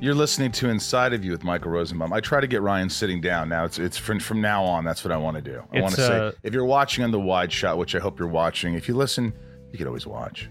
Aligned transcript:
You're 0.00 0.14
listening 0.14 0.52
to 0.52 0.68
Inside 0.68 1.14
of 1.14 1.24
You 1.24 1.30
with 1.30 1.44
Michael 1.44 1.70
Rosenbaum. 1.70 2.12
I 2.12 2.20
try 2.20 2.38
to 2.40 2.46
get 2.46 2.60
Ryan 2.60 2.90
sitting 2.90 3.22
down. 3.22 3.48
Now 3.48 3.64
it's 3.64 3.78
it's 3.78 3.96
from 3.96 4.20
from 4.20 4.40
now 4.42 4.62
on. 4.62 4.84
That's 4.84 5.02
what 5.02 5.12
I 5.12 5.16
want 5.16 5.36
to 5.36 5.42
do. 5.42 5.62
I 5.72 5.80
want 5.80 5.94
to 5.94 6.00
It's, 6.00 6.08
say 6.08 6.18
uh, 6.26 6.32
if 6.42 6.52
you're 6.52 6.66
watching 6.66 7.04
on 7.04 7.10
the 7.10 7.20
wide 7.20 7.50
shot, 7.50 7.78
which 7.78 7.94
I 7.94 8.00
hope 8.00 8.18
you're 8.18 8.28
watching. 8.28 8.74
If 8.74 8.86
you 8.86 8.94
listen, 8.94 9.32
you 9.72 9.78
could 9.78 9.86
always 9.86 10.06
watch. 10.06 10.50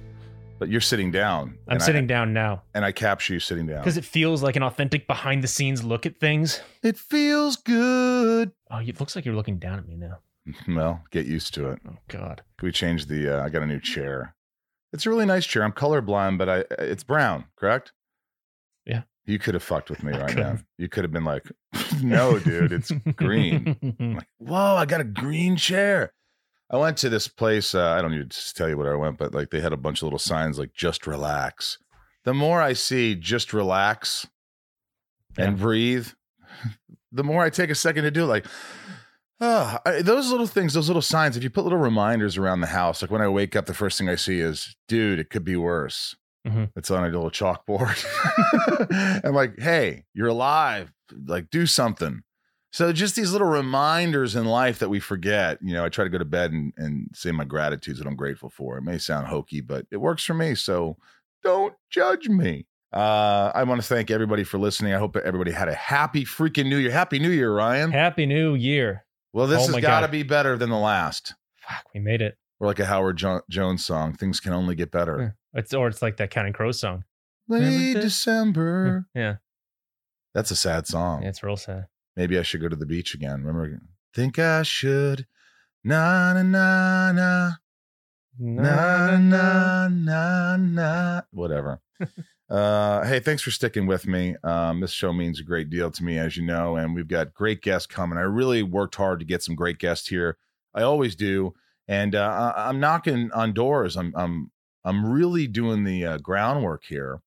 But 0.58 0.70
you're 0.70 0.82
sitting 0.82 1.12
down. 1.12 1.58
I'm 1.68 1.74
and 1.74 1.84
I- 1.84 1.86
sitting 1.86 2.08
down 2.08 2.34
now 2.34 2.64
and 2.74 2.84
I 2.84 2.92
capture 2.92 3.34
you 3.34 3.40
sitting 3.40 3.68
down. 3.68 3.80
because 3.80 3.98
it 3.98 4.06
feels 4.06 4.42
like 4.42 4.56
an 4.56 4.64
authentic 4.64 5.06
behind 5.06 5.44
the 5.44 5.48
scenes 5.48 5.84
look 5.84 6.08
at 6.08 6.18
things. 6.20 6.60
It 6.82 6.98
feels 6.98 7.56
good. 7.58 8.54
Oh, 8.72 8.78
it 8.80 9.00
looks 9.00 9.16
like 9.16 9.24
you're 9.24 9.36
looking 9.36 9.60
down 9.60 9.78
at 9.78 9.88
me 9.88 9.96
now. 9.96 10.18
Well, 10.68 11.04
get 11.12 11.28
used 11.28 11.54
to 11.56 11.70
it. 11.70 11.80
Oh 11.88 11.98
God. 12.08 12.42
Can 12.58 12.66
we 12.66 12.72
change 12.72 13.06
the? 13.06 13.38
Uh, 13.40 13.46
I 13.46 13.50
got 13.50 13.62
a 13.62 13.68
new 13.68 13.80
chair. 13.80 14.34
It's 14.94 15.06
a 15.06 15.10
really 15.10 15.26
nice 15.26 15.46
chair. 15.46 15.64
I'm 15.64 15.72
colorblind, 15.74 16.38
but 16.40 16.50
I 16.50 16.64
it's 16.80 17.04
brown. 17.04 17.46
Correct? 17.56 17.92
Yeah. 19.26 19.32
You 19.34 19.40
could 19.40 19.54
have 19.54 19.64
fucked 19.64 19.90
with 19.90 20.04
me 20.04 20.12
right 20.12 20.36
now. 20.36 20.58
You 20.78 20.90
could 20.90 21.04
have 21.04 21.12
been 21.12 21.24
like, 21.26 21.50
"No, 22.02 22.40
dude, 22.40 22.72
it's 22.74 22.92
green." 23.16 23.78
I'm 24.00 24.16
like, 24.16 24.28
whoa, 24.38 24.76
I 24.76 24.86
got 24.86 25.02
a 25.02 25.06
green 25.06 25.56
chair. 25.56 26.14
I 26.70 26.78
went 26.78 26.98
to 26.98 27.10
this 27.10 27.28
place. 27.28 27.74
Uh, 27.76 27.90
I 27.92 28.02
don't 28.02 28.12
need 28.12 28.32
to 28.32 28.54
tell 28.54 28.68
you 28.68 28.78
where 28.78 28.94
I 28.94 28.98
went, 28.98 29.18
but 29.18 29.34
like 29.34 29.50
they 29.52 29.62
had 29.62 29.74
a 29.74 29.78
bunch 29.78 30.00
of 30.00 30.04
little 30.04 30.20
signs 30.20 30.60
like 30.60 30.74
"Just 30.74 31.08
relax." 31.08 31.78
The 32.26 32.34
more 32.34 32.62
I 32.62 32.74
see 32.74 33.16
"Just 33.16 33.54
relax" 33.54 34.28
and 35.38 35.58
breathe, 35.58 36.08
the 37.12 37.24
more 37.24 37.44
I 37.44 37.50
take 37.50 37.70
a 37.70 37.76
second 37.76 38.04
to 38.04 38.12
do. 38.12 38.24
it. 38.24 38.28
Like, 38.28 38.46
oh, 39.40 39.78
I, 39.86 40.02
those 40.02 40.32
little 40.32 40.48
things, 40.48 40.74
those 40.74 40.90
little 40.90 41.02
signs. 41.02 41.38
If 41.38 41.44
you 41.44 41.50
put 41.50 41.64
little 41.64 41.80
reminders 41.80 42.38
around 42.38 42.62
the 42.62 42.68
house, 42.68 43.02
like 43.02 43.12
when 43.12 43.22
I 43.22 43.30
wake 43.30 43.56
up, 43.56 43.68
the 43.68 43.74
first 43.74 43.98
thing 43.98 44.10
I 44.10 44.16
see 44.16 44.40
is, 44.40 44.76
"Dude, 44.88 45.20
it 45.20 45.30
could 45.30 45.44
be 45.46 45.56
worse." 45.56 46.16
Mhm. 46.46 46.72
It's 46.76 46.92
on 46.92 47.04
a 47.04 47.08
little 47.08 47.32
chalkboard. 47.32 48.04
I'm 49.24 49.34
like, 49.34 49.60
"Hey, 49.60 50.06
you're 50.14 50.28
alive. 50.28 50.92
Like, 51.26 51.50
do 51.50 51.66
something." 51.66 52.24
So 52.72 52.92
just 52.92 53.16
these 53.16 53.32
little 53.32 53.48
reminders 53.48 54.36
in 54.36 54.46
life 54.46 54.80
that 54.80 54.90
we 54.90 55.00
forget. 55.00 55.60
You 55.62 55.74
know, 55.74 55.86
I 55.86 55.90
try 55.90 56.04
to 56.06 56.10
go 56.10 56.18
to 56.18 56.26
bed 56.26 56.52
and, 56.52 56.74
and 56.76 57.08
say 57.14 57.32
my 57.32 57.44
gratitudes 57.46 58.00
that 58.00 58.08
I'm 58.08 58.16
grateful 58.16 58.50
for. 58.50 58.78
It 58.78 58.82
may 58.82 58.98
sound 58.98 59.28
hokey, 59.28 59.62
but 59.62 59.86
it 59.92 59.98
works 59.98 60.24
for 60.24 60.34
me. 60.34 60.56
So 60.56 60.98
don't 61.44 61.76
judge 61.92 62.28
me. 62.28 62.66
Uh, 62.92 63.52
I 63.54 63.64
want 63.64 63.80
to 63.82 63.88
thank 63.88 64.10
everybody 64.12 64.44
for 64.44 64.58
listening. 64.58 64.94
I 64.94 64.98
hope 64.98 65.16
everybody 65.18 65.52
had 65.52 65.68
a 65.68 65.74
happy 65.76 66.26
freaking 66.26 66.68
New 66.68 66.78
Year. 66.78 66.92
Happy 66.92 67.20
New 67.20 67.30
Year, 67.32 67.54
Ryan. 67.54 67.92
Happy 67.92 68.26
New 68.26 68.56
Year. 68.56 69.06
Well, 69.34 69.48
this 69.48 69.68
Oh 69.70 69.74
has 69.74 69.82
got 69.82 70.02
to 70.02 70.08
be 70.08 70.24
better 70.24 70.58
than 70.58 70.70
the 70.70 70.78
last. 70.78 71.34
Fuck, 71.58 71.86
we 71.94 72.00
made 72.00 72.22
it. 72.22 72.38
We're 72.60 72.68
like 72.68 72.80
a 72.80 72.86
Howard 72.86 73.18
jo- 73.18 73.42
Jones 73.50 73.86
song. 73.86 74.14
Things 74.14 74.40
can 74.40 74.54
only 74.54 74.74
get 74.76 74.92
better. 74.92 75.36
It's 75.54 75.74
or 75.74 75.88
it's 75.88 76.02
like 76.02 76.18
that 76.18 76.32
Counting 76.32 76.54
Crows 76.54 76.80
song. 76.80 77.04
Late 77.48 77.62
Remember? 77.66 78.02
December. 78.02 79.06
Yeah, 79.16 79.36
That's 80.34 80.52
a 80.52 80.56
sad 80.56 80.88
song. 80.88 81.24
yeah, 81.24 81.30
it's 81.30 81.44
real 81.44 81.58
sad. 81.58 81.88
Maybe 82.16 82.38
I 82.40 82.44
should 82.44 82.62
go 82.62 82.70
to 82.70 82.76
the 82.76 82.86
beach 82.86 83.14
again. 83.14 83.44
Remember? 83.44 83.80
Think 84.14 84.40
I 84.40 84.64
should. 84.64 85.26
Na 85.84 86.34
na 86.34 86.42
na 86.44 87.12
na. 87.12 87.52
Na 88.40 89.18
na 89.18 89.88
na 89.90 90.58
na. 90.58 91.22
Whatever. 91.32 91.82
uh, 92.50 93.06
hey, 93.06 93.20
thanks 93.20 93.42
for 93.44 93.52
sticking 93.52 93.86
with 93.86 94.08
me. 94.08 94.36
Um, 94.44 94.80
this 94.82 94.92
show 94.92 95.14
means 95.14 95.40
a 95.40 95.44
great 95.44 95.70
deal 95.70 95.92
to 95.92 96.04
me, 96.04 96.18
as 96.18 96.36
you 96.38 96.44
know, 96.46 96.76
and 96.78 96.96
we've 96.96 97.08
got 97.08 97.34
great 97.34 97.62
guests 97.62 97.86
coming. 97.88 98.18
I 98.18 98.22
really 98.22 98.64
worked 98.64 98.96
hard 98.96 99.20
to 99.20 99.26
get 99.26 99.44
some 99.44 99.56
great 99.56 99.78
guests 99.78 100.08
here. 100.08 100.38
I 100.74 100.82
always 100.84 101.16
do, 101.16 101.54
and 101.88 102.16
uh, 102.16 102.54
I- 102.56 102.70
I'm 102.70 102.80
knocking 102.80 103.30
on 103.34 103.54
doors. 103.54 103.96
I'm 103.98 104.14
I'm 104.16 104.52
I'm 104.86 105.06
really 105.12 105.48
doing 105.48 105.84
the 105.84 106.06
uh, 106.06 106.18
groundwork 106.18 106.84
here. 106.86 107.22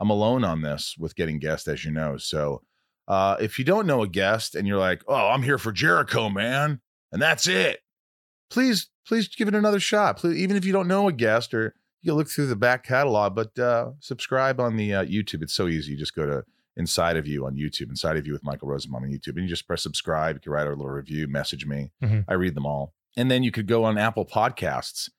I'm 0.00 0.10
alone 0.10 0.44
on 0.44 0.62
this 0.62 0.96
with 0.98 1.14
getting 1.14 1.38
guests, 1.38 1.68
as 1.68 1.84
you 1.84 1.90
know. 1.90 2.16
So, 2.16 2.62
uh, 3.08 3.36
if 3.40 3.58
you 3.58 3.64
don't 3.64 3.86
know 3.86 4.02
a 4.02 4.08
guest 4.08 4.54
and 4.54 4.66
you're 4.66 4.78
like, 4.78 5.02
"Oh, 5.06 5.28
I'm 5.28 5.42
here 5.42 5.58
for 5.58 5.72
Jericho, 5.72 6.28
man," 6.28 6.80
and 7.12 7.20
that's 7.22 7.46
it, 7.46 7.80
please 8.50 8.88
please 9.06 9.28
give 9.28 9.48
it 9.48 9.54
another 9.54 9.80
shot. 9.80 10.16
Please, 10.18 10.38
even 10.38 10.56
if 10.56 10.64
you 10.64 10.72
don't 10.72 10.88
know 10.88 11.08
a 11.08 11.12
guest 11.12 11.52
or 11.54 11.74
you 12.02 12.14
look 12.14 12.28
through 12.28 12.46
the 12.48 12.56
back 12.56 12.84
catalog, 12.84 13.34
but 13.34 13.56
uh, 13.58 13.90
subscribe 14.00 14.58
on 14.60 14.76
the 14.76 14.94
uh, 14.94 15.04
YouTube. 15.04 15.42
It's 15.42 15.52
so 15.54 15.68
easy. 15.68 15.92
You 15.92 15.98
just 15.98 16.14
go 16.14 16.26
to 16.26 16.44
Inside 16.76 17.16
of 17.16 17.26
You 17.28 17.46
on 17.46 17.54
YouTube, 17.54 17.90
Inside 17.90 18.16
of 18.16 18.26
You 18.26 18.32
with 18.32 18.42
Michael 18.44 18.68
Rosenbaum 18.68 19.04
on 19.04 19.10
YouTube, 19.10 19.34
and 19.36 19.42
you 19.42 19.48
just 19.48 19.66
press 19.66 19.82
subscribe. 19.82 20.36
You 20.36 20.40
can 20.40 20.52
write 20.52 20.66
a 20.66 20.70
little 20.70 20.88
review, 20.88 21.28
message 21.28 21.66
me. 21.66 21.90
Mhm. 22.02 22.24
I 22.28 22.34
read 22.34 22.54
them 22.54 22.66
all. 22.66 22.94
And 23.16 23.30
then 23.30 23.42
you 23.42 23.50
could 23.52 23.66
go 23.66 23.84
on 23.84 23.98
Apple 23.98 24.24
Podcasts 24.26 25.10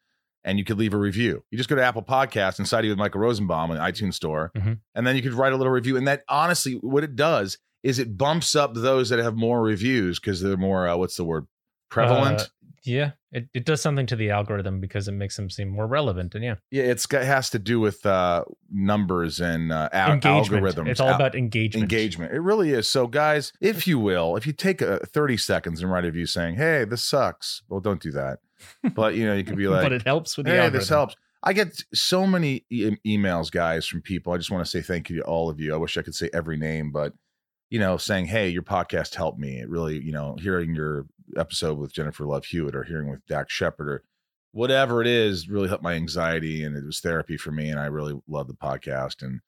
and 0.46 0.58
you 0.60 0.66
could 0.66 0.78
leave 0.78 0.94
a 0.94 0.98
review. 0.98 1.44
You 1.52 1.58
just 1.58 1.70
go 1.70 1.76
to 1.76 1.84
Apple 1.84 2.04
Podcasts, 2.04 2.60
and 2.60 2.84
You 2.86 2.92
with 2.92 3.00
Michael 3.00 3.22
Rosenbaum 3.22 3.72
on 3.72 3.78
the 3.78 3.84
iTunes 3.84 4.14
Store, 4.16 4.52
Mhm. 4.58 4.80
and 4.96 5.08
then 5.08 5.16
you 5.16 5.22
could 5.22 5.34
write 5.34 5.54
a 5.54 5.56
little 5.58 5.72
review. 5.74 5.96
And 5.98 6.08
that 6.08 6.24
honestly, 6.28 6.74
what 6.82 7.04
it 7.04 7.16
does 7.16 7.58
is 7.84 8.00
it 8.00 8.18
bumps 8.18 8.56
up 8.56 8.74
those 8.74 9.10
that 9.10 9.20
have 9.20 9.36
more 9.36 9.62
reviews 9.62 10.20
because 10.20 10.42
they're 10.42 10.56
more, 10.58 10.88
uh, 10.88 10.96
what's 10.96 11.16
the 11.18 11.24
word, 11.26 11.46
prevalent. 11.90 12.42
Uh, 12.42 12.46
yeah, 12.86 13.12
it, 13.32 13.48
it 13.54 13.66
does 13.66 13.82
something 13.82 14.06
to 14.08 14.16
the 14.18 14.30
algorithm 14.30 14.82
because 14.82 15.08
it 15.08 15.14
makes 15.14 15.38
them 15.38 15.50
seem 15.50 15.70
more 15.70 15.88
relevant. 15.88 16.36
And 16.36 16.44
yeah, 16.44 16.56
Yeah, 16.72 16.84
it's 16.84 17.06
got 17.06 17.24
has 17.24 17.50
to 17.52 17.60
do 17.60 17.80
with 17.80 18.06
uh, 18.06 18.44
numbers 18.70 19.40
and 19.40 19.72
uh, 19.72 19.88
al- 19.94 20.20
algorithms. 20.20 20.88
It's 20.90 21.00
all 21.00 21.10
Al- 21.10 21.16
about 21.16 21.36
engagement. 21.36 21.84
engagement. 21.84 22.34
It 22.34 22.40
really 22.42 22.72
is. 22.72 22.90
So, 22.90 23.08
guys, 23.08 23.54
if 23.62 23.88
you 23.88 24.00
will, 24.00 24.36
if 24.36 24.46
you 24.46 24.52
take 24.54 24.82
uh, 24.82 25.00
30 25.06 25.38
seconds 25.38 25.82
and 25.82 25.90
write 25.92 26.04
a 26.04 26.08
review 26.08 26.26
saying, 26.26 26.56
"Hey, 26.56 26.84
this 26.84 27.04
sucks," 27.04 27.62
well, 27.70 27.80
don't 27.80 28.02
do 28.02 28.12
that. 28.12 28.40
But 28.94 29.16
you 29.16 29.26
know, 29.26 29.34
you 29.34 29.44
could 29.44 29.58
be 29.58 29.68
like, 29.70 29.84
but 29.84 29.94
it 29.94 30.04
helps 30.04 30.38
with 30.38 30.46
the 30.46 30.52
"Hey, 30.52 30.58
algorithm. 30.58 30.80
this 30.80 30.90
helps." 30.90 31.16
I 31.46 31.54
get 31.54 31.84
so 31.94 32.26
many 32.26 32.66
e- 32.70 32.96
emails, 33.06 33.52
guys, 33.52 33.86
from 33.86 34.02
people. 34.02 34.32
I 34.32 34.38
just 34.38 34.50
want 34.50 34.66
to 34.66 34.70
say 34.70 34.82
thank 34.82 35.10
you 35.10 35.18
to 35.18 35.24
all 35.24 35.50
of 35.50 35.60
you. 35.60 35.74
I 35.74 35.78
wish 35.78 35.98
I 35.98 36.02
could 36.02 36.16
say 36.16 36.30
every 36.34 36.58
name, 36.58 36.92
but 36.92 37.14
you 37.70 37.80
know, 37.80 37.98
saying, 37.98 38.28
"Hey, 38.28 38.50
your 38.50 38.64
podcast 38.64 39.16
helped 39.16 39.40
me." 39.40 39.60
It 39.60 39.70
really, 39.70 40.02
you 40.02 40.12
know, 40.12 40.36
hearing 40.40 40.74
your 40.74 41.06
episode 41.38 41.78
with 41.78 41.94
Jennifer 41.94 42.26
Love 42.26 42.46
Hewitt 42.46 42.76
or 42.76 42.84
hearing 42.84 43.10
with 43.10 43.26
Dax 43.26 43.54
Shepard 43.54 43.88
or 43.88 44.04
whatever 44.52 45.02
it 45.02 45.08
is 45.08 45.50
really 45.50 45.68
helped 45.68 45.84
my 45.84 45.94
anxiety 45.94 46.64
and 46.64 46.78
it 46.78 46.86
was 46.86 47.00
therapy 47.00 47.36
for 47.36 47.52
me 47.52 47.70
and 47.70 47.80
i 47.80 47.86
really 47.86 48.14
love 48.28 48.48
the 48.48 48.54
podcast 48.54 49.24
and 49.24 49.42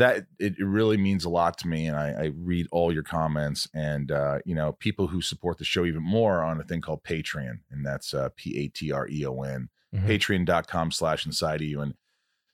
that 0.00 0.26
it, 0.38 0.54
it 0.58 0.64
really 0.64 0.96
means 0.96 1.24
a 1.24 1.28
lot 1.28 1.56
to 1.58 1.68
me 1.68 1.86
and 1.86 1.96
I, 1.96 2.08
I 2.10 2.30
read 2.36 2.66
all 2.72 2.92
your 2.92 3.02
comments 3.02 3.68
and 3.74 4.10
uh, 4.10 4.38
you 4.44 4.54
know 4.54 4.72
people 4.72 5.06
who 5.08 5.20
support 5.22 5.58
the 5.58 5.64
show 5.64 5.84
even 5.84 6.02
more 6.02 6.42
on 6.42 6.60
a 6.60 6.64
thing 6.64 6.80
called 6.80 7.04
patreon 7.04 7.60
and 7.70 7.84
that's 7.86 8.12
uh, 8.14 8.28
p-a-t-r-e-o-n 8.36 9.68
Mhm. 9.92 10.06
patreon.com 10.06 10.92
slash 10.92 11.26
inside 11.26 11.60
of 11.62 11.66
you 11.66 11.80
and 11.80 11.94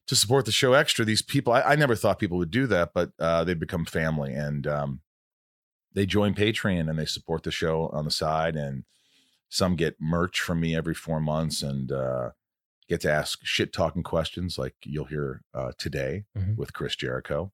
to 0.07 0.17
support 0.17 0.47
the 0.47 0.53
show 0.53 0.73
extra 0.73 1.05
these 1.05 1.21
people 1.21 1.53
i, 1.53 1.61
I 1.61 1.77
never 1.77 1.95
thought 1.95 2.19
people 2.19 2.39
would 2.39 2.51
do 2.51 2.67
that 2.69 2.93
but 2.95 3.11
uh, 3.19 3.45
they've 3.45 3.59
become 3.59 3.85
family 3.85 4.33
and 4.33 4.67
um, 4.67 5.01
they 5.93 6.07
join 6.07 6.35
patreon 6.35 6.89
and 6.89 6.99
they 6.99 7.05
support 7.05 7.43
the 7.43 7.51
show 7.51 7.89
on 7.93 8.07
the 8.07 8.11
side 8.11 8.57
and 8.57 8.85
some 9.51 9.77
get 9.77 9.97
merch 10.01 10.41
from 10.41 10.61
me 10.61 10.75
every 10.75 10.95
four 10.95 11.21
months 11.21 11.63
and 11.63 11.93
uh, 11.93 12.31
get 12.89 13.01
to 13.01 13.11
ask 13.13 13.39
shit 13.43 13.73
talking 13.73 14.03
questions 14.03 14.59
like 14.59 14.75
you'll 14.85 15.05
hear 15.07 15.43
uh, 15.55 15.73
today 15.79 16.25
Mhm. 16.39 16.57
with 16.57 16.73
chris 16.73 16.95
jericho 16.97 17.51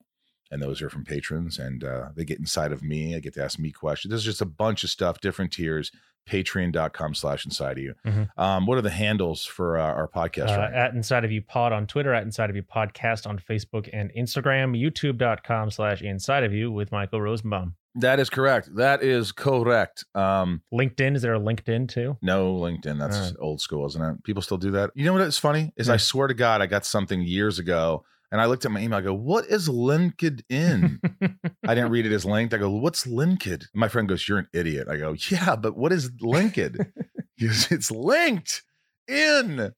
and 0.51 0.61
those 0.63 0.83
are 0.83 0.91
from 0.91 1.05
patrons 1.05 1.59
and 1.59 1.83
uh, 1.85 2.11
they 2.15 2.25
get 2.25 2.39
inside 2.39 2.73
of 2.73 2.83
me 2.83 3.15
i 3.17 3.19
get 3.21 3.35
to 3.35 3.43
ask 3.45 3.59
me 3.59 3.71
questions 3.71 4.11
there's 4.11 4.25
just 4.25 4.41
a 4.43 4.47
bunch 4.47 4.85
of 4.85 4.91
stuff 4.91 5.21
different 5.21 5.53
tiers 5.53 5.91
patreon.com 6.29 7.15
slash 7.15 7.45
inside 7.45 7.79
of 7.79 7.85
you 7.85 7.95
Mhm. 8.07 8.29
um, 8.39 8.67
what 8.67 8.79
are 8.79 8.83
the 8.83 8.91
handles 8.91 9.45
for 9.45 9.79
uh, 9.79 9.83
our 9.83 10.07
podcast 10.09 10.57
Uh, 10.57 10.71
at 10.73 10.95
Inside 10.95 11.25
of 11.25 11.33
You 11.33 11.43
Pod 11.43 11.73
on 11.73 11.87
Twitter, 11.87 12.15
at 12.15 12.23
Inside 12.23 12.49
of 12.51 12.55
You 12.57 12.63
Podcast 12.63 13.27
on 13.27 13.39
Facebook 13.39 13.89
and 13.93 14.13
Instagram, 14.17 14.79
youtube.com 14.81 15.71
slash 15.71 16.01
Inside 16.03 16.45
of 16.45 16.53
You 16.53 16.71
with 16.71 16.93
Michael 16.93 17.21
Rosenbaum. 17.21 17.75
That 17.97 18.19
is 18.21 18.31
correct 18.31 18.75
that 18.77 19.03
is 19.03 19.33
correct 19.33 20.05
um, 20.15 20.63
LinkedIn, 20.73 21.15
is 21.17 21.23
there 21.23 21.35
a 21.35 21.41
LinkedIn 21.41 21.89
too? 21.89 22.17
no 22.23 22.55
linkedin 22.55 22.99
that's 22.99 23.19
right. 23.19 23.35
old 23.41 23.61
school 23.61 23.87
isn't 23.87 24.03
it 24.03 24.25
people 24.25 24.43
still 24.43 24.57
do 24.59 24.71
that 24.73 24.91
you 24.95 25.05
know 25.05 25.13
what 25.13 25.23
is 25.23 25.39
funny 25.39 25.73
is 25.77 25.89
i 25.91 25.97
swear 25.97 26.27
to 26.29 26.35
god 26.35 26.63
i 26.63 26.67
got 26.67 26.85
something 26.87 27.21
years 27.23 27.59
ago 27.59 28.05
and 28.31 28.41
i 28.41 28.47
looked 28.47 28.65
at 28.65 28.71
my 28.71 28.81
email 28.81 28.99
i 28.99 29.03
go 29.03 29.13
what 29.15 29.45
is 29.47 29.69
linkedin 29.69 30.99
I 31.67 31.75
didn't 31.75 31.91
read 31.91 32.07
it 32.07 32.13
as 32.13 32.25
linked. 32.25 32.53
I 32.55 32.59
go, 32.59 32.71
what's 32.71 33.07
linked? 33.07 33.69
My 33.73 33.87
friend 33.89 34.09
goes, 34.09 34.29
you're 34.29 34.39
an 34.39 34.49
idiot. 34.53 34.89
I 34.89 34.97
go, 34.97 35.15
yeah, 35.31 35.55
but 35.55 35.77
what 35.77 35.93
is 35.93 36.11
linked? 36.21 36.59
He 37.37 37.47
goes, 37.49 37.71
it's 37.73 37.91
linked 37.91 38.63
in. 39.09 39.73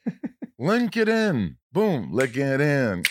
Link 0.59 0.97
it 0.97 1.09
in. 1.09 1.57
Boom. 1.73 2.11
Link 2.13 2.37
it 2.37 2.61
in. 2.61 3.03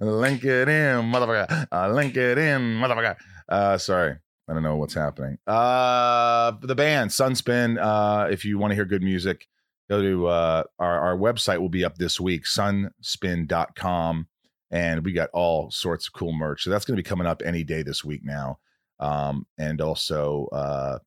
Link 0.00 0.44
it 0.44 0.68
in, 0.68 1.04
motherfucker. 1.10 1.66
Uh, 1.72 1.88
link 1.90 2.16
it 2.16 2.38
in, 2.38 2.60
motherfucker. 2.78 3.16
Uh, 3.48 3.78
sorry. 3.78 4.16
I 4.48 4.54
don't 4.54 4.62
know 4.62 4.76
what's 4.76 4.94
happening. 4.94 5.38
Uh, 5.46 6.52
the 6.62 6.74
band 6.74 7.10
Sunspin. 7.10 7.78
Uh, 7.80 8.28
if 8.30 8.44
you 8.44 8.58
want 8.58 8.70
to 8.70 8.74
hear 8.74 8.86
good 8.86 9.02
music, 9.02 9.46
go 9.90 10.00
to 10.00 10.26
uh, 10.26 10.64
our 10.78 11.00
our 11.00 11.16
website. 11.16 11.58
Will 11.58 11.68
be 11.68 11.84
up 11.84 11.96
this 11.96 12.18
week. 12.18 12.44
Sunspin.com 12.44 14.26
and 14.70 15.04
we 15.04 15.12
got 15.12 15.30
all 15.32 15.70
sorts 15.70 16.06
of 16.06 16.12
cool 16.12 16.32
merch. 16.32 16.62
So 16.62 16.70
that's 16.70 16.84
going 16.84 16.96
to 16.96 17.02
be 17.02 17.08
coming 17.08 17.26
up 17.26 17.42
any 17.44 17.64
day 17.64 17.82
this 17.82 18.04
week 18.04 18.22
now. 18.24 18.58
Um, 19.00 19.46
and 19.58 19.80
also, 19.80 20.48
uh, 20.52 20.98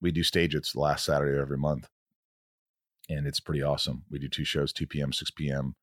we 0.00 0.10
do 0.10 0.22
stage 0.22 0.54
it's 0.54 0.72
the 0.72 0.80
last 0.80 1.04
Saturday 1.04 1.34
of 1.34 1.40
every 1.40 1.58
month, 1.58 1.88
and 3.08 3.26
it's 3.26 3.40
pretty 3.40 3.62
awesome. 3.62 4.04
We 4.10 4.18
do 4.18 4.28
two 4.28 4.44
shows, 4.44 4.72
2 4.72 4.86
p.m., 4.86 5.12
6 5.12 5.30
p.m. 5.32 5.76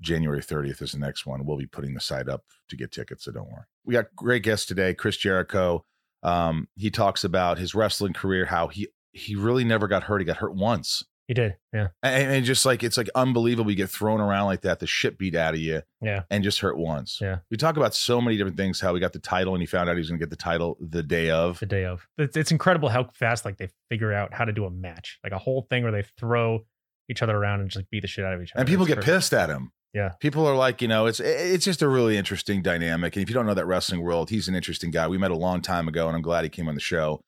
January 0.00 0.40
30th 0.40 0.82
is 0.82 0.92
the 0.92 0.98
next 0.98 1.26
one. 1.26 1.44
We'll 1.44 1.58
be 1.58 1.66
putting 1.66 1.94
the 1.94 2.00
site 2.00 2.28
up 2.28 2.44
to 2.68 2.76
get 2.76 2.92
tickets, 2.92 3.24
so 3.24 3.32
don't 3.32 3.50
worry. 3.50 3.64
We 3.84 3.94
got 3.94 4.14
great 4.16 4.42
guests 4.42 4.66
today, 4.66 4.94
Chris 4.94 5.16
Jericho. 5.16 5.84
Um, 6.22 6.68
he 6.76 6.90
talks 6.90 7.24
about 7.24 7.58
his 7.58 7.74
wrestling 7.74 8.12
career, 8.12 8.46
how 8.46 8.68
he 8.68 8.88
he 9.12 9.34
really 9.36 9.64
never 9.64 9.88
got 9.88 10.04
hurt. 10.04 10.20
He 10.20 10.24
got 10.24 10.36
hurt 10.38 10.54
once. 10.54 11.02
He 11.28 11.34
did. 11.34 11.54
Yeah. 11.72 11.88
And, 12.02 12.32
and 12.32 12.44
just 12.44 12.66
like 12.66 12.82
it's 12.82 12.96
like 12.96 13.08
unbelievable 13.14 13.70
you 13.70 13.76
get 13.76 13.90
thrown 13.90 14.20
around 14.20 14.46
like 14.46 14.62
that, 14.62 14.80
the 14.80 14.86
shit 14.86 15.18
beat 15.18 15.34
out 15.36 15.54
of 15.54 15.60
you 15.60 15.82
Yeah. 16.00 16.22
and 16.30 16.42
just 16.42 16.58
hurt 16.60 16.76
once. 16.76 17.18
Yeah. 17.20 17.38
We 17.50 17.56
talk 17.56 17.76
about 17.76 17.94
so 17.94 18.20
many 18.20 18.36
different 18.36 18.56
things, 18.56 18.80
how 18.80 18.92
he 18.94 19.00
got 19.00 19.12
the 19.12 19.18
title 19.20 19.54
and 19.54 19.62
he 19.62 19.66
found 19.66 19.88
out 19.88 19.94
he 19.94 19.98
was 20.00 20.08
gonna 20.10 20.18
get 20.18 20.30
the 20.30 20.36
title 20.36 20.76
the 20.80 21.02
day 21.02 21.30
of. 21.30 21.60
The 21.60 21.66
day 21.66 21.84
of. 21.84 22.06
It's, 22.18 22.36
it's 22.36 22.50
incredible 22.50 22.88
how 22.88 23.04
fast 23.14 23.44
like 23.44 23.56
they 23.56 23.68
figure 23.88 24.12
out 24.12 24.34
how 24.34 24.44
to 24.44 24.52
do 24.52 24.64
a 24.64 24.70
match, 24.70 25.18
like 25.22 25.32
a 25.32 25.38
whole 25.38 25.66
thing 25.70 25.84
where 25.84 25.92
they 25.92 26.02
throw 26.18 26.64
each 27.08 27.22
other 27.22 27.36
around 27.36 27.60
and 27.60 27.68
just 27.70 27.76
like, 27.76 27.90
beat 27.90 28.00
the 28.02 28.08
shit 28.08 28.24
out 28.24 28.34
of 28.34 28.42
each 28.42 28.52
other. 28.52 28.60
And 28.60 28.68
people 28.68 28.84
It's 28.84 28.94
get 28.94 28.98
crazy. 29.04 29.12
pissed 29.12 29.32
at 29.34 29.48
him. 29.48 29.72
Yeah. 29.94 30.10
People 30.20 30.46
are 30.46 30.56
like, 30.56 30.80
you 30.80 30.88
know, 30.88 31.06
it's 31.06 31.20
it's 31.20 31.64
just 31.64 31.82
a 31.82 31.88
really 31.88 32.16
interesting 32.16 32.62
dynamic. 32.62 33.14
And 33.14 33.22
if 33.22 33.28
you 33.28 33.34
don't 33.34 33.46
know 33.46 33.54
that 33.54 33.66
wrestling 33.66 34.02
world, 34.02 34.30
he's 34.30 34.48
an 34.48 34.54
interesting 34.54 34.90
guy. 34.90 35.06
We 35.06 35.18
met 35.18 35.30
a 35.30 35.36
long 35.36 35.60
time 35.60 35.86
ago, 35.86 36.06
and 36.06 36.16
I'm 36.16 36.22
glad 36.22 36.44
he 36.44 36.50
came 36.50 36.68
on 36.68 36.74
the 36.74 36.80
show. 36.80 37.20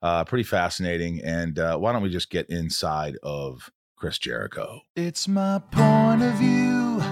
Uh, 0.00 0.24
pretty 0.24 0.44
fascinating. 0.44 1.20
And 1.24 1.58
uh, 1.58 1.78
why 1.78 1.92
don't 1.92 2.02
we 2.02 2.10
just 2.10 2.30
get 2.30 2.48
inside 2.48 3.16
of 3.22 3.70
Chris 3.96 4.18
Jericho? 4.18 4.80
It's 4.96 5.26
my 5.26 5.60
point 5.70 6.22
of 6.22 6.34
view. 6.34 7.02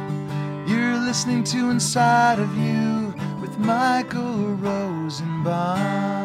You're 0.66 0.98
listening 0.98 1.42
to 1.44 1.70
Inside 1.70 2.38
of 2.38 2.56
You 2.56 3.14
with 3.40 3.58
Michael 3.58 4.54
Rosenbaum. 4.54 6.19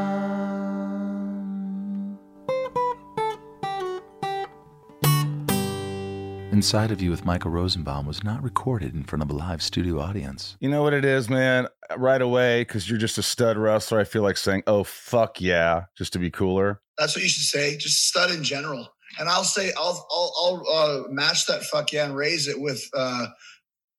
Inside 6.55 6.89
of 6.89 7.01
You 7.01 7.11
with 7.11 7.25
Michael 7.25 7.51
Rosenbaum 7.51 8.05
was 8.05 8.23
not 8.23 8.41
recorded 8.41 8.93
in 8.93 9.03
front 9.03 9.21
of 9.21 9.29
a 9.29 9.33
live 9.33 9.61
studio 9.61 9.99
audience. 9.99 10.55
You 10.61 10.69
know 10.69 10.83
what 10.83 10.93
it 10.93 11.03
is, 11.03 11.29
man? 11.29 11.67
Right 11.97 12.21
away, 12.21 12.61
because 12.61 12.89
you're 12.89 12.97
just 12.97 13.17
a 13.17 13.23
stud 13.23 13.57
wrestler, 13.57 13.99
I 13.99 14.05
feel 14.05 14.21
like 14.21 14.37
saying, 14.37 14.63
oh, 14.65 14.85
fuck 14.85 15.41
yeah, 15.41 15.83
just 15.97 16.13
to 16.13 16.19
be 16.19 16.31
cooler. 16.31 16.79
That's 16.97 17.13
what 17.13 17.23
you 17.23 17.29
should 17.29 17.43
say. 17.43 17.75
Just 17.75 18.07
stud 18.07 18.31
in 18.31 18.41
general. 18.41 18.87
And 19.19 19.27
I'll 19.27 19.43
say 19.43 19.73
I'll 19.77 20.07
I'll, 20.09 20.33
I'll 20.41 20.65
uh, 20.73 21.03
match 21.09 21.45
that 21.47 21.63
fuck 21.63 21.91
yeah 21.91 22.05
and 22.05 22.15
raise 22.15 22.47
it 22.47 22.61
with 22.61 22.81
uh, 22.95 23.27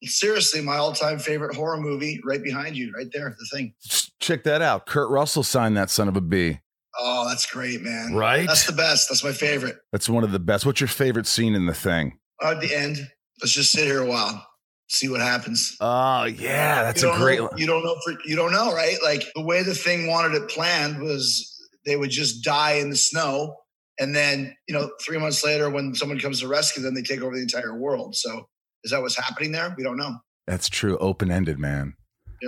seriously 0.04 0.62
my 0.62 0.78
all 0.78 0.94
time 0.94 1.18
favorite 1.18 1.54
horror 1.54 1.76
movie 1.76 2.22
right 2.24 2.42
behind 2.42 2.74
you, 2.74 2.90
right 2.96 3.10
there, 3.12 3.36
the 3.38 3.46
thing. 3.52 3.74
Check 4.18 4.44
that 4.44 4.62
out. 4.62 4.86
Kurt 4.86 5.10
Russell 5.10 5.42
signed 5.42 5.76
that 5.76 5.90
son 5.90 6.08
of 6.08 6.16
a 6.16 6.22
B. 6.22 6.60
Oh, 6.98 7.28
that's 7.28 7.44
great, 7.44 7.82
man. 7.82 8.14
Right? 8.14 8.46
That's 8.46 8.64
the 8.64 8.72
best. 8.72 9.10
That's 9.10 9.22
my 9.22 9.32
favorite. 9.32 9.76
That's 9.92 10.08
one 10.08 10.24
of 10.24 10.32
the 10.32 10.38
best. 10.38 10.64
What's 10.64 10.80
your 10.80 10.88
favorite 10.88 11.26
scene 11.26 11.54
in 11.54 11.66
the 11.66 11.74
thing? 11.74 12.18
At 12.42 12.60
the 12.60 12.74
end, 12.74 12.98
let's 13.40 13.52
just 13.52 13.72
sit 13.72 13.84
here 13.84 14.02
a 14.02 14.06
while, 14.06 14.46
see 14.88 15.08
what 15.08 15.20
happens. 15.20 15.76
Oh 15.80 16.24
yeah, 16.24 16.82
that's 16.82 17.02
a 17.02 17.12
great. 17.16 17.40
Know, 17.40 17.50
you 17.56 17.66
don't 17.66 17.84
know. 17.84 17.96
For, 18.04 18.14
you 18.24 18.36
don't 18.36 18.52
know, 18.52 18.72
right? 18.74 18.96
Like 19.02 19.24
the 19.34 19.42
way 19.42 19.62
the 19.62 19.74
thing 19.74 20.06
wanted 20.06 20.34
it 20.34 20.48
planned 20.48 21.00
was 21.00 21.52
they 21.84 21.96
would 21.96 22.10
just 22.10 22.44
die 22.44 22.72
in 22.72 22.90
the 22.90 22.96
snow, 22.96 23.56
and 23.98 24.14
then 24.14 24.54
you 24.68 24.74
know, 24.74 24.90
three 25.04 25.18
months 25.18 25.44
later, 25.44 25.70
when 25.70 25.94
someone 25.94 26.18
comes 26.18 26.40
to 26.40 26.48
rescue 26.48 26.82
them, 26.82 26.94
they 26.94 27.02
take 27.02 27.22
over 27.22 27.34
the 27.34 27.42
entire 27.42 27.78
world. 27.78 28.16
So 28.16 28.48
is 28.84 28.90
that 28.90 29.00
what's 29.00 29.16
happening 29.16 29.52
there? 29.52 29.74
We 29.76 29.82
don't 29.82 29.96
know. 29.96 30.16
That's 30.46 30.68
true. 30.68 30.96
Open 30.98 31.30
ended, 31.30 31.58
man. 31.58 31.94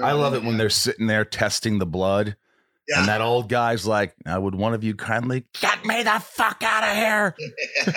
I 0.03 0.13
love 0.13 0.35
it 0.35 0.45
when 0.45 0.59
they're 0.59 0.71
sitting 0.71 1.07
there 1.07 1.25
testing 1.25 1.79
the 1.79 1.87
blood, 1.87 2.37
yeah. 2.89 2.99
and 2.99 3.09
that 3.09 3.21
old 3.21 3.49
guy's 3.49 3.87
like, 3.87 4.15
"Now, 4.25 4.41
would 4.41 4.55
one 4.55 4.75
of 4.75 4.85
you 4.85 4.95
kindly 4.95 5.45
get 5.61 5.85
me 5.85 6.03
the 6.03 6.21
fuck 6.21 6.63
out 6.63 6.85
of 6.85 6.95
here?" 6.95 7.35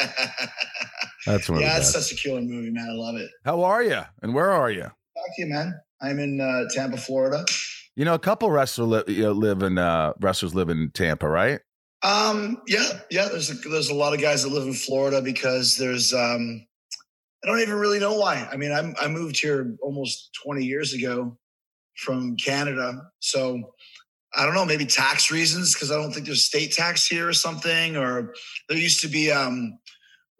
That's 1.26 1.50
one 1.50 1.62
yeah, 1.62 1.74
of 1.74 1.78
it's 1.78 1.94
the 1.94 2.00
best. 2.00 2.10
such 2.10 2.20
a 2.20 2.22
killer 2.22 2.42
movie, 2.42 2.72
man. 2.72 2.88
I 2.90 2.94
love 2.94 3.16
it. 3.16 3.30
How 3.46 3.64
are 3.64 3.84
you? 3.84 4.02
And 4.22 4.34
where 4.34 4.52
are 4.52 4.72
you? 4.72 4.84
Talk 4.84 5.36
to 5.36 5.42
you, 5.42 5.48
man. 5.48 5.80
I'm 6.02 6.20
in 6.20 6.42
uh, 6.42 6.64
Tampa, 6.74 6.98
Florida. 6.98 7.46
You 7.96 8.06
know, 8.06 8.14
a 8.14 8.20
couple 8.20 8.50
wrestlers 8.50 9.06
li- 9.08 9.16
you 9.16 9.24
know, 9.24 9.32
live 9.32 9.62
in 9.62 9.78
uh, 9.78 10.14
wrestlers 10.20 10.56
live 10.56 10.70
in 10.70 10.92
Tampa, 10.92 11.28
right? 11.28 11.60
Um, 12.04 12.62
yeah, 12.68 13.00
yeah. 13.12 13.28
There's 13.30 13.52
a, 13.52 13.70
there's 13.70 13.90
a 13.90 13.94
lot 13.94 14.14
of 14.14 14.22
guys 14.22 14.44
that 14.44 14.50
live 14.50 14.66
in 14.66 14.74
Florida 14.74 15.22
because 15.22 15.78
there's 15.78 16.14
um, 16.14 16.66
I 17.44 17.48
don't 17.48 17.60
even 17.60 17.76
really 17.76 18.00
know 18.00 18.18
why. 18.18 18.48
I 18.52 18.58
mean, 18.58 18.72
I'm 18.72 18.96
I 19.00 19.08
moved 19.08 19.40
here 19.40 19.76
almost 19.82 20.32
20 20.44 20.64
years 20.66 20.94
ago 20.94 21.38
from 21.98 22.36
Canada, 22.38 23.04
so 23.20 23.62
I 24.34 24.46
don't 24.46 24.56
know. 24.56 24.66
Maybe 24.66 24.86
tax 24.86 25.30
reasons 25.30 25.74
because 25.74 25.92
I 25.92 25.96
don't 25.96 26.12
think 26.12 26.26
there's 26.26 26.46
state 26.46 26.72
tax 26.72 27.06
here 27.06 27.28
or 27.28 27.34
something. 27.34 27.98
Or 27.98 28.34
there 28.70 28.78
used 28.78 29.02
to 29.02 29.08
be 29.08 29.32
um 29.32 29.78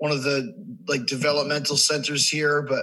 one 0.02 0.12
of 0.12 0.24
the 0.24 0.52
like 0.88 1.06
developmental 1.06 1.78
centers 1.78 2.28
here, 2.28 2.64
but 2.64 2.80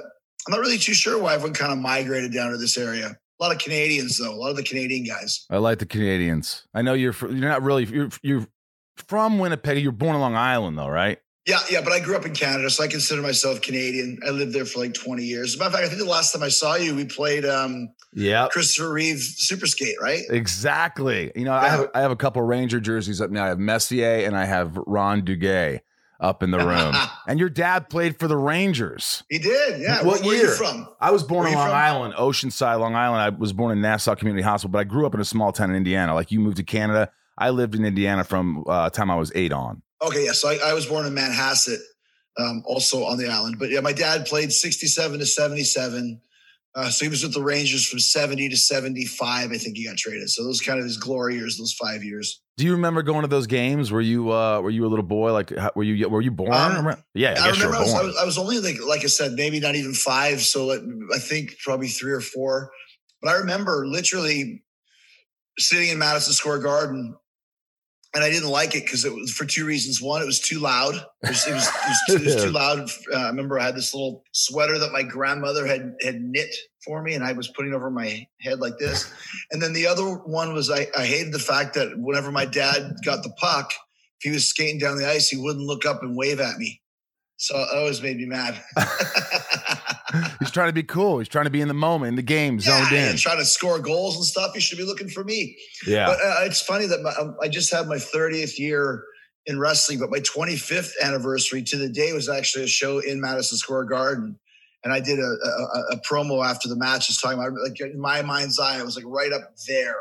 I'm 0.47 0.53
not 0.53 0.61
really 0.61 0.79
too 0.79 0.95
sure 0.95 1.21
why 1.21 1.35
everyone 1.35 1.53
kind 1.53 1.73
of 1.73 1.79
migrated 1.79 2.33
down 2.33 2.53
to 2.53 2.57
this 2.57 2.79
area. 2.79 3.19
A 3.41 3.43
lot 3.45 3.53
of 3.53 3.59
Canadians 3.59 4.19
though, 4.19 4.33
a 4.33 4.37
lot 4.37 4.51
of 4.51 4.57
the 4.57 4.63
Canadian 4.63 5.05
guys. 5.05 5.45
I 5.51 5.57
like 5.57 5.81
the 5.81 5.87
Canadians. 5.87 6.65
I 6.73 6.83
know 6.83 6.95
you're 6.95 7.15
you're 7.23 7.49
not 7.49 7.63
really 7.63 7.87
you're 7.87 8.11
you're 8.23 8.47
from 9.09 9.41
Winnipeg. 9.41 9.83
You're 9.83 9.91
born 9.91 10.15
on 10.15 10.21
Long 10.21 10.37
Island, 10.37 10.79
though, 10.79 10.87
right? 10.89 11.19
Yeah, 11.45 11.59
yeah, 11.69 11.81
but 11.81 11.93
I 11.93 11.99
grew 11.99 12.15
up 12.15 12.25
in 12.25 12.35
Canada, 12.35 12.71
so 12.71 12.85
I 12.85 12.89
consider 12.89 13.21
myself 13.23 13.63
Canadian. 13.63 14.21
I 14.25 14.31
lived 14.31 14.53
there 14.53 14.65
for 14.67 14.81
like 14.81 14.93
20 14.95 15.25
years. 15.25 15.55
As 15.55 15.55
a 15.55 15.59
matter 15.59 15.69
of 15.69 15.73
fact, 15.75 15.85
I 15.87 15.89
think 15.89 16.01
the 16.01 16.09
last 16.11 16.33
time 16.33 16.43
I 16.43 16.51
saw 16.51 16.75
you, 16.77 16.95
we 16.95 17.05
played 17.07 17.45
um, 17.47 17.89
Yeah, 18.13 18.47
Christopher 18.53 18.93
Reeve 18.93 19.19
Super 19.19 19.67
Skate, 19.67 19.97
right? 20.01 20.23
exactly. 20.31 21.33
You 21.35 21.45
know, 21.47 21.53
I 21.53 21.69
have 21.69 21.91
I 21.95 22.01
have 22.01 22.11
a 22.13 22.17
couple 22.17 22.43
Ranger 22.43 22.79
jerseys 22.81 23.21
up 23.21 23.31
now. 23.31 23.45
I 23.45 23.49
have 23.49 23.59
Messier 23.59 24.25
and 24.27 24.37
I 24.37 24.45
have 24.45 24.77
Ron 24.87 25.23
Duguay 25.23 25.81
up 26.21 26.43
in 26.43 26.51
the 26.51 26.59
room. 26.59 26.95
and 27.29 27.39
your 27.39 27.49
dad 27.49 27.89
played 27.89 28.19
for 28.19 28.29
the 28.29 28.37
Rangers. 28.37 29.23
he 29.29 29.39
did, 29.39 29.81
yeah. 29.81 30.03
What 30.03 30.21
Where, 30.21 30.29
where 30.29 30.37
year? 30.37 30.47
you 30.47 30.55
from? 30.55 30.89
I 31.01 31.11
was 31.11 31.23
born 31.23 31.45
Where 31.45 31.53
on 31.53 31.59
Long 31.59 31.69
from? 31.69 31.77
Island, 31.77 32.15
Oceanside, 32.15 32.81
Long 32.81 32.95
Island. 32.95 33.23
I 33.23 33.29
was 33.31 33.53
born 33.53 33.73
in 33.73 33.81
Nassau 33.81 34.15
Community 34.15 34.43
Hospital, 34.43 34.71
but 34.71 34.79
I 34.79 34.85
grew 34.85 35.07
up 35.07 35.15
in 35.15 35.21
a 35.21 35.25
small 35.25 35.53
town 35.53 35.71
in 35.71 35.77
Indiana. 35.77 36.15
Like 36.15 36.31
you 36.33 36.41
moved 36.41 36.57
to 36.57 36.65
Canada. 36.65 37.11
I 37.37 37.51
lived 37.51 37.75
in 37.75 37.85
Indiana 37.85 38.25
from 38.25 38.65
uh, 38.67 38.91
time 38.91 39.11
I 39.11 39.17
was 39.17 39.31
eight 39.35 39.53
on. 39.53 39.83
Okay, 40.03 40.25
yeah. 40.25 40.33
So 40.33 40.49
I, 40.49 40.59
I 40.71 40.75
was 40.75 40.87
born 40.87 41.07
in 41.07 41.15
Manhasset, 41.15 41.79
um, 42.39 42.63
also 42.67 43.05
on 43.05 43.17
the 43.19 43.29
island. 43.29 43.57
But 43.59 43.71
yeah, 43.71 43.81
my 43.81 43.93
dad 43.93 44.27
played 44.27 44.53
67 44.53 45.19
to 45.21 45.27
77. 45.27 46.21
Uh, 46.75 46.91
so 46.91 47.05
he 47.05 47.09
was 47.09 47.23
with 47.23 47.35
the 47.35 47.43
Rangers 47.43 47.87
from 47.87 47.99
70 47.99 48.51
to 48.51 48.57
75. 48.57 49.51
I 49.51 49.59
think 49.59 49.77
he 49.77 49.87
got 49.87 49.97
traded. 49.97 50.29
So 50.31 50.45
those 50.45 50.61
kind 50.61 50.79
of 50.79 50.85
his 50.85 50.97
glory 50.97 51.35
years, 51.35 51.57
those 51.57 51.73
five 51.73 52.05
years. 52.05 52.41
Do 52.57 52.65
you 52.65 52.73
remember 52.73 53.03
going 53.03 53.23
to 53.23 53.29
those 53.29 53.47
games? 53.47 53.91
Were 53.91 54.01
you 54.01 54.33
uh, 54.33 54.61
were 54.61 54.71
you 54.71 54.85
a 54.85 54.89
little 54.89 55.05
boy? 55.05 55.33
Like 55.33 55.57
how, 55.57 55.71
were 55.75 55.83
you 55.83 56.09
were 56.09 56.21
you 56.21 56.31
born? 56.31 56.53
Um, 56.53 56.95
yeah, 57.15 57.35
I, 57.39 57.49
I 57.49 57.51
remember 57.51 57.77
I 57.77 57.81
was, 57.81 57.95
I 57.95 58.03
was, 58.03 58.17
I 58.17 58.25
was 58.25 58.39
only 58.39 58.61
like, 58.61 58.77
like 58.87 59.05
I 59.05 59.07
said, 59.07 59.33
maybe 59.33 59.61
not 59.61 59.77
even 59.77 59.95
five. 59.95 60.41
So 60.41 60.67
like, 60.67 60.81
I 61.15 61.19
think 61.19 61.57
probably 61.65 61.89
three 61.89 62.13
or 62.13 62.21
four. 62.21 62.71
But 63.23 63.31
I 63.31 63.39
remember 63.39 63.87
literally 63.87 64.63
sitting 65.59 65.89
in 65.89 65.99
Madison 65.99 66.33
Square 66.33 66.59
Garden, 66.59 67.17
and 68.19 68.25
I 68.25 68.31
didn't 68.31 68.49
like 68.49 68.75
it 68.75 68.83
because 68.83 69.05
it 69.05 69.15
was 69.15 69.31
for 69.31 69.45
two 69.45 69.65
reasons. 69.65 70.03
One, 70.03 70.21
it 70.21 70.27
was 70.27 70.41
too 70.41 70.59
loud. 70.59 70.97
It 71.23 71.29
was, 71.29 71.47
it 71.47 71.55
was, 71.55 71.69
it 71.69 71.89
was, 71.89 72.03
it 72.09 72.25
was 72.25 72.45
too 72.45 72.51
loud. 72.51 72.81
Uh, 72.81 73.17
I 73.17 73.29
remember 73.29 73.61
I 73.61 73.67
had 73.67 73.77
this 73.77 73.95
little 73.95 74.25
sweater 74.33 74.77
that 74.77 74.91
my 74.91 75.05
grandmother 75.05 75.65
had 75.65 75.95
had 76.03 76.21
knit 76.21 76.53
for 76.85 77.01
me, 77.01 77.15
and 77.15 77.23
I 77.23 77.31
was 77.31 77.47
putting 77.47 77.75
over 77.75 77.93
my 77.93 78.27
head 78.41 78.59
like 78.59 78.77
this. 78.77 79.09
And 79.53 79.63
then 79.63 79.73
the 79.73 79.87
other 79.87 80.03
one 80.03 80.53
was 80.53 80.69
I, 80.69 80.89
I 80.99 81.07
hated 81.07 81.33
the 81.33 81.39
fact 81.39 81.75
that 81.75 81.97
whenever 81.97 82.33
my 82.33 82.45
dad 82.45 82.97
got 83.05 83.23
the 83.23 83.31
puck, 83.39 83.73
if 84.19 84.29
he 84.29 84.31
was 84.31 84.49
skating 84.49 84.81
down 84.81 84.99
the 84.99 85.09
ice, 85.09 85.29
he 85.29 85.37
wouldn't 85.37 85.65
look 85.65 85.87
up 85.87 86.03
and 86.03 86.17
wave 86.17 86.41
at 86.41 86.59
me. 86.59 86.83
So 87.37 87.57
it 87.57 87.69
always 87.73 88.03
made 88.03 88.17
me 88.17 88.27
mad. 88.27 88.61
He's 90.41 90.51
trying 90.51 90.69
to 90.69 90.73
be 90.73 90.83
cool. 90.83 91.19
He's 91.19 91.29
trying 91.29 91.45
to 91.45 91.51
be 91.51 91.61
in 91.61 91.69
the 91.69 91.75
moment, 91.75 92.11
in 92.11 92.17
the 92.17 92.23
game, 92.23 92.61
zoned 92.61 92.91
yeah, 92.91 93.11
in. 93.11 93.17
trying 93.17 93.39
to 93.39 93.45
score 93.45 93.79
goals 93.79 94.17
and 94.17 94.25
stuff. 94.25 94.53
You 94.55 94.61
should 94.61 94.79
be 94.79 94.85
looking 94.85 95.09
for 95.09 95.25
me. 95.25 95.57
Yeah. 95.87 96.07
But 96.07 96.19
uh, 96.19 96.45
it's 96.45 96.63
funny 96.63 96.87
that 96.87 97.03
my, 97.03 97.13
um, 97.21 97.37
I 97.43 97.49
just 97.49 97.73
had 97.73 97.87
my 97.89 97.97
30th 97.97 98.59
year 98.59 99.05
in 99.47 99.59
wrestling, 99.59 99.99
but 99.99 100.11
my 100.11 100.21
25th 100.21 100.93
anniversary 101.03 101.63
to 101.63 101.77
the 101.77 101.89
day 101.89 102.13
was 102.13 102.29
actually 102.29 102.65
a 102.65 102.69
show 102.69 102.99
in 102.99 103.21
Madison 103.21 103.59
Square 103.59 103.85
Garden. 103.85 104.39
And 104.85 104.93
I 104.93 105.01
did 105.01 105.19
a, 105.19 105.23
a, 105.23 105.83
a 105.93 106.01
promo 106.09 106.45
after 106.45 106.69
the 106.69 106.77
match, 106.77 107.09
just 107.09 107.21
talking 107.21 107.39
about 107.39 107.53
like 107.63 107.81
in 107.81 108.01
my 108.01 108.23
mind's 108.23 108.59
eye, 108.61 108.79
it 108.79 108.85
was 108.85 108.97
like 108.97 109.05
right 109.07 109.33
up 109.33 109.55
there, 109.67 109.97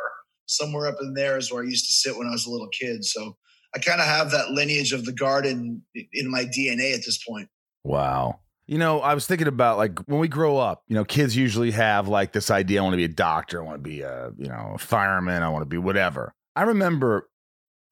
somewhere 0.45 0.87
up 0.87 0.97
in 1.01 1.13
there 1.13 1.37
is 1.37 1.51
where 1.51 1.63
I 1.63 1.65
used 1.65 1.87
to 1.87 1.93
sit 1.93 2.17
when 2.17 2.27
I 2.27 2.31
was 2.31 2.45
a 2.45 2.51
little 2.51 2.69
kid. 2.69 3.03
So 3.03 3.35
I 3.75 3.79
kind 3.79 3.99
of 3.99 4.07
have 4.07 4.31
that 4.31 4.51
lineage 4.51 4.93
of 4.93 5.05
the 5.05 5.13
garden 5.13 5.81
in 6.13 6.29
my 6.29 6.43
DNA 6.43 6.93
at 6.93 7.05
this 7.05 7.23
point. 7.23 7.49
Wow. 7.83 8.39
You 8.67 8.77
know, 8.77 8.99
I 8.99 9.13
was 9.13 9.25
thinking 9.25 9.47
about 9.47 9.77
like 9.77 9.99
when 10.07 10.19
we 10.19 10.27
grow 10.27 10.57
up, 10.57 10.83
you 10.87 10.95
know, 10.95 11.05
kids 11.05 11.35
usually 11.35 11.71
have 11.71 12.07
like 12.07 12.33
this 12.33 12.51
idea 12.51 12.79
I 12.79 12.83
want 12.83 12.93
to 12.93 12.97
be 12.97 13.05
a 13.05 13.09
doctor, 13.09 13.61
I 13.61 13.65
want 13.65 13.83
to 13.83 13.89
be 13.89 14.01
a, 14.01 14.31
you 14.37 14.47
know, 14.47 14.73
a 14.75 14.77
fireman, 14.77 15.41
I 15.41 15.49
want 15.49 15.61
to 15.61 15.67
be 15.67 15.77
whatever. 15.77 16.33
I 16.55 16.63
remember 16.63 17.29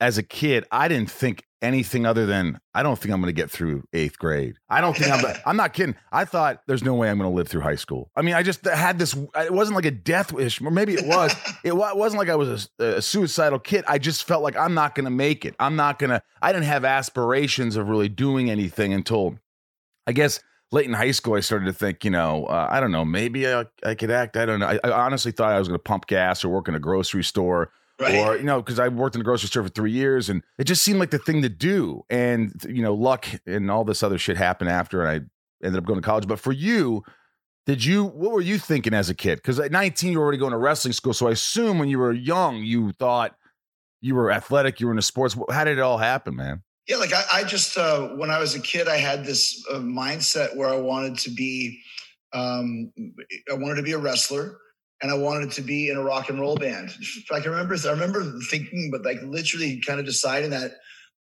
as 0.02 0.18
a 0.18 0.24
kid, 0.24 0.66
I 0.72 0.88
didn't 0.88 1.10
think 1.10 1.46
anything 1.62 2.06
other 2.06 2.26
than 2.26 2.60
I 2.74 2.84
don't 2.84 2.98
think 2.98 3.14
I'm 3.14 3.22
going 3.22 3.34
to 3.34 3.42
get 3.42 3.50
through 3.50 3.84
8th 3.94 4.18
grade. 4.18 4.56
I 4.70 4.82
don't 4.82 4.96
think 4.96 5.12
I'm 5.12 5.36
I'm 5.46 5.58
not 5.58 5.74
kidding. 5.74 5.96
I 6.12 6.26
thought 6.26 6.62
there's 6.68 6.84
no 6.84 6.94
way 6.94 7.10
I'm 7.10 7.18
going 7.18 7.30
to 7.30 7.36
live 7.36 7.48
through 7.48 7.62
high 7.62 7.76
school. 7.76 8.12
I 8.16 8.22
mean, 8.22 8.36
I 8.36 8.44
just 8.44 8.66
had 8.66 9.00
this 9.00 9.16
it 9.36 9.54
wasn't 9.54 9.76
like 9.76 9.86
a 9.86 9.92
death 9.92 10.32
wish, 10.32 10.62
or 10.62 10.72
maybe 10.72 10.94
it 10.94 11.06
was. 11.06 11.36
it 11.64 11.76
wasn't 11.76 12.20
like 12.20 12.30
I 12.30 12.36
was 12.36 12.70
a, 12.80 12.98
a 12.98 13.02
suicidal 13.02 13.60
kid. 13.60 13.84
I 13.88 13.98
just 13.98 14.26
felt 14.26 14.44
like 14.44 14.56
I'm 14.56 14.74
not 14.74 14.96
going 14.96 15.06
to 15.06 15.12
make 15.12 15.46
it. 15.46 15.56
I'm 15.60 15.76
not 15.76 16.00
going 16.00 16.12
to 16.12 16.22
I 16.42 16.52
didn't 16.52 16.66
have 16.66 16.86
aspirations 16.86 17.76
of 17.76 17.90
really 17.90 18.10
doing 18.10 18.50
anything 18.50 18.94
until 18.94 19.40
I 20.08 20.12
guess 20.12 20.40
late 20.72 20.86
in 20.86 20.94
high 20.94 21.12
school, 21.12 21.36
I 21.36 21.40
started 21.40 21.66
to 21.66 21.74
think, 21.74 22.04
you 22.04 22.12
know, 22.12 22.46
uh, 22.46 22.68
I 22.70 22.80
don't 22.80 22.92
know, 22.92 23.06
maybe 23.06 23.48
I, 23.48 23.66
I 23.84 23.96
could 23.96 24.12
act. 24.12 24.38
I 24.38 24.46
don't 24.46 24.60
know. 24.60 24.68
I, 24.68 24.80
I 24.84 24.92
honestly 24.92 25.32
thought 25.32 25.52
I 25.52 25.60
was 25.60 25.68
going 25.68 25.80
to 25.80 25.84
pump 25.84 26.08
gas 26.08 26.44
or 26.44 26.50
work 26.50 26.68
in 26.68 26.76
a 26.76 26.80
grocery 26.80 27.24
store. 27.24 27.72
Right. 28.00 28.16
Or, 28.16 28.36
you 28.36 28.44
know, 28.44 28.62
because 28.62 28.78
I 28.78 28.90
worked 28.90 29.16
in 29.16 29.22
a 29.22 29.24
grocery 29.24 29.48
store 29.48 29.64
for 29.64 29.70
three 29.70 29.92
years 29.92 30.30
and 30.30 30.44
it 30.58 30.66
just 30.66 30.84
seemed 30.84 31.00
like 31.00 31.12
the 31.12 31.18
thing 31.18 31.42
to 31.44 31.50
do. 31.50 32.04
And, 32.10 32.52
you 32.68 32.82
know, 32.82 32.94
luck 32.94 33.26
and 33.46 33.72
all 33.72 33.86
this 33.86 34.04
other 34.04 34.18
shit 34.18 34.36
happened 34.36 34.70
after 34.70 35.02
and 35.02 35.10
I 35.10 35.66
ended 35.66 35.80
up 35.80 35.86
going 35.86 36.02
to 36.02 36.06
college. 36.06 36.28
But 36.28 36.40
for 36.40 36.52
you, 36.52 37.04
did 37.66 37.86
you, 37.86 38.04
what 38.04 38.34
were 38.34 38.42
you 38.42 38.58
thinking 38.58 38.94
as 38.94 39.10
a 39.10 39.16
kid? 39.16 39.38
Because 39.38 39.60
at 39.62 39.72
19, 39.72 40.12
you 40.12 40.20
were 40.20 40.26
already 40.26 40.38
going 40.38 40.52
to 40.52 40.58
wrestling 40.58 40.92
school. 40.92 41.14
So 41.14 41.28
I 41.28 41.32
assume 41.32 41.80
when 41.80 41.88
you 41.88 41.98
were 41.98 42.12
young, 42.12 42.58
you 42.58 42.92
thought 42.92 43.38
you 44.02 44.14
were 44.14 44.30
athletic, 44.30 44.82
you 44.82 44.88
were 44.88 44.92
into 44.92 45.02
sports. 45.02 45.38
How 45.50 45.64
did 45.64 45.78
it 45.78 45.82
all 45.82 45.98
happen, 45.98 46.36
man? 46.36 46.64
Yeah, 46.88 46.98
like 46.98 47.14
I, 47.14 47.24
I 47.34 47.44
just 47.44 47.78
uh, 47.78 48.10
when 48.10 48.30
I 48.30 48.40
was 48.40 48.54
a 48.54 48.60
kid, 48.60 48.88
I 48.88 48.98
had 48.98 49.26
this 49.26 49.66
uh, 49.72 49.78
mindset 49.78 50.56
where 50.56 50.70
I 50.70 50.78
wanted 50.78 51.18
to 51.20 51.32
be, 51.32 51.82
um, 52.34 52.92
I 53.52 53.56
wanted 53.56 53.78
to 53.78 53.84
be 53.84 53.94
a 53.94 53.98
wrestler, 53.98 54.60
and 55.02 55.12
I 55.12 55.16
wanted 55.16 55.52
to 55.54 55.62
be 55.64 55.90
in 55.90 55.98
a 55.98 56.04
rock 56.04 56.30
and 56.30 56.40
roll 56.40 56.56
band. 56.56 56.92
I 57.34 57.40
can 57.40 57.52
remember, 57.52 57.76
I 57.86 57.92
remember 57.92 58.24
thinking, 58.50 58.90
but 58.92 59.04
like 59.04 59.22
literally, 59.24 59.82
kind 59.82 60.00
of 60.00 60.06
deciding 60.06 60.52
that 60.52 60.74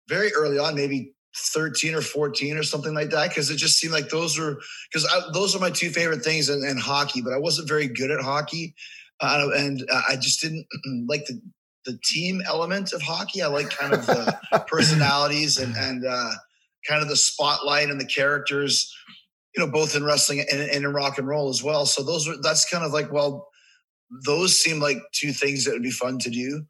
very 0.06 0.34
early 0.34 0.58
on, 0.58 0.74
maybe 0.74 1.14
thirteen 1.34 1.94
or 1.94 2.02
fourteen 2.02 2.58
or 2.58 2.62
something 2.62 2.92
like 2.92 3.08
that, 3.10 3.30
because 3.30 3.50
it 3.50 3.56
just 3.56 3.78
seemed 3.78 3.94
like 3.94 4.10
those 4.10 4.38
were 4.38 4.60
because 4.92 5.08
those 5.32 5.56
are 5.56 5.60
my 5.60 5.70
two 5.70 5.88
favorite 5.88 6.22
things, 6.22 6.50
and, 6.50 6.78
hockey. 6.78 7.22
But 7.22 7.32
I 7.32 7.38
wasn't 7.38 7.68
very 7.68 7.88
good 7.88 8.10
at 8.10 8.20
hockey, 8.20 8.74
uh, 9.20 9.48
and 9.56 9.82
I 10.10 10.16
just 10.16 10.42
didn't 10.42 10.66
like 11.08 11.24
the 11.24 11.40
the 11.84 11.98
team 12.04 12.42
element 12.46 12.92
of 12.92 13.02
hockey. 13.02 13.42
I 13.42 13.48
like 13.48 13.70
kind 13.70 13.92
of 13.92 14.06
the 14.06 14.64
personalities 14.66 15.58
and 15.58 15.76
and 15.76 16.04
uh, 16.04 16.30
kind 16.88 17.02
of 17.02 17.08
the 17.08 17.16
spotlight 17.16 17.90
and 17.90 18.00
the 18.00 18.06
characters, 18.06 18.92
you 19.56 19.64
know, 19.64 19.70
both 19.70 19.96
in 19.96 20.04
wrestling 20.04 20.40
and, 20.40 20.60
and 20.60 20.84
in 20.84 20.92
rock 20.92 21.18
and 21.18 21.26
roll 21.26 21.48
as 21.48 21.62
well. 21.62 21.86
So 21.86 22.02
those 22.02 22.28
are 22.28 22.40
that's 22.42 22.68
kind 22.68 22.84
of 22.84 22.92
like 22.92 23.12
well, 23.12 23.48
those 24.24 24.60
seem 24.60 24.80
like 24.80 24.98
two 25.12 25.32
things 25.32 25.64
that 25.64 25.72
would 25.72 25.82
be 25.82 25.90
fun 25.90 26.18
to 26.20 26.30
do. 26.30 26.64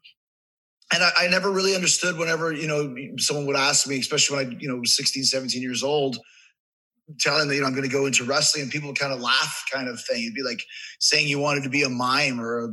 And 0.93 1.03
I, 1.03 1.11
I 1.17 1.27
never 1.27 1.51
really 1.51 1.75
understood 1.75 2.17
whenever, 2.17 2.51
you 2.51 2.67
know, 2.67 2.95
someone 3.17 3.47
would 3.47 3.55
ask 3.55 3.87
me, 3.87 3.99
especially 3.99 4.37
when 4.37 4.47
I, 4.47 4.57
you 4.59 4.67
know, 4.67 4.75
was 4.75 4.95
16, 4.95 5.23
17 5.23 5.61
years 5.61 5.83
old, 5.83 6.17
telling 7.19 7.49
me, 7.49 7.55
you 7.55 7.61
know, 7.61 7.67
I'm 7.67 7.73
going 7.73 7.87
to 7.87 7.93
go 7.93 8.05
into 8.05 8.23
wrestling 8.23 8.63
and 8.63 8.71
people 8.71 8.93
kind 8.93 9.11
of 9.11 9.19
laugh 9.19 9.63
kind 9.73 9.87
of 9.87 9.99
thing. 10.01 10.23
It'd 10.23 10.35
be 10.35 10.43
like 10.43 10.61
saying 10.99 11.27
you 11.27 11.39
wanted 11.39 11.63
to 11.63 11.69
be 11.69 11.83
a 11.83 11.89
mime 11.89 12.39
or 12.39 12.65
a, 12.65 12.67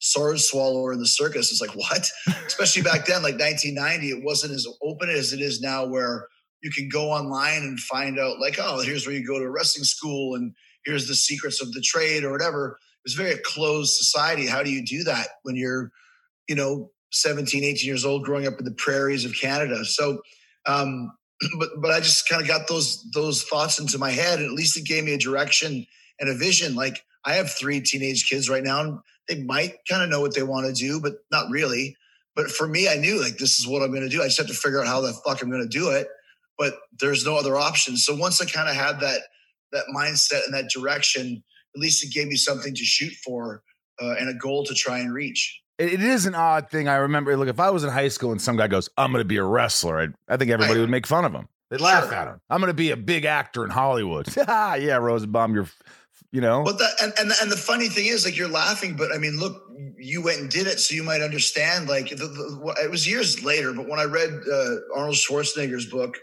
sword 0.00 0.38
swallower 0.38 0.92
in 0.92 1.00
the 1.00 1.06
circus. 1.06 1.50
Is 1.50 1.60
like 1.60 1.74
what? 1.74 2.08
Especially 2.46 2.82
back 2.82 3.06
then 3.06 3.22
like 3.22 3.38
1990 3.38 4.10
it 4.10 4.24
wasn't 4.24 4.54
as 4.54 4.66
open 4.82 5.10
as 5.10 5.32
it 5.32 5.40
is 5.40 5.60
now 5.60 5.86
where 5.86 6.28
you 6.62 6.70
can 6.70 6.88
go 6.88 7.10
online 7.10 7.62
and 7.62 7.78
find 7.80 8.18
out 8.18 8.40
like 8.40 8.58
oh 8.60 8.80
here's 8.80 9.06
where 9.06 9.14
you 9.14 9.26
go 9.26 9.38
to 9.38 9.44
a 9.44 9.50
wrestling 9.50 9.84
school 9.84 10.34
and 10.34 10.54
here's 10.84 11.08
the 11.08 11.14
secrets 11.14 11.60
of 11.60 11.72
the 11.72 11.80
trade 11.80 12.24
or 12.24 12.30
whatever. 12.32 12.78
It's 13.04 13.14
very 13.14 13.36
closed 13.44 13.94
society. 13.94 14.46
How 14.46 14.62
do 14.62 14.70
you 14.70 14.84
do 14.84 15.04
that 15.04 15.28
when 15.42 15.56
you're 15.56 15.90
you 16.48 16.54
know 16.54 16.90
17 17.12 17.64
18 17.64 17.86
years 17.86 18.04
old 18.04 18.24
growing 18.24 18.46
up 18.46 18.58
in 18.58 18.64
the 18.64 18.72
prairies 18.72 19.24
of 19.24 19.34
canada? 19.34 19.84
So 19.84 20.22
um 20.66 21.12
but 21.58 21.68
but 21.80 21.92
i 21.92 22.00
just 22.00 22.28
kind 22.28 22.42
of 22.42 22.48
got 22.48 22.66
those 22.68 23.04
those 23.12 23.42
thoughts 23.44 23.78
into 23.78 23.98
my 23.98 24.10
head. 24.10 24.38
And 24.38 24.46
at 24.46 24.54
least 24.54 24.76
it 24.76 24.84
gave 24.84 25.04
me 25.04 25.14
a 25.14 25.18
direction 25.18 25.86
and 26.20 26.28
a 26.28 26.34
vision. 26.34 26.76
Like 26.76 27.04
i 27.24 27.34
have 27.34 27.50
three 27.50 27.80
teenage 27.80 28.28
kids 28.28 28.48
right 28.48 28.62
now 28.62 28.80
and 28.80 28.98
they 29.28 29.42
might 29.42 29.74
kind 29.88 30.02
of 30.02 30.08
know 30.08 30.20
what 30.20 30.34
they 30.34 30.42
want 30.42 30.66
to 30.66 30.72
do, 30.72 31.00
but 31.00 31.14
not 31.30 31.50
really. 31.50 31.96
But 32.34 32.50
for 32.50 32.68
me, 32.68 32.88
I 32.88 32.94
knew 32.94 33.20
like 33.20 33.38
this 33.38 33.58
is 33.58 33.66
what 33.66 33.82
I'm 33.82 33.90
going 33.90 34.02
to 34.02 34.08
do. 34.08 34.22
I 34.22 34.26
just 34.26 34.38
have 34.38 34.46
to 34.46 34.54
figure 34.54 34.80
out 34.80 34.86
how 34.86 35.00
the 35.00 35.12
fuck 35.12 35.42
I'm 35.42 35.50
going 35.50 35.62
to 35.62 35.68
do 35.68 35.90
it. 35.90 36.08
But 36.56 36.74
there's 36.98 37.24
no 37.24 37.36
other 37.36 37.56
option. 37.56 37.96
So 37.96 38.14
once 38.14 38.40
I 38.40 38.44
kind 38.44 38.68
of 38.68 38.74
had 38.74 39.00
that 39.00 39.22
that 39.72 39.84
mindset 39.94 40.44
and 40.46 40.54
that 40.54 40.70
direction, 40.70 41.42
at 41.74 41.80
least 41.80 42.04
it 42.04 42.12
gave 42.12 42.28
me 42.28 42.36
something 42.36 42.74
to 42.74 42.84
shoot 42.84 43.12
for 43.24 43.62
uh, 44.00 44.14
and 44.18 44.28
a 44.28 44.34
goal 44.34 44.64
to 44.64 44.74
try 44.74 44.98
and 44.98 45.12
reach. 45.12 45.60
It 45.78 46.00
is 46.00 46.26
an 46.26 46.34
odd 46.34 46.70
thing. 46.70 46.88
I 46.88 46.96
remember, 46.96 47.36
look, 47.36 47.48
if 47.48 47.60
I 47.60 47.70
was 47.70 47.84
in 47.84 47.90
high 47.90 48.08
school 48.08 48.32
and 48.32 48.42
some 48.42 48.56
guy 48.56 48.66
goes, 48.66 48.88
"I'm 48.96 49.12
going 49.12 49.22
to 49.22 49.28
be 49.28 49.36
a 49.36 49.44
wrestler," 49.44 50.00
I'd, 50.00 50.14
I 50.28 50.36
think 50.36 50.50
everybody 50.50 50.78
right. 50.78 50.82
would 50.82 50.90
make 50.90 51.06
fun 51.06 51.24
of 51.24 51.32
him. 51.32 51.48
They'd 51.70 51.80
laugh 51.80 52.10
at 52.12 52.28
him. 52.28 52.40
I'm 52.48 52.60
going 52.60 52.70
to 52.70 52.74
be 52.74 52.90
a 52.90 52.96
big 52.96 53.24
actor 53.26 53.62
in 53.64 53.70
Hollywood. 53.70 54.28
yeah, 54.36 54.96
Rosenbaum, 54.96 55.54
you're 55.54 55.68
you 56.32 56.40
know 56.40 56.62
but 56.64 56.78
that 56.78 56.90
and, 57.02 57.12
and 57.18 57.32
and 57.40 57.50
the 57.50 57.56
funny 57.56 57.88
thing 57.88 58.06
is 58.06 58.24
like 58.24 58.36
you're 58.36 58.48
laughing 58.48 58.96
but 58.96 59.12
i 59.12 59.18
mean 59.18 59.38
look 59.38 59.62
you 59.96 60.22
went 60.22 60.40
and 60.40 60.50
did 60.50 60.66
it 60.66 60.78
so 60.78 60.94
you 60.94 61.02
might 61.02 61.22
understand 61.22 61.88
like 61.88 62.10
the, 62.10 62.16
the, 62.16 62.74
it 62.82 62.90
was 62.90 63.06
years 63.06 63.42
later 63.44 63.72
but 63.72 63.88
when 63.88 63.98
i 63.98 64.04
read 64.04 64.30
uh, 64.52 64.74
arnold 64.94 65.16
schwarzenegger's 65.16 65.86
book 65.86 66.16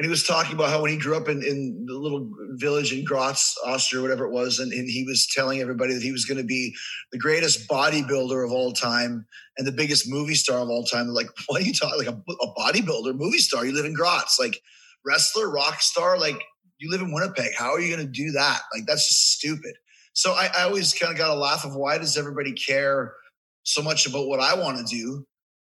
and 0.00 0.06
he 0.06 0.08
was 0.10 0.26
talking 0.26 0.54
about 0.54 0.70
how 0.70 0.80
when 0.80 0.92
he 0.92 0.96
grew 0.96 1.14
up 1.14 1.28
in, 1.28 1.42
in 1.42 1.84
the 1.86 1.92
little 1.92 2.30
village 2.52 2.90
in 2.90 3.04
Graz, 3.04 3.54
Austria, 3.66 4.00
whatever 4.00 4.24
it 4.24 4.30
was, 4.30 4.58
and, 4.58 4.72
and 4.72 4.88
he 4.88 5.04
was 5.04 5.26
telling 5.26 5.60
everybody 5.60 5.92
that 5.92 6.02
he 6.02 6.10
was 6.10 6.24
going 6.24 6.38
to 6.38 6.42
be 6.42 6.74
the 7.12 7.18
greatest 7.18 7.68
bodybuilder 7.68 8.42
of 8.42 8.50
all 8.50 8.72
time 8.72 9.26
and 9.58 9.66
the 9.66 9.72
biggest 9.72 10.08
movie 10.08 10.36
star 10.36 10.60
of 10.60 10.70
all 10.70 10.84
time. 10.84 11.04
They're 11.04 11.12
like, 11.12 11.28
what 11.48 11.60
are 11.60 11.64
you 11.66 11.74
talking? 11.74 11.98
Like 11.98 12.16
a, 12.16 12.32
a 12.32 12.54
bodybuilder, 12.54 13.14
movie 13.14 13.36
star? 13.40 13.66
You 13.66 13.74
live 13.74 13.84
in 13.84 13.92
Graz, 13.92 14.36
like 14.40 14.62
wrestler, 15.04 15.50
rock 15.50 15.82
star, 15.82 16.18
like 16.18 16.40
you 16.80 16.90
live 16.90 17.02
in 17.02 17.12
Winnipeg. 17.12 17.52
How 17.56 17.72
are 17.72 17.80
you 17.80 17.94
going 17.94 18.06
to 18.06 18.12
do 18.12 18.32
that? 18.32 18.62
Like, 18.74 18.86
that's 18.86 19.06
just 19.06 19.32
stupid. 19.32 19.74
So 20.14 20.32
I, 20.32 20.50
I 20.56 20.62
always 20.62 20.92
kind 20.94 21.12
of 21.12 21.18
got 21.18 21.30
a 21.30 21.38
laugh 21.38 21.64
of 21.64 21.76
why 21.76 21.98
does 21.98 22.16
everybody 22.16 22.52
care 22.52 23.14
so 23.62 23.82
much 23.82 24.06
about 24.06 24.26
what 24.26 24.40
I 24.40 24.54
want 24.54 24.78
to 24.78 24.84
do? 24.84 25.26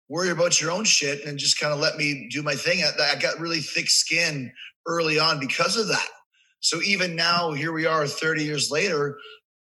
Worry 0.10 0.32
about 0.32 0.60
your 0.60 0.72
own 0.72 0.84
shit 0.84 1.24
and 1.24 1.38
just 1.38 1.60
kind 1.60 1.72
of 1.72 1.80
let 1.80 1.98
me 1.98 2.28
do 2.32 2.44
my 2.44 2.56
thing. 2.56 2.84
I, 2.84 3.16
I 3.16 3.20
got 3.20 3.40
really 3.40 3.62
thick 3.62 3.90
skin 3.90 4.52
early 4.86 5.20
on 5.20 5.40
because 5.40 5.78
of 5.78 5.88
that. 5.88 6.08
So 6.60 6.82
even 6.82 7.16
now, 7.16 7.52
here 7.52 7.72
we 7.72 7.86
are 7.86 8.08
30 8.08 8.44
years 8.44 8.72
later. 8.72 9.18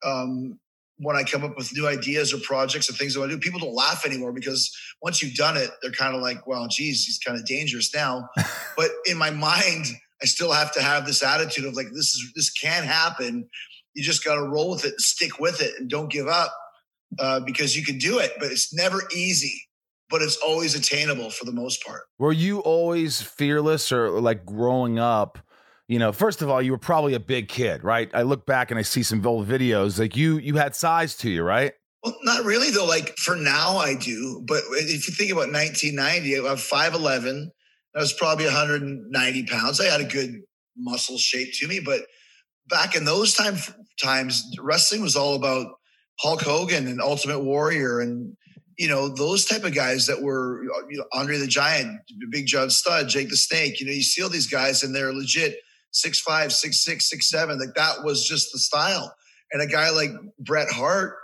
Um, 0.04 0.58
when 0.98 1.16
I 1.16 1.24
come 1.24 1.44
up 1.44 1.56
with 1.56 1.74
new 1.74 1.88
ideas 1.88 2.32
or 2.32 2.38
projects 2.38 2.88
or 2.90 2.92
things 2.92 3.16
I 3.16 3.20
want 3.20 3.30
to 3.30 3.36
do, 3.36 3.40
people 3.40 3.58
don't 3.58 3.74
laugh 3.74 4.04
anymore 4.04 4.32
because 4.32 4.70
once 5.02 5.22
you've 5.22 5.34
done 5.34 5.56
it, 5.56 5.70
they're 5.82 5.92
kind 5.92 6.14
of 6.14 6.20
like, 6.20 6.46
well, 6.46 6.68
geez, 6.68 7.04
he's 7.04 7.18
kind 7.18 7.38
of 7.38 7.46
dangerous 7.46 7.94
now. 7.94 8.28
but 8.76 8.90
in 9.06 9.16
my 9.16 9.30
mind, 9.30 9.86
I 10.22 10.26
still 10.26 10.52
have 10.52 10.72
to 10.72 10.82
have 10.82 11.06
this 11.06 11.22
attitude 11.22 11.64
of 11.64 11.74
like 11.74 11.88
this 11.88 12.14
is 12.14 12.32
this 12.34 12.50
can 12.50 12.84
happen. 12.84 13.48
You 13.94 14.02
just 14.02 14.24
got 14.24 14.36
to 14.36 14.42
roll 14.42 14.70
with 14.70 14.84
it, 14.84 15.00
stick 15.00 15.38
with 15.40 15.60
it, 15.60 15.72
and 15.78 15.88
don't 15.88 16.10
give 16.10 16.28
up 16.28 16.54
uh, 17.18 17.40
because 17.40 17.76
you 17.76 17.84
can 17.84 17.98
do 17.98 18.18
it. 18.18 18.32
But 18.38 18.52
it's 18.52 18.72
never 18.74 19.02
easy, 19.14 19.60
but 20.08 20.22
it's 20.22 20.36
always 20.36 20.74
attainable 20.74 21.30
for 21.30 21.44
the 21.44 21.52
most 21.52 21.84
part. 21.84 22.02
Were 22.18 22.32
you 22.32 22.60
always 22.60 23.20
fearless, 23.20 23.92
or 23.92 24.20
like 24.20 24.44
growing 24.44 24.98
up? 24.98 25.38
You 25.88 25.98
know, 25.98 26.12
first 26.12 26.40
of 26.40 26.48
all, 26.48 26.62
you 26.62 26.70
were 26.70 26.78
probably 26.78 27.14
a 27.14 27.20
big 27.20 27.48
kid, 27.48 27.82
right? 27.82 28.08
I 28.14 28.22
look 28.22 28.46
back 28.46 28.70
and 28.70 28.78
I 28.78 28.82
see 28.82 29.02
some 29.02 29.26
old 29.26 29.48
videos. 29.48 29.98
Like 29.98 30.16
you, 30.16 30.38
you 30.38 30.56
had 30.56 30.76
size 30.76 31.16
to 31.16 31.30
you, 31.30 31.42
right? 31.42 31.72
Well, 32.04 32.16
not 32.22 32.44
really 32.44 32.70
though. 32.70 32.86
Like 32.86 33.16
for 33.16 33.34
now, 33.34 33.76
I 33.76 33.94
do. 33.94 34.42
But 34.46 34.62
if 34.70 35.08
you 35.08 35.14
think 35.14 35.32
about 35.32 35.52
1990, 35.52 36.36
I'm 36.36 36.56
5'11. 36.56 37.50
I 37.94 38.00
was 38.00 38.12
probably 38.12 38.44
190 38.44 39.46
pounds. 39.46 39.80
I 39.80 39.86
had 39.86 40.00
a 40.00 40.04
good 40.04 40.42
muscle 40.76 41.18
shape 41.18 41.52
to 41.54 41.68
me, 41.68 41.80
but 41.80 42.02
back 42.68 42.94
in 42.94 43.04
those 43.04 43.34
time 43.34 43.56
times, 44.00 44.44
wrestling 44.60 45.02
was 45.02 45.16
all 45.16 45.34
about 45.34 45.66
Hulk 46.20 46.42
Hogan 46.42 46.86
and 46.86 47.00
Ultimate 47.00 47.40
Warrior 47.40 48.00
and 48.00 48.36
you 48.78 48.88
know 48.88 49.08
those 49.08 49.44
type 49.44 49.64
of 49.64 49.74
guys 49.74 50.06
that 50.06 50.22
were 50.22 50.62
you 50.88 50.98
know, 50.98 51.04
Andre 51.12 51.36
the 51.36 51.46
Giant, 51.46 52.00
Big 52.30 52.46
John 52.46 52.70
Studd, 52.70 53.08
Jake 53.08 53.28
the 53.28 53.36
Snake. 53.36 53.80
You 53.80 53.86
know, 53.86 53.92
you 53.92 54.02
see 54.02 54.22
all 54.22 54.30
these 54.30 54.46
guys 54.46 54.82
and 54.82 54.94
they're 54.94 55.12
legit 55.12 55.58
six 55.90 56.20
five, 56.20 56.52
six 56.52 56.82
six, 56.82 57.10
six 57.10 57.28
seven. 57.28 57.58
Like 57.58 57.74
that 57.74 58.04
was 58.04 58.26
just 58.26 58.52
the 58.52 58.58
style. 58.58 59.14
And 59.52 59.60
a 59.60 59.66
guy 59.66 59.90
like 59.90 60.12
Bret 60.38 60.70
Hart 60.70 61.16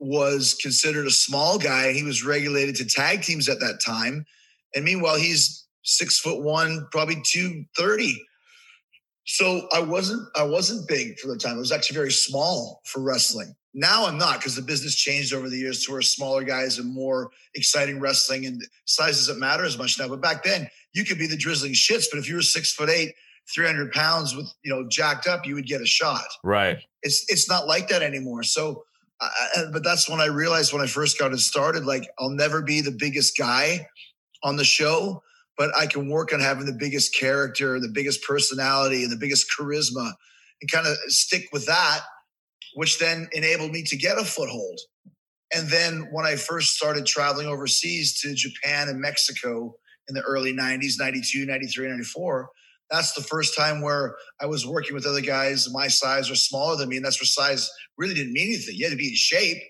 was 0.00 0.54
considered 0.60 1.06
a 1.06 1.10
small 1.10 1.58
guy. 1.58 1.92
He 1.92 2.02
was 2.02 2.24
regulated 2.24 2.76
to 2.76 2.84
tag 2.84 3.22
teams 3.22 3.48
at 3.48 3.60
that 3.60 3.80
time. 3.80 4.26
And 4.74 4.84
meanwhile, 4.84 5.16
he's 5.16 5.61
six 5.82 6.18
foot 6.18 6.42
one, 6.42 6.86
probably 6.90 7.22
230. 7.24 8.22
So 9.24 9.68
I 9.72 9.80
wasn't 9.80 10.28
I 10.34 10.42
wasn't 10.42 10.88
big 10.88 11.18
for 11.18 11.28
the 11.28 11.36
time. 11.36 11.54
I 11.54 11.58
was 11.58 11.72
actually 11.72 11.94
very 11.94 12.12
small 12.12 12.80
for 12.84 13.00
wrestling. 13.00 13.54
Now 13.74 14.06
I'm 14.06 14.18
not 14.18 14.38
because 14.38 14.56
the 14.56 14.62
business 14.62 14.94
changed 14.94 15.32
over 15.32 15.48
the 15.48 15.56
years 15.56 15.84
to 15.84 15.92
where 15.92 16.02
smaller 16.02 16.42
guys 16.42 16.78
and 16.78 16.92
more 16.92 17.30
exciting 17.54 18.00
wrestling 18.00 18.46
and 18.46 18.62
size 18.84 19.18
doesn't 19.18 19.38
matter 19.38 19.64
as 19.64 19.78
much 19.78 19.98
now. 19.98 20.08
But 20.08 20.20
back 20.20 20.42
then, 20.42 20.68
you 20.92 21.04
could 21.04 21.18
be 21.18 21.26
the 21.26 21.36
drizzling 21.36 21.72
shits, 21.72 22.06
but 22.10 22.18
if 22.18 22.28
you 22.28 22.34
were 22.34 22.42
six 22.42 22.72
foot 22.72 22.90
eight, 22.90 23.14
300 23.54 23.92
pounds 23.92 24.36
with 24.36 24.52
you 24.64 24.74
know 24.74 24.86
jacked 24.88 25.26
up, 25.26 25.46
you 25.46 25.54
would 25.54 25.66
get 25.66 25.80
a 25.80 25.86
shot. 25.86 26.24
Right. 26.42 26.78
It's 27.02 27.24
it's 27.28 27.48
not 27.48 27.66
like 27.66 27.88
that 27.88 28.02
anymore. 28.02 28.42
So, 28.42 28.84
uh, 29.20 29.70
but 29.72 29.84
that's 29.84 30.08
when 30.08 30.20
I 30.20 30.26
realized 30.26 30.72
when 30.72 30.82
I 30.82 30.86
first 30.86 31.18
got 31.18 31.32
it 31.32 31.38
started, 31.38 31.84
like 31.84 32.08
I'll 32.18 32.30
never 32.30 32.60
be 32.62 32.80
the 32.80 32.90
biggest 32.90 33.36
guy 33.36 33.86
on 34.42 34.56
the 34.56 34.64
show, 34.64 35.22
but 35.56 35.74
I 35.76 35.86
can 35.86 36.08
work 36.08 36.32
on 36.32 36.40
having 36.40 36.66
the 36.66 36.76
biggest 36.78 37.14
character, 37.14 37.78
the 37.78 37.92
biggest 37.92 38.22
personality, 38.22 39.02
and 39.02 39.12
the 39.12 39.16
biggest 39.16 39.46
charisma, 39.58 40.12
and 40.60 40.70
kind 40.70 40.86
of 40.86 40.96
stick 41.08 41.48
with 41.52 41.66
that, 41.66 42.00
which 42.74 42.98
then 42.98 43.28
enabled 43.32 43.72
me 43.72 43.82
to 43.84 43.96
get 43.96 44.18
a 44.18 44.24
foothold. 44.24 44.80
And 45.54 45.68
then 45.68 46.08
when 46.12 46.24
I 46.24 46.36
first 46.36 46.76
started 46.76 47.04
traveling 47.04 47.46
overseas 47.46 48.18
to 48.20 48.34
Japan 48.34 48.88
and 48.88 49.00
Mexico 49.00 49.74
in 50.08 50.14
the 50.14 50.22
early 50.22 50.52
90s, 50.54 50.94
92, 50.98 51.44
93, 51.44 51.88
94, 51.88 52.48
that's 52.90 53.12
the 53.14 53.22
first 53.22 53.56
time 53.56 53.80
where 53.80 54.16
I 54.40 54.46
was 54.46 54.66
working 54.66 54.94
with 54.94 55.06
other 55.06 55.20
guys 55.20 55.66
my 55.72 55.88
size 55.88 56.30
or 56.30 56.34
smaller 56.34 56.76
than 56.76 56.88
me, 56.88 56.96
and 56.96 57.04
that's 57.04 57.20
where 57.20 57.26
size 57.26 57.70
really 57.96 58.14
didn't 58.14 58.32
mean 58.32 58.48
anything. 58.48 58.74
You 58.76 58.84
had 58.86 58.90
to 58.90 58.96
be 58.96 59.08
in 59.08 59.14
shape, 59.14 59.62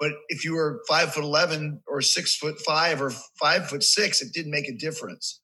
but 0.00 0.12
if 0.28 0.44
you 0.44 0.54
were 0.54 0.80
five 0.88 1.12
foot 1.12 1.22
eleven 1.22 1.80
or 1.86 2.00
six 2.00 2.34
foot 2.34 2.58
five 2.60 3.00
or 3.02 3.10
five 3.38 3.68
foot 3.68 3.84
six, 3.84 4.22
it 4.22 4.32
didn't 4.32 4.50
make 4.50 4.68
a 4.68 4.76
difference. 4.76 5.40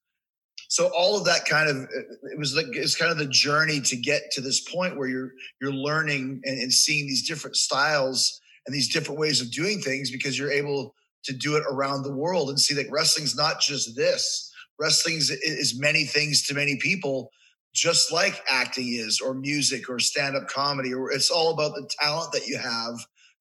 So 0.69 0.91
all 0.97 1.17
of 1.17 1.27
that 1.27 1.45
kind 1.45 1.69
of 1.69 1.77
uh, 1.77 2.33
it 2.33 2.39
was 2.39 2.57
like 2.57 2.67
it's 2.71 2.97
kind 2.97 3.13
of 3.13 3.19
the 3.19 3.27
journey 3.27 3.81
to 3.83 3.97
get 3.97 4.31
to 4.33 4.41
this 4.41 4.61
point 4.61 4.97
where 4.97 5.09
you're 5.09 5.31
you're 5.61 5.73
learning 5.73 6.41
and, 6.45 6.59
and 6.59 6.73
seeing 6.73 7.07
these 7.07 7.29
different 7.29 7.57
styles 7.57 8.41
and 8.67 8.75
these 8.75 8.93
different 8.93 9.21
ways 9.21 9.41
of 9.41 9.53
doing 9.53 9.81
things 9.81 10.11
because 10.11 10.39
you're 10.39 10.51
able 10.51 10.95
to 11.25 11.33
do 11.33 11.57
it 11.57 11.65
around 11.71 12.03
the 12.03 12.13
world 12.13 12.49
and 12.49 12.59
see 12.59 12.75
that 12.75 12.91
wrestling's 12.91 13.37
not 13.37 13.61
just 13.61 13.95
this. 13.95 14.53
Wrestling 14.79 15.17
is 15.17 15.79
many 15.79 16.05
things 16.05 16.47
to 16.47 16.55
many 16.55 16.77
people, 16.77 17.31
just 17.75 18.13
like 18.13 18.43
acting 18.49 18.89
is, 18.89 19.21
or 19.21 19.35
music, 19.35 19.89
or 19.89 19.99
stand 19.99 20.37
up 20.37 20.49
comedy, 20.49 20.93
or 20.93 21.11
it's 21.11 21.31
all 21.31 21.53
about 21.53 21.75
the 21.75 21.89
talent 22.01 22.33
that 22.33 22.47
you 22.47 22.59
have, 22.59 22.95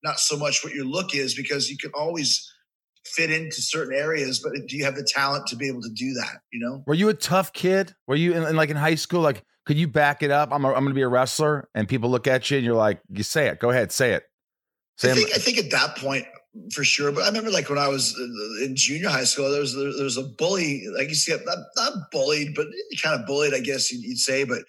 not 0.06 0.20
so 0.20 0.38
much 0.38 0.64
what 0.64 0.74
your 0.74 0.86
look 0.86 1.14
is, 1.14 1.36
because 1.36 1.70
you 1.70 1.78
can 1.78 1.92
always 1.94 2.50
fit 3.06 3.32
into 3.32 3.62
certain 3.62 3.94
areas, 3.94 4.40
but 4.40 4.54
do 4.68 4.78
you 4.78 4.86
have 4.86 4.96
the 4.96 5.04
talent 5.04 5.48
to 5.48 5.56
be 5.56 5.68
able 5.68 5.82
to 5.82 5.90
do 5.90 6.14
that? 6.14 6.40
You 6.54 6.60
know? 6.60 6.84
Were 6.88 6.94
you 6.94 7.10
a 7.10 7.14
tough 7.14 7.52
kid? 7.52 7.94
Were 8.08 8.16
you 8.16 8.34
in, 8.34 8.44
in 8.44 8.56
like 8.56 8.70
in 8.70 8.78
high 8.78 8.96
school? 8.96 9.22
Like, 9.22 9.44
could 9.66 9.78
you 9.78 9.88
back 9.88 10.24
it 10.24 10.32
up? 10.32 10.50
I'm, 10.52 10.64
a, 10.64 10.70
I'm 10.70 10.84
going 10.84 10.90
to 10.90 10.94
be 10.94 11.02
a 11.02 11.08
wrestler, 11.08 11.70
and 11.76 11.88
people 11.88 12.10
look 12.10 12.28
at 12.28 12.50
you 12.50 12.58
and 12.58 12.66
you're 12.66 12.76
like, 12.76 13.02
you 13.10 13.24
say 13.24 13.48
it. 13.48 13.60
Go 13.60 13.72
ahead, 13.72 13.92
say 13.92 14.14
it. 14.14 14.24
Say 14.98 15.12
I 15.12 15.16
think, 15.16 15.30
I 15.34 15.38
think 15.40 15.58
at 15.58 15.72
that 15.72 15.98
point, 15.98 16.26
for 16.72 16.84
sure. 16.84 17.12
But 17.12 17.24
I 17.24 17.28
remember 17.28 17.52
like 17.52 17.70
when 17.70 17.78
I 17.78 17.90
was 17.90 18.18
in 18.64 18.76
junior 18.76 19.10
high 19.10 19.26
school, 19.26 19.52
there 19.52 19.60
was 19.60 19.76
there 19.76 20.04
was 20.04 20.18
a 20.18 20.24
bully. 20.24 20.86
Like 20.96 21.10
you 21.10 21.16
see, 21.16 21.36
not, 21.46 21.58
not 21.76 21.94
bullied, 22.12 22.56
but 22.56 22.68
kind 23.04 23.20
of 23.20 23.26
bullied, 23.26 23.54
I 23.54 23.60
guess 23.60 23.92
you'd 23.92 24.18
say. 24.18 24.46
But 24.46 24.60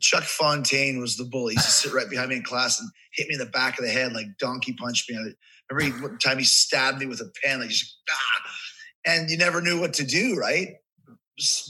Chuck 0.00 0.24
Fontaine 0.24 1.00
was 1.00 1.16
the 1.16 1.24
bully. 1.24 1.54
He 1.54 1.58
used 1.58 1.66
to 1.66 1.72
sit 1.72 1.92
right 1.92 2.08
behind 2.08 2.30
me 2.30 2.36
in 2.36 2.42
class 2.42 2.80
and 2.80 2.88
hit 3.12 3.28
me 3.28 3.34
in 3.34 3.40
the 3.40 3.46
back 3.46 3.78
of 3.78 3.84
the 3.84 3.90
head, 3.90 4.12
like 4.12 4.26
donkey 4.38 4.72
punched 4.72 5.10
me. 5.10 5.16
I 5.16 5.74
remember 5.74 6.08
one 6.08 6.18
time 6.18 6.38
he 6.38 6.44
stabbed 6.44 6.98
me 6.98 7.06
with 7.06 7.20
a 7.20 7.30
pen, 7.42 7.60
like 7.60 7.70
just 7.70 7.96
ah, 8.10 8.50
and 9.06 9.28
you 9.28 9.36
never 9.36 9.60
knew 9.60 9.80
what 9.80 9.94
to 9.94 10.04
do, 10.04 10.36
right? 10.36 10.68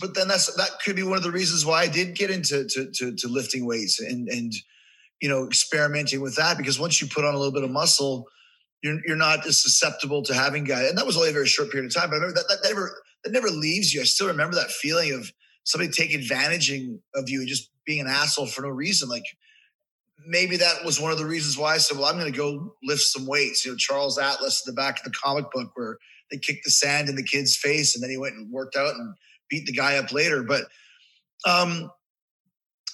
But 0.01 0.15
then 0.15 0.29
that's 0.29 0.55
that 0.55 0.71
could 0.85 0.97
be 0.97 1.03
one 1.03 1.17
of 1.17 1.23
the 1.23 1.33
reasons 1.33 1.65
why 1.65 1.83
I 1.83 1.89
did 1.89 2.15
get 2.15 2.31
into 2.31 2.67
to, 2.67 2.91
to, 2.93 3.15
to 3.15 3.29
lifting 3.29 3.67
weights 3.67 3.99
and 3.99 4.29
and 4.29 4.53
you 5.21 5.29
know 5.29 5.47
experimenting 5.47 6.21
with 6.21 6.37
that 6.37 6.59
because 6.59 6.79
once 6.79 7.01
you 7.01 7.09
put 7.09 7.25
on 7.25 7.35
a 7.35 7.39
little 7.39 7.53
bit 7.53 7.65
of 7.65 7.71
muscle 7.71 8.29
you're, 8.85 9.01
you're 9.07 9.17
not 9.17 9.47
as 9.47 9.61
susceptible 9.61 10.23
to 10.23 10.35
having 10.35 10.63
guys. 10.63 10.91
And 10.91 10.99
that 10.99 11.07
was 11.07 11.17
only 11.17 11.31
a 11.31 11.33
very 11.33 11.47
short 11.47 11.71
period 11.71 11.87
of 11.87 11.95
time. 11.95 12.11
But 12.11 12.17
I 12.17 12.19
remember 12.19 12.35
that, 12.35 12.49
that 12.49 12.69
never 12.69 13.03
that 13.25 13.33
never 13.33 13.49
leaves 13.49 13.95
you. 13.95 14.03
I 14.03 14.05
still 14.05 14.27
remember 14.27 14.55
that 14.57 14.71
feeling 14.71 15.13
of 15.13 15.33
somebody 15.65 15.91
taking 15.91 16.21
advantage 16.21 16.71
of 16.71 17.29
you 17.29 17.41
and 17.41 17.49
just 17.49 17.71
being 17.85 18.01
an 18.01 18.07
asshole 18.07 18.47
for 18.47 18.63
no 18.63 18.69
reason. 18.69 19.09
Like 19.09 19.25
maybe 20.27 20.57
that 20.57 20.85
was 20.85 21.01
one 21.01 21.13
of 21.13 21.19
the 21.19 21.27
reasons 21.27 21.59
why 21.59 21.75
I 21.75 21.79
said, 21.79 21.99
well, 21.99 22.07
I'm 22.07 22.19
going 22.19 22.33
to 22.33 22.39
go 22.39 22.75
lift 22.83 23.03
some 23.03 23.27
weights. 23.27 23.65
You 23.65 23.73
know, 23.73 23.77
Charles 23.77 24.19
Atlas 24.19 24.63
in 24.67 24.75
the 24.75 24.81
back 24.81 24.99
of 24.99 25.05
the 25.05 25.19
comic 25.23 25.47
book 25.53 25.71
where 25.75 25.99
they 26.31 26.39
kicked 26.39 26.65
the 26.65 26.71
sand 26.71 27.09
in 27.09 27.17
the 27.17 27.23
kid's 27.23 27.57
face 27.57 27.95
and 27.95 28.03
then 28.03 28.11
he 28.11 28.17
went 28.17 28.35
and 28.35 28.51
worked 28.51 28.77
out 28.77 28.95
and 28.95 29.15
beat 29.51 29.67
the 29.67 29.73
guy 29.73 29.97
up 29.97 30.13
later. 30.13 30.43
But, 30.43 30.65
um, 31.47 31.91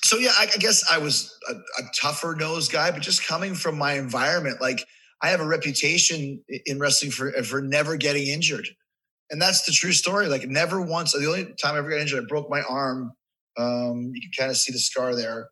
so 0.02 0.16
yeah, 0.16 0.32
I, 0.36 0.48
I 0.52 0.56
guess 0.56 0.84
I 0.90 0.98
was 0.98 1.36
a, 1.48 1.54
a 1.54 1.90
tougher 1.94 2.34
nose 2.34 2.68
guy, 2.68 2.90
but 2.90 3.02
just 3.02 3.26
coming 3.26 3.54
from 3.54 3.78
my 3.78 3.94
environment, 3.94 4.60
like 4.60 4.84
I 5.22 5.28
have 5.28 5.40
a 5.40 5.46
reputation 5.46 6.42
in 6.66 6.78
wrestling 6.78 7.12
for 7.12 7.30
for 7.42 7.60
never 7.60 7.96
getting 7.96 8.26
injured, 8.26 8.68
and 9.30 9.40
that's 9.40 9.62
the 9.62 9.72
true 9.72 9.92
story. 9.92 10.28
Like 10.28 10.48
never 10.48 10.80
once. 10.80 11.12
The 11.12 11.26
only 11.26 11.44
time 11.60 11.74
I 11.74 11.78
ever 11.78 11.90
got 11.90 12.00
injured, 12.00 12.24
I 12.24 12.26
broke 12.26 12.50
my 12.50 12.62
arm. 12.62 13.12
Um, 13.58 14.12
you 14.14 14.20
can 14.20 14.30
kind 14.36 14.50
of 14.50 14.56
see 14.56 14.72
the 14.72 14.78
scar 14.78 15.14
there 15.14 15.48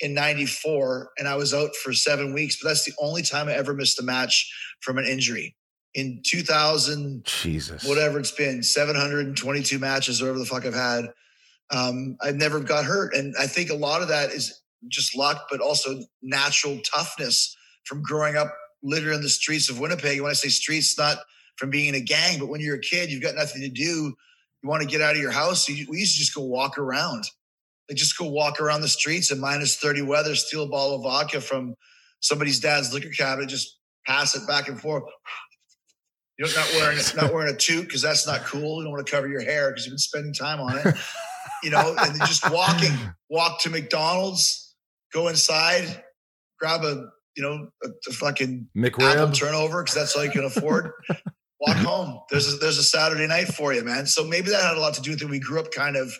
in 0.00 0.14
'94, 0.14 1.10
and 1.18 1.28
I 1.28 1.36
was 1.36 1.54
out 1.54 1.74
for 1.76 1.92
seven 1.92 2.34
weeks. 2.34 2.58
But 2.60 2.70
that's 2.70 2.84
the 2.84 2.92
only 3.00 3.22
time 3.22 3.48
I 3.48 3.54
ever 3.54 3.74
missed 3.74 4.00
a 4.00 4.04
match 4.04 4.50
from 4.80 4.98
an 4.98 5.06
injury. 5.06 5.56
In 5.94 6.22
2000, 6.24 7.24
Jesus, 7.24 7.84
whatever 7.84 8.20
it's 8.20 8.30
been, 8.30 8.62
722 8.62 9.78
matches, 9.80 10.20
whatever 10.20 10.38
the 10.38 10.46
fuck 10.46 10.64
I've 10.64 10.74
had. 10.74 11.06
Um, 11.72 12.16
I've 12.20 12.36
never 12.36 12.60
got 12.60 12.84
hurt, 12.84 13.14
and 13.14 13.34
I 13.38 13.46
think 13.46 13.70
a 13.70 13.74
lot 13.74 14.02
of 14.02 14.08
that 14.08 14.30
is 14.30 14.62
just 14.88 15.16
luck, 15.16 15.46
but 15.50 15.60
also 15.60 16.00
natural 16.22 16.80
toughness 16.80 17.56
from 17.84 18.02
growing 18.02 18.36
up 18.36 18.54
literally 18.82 19.16
in 19.16 19.22
the 19.22 19.28
streets 19.28 19.68
of 19.68 19.78
Winnipeg. 19.78 20.20
When 20.20 20.30
I 20.30 20.34
say 20.34 20.48
streets, 20.48 20.96
not 20.96 21.18
from 21.60 21.68
being 21.68 21.90
in 21.90 21.94
a 21.94 22.00
gang, 22.00 22.38
but 22.38 22.48
when 22.48 22.62
you're 22.62 22.76
a 22.76 22.80
kid, 22.80 23.10
you've 23.10 23.22
got 23.22 23.34
nothing 23.34 23.60
to 23.60 23.68
do. 23.68 24.14
You 24.62 24.68
want 24.68 24.82
to 24.82 24.88
get 24.88 25.02
out 25.02 25.14
of 25.14 25.20
your 25.20 25.30
house. 25.30 25.66
So 25.66 25.74
you, 25.74 25.86
we 25.90 25.98
used 25.98 26.14
to 26.14 26.20
just 26.20 26.34
go 26.34 26.42
walk 26.42 26.78
around. 26.78 27.24
Like 27.88 27.98
just 27.98 28.16
go 28.16 28.30
walk 28.30 28.60
around 28.60 28.80
the 28.80 28.88
streets 28.88 29.30
in 29.30 29.38
minus 29.38 29.76
30 29.76 30.02
weather, 30.02 30.34
steal 30.34 30.62
a 30.62 30.68
bottle 30.68 30.96
of 30.96 31.02
vodka 31.02 31.38
from 31.40 31.74
somebody's 32.20 32.60
dad's 32.60 32.94
liquor 32.94 33.10
cabinet, 33.10 33.50
just 33.50 33.76
pass 34.06 34.34
it 34.34 34.46
back 34.48 34.68
and 34.68 34.80
forth. 34.80 35.04
You're 36.38 36.48
not 36.48 36.72
wearing 36.76 36.98
not 37.16 37.34
wearing 37.34 37.52
a 37.52 37.56
toque 37.56 37.84
because 37.84 38.00
that's 38.00 38.26
not 38.26 38.40
cool. 38.44 38.78
You 38.78 38.84
don't 38.84 38.92
want 38.92 39.06
to 39.06 39.12
cover 39.12 39.28
your 39.28 39.42
hair 39.42 39.68
because 39.70 39.84
you've 39.84 39.92
been 39.92 39.98
spending 39.98 40.32
time 40.32 40.60
on 40.60 40.78
it. 40.78 40.96
You 41.62 41.68
know, 41.68 41.94
and 41.98 42.16
just 42.20 42.50
walking, 42.50 42.92
walk 43.28 43.60
to 43.60 43.68
McDonald's, 43.68 44.74
go 45.12 45.28
inside, 45.28 46.02
grab 46.58 46.84
a 46.84 47.10
you 47.36 47.42
know, 47.42 47.68
a, 47.82 47.88
a 48.08 48.12
fucking 48.12 48.68
McRib. 48.76 49.12
apple 49.12 49.32
turnover 49.32 49.82
because 49.82 49.94
that's 49.94 50.16
all 50.16 50.24
you 50.24 50.30
can 50.30 50.44
afford. 50.44 50.92
Walk 51.60 51.76
home. 51.76 52.20
There's 52.30 52.52
a, 52.52 52.56
there's 52.56 52.78
a 52.78 52.82
Saturday 52.82 53.26
night 53.26 53.48
for 53.48 53.74
you, 53.74 53.84
man. 53.84 54.06
So 54.06 54.24
maybe 54.24 54.50
that 54.50 54.62
had 54.62 54.76
a 54.76 54.80
lot 54.80 54.94
to 54.94 55.02
do 55.02 55.10
with 55.10 55.22
it. 55.22 55.28
We 55.28 55.38
grew 55.38 55.60
up 55.60 55.70
kind 55.72 55.96
of, 55.96 56.12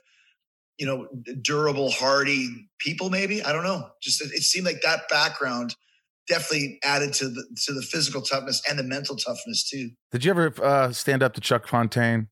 you 0.78 0.86
know, 0.86 1.08
durable, 1.40 1.90
hardy 1.90 2.68
people. 2.78 3.08
Maybe 3.08 3.42
I 3.42 3.52
don't 3.52 3.64
know. 3.64 3.88
Just 4.02 4.20
it, 4.20 4.30
it 4.34 4.42
seemed 4.42 4.66
like 4.66 4.82
that 4.82 5.08
background 5.08 5.74
definitely 6.28 6.78
added 6.84 7.12
to 7.14 7.28
the 7.28 7.44
to 7.64 7.72
the 7.72 7.82
physical 7.82 8.20
toughness 8.20 8.62
and 8.68 8.78
the 8.78 8.82
mental 8.82 9.16
toughness 9.16 9.68
too. 9.68 9.90
Did 10.12 10.24
you 10.24 10.30
ever 10.30 10.52
uh, 10.62 10.92
stand 10.92 11.22
up 11.22 11.34
to 11.34 11.40
Chuck 11.40 11.66
Fontaine? 11.66 12.28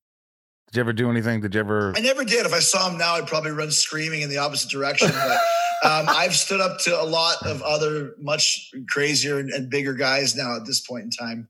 Did 0.70 0.76
you 0.76 0.80
ever 0.80 0.92
do 0.92 1.10
anything? 1.10 1.40
Did 1.40 1.54
you 1.54 1.60
ever? 1.60 1.94
I 1.96 2.00
never 2.00 2.24
did. 2.24 2.44
If 2.44 2.52
I 2.52 2.58
saw 2.58 2.90
him 2.90 2.98
now, 2.98 3.14
I'd 3.14 3.26
probably 3.26 3.52
run 3.52 3.70
screaming 3.70 4.20
in 4.20 4.28
the 4.28 4.36
opposite 4.36 4.70
direction. 4.70 5.08
But 5.08 5.40
um, 5.82 6.06
I've 6.08 6.36
stood 6.36 6.60
up 6.60 6.78
to 6.80 7.00
a 7.00 7.04
lot 7.04 7.46
of 7.46 7.62
other 7.62 8.14
much 8.18 8.70
crazier 8.88 9.38
and, 9.38 9.50
and 9.50 9.70
bigger 9.70 9.94
guys 9.94 10.36
now 10.36 10.56
at 10.56 10.66
this 10.66 10.80
point 10.80 11.04
in 11.04 11.10
time. 11.10 11.48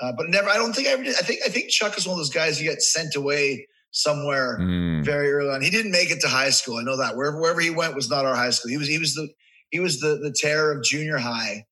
Uh, 0.00 0.12
but 0.16 0.28
never, 0.28 0.48
I 0.48 0.54
don't 0.54 0.72
think 0.72 0.88
I 0.88 0.92
ever 0.92 1.02
did. 1.02 1.16
I 1.16 1.22
think, 1.22 1.40
I 1.44 1.48
think 1.48 1.70
Chuck 1.70 1.98
is 1.98 2.06
one 2.06 2.14
of 2.14 2.18
those 2.18 2.30
guys 2.30 2.58
who 2.58 2.64
get 2.64 2.82
sent 2.82 3.16
away 3.16 3.66
somewhere 3.90 4.58
mm. 4.60 5.04
very 5.04 5.32
early 5.32 5.50
on. 5.50 5.62
He 5.62 5.70
didn't 5.70 5.90
make 5.90 6.10
it 6.10 6.20
to 6.20 6.28
high 6.28 6.50
school. 6.50 6.76
I 6.76 6.82
know 6.82 6.96
that 6.98 7.16
wherever, 7.16 7.40
wherever 7.40 7.60
he 7.60 7.70
went 7.70 7.94
was 7.94 8.08
not 8.08 8.24
our 8.24 8.34
high 8.34 8.50
school. 8.50 8.70
He 8.70 8.76
was, 8.76 8.86
he 8.86 8.98
was 8.98 9.14
the, 9.14 9.28
he 9.70 9.80
was 9.80 10.00
the, 10.00 10.18
the 10.22 10.32
terror 10.32 10.72
of 10.72 10.84
junior 10.84 11.18
high. 11.18 11.64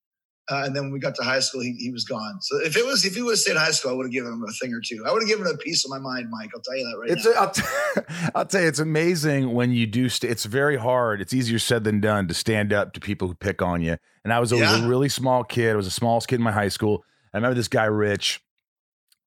Uh, 0.48 0.62
and 0.64 0.76
then 0.76 0.84
when 0.84 0.92
we 0.92 1.00
got 1.00 1.14
to 1.16 1.24
high 1.24 1.40
school, 1.40 1.60
he, 1.60 1.72
he 1.72 1.90
was 1.90 2.04
gone. 2.04 2.40
So 2.40 2.58
if 2.60 2.76
it 2.76 2.86
was 2.86 3.04
if 3.04 3.16
he 3.16 3.22
would 3.22 3.32
have 3.32 3.38
stayed 3.38 3.52
in 3.52 3.56
high 3.56 3.72
school, 3.72 3.90
I 3.90 3.94
would 3.94 4.06
have 4.06 4.12
given 4.12 4.32
him 4.32 4.44
a 4.48 4.52
thing 4.52 4.72
or 4.72 4.80
two. 4.80 5.04
I 5.04 5.12
would 5.12 5.22
have 5.22 5.28
given 5.28 5.44
him 5.44 5.52
a 5.52 5.58
piece 5.58 5.84
of 5.84 5.90
my 5.90 5.98
mind, 5.98 6.28
Mike. 6.30 6.50
I'll 6.54 6.62
tell 6.62 6.76
you 6.76 6.84
that 6.84 6.98
right 6.98 7.10
it's 7.10 7.24
now. 7.24 7.32
A, 7.32 7.34
I'll, 7.34 7.50
t- 7.50 8.30
I'll 8.36 8.46
tell 8.46 8.62
you, 8.62 8.68
it's 8.68 8.78
amazing 8.78 9.52
when 9.54 9.72
you 9.72 9.88
do. 9.88 10.08
St- 10.08 10.30
it's 10.30 10.44
very 10.44 10.76
hard. 10.76 11.20
It's 11.20 11.34
easier 11.34 11.58
said 11.58 11.82
than 11.82 12.00
done 12.00 12.28
to 12.28 12.34
stand 12.34 12.72
up 12.72 12.92
to 12.92 13.00
people 13.00 13.26
who 13.26 13.34
pick 13.34 13.60
on 13.60 13.82
you. 13.82 13.96
And 14.22 14.32
I 14.32 14.38
was 14.38 14.52
always 14.52 14.70
yeah. 14.70 14.84
a 14.84 14.88
really 14.88 15.08
small 15.08 15.42
kid. 15.42 15.72
I 15.72 15.76
was 15.76 15.86
the 15.86 15.90
smallest 15.90 16.28
kid 16.28 16.36
in 16.36 16.42
my 16.42 16.52
high 16.52 16.68
school. 16.68 17.02
I 17.36 17.38
remember 17.38 17.54
this 17.54 17.68
guy 17.68 17.84
Rich. 17.84 18.40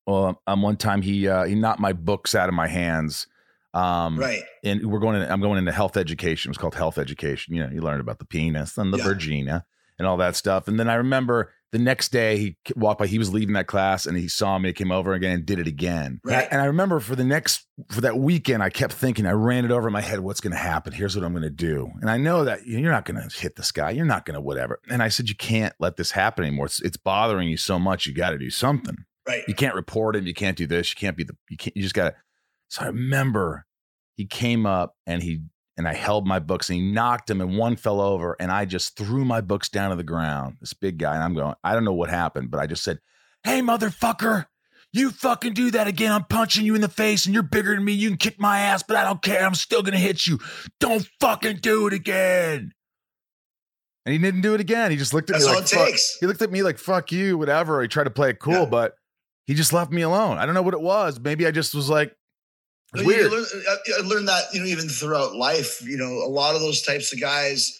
Well, 0.08 0.42
um, 0.48 0.64
one 0.64 0.78
time 0.78 1.04
he 1.04 1.28
uh, 1.28 1.44
he 1.44 1.54
knocked 1.54 1.80
my 1.80 1.94
books 1.94 2.34
out 2.34 2.50
of 2.50 2.56
my 2.56 2.68
hands. 2.68 3.28
Um, 3.76 4.18
right. 4.18 4.42
And 4.64 4.92
we're 4.92 4.98
going. 4.98 5.22
In, 5.22 5.32
I'm 5.32 5.42
going 5.42 5.60
into 5.60 5.72
health 5.72 5.96
education. 5.96 6.50
It 6.50 6.54
was 6.54 6.58
called 6.58 6.74
health 6.74 6.98
education. 6.98 7.54
You 7.54 7.64
know, 7.64 7.70
you 7.72 7.82
learn 7.82 8.00
about 8.00 8.18
the 8.18 8.26
penis 8.26 8.80
and 8.80 8.92
the 8.92 8.98
yeah. 8.98 9.04
vagina 9.04 9.66
and 10.00 10.08
all 10.08 10.18
that 10.18 10.36
stuff. 10.36 10.68
And 10.68 10.80
then 10.80 10.90
I 10.90 10.96
remember 10.96 11.54
the 11.72 11.80
next 11.80 12.10
day 12.12 12.38
he 12.38 12.58
walked 12.76 13.00
by 13.00 13.08
he 13.08 13.20
was 13.20 13.34
leaving 13.34 13.54
that 13.54 13.68
class 13.68 14.06
and 14.06 14.18
he 14.18 14.28
saw 14.28 14.58
me 14.58 14.74
came 14.74 14.92
over 14.92 15.14
again 15.14 15.32
and 15.34 15.46
did 15.46 15.60
it 15.60 15.68
again. 15.68 16.20
Right. 16.24 16.48
and 16.50 16.62
I 16.62 16.66
remember 16.66 17.00
for 17.00 17.16
the 17.16 17.24
next 17.24 17.66
for 17.92 18.02
that 18.02 18.18
weekend 18.18 18.62
i 18.64 18.70
kept 18.70 18.94
thinking 18.94 19.26
i 19.26 19.32
ran 19.32 19.66
it 19.66 19.72
over 19.72 19.88
in 19.88 19.94
my 19.94 20.02
head 20.02 20.20
what's 20.20 20.42
going 20.42 20.52
to 20.52 20.60
happen? 20.60 20.94
Here's 20.94 21.16
what 21.16 21.26
i'm 21.26 21.34
going 21.34 21.44
to 21.44 21.50
do. 21.50 21.90
And 22.02 22.10
i 22.10 22.18
know 22.18 22.46
that 22.46 22.66
you're 22.66 22.92
not 22.92 23.06
going 23.06 23.22
to 23.22 23.40
hit 23.40 23.56
this 23.56 23.72
guy 23.72 23.92
you're 23.92 24.06
not 24.06 24.26
going 24.26 24.36
to 24.36 24.42
whatever. 24.42 24.80
And 24.90 25.04
i 25.04 25.10
said 25.10 25.30
you 25.30 25.36
can't 25.36 25.74
let 25.80 25.98
this 25.98 26.12
happen 26.12 26.46
anymore. 26.46 26.68
It's, 26.68 26.82
it's 26.82 26.98
bothering 26.98 27.50
you 27.50 27.58
so 27.58 27.80
much 27.80 28.06
you 28.06 28.14
got 28.14 28.32
to 28.32 28.38
do 28.38 28.50
something. 28.50 28.98
Right. 29.28 29.44
You 29.48 29.54
can't 29.54 29.76
report 29.76 30.16
him 30.16 30.26
you 30.26 30.34
can't 30.34 30.58
do 30.58 30.66
this 30.66 30.90
you 30.90 30.96
can't 31.00 31.16
be 31.16 31.24
the 31.24 31.36
you 31.50 31.58
can't 31.58 31.76
you 31.76 31.84
just 31.84 31.96
got 31.96 32.10
to 32.10 32.16
so 32.70 32.84
i 32.84 32.88
remember 32.88 33.66
he 34.16 34.26
came 34.26 34.66
up 34.66 34.96
and 35.06 35.22
he 35.22 35.42
and 35.80 35.88
I 35.88 35.94
held 35.94 36.28
my 36.28 36.40
books 36.40 36.70
and 36.70 36.78
he 36.78 36.92
knocked 36.92 37.30
him 37.30 37.40
and 37.40 37.58
one 37.58 37.78
fell 37.78 38.02
over 38.02 38.36
and 38.38 38.52
I 38.52 38.66
just 38.66 38.98
threw 38.98 39.24
my 39.24 39.40
books 39.40 39.70
down 39.70 39.92
to 39.92 39.96
the 39.96 40.04
ground. 40.04 40.58
This 40.60 40.74
big 40.74 40.98
guy 40.98 41.16
and 41.16 41.24
I'm 41.24 41.34
going, 41.34 41.56
I 41.64 41.74
don't 41.74 41.86
know 41.86 41.94
what 41.94 42.10
happened, 42.10 42.52
but 42.52 42.60
I 42.60 42.68
just 42.68 42.84
said, 42.84 43.00
"Hey 43.44 43.62
motherfucker, 43.62 44.48
you 44.92 45.10
fucking 45.10 45.54
do 45.54 45.72
that 45.72 45.88
again. 45.88 46.12
I'm 46.12 46.26
punching 46.26 46.66
you 46.66 46.76
in 46.76 46.82
the 46.82 46.90
face 46.90 47.26
and 47.26 47.34
you're 47.34 47.44
bigger 47.44 47.74
than 47.74 47.86
me. 47.86 47.94
You 47.94 48.10
can 48.10 48.18
kick 48.18 48.42
my 48.42 48.60
ass, 48.60 48.84
but 48.84 48.98
I 48.98 49.06
don't 49.06 49.22
care. 49.22 49.46
I'm 49.46 49.56
still 49.56 49.82
going 49.82 49.94
to 49.94 50.00
hit 50.00 50.28
you. 50.28 50.40
Don't 50.82 51.08
fucking 51.22 51.58
do 51.62 51.88
it 51.88 51.94
again." 51.94 52.74
And 54.06 54.12
he 54.14 54.20
didn't 54.20 54.42
do 54.42 54.54
it 54.56 54.60
again. 54.60 54.92
He 54.92 54.98
just 54.98 55.14
looked 55.14 55.30
at 55.30 55.36
That's 55.36 55.46
me 55.46 55.54
like, 55.54 55.68
fuck. 55.68 55.88
takes. 55.88 56.18
He 56.20 56.26
looked 56.26 56.42
at 56.42 56.52
me 56.52 56.62
like, 56.62 56.78
fuck 56.78 57.12
you, 57.12 57.38
whatever. 57.38 57.82
He 57.82 57.88
tried 57.88 58.06
to 58.06 58.10
play 58.10 58.32
it 58.32 58.40
cool, 58.40 58.54
yeah. 58.54 58.66
but 58.66 58.96
he 59.46 59.54
just 59.54 59.72
left 59.72 59.92
me 59.92 60.02
alone. 60.02 60.38
I 60.40 60.46
don't 60.46 60.56
know 60.56 60.62
what 60.62 60.74
it 60.74 60.82
was. 60.82 61.20
Maybe 61.20 61.48
I 61.48 61.52
just 61.52 61.74
was 61.74 61.90
like, 61.90 62.16
It's 62.94 63.02
You 63.02 63.08
weird. 63.08 63.32
learn- 63.32 63.46
I 63.68 63.78
I 64.00 64.02
learned 64.02 64.28
that 64.28 64.46
you 64.54 64.60
know 64.62 64.66
even 64.66 64.90
throughout 64.90 65.36
life. 65.36 65.82
You 65.82 65.98
know, 65.98 66.08
a 66.24 66.30
lot 66.30 66.56
of 66.56 66.62
those 66.62 66.82
types 66.82 67.14
of 67.14 67.20
guys, 67.22 67.80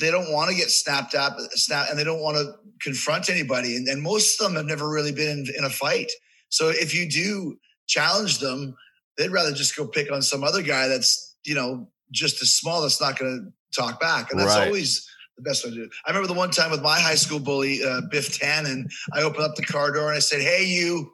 they 0.00 0.10
don't 0.10 0.32
want 0.32 0.50
to 0.50 0.56
get 0.56 0.70
snapped 0.70 1.14
up, 1.14 1.36
snap, 1.52 1.88
and 1.90 1.98
they 1.98 2.04
don't 2.04 2.20
want 2.22 2.36
to 2.38 2.54
confront 2.80 3.28
anybody. 3.28 3.76
And, 3.76 3.86
and 3.88 4.00
most 4.02 4.40
of 4.40 4.46
them 4.46 4.56
have 4.56 4.66
never 4.66 4.88
really 4.88 5.12
been 5.12 5.28
in, 5.28 5.46
in 5.58 5.64
a 5.64 5.70
fight. 5.70 6.10
So 6.48 6.68
if 6.68 6.94
you 6.94 7.08
do 7.10 7.58
challenge 7.86 8.38
them, 8.38 8.74
they'd 9.16 9.30
rather 9.30 9.52
just 9.52 9.76
go 9.76 9.86
pick 9.86 10.10
on 10.10 10.22
some 10.22 10.42
other 10.44 10.62
guy 10.62 10.88
that's 10.88 11.36
you 11.44 11.54
know 11.54 11.88
just 12.10 12.40
as 12.40 12.54
small 12.54 12.80
that's 12.80 13.00
not 13.02 13.18
going 13.18 13.52
to 13.74 13.80
talk 13.80 14.00
back, 14.00 14.30
and 14.30 14.40
that's 14.40 14.54
Right. 14.56 14.66
always. 14.66 15.06
The 15.36 15.42
best 15.42 15.62
way 15.64 15.70
to 15.70 15.76
do 15.76 15.82
it. 15.84 15.90
I 16.04 16.10
remember 16.10 16.26
the 16.26 16.34
one 16.34 16.50
time 16.50 16.72
with 16.72 16.82
my 16.82 16.98
high 16.98 17.14
school 17.14 17.38
bully, 17.38 17.84
uh, 17.84 18.00
Biff 18.10 18.40
Tannen, 18.40 18.90
I 19.14 19.22
opened 19.22 19.44
up 19.44 19.54
the 19.54 19.62
car 19.62 19.92
door 19.92 20.08
and 20.08 20.16
I 20.16 20.18
said, 20.18 20.40
Hey, 20.40 20.64
you, 20.64 21.12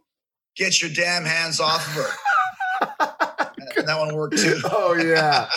get 0.57 0.81
your 0.81 0.91
damn 0.91 1.27
hands 1.27 1.61
off 1.61 1.87
of 1.89 1.93
her. 1.93 2.09
And 3.85 3.89
that 3.91 3.99
one 3.99 4.15
worked 4.15 4.39
too. 4.39 4.59
oh 4.65 4.95
yeah. 4.95 5.49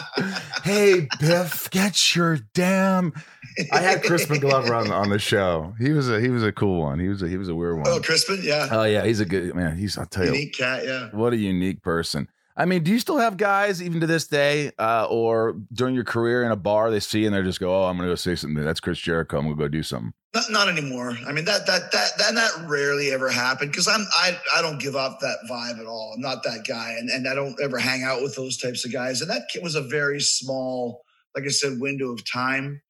hey 0.63 1.07
Biff, 1.19 1.69
get 1.71 2.15
your 2.15 2.37
damn. 2.53 3.13
I 3.71 3.79
had 3.79 4.03
Crispin 4.03 4.39
Glover 4.39 4.73
on 4.75 4.91
on 4.91 5.09
the 5.09 5.17
show. 5.19 5.73
He 5.79 5.91
was 5.91 6.09
a 6.09 6.19
he 6.19 6.29
was 6.29 6.43
a 6.43 6.51
cool 6.51 6.81
one. 6.81 6.99
He 6.99 7.07
was 7.07 7.21
a 7.23 7.27
he 7.27 7.37
was 7.37 7.49
a 7.49 7.55
weird 7.55 7.81
Oh, 7.85 7.91
one. 7.93 8.03
Crispin, 8.03 8.39
yeah. 8.43 8.67
Oh 8.71 8.83
yeah, 8.83 9.05
he's 9.05 9.19
a 9.19 9.25
good 9.25 9.55
man. 9.55 9.77
He's 9.77 9.97
I'll 9.97 10.05
tell 10.05 10.25
you 10.25 10.33
Unique 10.33 10.53
cat, 10.57 10.85
yeah. 10.85 11.09
what 11.11 11.33
a 11.33 11.37
unique 11.37 11.81
person. 11.81 12.27
I 12.59 12.65
mean, 12.65 12.81
do 12.81 12.91
you 12.91 12.99
still 12.99 13.19
have 13.19 13.37
guys 13.37 13.83
even 13.83 14.01
to 14.01 14.07
this 14.07 14.25
day, 14.25 14.71
uh, 14.79 15.05
or 15.09 15.55
during 15.71 15.93
your 15.93 16.03
career 16.03 16.43
in 16.43 16.51
a 16.51 16.55
bar 16.55 16.89
they 16.89 16.99
see 16.99 17.25
and 17.27 17.35
they 17.35 17.43
just 17.43 17.59
go, 17.59 17.73
"Oh, 17.73 17.85
I'm 17.85 17.97
gonna 17.97 18.09
go 18.09 18.15
say 18.15 18.35
something. 18.35 18.63
That's 18.63 18.79
Chris 18.79 18.97
Jericho. 18.97 19.37
I'm 19.37 19.45
gonna 19.45 19.55
go 19.55 19.67
do 19.67 19.83
something." 19.83 20.13
Not, 20.33 20.49
not 20.49 20.67
anymore. 20.67 21.15
I 21.27 21.31
mean 21.31 21.45
that 21.45 21.67
that 21.67 21.91
that 21.91 22.17
that 22.17 22.33
that 22.33 22.67
rarely 22.67 23.11
ever 23.11 23.29
happened 23.29 23.71
because 23.71 23.87
I'm 23.87 24.05
I 24.11 24.37
I 24.55 24.63
don't 24.63 24.79
give 24.79 24.95
off 24.95 25.19
that 25.21 25.37
vibe 25.49 25.79
at 25.79 25.85
all. 25.85 26.13
I'm 26.15 26.21
not 26.21 26.41
that 26.43 26.65
guy, 26.67 26.95
and 26.97 27.09
and 27.11 27.27
I 27.27 27.35
don't 27.35 27.59
ever 27.61 27.77
hang 27.77 28.01
out 28.03 28.23
with 28.23 28.35
those 28.35 28.57
types 28.57 28.83
of 28.85 28.91
guys. 28.91 29.21
And 29.21 29.29
that 29.29 29.43
was 29.61 29.75
a 29.75 29.81
very 29.81 30.19
small, 30.19 31.03
like 31.35 31.45
I 31.45 31.49
said, 31.49 31.79
window 31.79 32.11
of 32.11 32.29
time. 32.29 32.81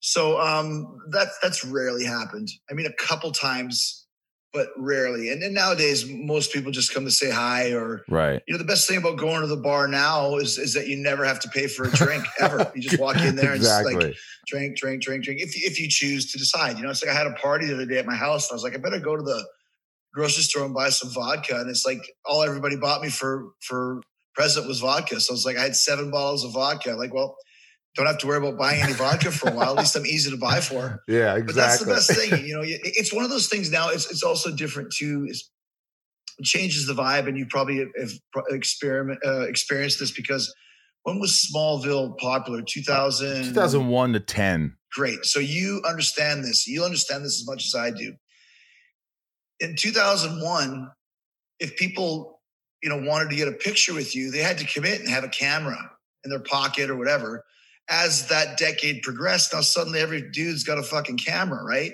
So 0.00 0.40
um, 0.40 0.98
that's 1.10 1.36
that's 1.42 1.64
rarely 1.64 2.04
happened. 2.04 2.48
I 2.70 2.74
mean, 2.74 2.86
a 2.86 2.92
couple 2.92 3.32
times, 3.32 3.99
but 4.52 4.68
rarely. 4.76 5.30
And 5.30 5.40
then 5.40 5.54
nowadays, 5.54 6.08
most 6.08 6.52
people 6.52 6.72
just 6.72 6.92
come 6.92 7.04
to 7.04 7.10
say 7.10 7.30
hi 7.30 7.72
or 7.72 8.04
Right. 8.08 8.42
you 8.46 8.52
know 8.54 8.58
the 8.58 8.64
best 8.64 8.88
thing 8.88 8.98
about 8.98 9.18
going 9.18 9.40
to 9.42 9.46
the 9.46 9.56
bar 9.56 9.86
now 9.86 10.36
is 10.36 10.58
is 10.58 10.74
that 10.74 10.88
you 10.88 10.96
never 10.96 11.24
have 11.24 11.40
to 11.40 11.48
pay 11.48 11.66
for 11.66 11.84
a 11.84 11.90
drink 11.90 12.24
ever. 12.40 12.70
You 12.74 12.82
just 12.82 13.00
walk 13.00 13.16
in 13.18 13.36
there 13.36 13.52
and 13.52 13.62
just 13.62 13.84
like 13.84 14.14
drink, 14.46 14.76
drink, 14.76 15.02
drink, 15.02 15.24
drink. 15.24 15.40
If 15.40 15.52
if 15.56 15.78
you 15.80 15.88
choose 15.88 16.30
to 16.32 16.38
decide, 16.38 16.76
you 16.76 16.82
know, 16.82 16.90
it's 16.90 17.04
like 17.04 17.14
I 17.14 17.18
had 17.18 17.26
a 17.26 17.34
party 17.34 17.66
the 17.66 17.74
other 17.74 17.86
day 17.86 17.98
at 17.98 18.06
my 18.06 18.14
house. 18.16 18.48
And 18.48 18.54
I 18.54 18.56
was 18.56 18.64
like, 18.64 18.74
I 18.74 18.78
better 18.78 18.98
go 18.98 19.16
to 19.16 19.22
the 19.22 19.44
grocery 20.12 20.42
store 20.42 20.64
and 20.64 20.74
buy 20.74 20.88
some 20.90 21.10
vodka. 21.12 21.60
And 21.60 21.70
it's 21.70 21.86
like 21.86 22.02
all 22.24 22.42
everybody 22.42 22.76
bought 22.76 23.02
me 23.02 23.08
for 23.10 23.50
for 23.60 24.00
present 24.34 24.66
was 24.66 24.80
vodka. 24.80 25.20
So 25.20 25.34
it's 25.34 25.44
like 25.44 25.56
I 25.56 25.62
had 25.62 25.76
seven 25.76 26.10
bottles 26.10 26.44
of 26.44 26.52
vodka. 26.52 26.92
Like, 26.94 27.12
well, 27.14 27.36
don't 27.96 28.06
have 28.06 28.18
to 28.18 28.26
worry 28.26 28.38
about 28.38 28.56
buying 28.56 28.82
any 28.82 28.92
vodka 28.92 29.30
for 29.30 29.48
a 29.48 29.52
while. 29.52 29.70
At 29.70 29.78
least 29.78 29.96
I'm 29.96 30.06
easy 30.06 30.30
to 30.30 30.36
buy 30.36 30.60
for. 30.60 31.02
yeah, 31.08 31.36
exactly. 31.36 31.42
But 31.42 31.54
that's 31.54 31.78
the 31.80 31.86
best 31.86 32.14
thing. 32.14 32.46
You 32.46 32.54
know, 32.54 32.62
it's 32.64 33.12
one 33.12 33.24
of 33.24 33.30
those 33.30 33.48
things 33.48 33.70
now. 33.70 33.88
It's 33.90 34.10
it's 34.10 34.22
also 34.22 34.54
different 34.54 34.92
too. 34.92 35.26
Is 35.28 35.50
it 36.38 36.44
changes 36.44 36.86
the 36.86 36.94
vibe, 36.94 37.26
and 37.26 37.36
you 37.36 37.46
probably 37.46 37.78
have 37.78 38.10
experiment 38.50 39.20
uh, 39.26 39.42
experienced 39.42 39.98
this 39.98 40.12
because 40.12 40.54
when 41.02 41.18
was 41.18 41.48
Smallville 41.52 42.16
popular? 42.18 42.62
2000. 42.62 43.44
2001 43.44 44.12
to 44.12 44.20
10. 44.20 44.76
Great. 44.92 45.24
So 45.24 45.40
you 45.40 45.82
understand 45.88 46.44
this. 46.44 46.66
You 46.66 46.84
understand 46.84 47.24
this 47.24 47.40
as 47.40 47.46
much 47.46 47.66
as 47.66 47.74
I 47.74 47.90
do. 47.90 48.14
In 49.60 49.76
2001, 49.76 50.90
if 51.58 51.76
people, 51.76 52.40
you 52.82 52.88
know, 52.88 52.98
wanted 52.98 53.30
to 53.30 53.36
get 53.36 53.48
a 53.48 53.52
picture 53.52 53.94
with 53.94 54.14
you, 54.14 54.30
they 54.30 54.38
had 54.38 54.58
to 54.58 54.66
commit 54.66 55.00
and 55.00 55.08
have 55.08 55.24
a 55.24 55.28
camera 55.28 55.78
in 56.24 56.30
their 56.30 56.40
pocket 56.40 56.90
or 56.90 56.96
whatever. 56.96 57.44
As 57.90 58.28
that 58.28 58.56
decade 58.56 59.02
progressed, 59.02 59.52
now 59.52 59.60
suddenly 59.60 60.00
every 60.00 60.30
dude's 60.30 60.62
got 60.62 60.78
a 60.78 60.82
fucking 60.82 61.18
camera, 61.18 61.62
right? 61.64 61.92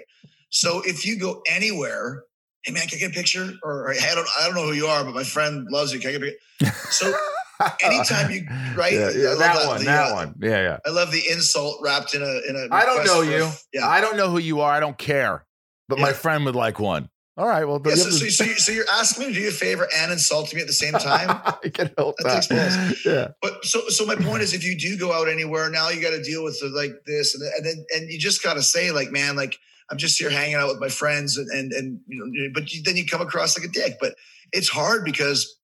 So 0.51 0.83
if 0.85 1.07
you 1.07 1.19
go 1.19 1.43
anywhere, 1.51 2.23
hey 2.65 2.73
man, 2.73 2.87
can 2.87 2.99
I 2.99 3.01
get 3.01 3.11
a 3.13 3.15
picture? 3.15 3.53
Or, 3.63 3.89
or, 3.89 3.93
hey, 3.93 4.11
I 4.11 4.15
don't, 4.15 4.29
I 4.39 4.47
don't 4.47 4.55
know 4.55 4.67
who 4.67 4.73
you 4.73 4.87
are, 4.87 5.03
but 5.05 5.15
my 5.15 5.25
friend 5.25 5.67
loves 5.71 5.93
you. 5.95 6.01
Can 6.01 6.11
I 6.11 6.13
get 6.19 6.23
a 6.23 6.25
picture? 6.61 6.77
So 6.91 7.13
anytime 7.83 8.31
you- 8.31 8.47
right? 8.77 8.93
Yeah, 8.93 9.07
I 9.07 9.11
yeah, 9.11 9.29
love 9.31 9.39
that, 9.39 9.55
that, 9.55 9.67
one. 9.69 9.79
the, 9.79 9.85
that 9.87 10.11
uh, 10.11 10.15
one. 10.15 10.35
Yeah, 10.41 10.61
yeah. 10.63 10.79
I 10.85 10.91
love 10.91 11.11
the 11.13 11.23
insult 11.31 11.79
wrapped 11.83 12.15
in 12.15 12.23
a 12.23 12.41
in 12.49 12.57
a. 12.57 12.75
I 12.75 12.85
don't 12.85 13.05
know 13.07 13.23
you. 13.23 13.51
Yeah. 13.73 13.89
I 13.89 14.01
don't 14.01 14.17
know 14.17 14.29
who 14.29 14.39
you 14.39 14.61
are. 14.61 14.73
I 14.73 14.81
don't 14.81 14.99
care. 14.99 15.45
But 15.89 15.99
my 15.99 16.13
friend 16.13 16.45
would 16.45 16.57
like 16.57 16.79
one. 16.81 17.09
All 17.39 17.47
right. 17.47 17.65
Well, 17.65 17.83
Yeah, 17.85 17.97
so, 17.97 18.11
so, 18.11 18.29
so, 18.29 18.45
so 18.45 18.73
you're 18.73 18.89
asking 18.91 19.27
me 19.27 19.33
to 19.35 19.39
do 19.39 19.43
you 19.43 19.49
a 19.49 19.53
favor 19.53 19.87
and 19.99 20.11
insulting 20.11 20.57
me 20.57 20.63
at 20.63 20.67
the 20.67 20.73
same 20.73 20.93
time. 20.95 21.41
I 21.45 21.69
can 21.69 21.91
help 21.99 22.17
That 22.19 22.49
that. 22.49 22.97
Yeah. 23.05 23.29
but 23.43 23.65
so 23.65 23.89
so 23.89 24.07
my 24.07 24.17
point 24.17 24.43
is, 24.43 24.55
if 24.55 24.65
you 24.65 24.77
do 24.77 24.97
go 24.97 25.13
out 25.13 25.29
anywhere 25.29 25.69
now, 25.69 25.91
you 25.91 26.01
got 26.01 26.11
to 26.11 26.23
deal 26.23 26.43
with 26.43 26.59
the, 26.61 26.69
like 26.69 26.93
this, 27.07 27.35
and, 27.35 27.45
and 27.57 27.67
then 27.67 27.85
and 27.95 28.11
you 28.11 28.19
just 28.19 28.43
got 28.43 28.55
to 28.55 28.63
say 28.63 28.91
like, 28.91 29.11
man, 29.13 29.37
like 29.37 29.59
I'm 29.91 29.99
just 29.99 30.19
here 30.19 30.31
hanging 30.31 30.55
out 30.55 30.69
with 30.69 30.81
my 30.81 30.89
friends, 30.89 31.37
and 31.37 31.49
and, 31.51 31.73
and 31.73 32.01
you 32.07 32.25
know, 32.25 32.51
but 32.55 32.73
you, 32.73 32.83
then 32.83 32.97
you 32.97 33.05
come 33.05 33.21
across 33.21 33.59
like 33.59 33.69
a 33.69 33.73
dick. 33.73 33.99
But 34.01 34.15
it's 34.53 34.71
hard 34.71 35.05
because, 35.05 35.59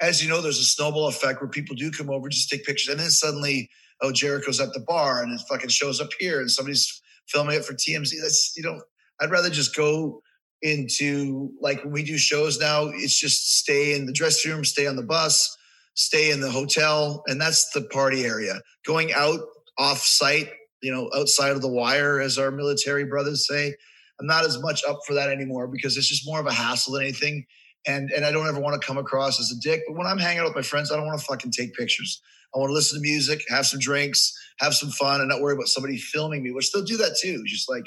as 0.00 0.22
you 0.24 0.28
know, 0.28 0.40
there's 0.40 0.58
a 0.58 0.64
snowball 0.64 1.06
effect 1.06 1.40
where 1.40 1.48
people 1.48 1.76
do 1.76 1.92
come 1.92 2.10
over 2.10 2.28
just 2.28 2.50
take 2.50 2.64
pictures, 2.64 2.90
and 2.90 2.98
then 3.00 3.10
suddenly, 3.10 3.70
oh, 4.02 4.10
Jericho's 4.10 4.60
at 4.60 4.72
the 4.72 4.80
bar, 4.80 5.22
and 5.22 5.32
it 5.32 5.40
fucking 5.48 5.70
shows 5.70 6.00
up 6.00 6.10
here, 6.18 6.40
and 6.40 6.50
somebody's 6.50 7.00
filming 7.28 7.54
it 7.56 7.64
for 7.64 7.74
TMZ. 7.74 8.10
That's 8.20 8.54
you 8.56 8.64
know, 8.64 8.82
I'd 9.20 9.30
rather 9.30 9.50
just 9.50 9.76
go 9.76 10.20
into 10.62 11.50
like 11.60 11.82
when 11.84 11.92
we 11.92 12.02
do 12.02 12.16
shows 12.18 12.58
now, 12.58 12.86
it's 12.86 13.18
just 13.18 13.58
stay 13.58 13.94
in 13.94 14.06
the 14.06 14.12
dressing 14.12 14.52
room, 14.52 14.64
stay 14.64 14.86
on 14.86 14.96
the 14.96 15.02
bus, 15.02 15.56
stay 15.94 16.30
in 16.30 16.40
the 16.40 16.50
hotel, 16.50 17.22
and 17.26 17.40
that's 17.40 17.70
the 17.70 17.82
party 17.82 18.24
area. 18.24 18.60
Going 18.86 19.12
out 19.12 19.40
off 19.78 19.98
site, 19.98 20.50
you 20.82 20.92
know, 20.92 21.10
outside 21.14 21.52
of 21.52 21.62
the 21.62 21.68
wire, 21.68 22.20
as 22.20 22.38
our 22.38 22.50
military 22.50 23.04
brothers 23.04 23.46
say, 23.46 23.74
I'm 24.20 24.26
not 24.26 24.44
as 24.44 24.60
much 24.60 24.82
up 24.88 25.00
for 25.06 25.14
that 25.14 25.30
anymore 25.30 25.66
because 25.66 25.96
it's 25.96 26.08
just 26.08 26.26
more 26.26 26.40
of 26.40 26.46
a 26.46 26.52
hassle 26.52 26.94
than 26.94 27.02
anything. 27.02 27.46
And 27.86 28.10
and 28.10 28.24
I 28.24 28.32
don't 28.32 28.48
ever 28.48 28.60
want 28.60 28.80
to 28.80 28.86
come 28.86 28.98
across 28.98 29.38
as 29.40 29.52
a 29.52 29.60
dick. 29.60 29.82
But 29.86 29.96
when 29.96 30.06
I'm 30.06 30.18
hanging 30.18 30.40
out 30.40 30.46
with 30.46 30.56
my 30.56 30.62
friends, 30.62 30.90
I 30.90 30.96
don't 30.96 31.06
want 31.06 31.18
to 31.18 31.26
fucking 31.26 31.50
take 31.50 31.74
pictures. 31.74 32.22
I 32.54 32.58
want 32.58 32.70
to 32.70 32.74
listen 32.74 32.98
to 32.98 33.02
music, 33.02 33.42
have 33.48 33.66
some 33.66 33.80
drinks, 33.80 34.32
have 34.60 34.74
some 34.74 34.90
fun, 34.90 35.20
and 35.20 35.28
not 35.28 35.40
worry 35.40 35.54
about 35.54 35.66
somebody 35.66 35.98
filming 35.98 36.42
me, 36.42 36.52
which 36.52 36.70
they'll 36.72 36.84
do 36.84 36.96
that 36.98 37.16
too. 37.20 37.42
Just 37.44 37.68
like 37.68 37.84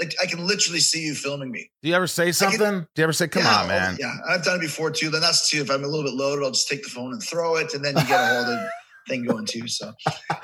like 0.00 0.14
I 0.22 0.26
can 0.26 0.46
literally 0.46 0.80
see 0.80 1.04
you 1.04 1.14
filming 1.14 1.50
me. 1.50 1.70
Do 1.82 1.88
you 1.88 1.94
ever 1.94 2.06
say 2.06 2.32
something? 2.32 2.86
Do 2.94 3.02
you 3.02 3.04
ever 3.04 3.12
say, 3.12 3.28
"Come 3.28 3.42
Yeah, 3.42 3.56
on, 3.56 3.64
oh, 3.64 3.68
man"? 3.68 3.96
Yeah, 3.98 4.14
I've 4.28 4.44
done 4.44 4.56
it 4.58 4.60
before 4.60 4.90
too. 4.90 5.10
Then 5.10 5.20
that's 5.20 5.50
too. 5.50 5.60
If 5.60 5.70
I'm 5.70 5.84
a 5.84 5.88
little 5.88 6.04
bit 6.04 6.14
loaded, 6.14 6.44
I'll 6.44 6.50
just 6.52 6.68
take 6.68 6.82
the 6.82 6.90
phone 6.90 7.12
and 7.12 7.22
throw 7.22 7.56
it, 7.56 7.74
and 7.74 7.84
then 7.84 7.96
you 7.96 8.04
get 8.06 8.20
a 8.20 8.26
whole 8.26 8.44
other 8.44 8.70
thing 9.08 9.24
going 9.24 9.46
too. 9.46 9.66
So 9.68 9.92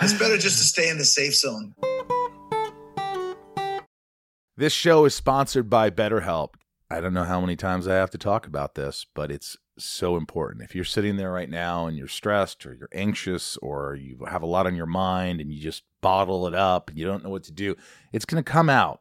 it's 0.01 0.15
better 0.15 0.39
just 0.39 0.59
to 0.59 0.65
stay 0.65 0.89
in 0.89 0.99
the 0.99 1.05
safe 1.05 1.35
zone. 1.35 1.75
This 4.57 4.73
show 4.73 5.05
is 5.05 5.15
sponsored 5.15 5.69
by 5.69 5.91
BetterHelp. 5.91 6.51
I 6.91 7.01
don't 7.01 7.15
know 7.15 7.25
how 7.25 7.41
many 7.41 7.57
times 7.57 7.89
I 7.89 7.95
have 7.95 8.11
to 8.11 8.19
talk 8.19 8.47
about 8.47 8.77
this, 8.77 9.05
but 9.15 9.33
it's 9.33 9.57
so 9.79 10.17
important. 10.17 10.63
If 10.63 10.77
you're 10.77 10.85
sitting 10.85 11.17
there 11.17 11.33
right 11.33 11.51
now 11.51 11.87
and 11.87 11.97
you're 11.97 12.07
stressed 12.07 12.65
or 12.65 12.73
you're 12.73 12.89
anxious 12.93 13.57
or 13.57 13.97
you 13.97 14.25
have 14.29 14.43
a 14.43 14.47
lot 14.47 14.67
on 14.67 14.77
your 14.77 14.87
mind 14.87 15.41
and 15.41 15.53
you 15.53 15.61
just 15.61 15.83
bottle 16.01 16.47
it 16.47 16.55
up 16.55 16.89
and 16.89 16.97
you 16.99 17.05
don't 17.05 17.25
know 17.25 17.31
what 17.31 17.43
to 17.45 17.53
do, 17.53 17.75
it's 18.13 18.25
going 18.25 18.43
to 18.43 18.49
come 18.49 18.71
out 18.71 19.01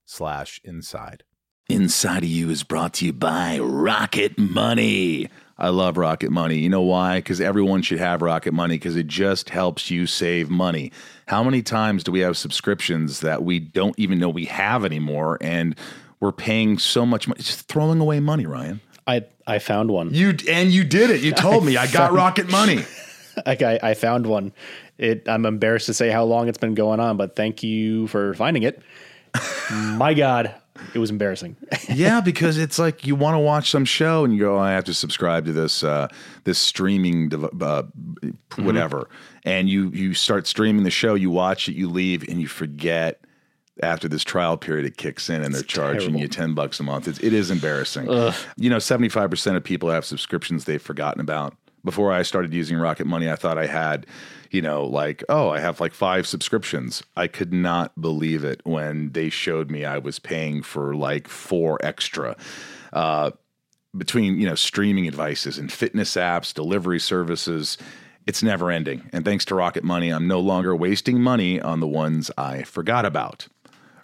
slash 0.11 0.59
inside. 0.63 1.23
Inside 1.69 2.23
of 2.23 2.29
You 2.29 2.49
is 2.49 2.63
brought 2.63 2.93
to 2.95 3.05
you 3.05 3.13
by 3.13 3.59
Rocket 3.59 4.37
Money. 4.37 5.29
I 5.57 5.69
love 5.69 5.95
Rocket 5.95 6.31
Money. 6.31 6.57
You 6.57 6.69
know 6.69 6.81
why? 6.81 7.19
Because 7.19 7.39
everyone 7.39 7.81
should 7.81 7.99
have 7.99 8.21
Rocket 8.21 8.53
Money 8.53 8.75
because 8.75 8.97
it 8.97 9.07
just 9.07 9.49
helps 9.49 9.89
you 9.89 10.05
save 10.05 10.49
money. 10.49 10.91
How 11.27 11.43
many 11.43 11.61
times 11.61 12.03
do 12.03 12.11
we 12.11 12.19
have 12.19 12.35
subscriptions 12.35 13.21
that 13.21 13.43
we 13.43 13.59
don't 13.59 13.97
even 13.97 14.19
know 14.19 14.27
we 14.27 14.45
have 14.45 14.83
anymore 14.83 15.37
and 15.39 15.75
we're 16.19 16.33
paying 16.33 16.77
so 16.77 17.05
much 17.05 17.27
money? 17.27 17.41
Just 17.41 17.67
throwing 17.69 18.01
away 18.01 18.19
money, 18.19 18.45
Ryan. 18.45 18.81
I 19.07 19.23
I 19.47 19.59
found 19.59 19.91
one. 19.91 20.13
You 20.13 20.35
and 20.49 20.71
you 20.71 20.83
did 20.83 21.09
it. 21.09 21.21
You 21.21 21.31
told 21.31 21.65
me 21.65 21.77
I 21.77 21.87
got 21.87 22.11
Rocket 22.11 22.49
Money. 22.49 22.83
I, 23.45 23.79
I 23.81 23.93
found 23.93 24.27
one. 24.27 24.51
It. 24.97 25.29
I'm 25.29 25.45
embarrassed 25.45 25.85
to 25.85 25.93
say 25.93 26.09
how 26.09 26.25
long 26.25 26.49
it's 26.49 26.57
been 26.57 26.75
going 26.75 26.99
on, 26.99 27.15
but 27.15 27.35
thank 27.35 27.63
you 27.63 28.07
for 28.07 28.33
finding 28.33 28.63
it. 28.63 28.81
My 29.71 30.13
God, 30.13 30.53
it 30.93 30.99
was 30.99 31.09
embarrassing. 31.09 31.55
yeah, 31.89 32.21
because 32.21 32.57
it's 32.57 32.77
like 32.79 33.05
you 33.05 33.15
want 33.15 33.35
to 33.35 33.39
watch 33.39 33.69
some 33.69 33.85
show 33.85 34.23
and 34.23 34.33
you 34.33 34.39
go, 34.39 34.57
oh, 34.57 34.59
I 34.59 34.71
have 34.71 34.83
to 34.85 34.93
subscribe 34.93 35.45
to 35.45 35.53
this 35.53 35.83
uh, 35.83 36.07
this 36.43 36.59
streaming 36.59 37.29
dev- 37.29 37.61
uh, 37.61 37.83
whatever, 38.57 39.09
and 39.43 39.69
you 39.69 39.89
you 39.89 40.13
start 40.13 40.47
streaming 40.47 40.83
the 40.83 40.91
show, 40.91 41.13
you 41.15 41.29
watch 41.29 41.69
it, 41.69 41.75
you 41.75 41.89
leave, 41.89 42.27
and 42.27 42.41
you 42.41 42.47
forget. 42.47 43.21
After 43.81 44.07
this 44.07 44.23
trial 44.23 44.57
period, 44.57 44.85
it 44.85 44.97
kicks 44.97 45.27
in 45.27 45.41
and 45.41 45.55
they're 45.55 45.63
charging 45.63 45.99
terrible. 46.01 46.19
you 46.19 46.27
ten 46.27 46.53
bucks 46.53 46.79
a 46.79 46.83
month. 46.83 47.07
It's, 47.07 47.17
it 47.19 47.33
is 47.33 47.49
embarrassing. 47.49 48.05
You 48.57 48.69
know, 48.69 48.77
seventy 48.77 49.09
five 49.09 49.31
percent 49.31 49.57
of 49.57 49.63
people 49.63 49.89
have 49.89 50.05
subscriptions 50.05 50.65
they've 50.65 50.79
forgotten 50.81 51.19
about. 51.19 51.55
Before 51.83 52.11
I 52.11 52.21
started 52.21 52.53
using 52.53 52.77
Rocket 52.77 53.07
Money, 53.07 53.29
I 53.29 53.35
thought 53.35 53.57
I 53.57 53.65
had, 53.65 54.05
you 54.51 54.61
know, 54.61 54.85
like, 54.85 55.23
oh, 55.29 55.49
I 55.49 55.59
have 55.59 55.79
like 55.79 55.93
five 55.93 56.27
subscriptions. 56.27 57.03
I 57.15 57.27
could 57.27 57.51
not 57.51 57.99
believe 57.99 58.43
it 58.43 58.61
when 58.63 59.11
they 59.11 59.29
showed 59.29 59.71
me 59.71 59.85
I 59.85 59.97
was 59.97 60.19
paying 60.19 60.61
for 60.61 60.95
like 60.95 61.27
four 61.27 61.79
extra. 61.83 62.37
Uh, 62.93 63.31
between 63.97 64.39
you 64.39 64.47
know 64.47 64.55
streaming 64.55 65.05
devices 65.05 65.57
and 65.57 65.71
fitness 65.71 66.15
apps, 66.15 66.53
delivery 66.53 66.99
services, 66.99 67.77
it's 68.25 68.43
never 68.43 68.71
ending. 68.71 69.09
And 69.11 69.25
thanks 69.25 69.45
to 69.45 69.55
Rocket 69.55 69.83
Money, 69.83 70.09
I'm 70.09 70.27
no 70.27 70.39
longer 70.39 70.75
wasting 70.75 71.21
money 71.21 71.59
on 71.59 71.79
the 71.79 71.87
ones 71.87 72.31
I 72.37 72.63
forgot 72.63 73.05
about. 73.05 73.47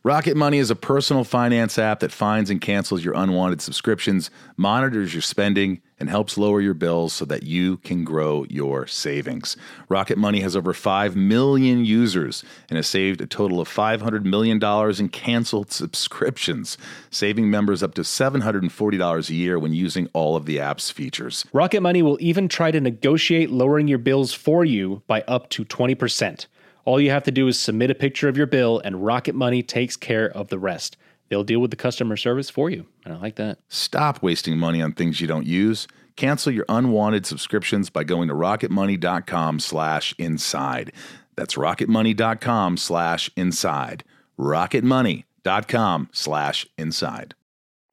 Rocket 0.03 0.37
Money 0.37 0.57
is 0.57 0.71
a 0.71 0.75
personal 0.75 1.23
finance 1.23 1.77
app 1.77 1.99
that 1.99 2.11
finds 2.11 2.49
and 2.49 2.61
cancels 2.61 3.03
your 3.03 3.13
unwanted 3.13 3.61
subscriptions, 3.61 4.29
monitors 4.55 5.13
your 5.13 5.21
spending, 5.21 5.81
and 5.99 6.09
helps 6.09 6.37
lower 6.37 6.61
your 6.61 6.73
bills 6.73 7.13
so 7.13 7.25
that 7.25 7.43
you 7.43 7.77
can 7.77 8.03
grow 8.03 8.45
your 8.49 8.85
savings. 8.87 9.57
Rocket 9.89 10.17
Money 10.17 10.41
has 10.41 10.55
over 10.55 10.73
5 10.73 11.15
million 11.15 11.85
users 11.85 12.43
and 12.69 12.77
has 12.77 12.87
saved 12.87 13.21
a 13.21 13.27
total 13.27 13.59
of 13.59 13.67
$500 13.67 14.23
million 14.23 14.61
in 14.99 15.09
canceled 15.09 15.71
subscriptions, 15.71 16.77
saving 17.09 17.49
members 17.49 17.81
up 17.81 17.95
to 17.95 18.01
$740 18.01 19.29
a 19.29 19.33
year 19.33 19.57
when 19.57 19.73
using 19.73 20.07
all 20.13 20.35
of 20.35 20.45
the 20.45 20.59
app's 20.59 20.89
features. 20.89 21.45
Rocket 21.53 21.81
Money 21.81 22.01
will 22.01 22.17
even 22.19 22.47
try 22.47 22.71
to 22.71 22.79
negotiate 22.79 23.49
lowering 23.49 23.87
your 23.87 23.97
bills 23.97 24.33
for 24.33 24.63
you 24.63 25.01
by 25.07 25.21
up 25.27 25.49
to 25.49 25.65
20%. 25.65 26.45
All 26.85 27.01
you 27.01 27.11
have 27.11 27.23
to 27.23 27.31
do 27.31 27.49
is 27.49 27.59
submit 27.59 27.91
a 27.91 27.95
picture 27.95 28.29
of 28.29 28.37
your 28.37 28.45
bill, 28.45 28.79
and 28.79 29.03
Rocket 29.03 29.35
Money 29.35 29.61
takes 29.61 29.97
care 29.97 30.29
of 30.29 30.47
the 30.47 30.57
rest. 30.57 30.95
They'll 31.29 31.43
deal 31.43 31.59
with 31.59 31.71
the 31.71 31.77
customer 31.77 32.15
service 32.17 32.49
for 32.49 32.69
you. 32.69 32.85
And 33.05 33.13
I 33.13 33.17
like 33.17 33.35
that. 33.35 33.59
Stop 33.67 34.23
wasting 34.23 34.57
money 34.57 34.81
on 34.81 34.93
things 34.93 35.19
you 35.21 35.27
don't 35.27 35.45
use. 35.45 35.87
Cancel 36.15 36.51
your 36.51 36.65
unwanted 36.69 37.25
subscriptions 37.25 37.89
by 37.89 38.03
going 38.03 38.27
to 38.29 38.33
rocketmoney.com 38.33 39.59
slash 39.59 40.15
inside. 40.17 40.91
That's 41.35 41.55
rocketmoney.com 41.55 42.77
slash 42.77 43.29
inside. 43.35 44.03
rocketmoney.com 44.39 46.09
slash 46.11 46.67
inside. 46.77 47.35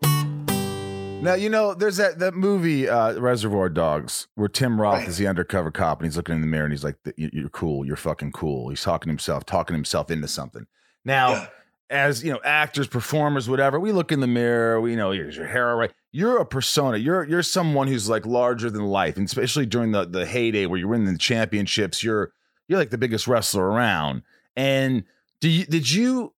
Now, 0.02 1.34
you 1.34 1.48
know, 1.48 1.72
there's 1.72 1.96
that, 1.96 2.18
that 2.18 2.34
movie, 2.34 2.86
uh, 2.86 3.18
Reservoir 3.18 3.70
Dogs, 3.70 4.26
where 4.34 4.48
Tim 4.48 4.78
Roth 4.78 5.08
is 5.08 5.16
the 5.16 5.26
undercover 5.26 5.70
cop 5.70 6.00
and 6.00 6.06
he's 6.06 6.18
looking 6.18 6.34
in 6.34 6.42
the 6.42 6.46
mirror 6.46 6.64
and 6.64 6.72
he's 6.72 6.84
like, 6.84 6.96
"You- 7.16 7.30
You're 7.32 7.48
cool. 7.48 7.86
You're 7.86 7.96
fucking 7.96 8.32
cool. 8.32 8.68
He's 8.68 8.82
talking 8.82 9.08
to 9.08 9.12
himself, 9.12 9.46
talking 9.46 9.74
himself 9.74 10.10
into 10.10 10.28
something. 10.28 10.66
Now, 11.02 11.30
Yeah. 11.30 11.46
As 11.90 12.24
you 12.24 12.32
know, 12.32 12.40
actors, 12.44 12.86
performers, 12.86 13.48
whatever, 13.48 13.78
we 13.78 13.92
look 13.92 14.10
in 14.12 14.20
the 14.20 14.26
mirror, 14.26 14.80
we 14.80 14.96
know 14.96 15.10
here's 15.10 15.36
your 15.36 15.46
hair 15.46 15.76
right. 15.76 15.92
You're 16.12 16.38
a 16.38 16.46
persona. 16.46 16.96
You're 16.96 17.24
you're 17.24 17.42
someone 17.42 17.88
who's 17.88 18.08
like 18.08 18.24
larger 18.26 18.70
than 18.70 18.84
life, 18.84 19.16
and 19.16 19.26
especially 19.26 19.66
during 19.66 19.92
the 19.92 20.04
the 20.04 20.26
heyday 20.26 20.66
where 20.66 20.78
you're 20.78 20.88
winning 20.88 21.12
the 21.12 21.18
championships, 21.18 22.02
you're 22.02 22.32
you're 22.68 22.78
like 22.78 22.90
the 22.90 22.98
biggest 22.98 23.26
wrestler 23.26 23.64
around. 23.64 24.22
And 24.56 25.04
do 25.40 25.48
you 25.48 25.64
did 25.66 25.90
you 25.90 26.32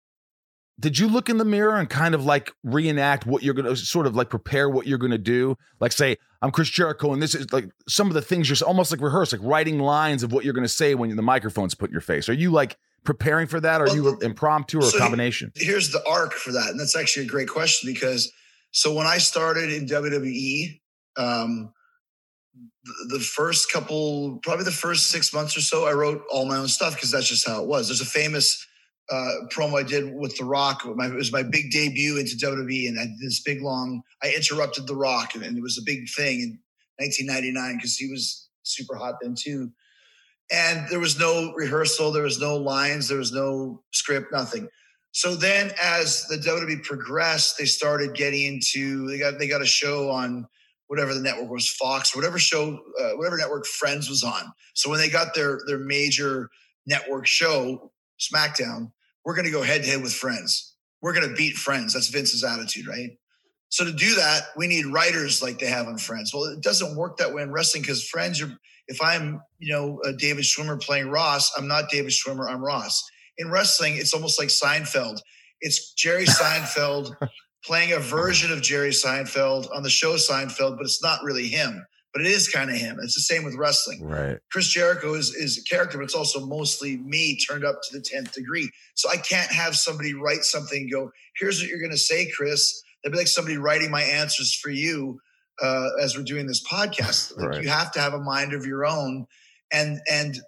did 0.79 0.99
you 0.99 1.09
look 1.09 1.29
in 1.29 1.39
the 1.39 1.45
mirror 1.45 1.77
and 1.77 1.89
kind 1.89 2.15
of 2.15 2.25
like 2.25 2.53
reenact 2.63 3.27
what 3.27 3.43
you're 3.43 3.55
gonna 3.55 3.77
sort 3.77 4.07
of 4.07 4.17
like 4.17 4.29
prepare 4.29 4.69
what 4.69 4.87
you're 4.87 4.99
gonna 4.99 5.19
do? 5.19 5.57
Like 5.81 5.93
say, 5.93 6.17
I'm 6.43 6.51
Chris 6.51 6.69
Jericho, 6.69 7.13
and 7.13 7.23
this 7.23 7.35
is 7.35 7.53
like 7.53 7.71
some 7.89 8.09
of 8.09 8.15
the 8.15 8.23
things 8.23 8.49
you're 8.49 8.67
almost 8.67 8.91
like 8.91 9.01
rehearse, 9.01 9.33
like 9.33 9.41
writing 9.43 9.79
lines 9.79 10.23
of 10.23 10.33
what 10.33 10.45
you're 10.45 10.55
gonna 10.55 10.69
say 10.69 10.95
when 10.95 11.15
the 11.15 11.23
microphone's 11.23 11.75
put 11.75 11.91
in 11.91 11.93
your 11.93 12.01
face. 12.01 12.29
Are 12.29 12.35
you 12.35 12.51
like 12.51 12.77
preparing 13.07 13.47
for 13.47 13.61
that, 13.61 13.81
or 13.81 13.85
are 13.85 13.87
Well, 13.87 13.97
you 13.97 14.19
impromptu 14.21 14.79
or 14.79 14.83
so 14.83 14.99
a 14.99 15.01
combination? 15.01 15.53
here's 15.55 15.91
the 15.93 16.07
arc 16.07 16.35
for 16.35 16.53
that 16.53 16.69
and 16.71 16.79
that's 16.79 16.97
actually 16.97 17.25
a 17.25 17.29
great 17.29 17.49
question 17.49 17.91
because 17.93 18.31
so 18.73 18.93
when 18.93 19.07
i 19.07 19.17
started 19.19 19.73
in 19.73 19.87
wwe 19.87 20.81
um, 21.17 21.73
the, 22.85 23.17
the 23.17 23.21
first 23.21 23.73
couple 23.73 24.39
probably 24.43 24.65
the 24.65 24.71
first 24.71 25.07
six 25.07 25.33
months 25.33 25.57
or 25.57 25.61
so 25.61 25.87
i 25.87 25.93
wrote 25.93 26.23
all 26.31 26.45
my 26.47 26.57
own 26.57 26.69
stuff 26.69 26.95
because 26.95 27.11
that's 27.11 27.29
just 27.29 27.47
how 27.47 27.63
it 27.63 27.69
was 27.69 27.89
there's 27.89 28.01
a 28.01 28.05
famous 28.05 28.67
uh, 29.11 29.33
promo 29.51 29.79
i 29.79 29.83
did 29.83 30.13
with 30.15 30.37
the 30.37 30.45
rock 30.45 30.83
my, 30.97 31.07
it 31.07 31.15
was 31.15 31.33
my 31.33 31.43
big 31.43 31.71
debut 31.71 32.19
into 32.19 32.37
wwe 32.37 32.89
and 32.89 32.99
i 32.99 33.05
did 33.05 33.19
this 33.21 33.41
big 33.43 33.63
long 33.63 34.03
i 34.23 34.33
interrupted 34.35 34.87
the 34.87 34.97
rock 34.97 35.35
and, 35.35 35.45
and 35.45 35.57
it 35.57 35.63
was 35.63 35.79
a 35.79 35.83
big 35.85 36.09
thing 36.11 36.41
in 36.41 36.59
1999 36.99 37.77
because 37.77 37.97
he 37.97 38.11
was 38.11 38.49
super 38.63 38.97
hot 38.97 39.15
then 39.23 39.35
too 39.39 39.71
and 40.51 40.89
there 40.89 41.01
was 41.01 41.19
no 41.19 41.53
rehearsal 41.55 42.13
there 42.13 42.23
was 42.23 42.41
no 42.41 42.57
lines 42.57 43.09
there 43.09 43.19
was 43.19 43.33
no 43.33 43.83
script 43.93 44.33
nothing 44.33 44.69
so 45.17 45.35
then 45.35 45.73
as 45.83 46.27
the 46.27 46.37
WWE 46.37 46.83
progressed, 46.83 47.57
they 47.57 47.65
started 47.65 48.13
getting 48.13 48.53
into 48.53 49.09
they 49.09 49.19
got 49.19 49.39
they 49.39 49.49
got 49.49 49.63
a 49.63 49.67
show 49.67 50.11
on 50.11 50.47
whatever 50.89 51.15
the 51.15 51.23
network 51.23 51.49
was, 51.49 51.71
Fox, 51.71 52.15
whatever 52.15 52.39
show, 52.39 52.79
uh, 53.01 53.13
whatever 53.13 53.39
network 53.39 53.65
Friends 53.65 54.11
was 54.11 54.23
on. 54.23 54.53
So 54.75 54.91
when 54.91 54.99
they 54.99 55.09
got 55.09 55.35
their 55.35 55.61
their 55.67 55.79
major 55.79 56.51
network 56.85 57.27
show, 57.27 57.93
SmackDown, 58.21 58.93
we're 59.25 59.35
gonna 59.35 59.51
go 59.51 59.63
head 59.63 59.85
to 59.85 59.89
head 59.89 60.03
with 60.03 60.13
Friends. 60.13 60.75
We're 61.01 61.15
gonna 61.15 61.33
beat 61.33 61.55
Friends. 61.57 61.95
That's 61.95 62.09
Vince's 62.09 62.45
attitude, 62.45 62.87
right? 62.87 63.13
So 63.71 63.87
to 63.87 63.93
do 63.93 64.17
that, 64.17 64.49
we 64.55 64.67
need 64.67 64.85
writers 64.85 65.43
like 65.43 65.59
they 65.59 65.69
have 65.69 65.87
on 65.87 65.97
Friends. 65.97 66.35
Well, 66.35 66.45
it 66.45 66.61
doesn't 66.61 66.95
work 66.95 67.17
that 67.17 67.33
way 67.33 67.41
in 67.41 67.53
wrestling 67.53 67.85
because 67.85 68.07
Friends, 68.07 68.39
you're 68.39 68.53
if 68.89 69.01
I'm, 69.03 69.41
you 69.59 69.73
know, 69.73 70.01
uh, 70.05 70.13
David 70.19 70.45
Schwimmer 70.45 70.81
playing 70.81 71.09
Ross, 71.09 71.53
I'm 71.57 71.69
not 71.69 71.91
David 71.91 72.13
Schwimmer, 72.13 72.49
I'm 72.49 72.63
Ross 72.65 73.03
in 73.39 73.51
wrestling, 73.51 73.97
it's 73.97 74.15
almost 74.15 74.39
like 74.39 74.49
Seinfeld. 74.49 75.21
It's 75.61 75.93
Jerry 75.95 76.25
Seinfeld 76.27 77.15
playing 77.65 77.93
a 77.93 77.99
version 77.99 78.53
of 78.53 78.63
Jerry 78.63 78.91
Seinfeld 78.91 79.69
on 79.75 79.83
the 79.83 79.91
show 79.91 80.15
Seinfeld, 80.15 80.77
but 80.77 80.83
it's 80.83 81.03
not 81.03 81.23
really 81.23 81.49
him. 81.49 81.85
But 82.15 82.25
it 82.25 82.31
is 82.31 82.49
kind 82.49 82.71
of 82.71 82.77
him. 82.77 82.97
It's 83.03 83.15
the 83.15 83.21
same 83.21 83.45
with 83.45 83.57
wrestling. 83.57 84.03
Right. 84.03 84.39
Chris 84.51 84.69
Jericho 84.69 85.13
is, 85.13 85.35
is 85.35 85.59
a 85.59 85.63
character, 85.65 85.99
but 85.99 86.05
it's 86.05 86.15
also 86.15 86.47
mostly 86.47 86.97
me 86.97 87.37
turned 87.37 87.63
up 87.63 87.81
to 87.83 87.99
the 87.99 88.03
10th 88.03 88.33
degree. 88.33 88.71
So 88.95 89.11
I 89.11 89.19
can't 89.19 89.51
have 89.51 89.77
somebody 89.77 90.15
write 90.15 90.45
something 90.45 90.83
and 90.83 90.91
go, 90.91 91.11
here's 91.39 91.61
what 91.61 91.69
you're 91.69 91.79
going 91.79 91.91
to 91.91 91.99
say, 91.99 92.31
Chris. 92.35 92.83
That'd 93.05 93.13
be 93.13 93.19
like 93.19 93.29
somebody 93.29 93.59
writing 93.59 93.91
my 93.91 94.01
answers 94.01 94.55
for 94.55 94.71
you 94.71 95.21
uh, 95.63 95.89
as 96.03 96.17
we're 96.17 96.25
doing 96.25 96.47
this 96.47 96.63
podcast. 96.65 97.37
Like 97.37 97.49
Right. 97.49 97.63
You 97.63 97.69
have 97.69 97.93
to 97.93 98.01
have 98.01 98.15
a 98.15 98.21
mind 98.21 98.53
of 98.53 98.67
your 98.67 98.87
own. 98.87 99.27
And, 99.73 100.01
and 100.11 100.39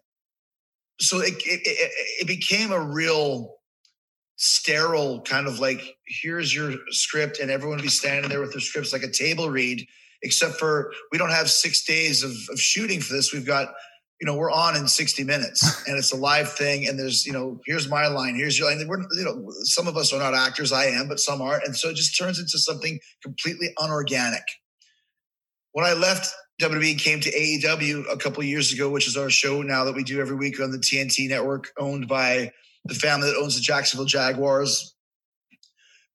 so 1.01 1.21
it, 1.21 1.35
it, 1.44 1.61
it, 1.64 1.92
it 2.21 2.27
became 2.27 2.73
a 2.73 2.81
real 2.81 3.59
sterile 4.38 5.21
kind 5.23 5.49
of 5.49 5.59
like 5.59 5.97
here's 6.07 6.55
your 6.55 6.73
script 6.90 7.40
and 7.40 7.51
everyone 7.51 7.77
would 7.77 7.83
be 7.83 7.88
standing 7.88 8.31
there 8.31 8.40
with 8.40 8.53
their 8.53 8.61
scripts 8.61 8.92
like 8.92 9.03
a 9.03 9.11
table 9.11 9.51
read 9.51 9.85
except 10.23 10.55
for 10.55 10.92
we 11.11 11.18
don't 11.18 11.31
have 11.31 11.51
six 11.51 11.85
days 11.85 12.23
of, 12.23 12.31
of 12.51 12.59
shooting 12.59 13.01
for 13.01 13.14
this 13.14 13.33
we've 13.33 13.44
got 13.44 13.75
you 14.21 14.27
know 14.27 14.37
we're 14.37 14.53
on 14.53 14.77
in 14.77 14.87
60 14.87 15.25
minutes 15.25 15.85
and 15.88 15.99
it's 15.99 16.12
a 16.12 16.16
live 16.16 16.53
thing 16.53 16.87
and 16.87 16.97
there's 16.97 17.27
you 17.27 17.33
know 17.33 17.61
here's 17.66 17.88
my 17.88 18.07
line 18.07 18.37
here's 18.37 18.57
your 18.57 18.71
line 18.71 18.87
we're 18.87 19.01
you 19.16 19.25
know 19.25 19.44
some 19.64 19.88
of 19.88 19.97
us 19.97 20.12
are 20.12 20.21
not 20.21 20.35
actors 20.35 20.71
i 20.71 20.85
am 20.85 21.09
but 21.09 21.18
some 21.18 21.42
aren't 21.42 21.64
and 21.64 21.75
so 21.75 21.88
it 21.88 21.97
just 21.97 22.16
turns 22.16 22.38
into 22.38 22.59
something 22.59 23.01
completely 23.25 23.71
unorganic 23.81 24.44
when 25.79 25.87
I 25.87 25.93
left 25.93 26.35
WWE 26.61 26.99
came 26.99 27.21
to 27.21 27.31
AEW 27.31 28.12
a 28.12 28.17
couple 28.17 28.43
years 28.43 28.73
ago, 28.73 28.91
which 28.91 29.07
is 29.07 29.17
our 29.17 29.31
show 29.31 29.62
now 29.62 29.85
that 29.85 29.95
we 29.95 30.03
do 30.03 30.21
every 30.21 30.35
week 30.35 30.61
on 30.61 30.73
the 30.73 30.79
TNT 30.79 31.29
network, 31.29 31.71
owned 31.79 32.09
by 32.09 32.51
the 32.87 32.97
family 32.97 33.31
that 33.31 33.38
owns 33.41 33.55
the 33.55 33.61
Jacksonville 33.61 34.05
Jaguars. 34.05 34.97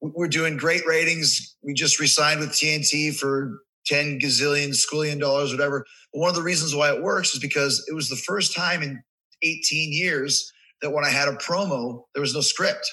We're 0.01 0.27
doing 0.27 0.57
great 0.57 0.85
ratings. 0.85 1.55
We 1.63 1.73
just 1.73 1.97
resigned 2.01 2.41
with 2.41 2.49
TNT 2.49 3.15
for 3.15 3.61
10 3.85 4.19
gazillion, 4.19 4.71
squillion 4.71 5.17
dollars, 5.17 5.53
whatever. 5.53 5.85
But 6.11 6.19
one 6.19 6.29
of 6.29 6.35
the 6.35 6.43
reasons 6.43 6.75
why 6.75 6.93
it 6.93 7.01
works 7.01 7.33
is 7.33 7.39
because 7.39 7.85
it 7.89 7.93
was 7.93 8.09
the 8.09 8.17
first 8.17 8.53
time 8.53 8.83
in 8.83 9.01
18 9.43 9.93
years 9.93 10.51
that 10.81 10.91
when 10.91 11.05
I 11.05 11.09
had 11.09 11.29
a 11.29 11.37
promo, 11.37 12.03
there 12.13 12.21
was 12.21 12.35
no 12.35 12.41
script. 12.41 12.91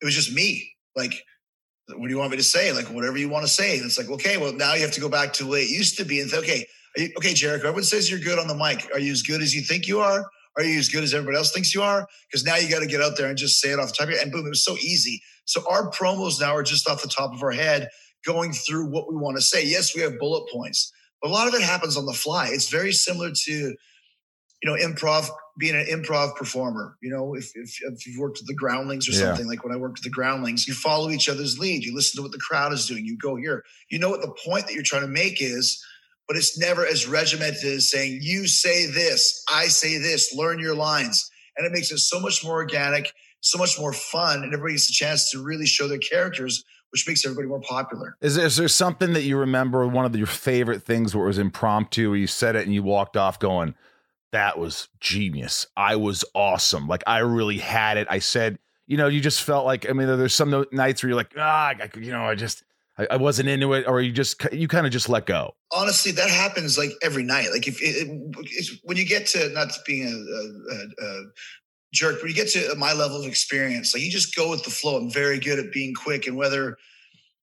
It 0.00 0.04
was 0.04 0.14
just 0.14 0.32
me. 0.32 0.70
Like, 0.94 1.20
what 1.96 2.06
do 2.06 2.12
you 2.12 2.18
want 2.18 2.30
me 2.30 2.36
to 2.36 2.42
say? 2.42 2.72
Like, 2.72 2.86
whatever 2.86 3.18
you 3.18 3.28
want 3.28 3.44
to 3.44 3.52
say. 3.52 3.76
And 3.76 3.86
it's 3.86 3.98
like, 3.98 4.10
okay, 4.10 4.36
well, 4.36 4.52
now 4.52 4.74
you 4.74 4.82
have 4.82 4.92
to 4.92 5.00
go 5.00 5.08
back 5.08 5.32
to 5.34 5.44
the 5.44 5.50
way 5.50 5.62
it 5.62 5.70
used 5.70 5.96
to 5.98 6.04
be 6.04 6.20
and 6.20 6.30
say, 6.30 6.38
okay, 6.38 6.66
you, 6.96 7.10
okay, 7.18 7.34
Jericho, 7.34 7.68
everyone 7.68 7.84
says 7.84 8.10
you're 8.10 8.20
good 8.20 8.38
on 8.38 8.48
the 8.48 8.54
mic. 8.54 8.88
Are 8.92 8.98
you 8.98 9.12
as 9.12 9.22
good 9.22 9.42
as 9.42 9.54
you 9.54 9.62
think 9.62 9.86
you 9.86 10.00
are? 10.00 10.24
Are 10.56 10.64
you 10.64 10.78
as 10.78 10.88
good 10.88 11.04
as 11.04 11.14
everybody 11.14 11.36
else 11.36 11.52
thinks 11.52 11.74
you 11.74 11.82
are? 11.82 12.06
Because 12.28 12.44
now 12.44 12.56
you 12.56 12.68
got 12.68 12.80
to 12.80 12.86
get 12.86 13.00
out 13.00 13.16
there 13.16 13.28
and 13.28 13.38
just 13.38 13.60
say 13.60 13.70
it 13.70 13.78
off 13.78 13.88
the 13.88 13.94
top 13.94 14.08
of 14.08 14.10
your 14.10 14.20
And 14.20 14.32
boom, 14.32 14.46
it 14.46 14.50
was 14.50 14.64
so 14.64 14.76
easy. 14.78 15.22
So 15.44 15.62
our 15.70 15.90
promos 15.90 16.40
now 16.40 16.54
are 16.54 16.62
just 16.62 16.88
off 16.88 17.02
the 17.02 17.08
top 17.08 17.32
of 17.32 17.42
our 17.42 17.52
head, 17.52 17.88
going 18.26 18.52
through 18.52 18.90
what 18.90 19.08
we 19.08 19.16
want 19.16 19.36
to 19.36 19.42
say. 19.42 19.64
Yes, 19.64 19.94
we 19.94 20.02
have 20.02 20.18
bullet 20.18 20.50
points, 20.52 20.92
but 21.22 21.30
a 21.30 21.32
lot 21.32 21.48
of 21.48 21.54
it 21.54 21.62
happens 21.62 21.96
on 21.96 22.06
the 22.06 22.12
fly. 22.12 22.48
It's 22.50 22.68
very 22.68 22.92
similar 22.92 23.30
to, 23.32 23.74
you 24.62 24.70
know, 24.70 24.76
improv, 24.76 25.28
being 25.58 25.74
an 25.74 25.86
improv 25.86 26.36
performer. 26.36 26.96
You 27.02 27.10
know, 27.10 27.34
if, 27.34 27.50
if, 27.54 27.78
if 27.82 28.06
you've 28.06 28.18
worked 28.18 28.38
with 28.38 28.46
the 28.46 28.54
groundlings 28.54 29.08
or 29.08 29.12
Yeah. 29.12 29.28
something, 29.28 29.46
like 29.46 29.64
when 29.64 29.72
I 29.72 29.76
worked 29.76 29.98
with 29.98 30.04
the 30.04 30.10
groundlings, 30.10 30.68
you 30.68 30.74
follow 30.74 31.10
each 31.10 31.28
other's 31.28 31.58
lead. 31.58 31.84
You 31.84 31.94
listen 31.94 32.16
to 32.18 32.22
what 32.22 32.32
the 32.32 32.38
crowd 32.38 32.72
is 32.72 32.86
doing. 32.86 33.04
You 33.06 33.16
go 33.16 33.36
here. 33.36 33.64
You 33.88 33.98
know 33.98 34.10
what 34.10 34.20
the 34.20 34.34
point 34.44 34.66
that 34.66 34.74
you're 34.74 34.82
trying 34.82 35.02
to 35.02 35.08
make 35.08 35.40
is, 35.40 35.84
but 36.28 36.36
it's 36.36 36.58
never 36.58 36.86
as 36.86 37.06
regimented 37.06 37.64
as 37.64 37.90
saying, 37.90 38.20
you 38.22 38.46
say 38.46 38.86
this, 38.86 39.42
I 39.52 39.66
say 39.66 39.98
this, 39.98 40.34
learn 40.34 40.58
your 40.58 40.74
lines. 40.74 41.30
And 41.56 41.66
it 41.66 41.72
makes 41.72 41.90
it 41.90 41.98
so 41.98 42.20
much 42.20 42.44
more 42.44 42.54
organic, 42.54 43.12
so 43.40 43.58
much 43.58 43.78
more 43.78 43.92
fun, 43.92 44.42
and 44.42 44.52
everybody 44.52 44.74
gets 44.74 44.90
a 44.90 44.92
chance 44.92 45.30
to 45.30 45.42
really 45.42 45.66
show 45.66 45.88
their 45.88 45.98
characters, 45.98 46.64
which 46.90 47.06
makes 47.08 47.24
everybody 47.24 47.48
more 47.48 47.60
popular. 47.60 48.16
Is 48.20 48.36
there, 48.36 48.46
is 48.46 48.56
there 48.56 48.68
something 48.68 49.12
that 49.14 49.22
you 49.22 49.36
remember, 49.36 49.86
one 49.86 50.04
of 50.04 50.14
your 50.14 50.26
favorite 50.26 50.82
things 50.82 51.14
where 51.14 51.24
it 51.24 51.28
was 51.28 51.38
impromptu, 51.38 52.10
where 52.10 52.18
you 52.18 52.26
said 52.26 52.54
it 52.56 52.64
and 52.64 52.74
you 52.74 52.82
walked 52.82 53.16
off 53.16 53.38
going, 53.38 53.74
that 54.32 54.58
was 54.58 54.88
genius. 55.00 55.66
I 55.76 55.96
was 55.96 56.24
awesome. 56.34 56.86
Like 56.86 57.02
I 57.06 57.18
really 57.18 57.58
had 57.58 57.96
it. 57.96 58.06
I 58.10 58.18
said, 58.18 58.58
you 58.86 58.96
know, 58.96 59.08
you 59.08 59.20
just 59.20 59.42
felt 59.42 59.64
like, 59.66 59.88
I 59.88 59.92
mean, 59.92 60.06
there's 60.06 60.34
some 60.34 60.64
nights 60.72 61.02
where 61.02 61.10
you're 61.10 61.16
like, 61.16 61.32
ah, 61.36 61.74
I, 61.78 61.90
you 61.98 62.10
know, 62.10 62.24
I 62.24 62.34
just, 62.34 62.64
I, 62.98 63.06
I 63.12 63.16
wasn't 63.16 63.48
into 63.48 63.72
it, 63.72 63.86
or 63.86 64.00
you 64.00 64.12
just, 64.12 64.42
you 64.52 64.68
kind 64.68 64.86
of 64.86 64.92
just 64.92 65.08
let 65.08 65.26
go. 65.26 65.54
honestly, 65.72 66.12
that 66.12 66.28
happens 66.28 66.76
like 66.76 66.90
every 67.02 67.22
night. 67.22 67.48
Like 67.52 67.68
if 67.68 67.80
it, 67.80 68.08
it, 68.08 68.36
it's, 68.42 68.76
when 68.82 68.96
you 68.96 69.06
get 69.06 69.26
to 69.28 69.48
not 69.50 69.70
being 69.86 70.06
a, 70.08 70.74
a, 70.74 70.76
a, 70.76 71.08
a 71.08 71.22
jerk, 71.92 72.16
but 72.20 72.28
you 72.28 72.34
get 72.34 72.48
to 72.48 72.74
my 72.76 72.92
level 72.92 73.20
of 73.20 73.26
experience, 73.26 73.94
like 73.94 74.02
you 74.02 74.10
just 74.10 74.34
go 74.34 74.50
with 74.50 74.64
the 74.64 74.70
flow. 74.70 74.96
I'm 74.96 75.10
very 75.10 75.38
good 75.38 75.58
at 75.58 75.72
being 75.72 75.94
quick, 75.94 76.26
and 76.26 76.36
whether 76.36 76.76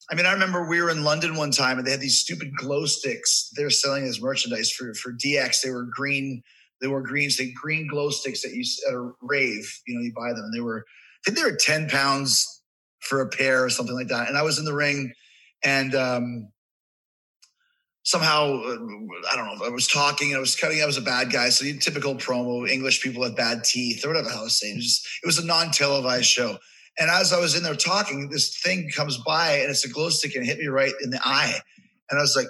I 0.10 0.16
mean, 0.16 0.26
I 0.26 0.32
remember 0.32 0.68
we 0.68 0.82
were 0.82 0.90
in 0.90 1.04
London 1.04 1.36
one 1.36 1.52
time, 1.52 1.78
and 1.78 1.86
they 1.86 1.92
had 1.92 2.00
these 2.00 2.20
stupid 2.20 2.56
glow 2.56 2.86
sticks. 2.86 3.50
They 3.58 3.64
were 3.64 3.70
selling 3.70 4.06
as 4.06 4.22
merchandise 4.22 4.72
for 4.72 4.94
for 4.94 5.12
DX. 5.14 5.62
They 5.62 5.72
were 5.72 5.84
green. 5.84 6.44
They 6.82 6.88
were 6.88 7.02
greens. 7.02 7.38
They 7.38 7.52
green 7.52 7.88
glow 7.88 8.10
sticks 8.10 8.42
that 8.44 8.54
you 8.54 8.64
at 8.88 8.94
a 8.94 9.12
rave. 9.22 9.82
You 9.88 9.96
know, 9.96 10.02
you 10.02 10.14
buy 10.14 10.30
them, 10.30 10.46
and 10.46 10.54
they 10.54 10.62
were 10.62 10.86
I 10.88 11.20
think 11.26 11.38
they 11.38 11.50
were 11.50 11.58
ten 11.58 11.90
pounds 11.90 12.62
for 13.00 13.22
a 13.22 13.30
pair 13.30 13.64
or 13.64 13.70
something 13.70 13.96
like 13.96 14.08
that. 14.08 14.28
And 14.28 14.38
I 14.38 14.44
was 14.44 14.60
in 14.60 14.66
the 14.66 14.74
ring, 14.74 15.14
and 15.64 15.96
um, 15.96 16.52
somehow 18.04 18.62
uh, 18.64 18.78
I 19.32 19.36
don't 19.36 19.46
know. 19.46 19.66
I 19.66 19.70
was 19.70 19.88
talking. 19.88 20.36
I 20.36 20.40
was 20.40 20.56
cutting. 20.56 20.82
I 20.82 20.86
was 20.86 20.98
a 20.98 21.02
bad 21.02 21.32
guy. 21.32 21.50
So 21.50 21.66
typical 21.80 22.16
promo. 22.16 22.70
English 22.70 23.02
people 23.02 23.24
have 23.24 23.36
bad 23.36 23.64
teeth 23.64 24.06
or 24.06 24.10
whatever 24.10 24.28
the 24.28 24.34
hell 24.34 24.42
I 24.42 24.46
was 24.46 24.60
saying. 24.60 24.76
It 24.76 24.78
was 24.78 24.86
just 24.86 25.08
it 25.24 25.26
was 25.26 25.40
a 25.40 25.46
non 25.46 25.72
televised 25.72 26.26
show. 26.26 26.58
And 27.00 27.12
as 27.12 27.32
I 27.32 27.40
was 27.40 27.56
in 27.56 27.64
there 27.64 27.76
talking, 27.76 28.30
this 28.30 28.60
thing 28.60 28.90
comes 28.96 29.18
by 29.20 29.58
and 29.58 29.70
it's 29.70 29.86
a 29.86 29.90
glow 29.90 30.10
stick 30.10 30.34
and 30.36 30.44
it 30.44 30.48
hit 30.48 30.58
me 30.58 30.68
right 30.68 30.94
in 31.04 31.12
the 31.12 31.20
eye. 31.24 31.60
And 32.10 32.18
I 32.18 32.22
was 32.22 32.36
like, 32.36 32.48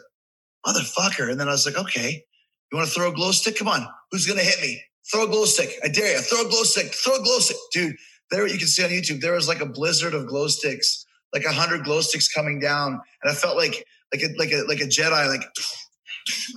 motherfucker. 0.66 1.30
And 1.30 1.40
then 1.40 1.50
I 1.50 1.52
was 1.52 1.66
like, 1.66 1.78
okay, 1.78 2.24
you 2.72 2.78
want 2.78 2.88
to 2.88 2.94
throw 2.94 3.10
a 3.10 3.14
glow 3.14 3.32
stick? 3.32 3.58
Come 3.58 3.68
on. 3.68 3.88
Who's 4.12 4.26
going 4.26 4.40
to 4.40 4.46
hit 4.46 4.62
me? 4.62 4.82
Throw 5.12 5.24
a 5.24 5.28
glow 5.28 5.46
stick. 5.46 5.74
I 5.84 5.88
dare 5.88 6.16
you. 6.16 6.22
Throw 6.22 6.46
a 6.46 6.50
glow 6.50 6.64
stick. 6.64 6.94
Throw 6.94 7.16
a 7.16 7.24
glow 7.24 7.40
stick. 7.40 7.58
Dude, 7.72 7.96
there 8.30 8.46
you 8.48 8.58
can 8.58 8.68
see 8.68 8.84
on 8.84 8.90
YouTube, 8.90 9.22
there 9.22 9.34
was 9.34 9.48
like 9.48 9.62
a 9.62 9.66
blizzard 9.66 10.14
of 10.14 10.28
glow 10.28 10.48
sticks, 10.48 11.06
like 11.34 11.46
a 11.46 11.52
hundred 11.52 11.84
glow 11.84 12.02
sticks 12.02 12.32
coming 12.32 12.60
down. 12.60 13.00
And 13.24 13.32
I 13.32 13.34
felt 13.34 13.56
like, 13.56 13.86
like 14.14 14.24
a, 14.24 14.28
like 14.38 14.52
a, 14.52 14.64
like 14.68 14.82
a 14.82 14.86
Jedi, 14.86 15.28
like, 15.30 15.44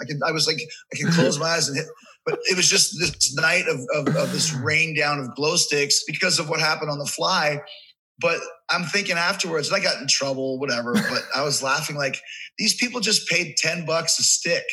I 0.00 0.04
could, 0.04 0.20
I 0.26 0.32
was 0.32 0.46
like, 0.46 0.58
I 0.92 0.96
could 0.96 1.12
close 1.14 1.38
my 1.38 1.46
eyes 1.46 1.68
and 1.68 1.76
hit, 1.76 1.86
but 2.26 2.38
it 2.50 2.56
was 2.56 2.68
just 2.68 2.98
this 2.98 3.34
night 3.36 3.66
of, 3.68 3.78
of, 3.94 4.16
of 4.16 4.32
this 4.32 4.52
rain 4.52 4.96
down 4.96 5.20
of 5.20 5.34
glow 5.36 5.56
sticks 5.56 6.02
because 6.06 6.38
of 6.38 6.48
what 6.48 6.60
happened 6.60 6.90
on 6.90 6.98
the 6.98 7.06
fly. 7.06 7.60
But 8.18 8.40
I'm 8.68 8.84
thinking 8.84 9.16
afterwards, 9.16 9.68
and 9.68 9.76
I 9.76 9.80
got 9.82 10.00
in 10.00 10.06
trouble, 10.06 10.58
whatever. 10.58 10.92
But 10.92 11.22
I 11.34 11.42
was 11.42 11.62
laughing 11.62 11.96
like 11.96 12.20
these 12.58 12.74
people 12.74 13.00
just 13.00 13.28
paid 13.28 13.56
10 13.56 13.86
bucks 13.86 14.18
a 14.18 14.22
stick. 14.22 14.64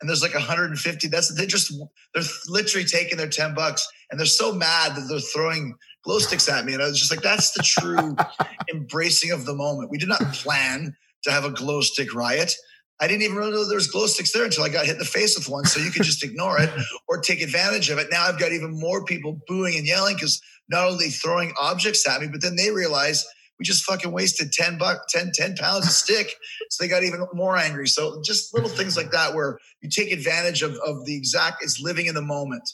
And 0.00 0.08
there's 0.08 0.22
like 0.22 0.34
150. 0.34 1.08
That's 1.08 1.34
they 1.34 1.46
just 1.46 1.72
they're 2.14 2.22
literally 2.48 2.86
taking 2.86 3.16
their 3.16 3.28
10 3.28 3.54
bucks 3.54 3.86
and 4.10 4.20
they're 4.20 4.26
so 4.26 4.52
mad 4.52 4.94
that 4.94 5.06
they're 5.08 5.20
throwing 5.20 5.74
glow 6.04 6.18
sticks 6.18 6.48
at 6.48 6.64
me. 6.64 6.74
And 6.74 6.82
I 6.82 6.86
was 6.86 6.98
just 6.98 7.10
like, 7.10 7.22
that's 7.22 7.52
the 7.52 7.62
true 7.62 8.16
embracing 8.72 9.32
of 9.32 9.46
the 9.46 9.54
moment. 9.54 9.90
We 9.90 9.98
did 9.98 10.08
not 10.08 10.20
plan 10.34 10.94
to 11.24 11.30
have 11.30 11.44
a 11.44 11.50
glow 11.50 11.80
stick 11.80 12.14
riot. 12.14 12.54
I 13.00 13.06
didn't 13.06 13.22
even 13.22 13.36
really 13.36 13.52
know 13.52 13.66
there 13.66 13.76
was 13.76 13.88
glow 13.88 14.06
sticks 14.06 14.32
there 14.32 14.44
until 14.44 14.64
I 14.64 14.68
got 14.68 14.86
hit 14.86 14.94
in 14.94 14.98
the 14.98 15.04
face 15.04 15.36
with 15.36 15.48
one. 15.48 15.64
So 15.64 15.80
you 15.80 15.90
could 15.90 16.04
just 16.04 16.24
ignore 16.24 16.60
it 16.60 16.70
or 17.08 17.20
take 17.20 17.42
advantage 17.42 17.90
of 17.90 17.98
it. 17.98 18.08
Now 18.10 18.24
I've 18.24 18.38
got 18.38 18.52
even 18.52 18.78
more 18.78 19.04
people 19.04 19.38
booing 19.46 19.76
and 19.76 19.86
yelling 19.86 20.14
because 20.14 20.40
not 20.68 20.88
only 20.88 21.08
throwing 21.08 21.52
objects 21.60 22.08
at 22.08 22.20
me, 22.20 22.28
but 22.28 22.40
then 22.40 22.56
they 22.56 22.70
realize 22.70 23.26
we 23.58 23.64
just 23.64 23.84
fucking 23.84 24.12
wasted 24.12 24.52
10 24.52 24.78
bucks, 24.78 25.12
10, 25.12 25.32
10 25.34 25.56
pounds 25.56 25.86
of 25.86 25.92
stick. 25.92 26.34
So 26.68 26.82
they 26.82 26.88
got 26.88 27.04
even 27.04 27.24
more 27.32 27.56
angry. 27.56 27.86
So 27.86 28.20
just 28.24 28.52
little 28.52 28.68
things 28.68 28.96
like 28.96 29.12
that 29.12 29.34
where 29.34 29.58
you 29.82 29.88
take 29.88 30.10
advantage 30.10 30.62
of, 30.62 30.74
of 30.84 31.04
the 31.04 31.16
exact, 31.16 31.62
it's 31.62 31.80
living 31.80 32.06
in 32.06 32.14
the 32.14 32.22
moment. 32.22 32.68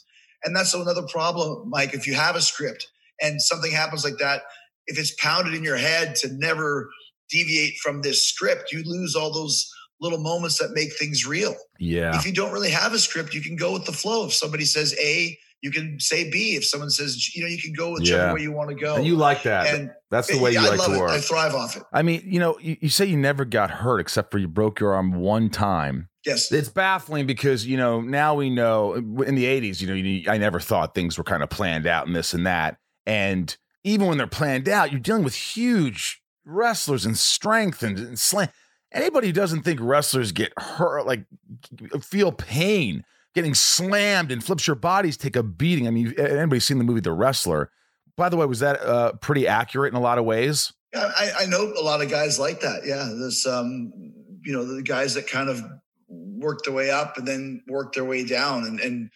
And 0.44 0.56
that's 0.56 0.72
another 0.72 1.02
problem, 1.02 1.68
Mike. 1.68 1.92
If 1.92 2.06
you 2.06 2.14
have 2.14 2.34
a 2.34 2.40
script 2.40 2.88
and 3.20 3.40
something 3.40 3.70
happens 3.70 4.02
like 4.02 4.16
that, 4.18 4.42
if 4.86 4.98
it's 4.98 5.14
pounded 5.16 5.52
in 5.52 5.62
your 5.62 5.76
head 5.76 6.16
to 6.16 6.32
never 6.32 6.90
deviate 7.28 7.76
from 7.82 8.00
this 8.00 8.26
script, 8.26 8.72
you 8.72 8.82
lose 8.84 9.14
all 9.14 9.32
those 9.32 9.70
little 10.00 10.18
moments 10.18 10.58
that 10.58 10.72
make 10.72 10.92
things 10.94 11.26
real. 11.26 11.54
Yeah. 11.78 12.16
If 12.16 12.26
you 12.26 12.32
don't 12.32 12.52
really 12.52 12.70
have 12.70 12.92
a 12.92 12.98
script, 12.98 13.34
you 13.34 13.42
can 13.42 13.56
go 13.56 13.72
with 13.72 13.84
the 13.84 13.92
flow. 13.92 14.26
If 14.26 14.32
somebody 14.34 14.64
says 14.64 14.94
A, 14.98 15.38
you 15.62 15.70
can 15.70 15.98
say 16.00 16.28
B. 16.30 16.56
If 16.56 16.66
someone 16.66 16.90
says, 16.90 17.34
you 17.34 17.42
know, 17.42 17.48
you 17.48 17.60
can 17.60 17.72
go 17.72 17.92
whichever 17.92 18.26
Yeah. 18.26 18.34
way 18.34 18.42
you 18.42 18.52
want 18.52 18.70
to 18.70 18.74
go. 18.74 18.96
And 18.96 19.06
you 19.06 19.16
like 19.16 19.44
that. 19.44 19.72
And 19.72 19.90
That's 20.10 20.28
the 20.28 20.38
way 20.38 20.52
you 20.52 20.58
I 20.58 20.68
like 20.70 20.78
love 20.78 20.88
to 20.88 21.04
it. 21.04 21.10
I 21.10 21.20
thrive 21.20 21.54
off 21.54 21.76
it. 21.76 21.84
I 21.92 22.02
mean, 22.02 22.22
you 22.26 22.40
know, 22.40 22.58
you, 22.60 22.76
you 22.80 22.88
say 22.88 23.06
you 23.06 23.16
never 23.16 23.44
got 23.44 23.70
hurt 23.70 24.00
except 24.00 24.30
for 24.32 24.38
you 24.38 24.48
broke 24.48 24.80
your 24.80 24.92
arm 24.94 25.14
one 25.14 25.48
time. 25.48 26.08
Yes. 26.26 26.52
It's 26.52 26.68
baffling 26.68 27.26
because, 27.26 27.66
you 27.66 27.76
know, 27.76 28.00
now 28.00 28.34
we 28.34 28.50
know 28.50 28.94
in 28.94 29.34
the 29.34 29.44
80s, 29.44 29.80
you 29.80 29.86
know, 29.86 29.94
you, 29.94 30.30
I 30.30 30.36
never 30.38 30.60
thought 30.60 30.94
things 30.94 31.16
were 31.16 31.24
kind 31.24 31.42
of 31.42 31.50
planned 31.50 31.86
out 31.86 32.06
and 32.06 32.14
this 32.14 32.34
and 32.34 32.46
that. 32.46 32.76
And 33.06 33.56
even 33.84 34.06
when 34.08 34.18
they're 34.18 34.26
planned 34.26 34.68
out, 34.68 34.90
you're 34.92 35.00
dealing 35.00 35.24
with 35.24 35.34
huge 35.34 36.20
wrestlers 36.44 37.06
and 37.06 37.16
strength 37.16 37.82
and, 37.82 37.98
and. 37.98 38.18
Anybody 38.94 39.28
who 39.28 39.32
doesn't 39.32 39.62
think 39.62 39.80
wrestlers 39.80 40.32
get 40.32 40.52
hurt, 40.58 41.06
like 41.06 41.24
feel 42.02 42.30
pain, 42.30 43.04
getting 43.34 43.54
slammed 43.54 44.30
and 44.30 44.42
flips 44.44 44.66
your 44.66 44.76
bodies, 44.76 45.16
take 45.16 45.36
a 45.36 45.42
beating. 45.42 45.86
I 45.86 45.90
mean, 45.90 46.14
anybody's 46.18 46.64
seen 46.64 46.78
the 46.78 46.84
movie 46.84 47.00
The 47.00 47.12
Wrestler? 47.12 47.70
By 48.16 48.28
the 48.28 48.36
way, 48.36 48.46
was 48.46 48.60
that 48.60 48.80
uh, 48.82 49.12
pretty 49.14 49.48
accurate 49.48 49.92
in 49.92 49.96
a 49.96 50.02
lot 50.02 50.18
of 50.18 50.24
ways? 50.24 50.72
Yeah, 50.94 51.10
I, 51.16 51.30
I 51.40 51.46
know 51.46 51.72
a 51.78 51.82
lot 51.82 52.02
of 52.02 52.10
guys 52.10 52.38
like 52.38 52.60
that. 52.60 52.82
Yeah, 52.84 53.10
there's 53.18 53.46
um, 53.46 53.92
you 54.44 54.52
know, 54.52 54.64
the 54.64 54.82
guys 54.82 55.14
that 55.14 55.26
kind 55.26 55.48
of 55.48 55.62
work 56.08 56.64
their 56.64 56.74
way 56.74 56.90
up 56.90 57.16
and 57.16 57.26
then 57.26 57.62
work 57.68 57.94
their 57.94 58.04
way 58.04 58.24
down, 58.24 58.64
and 58.64 58.78
and 58.80 59.10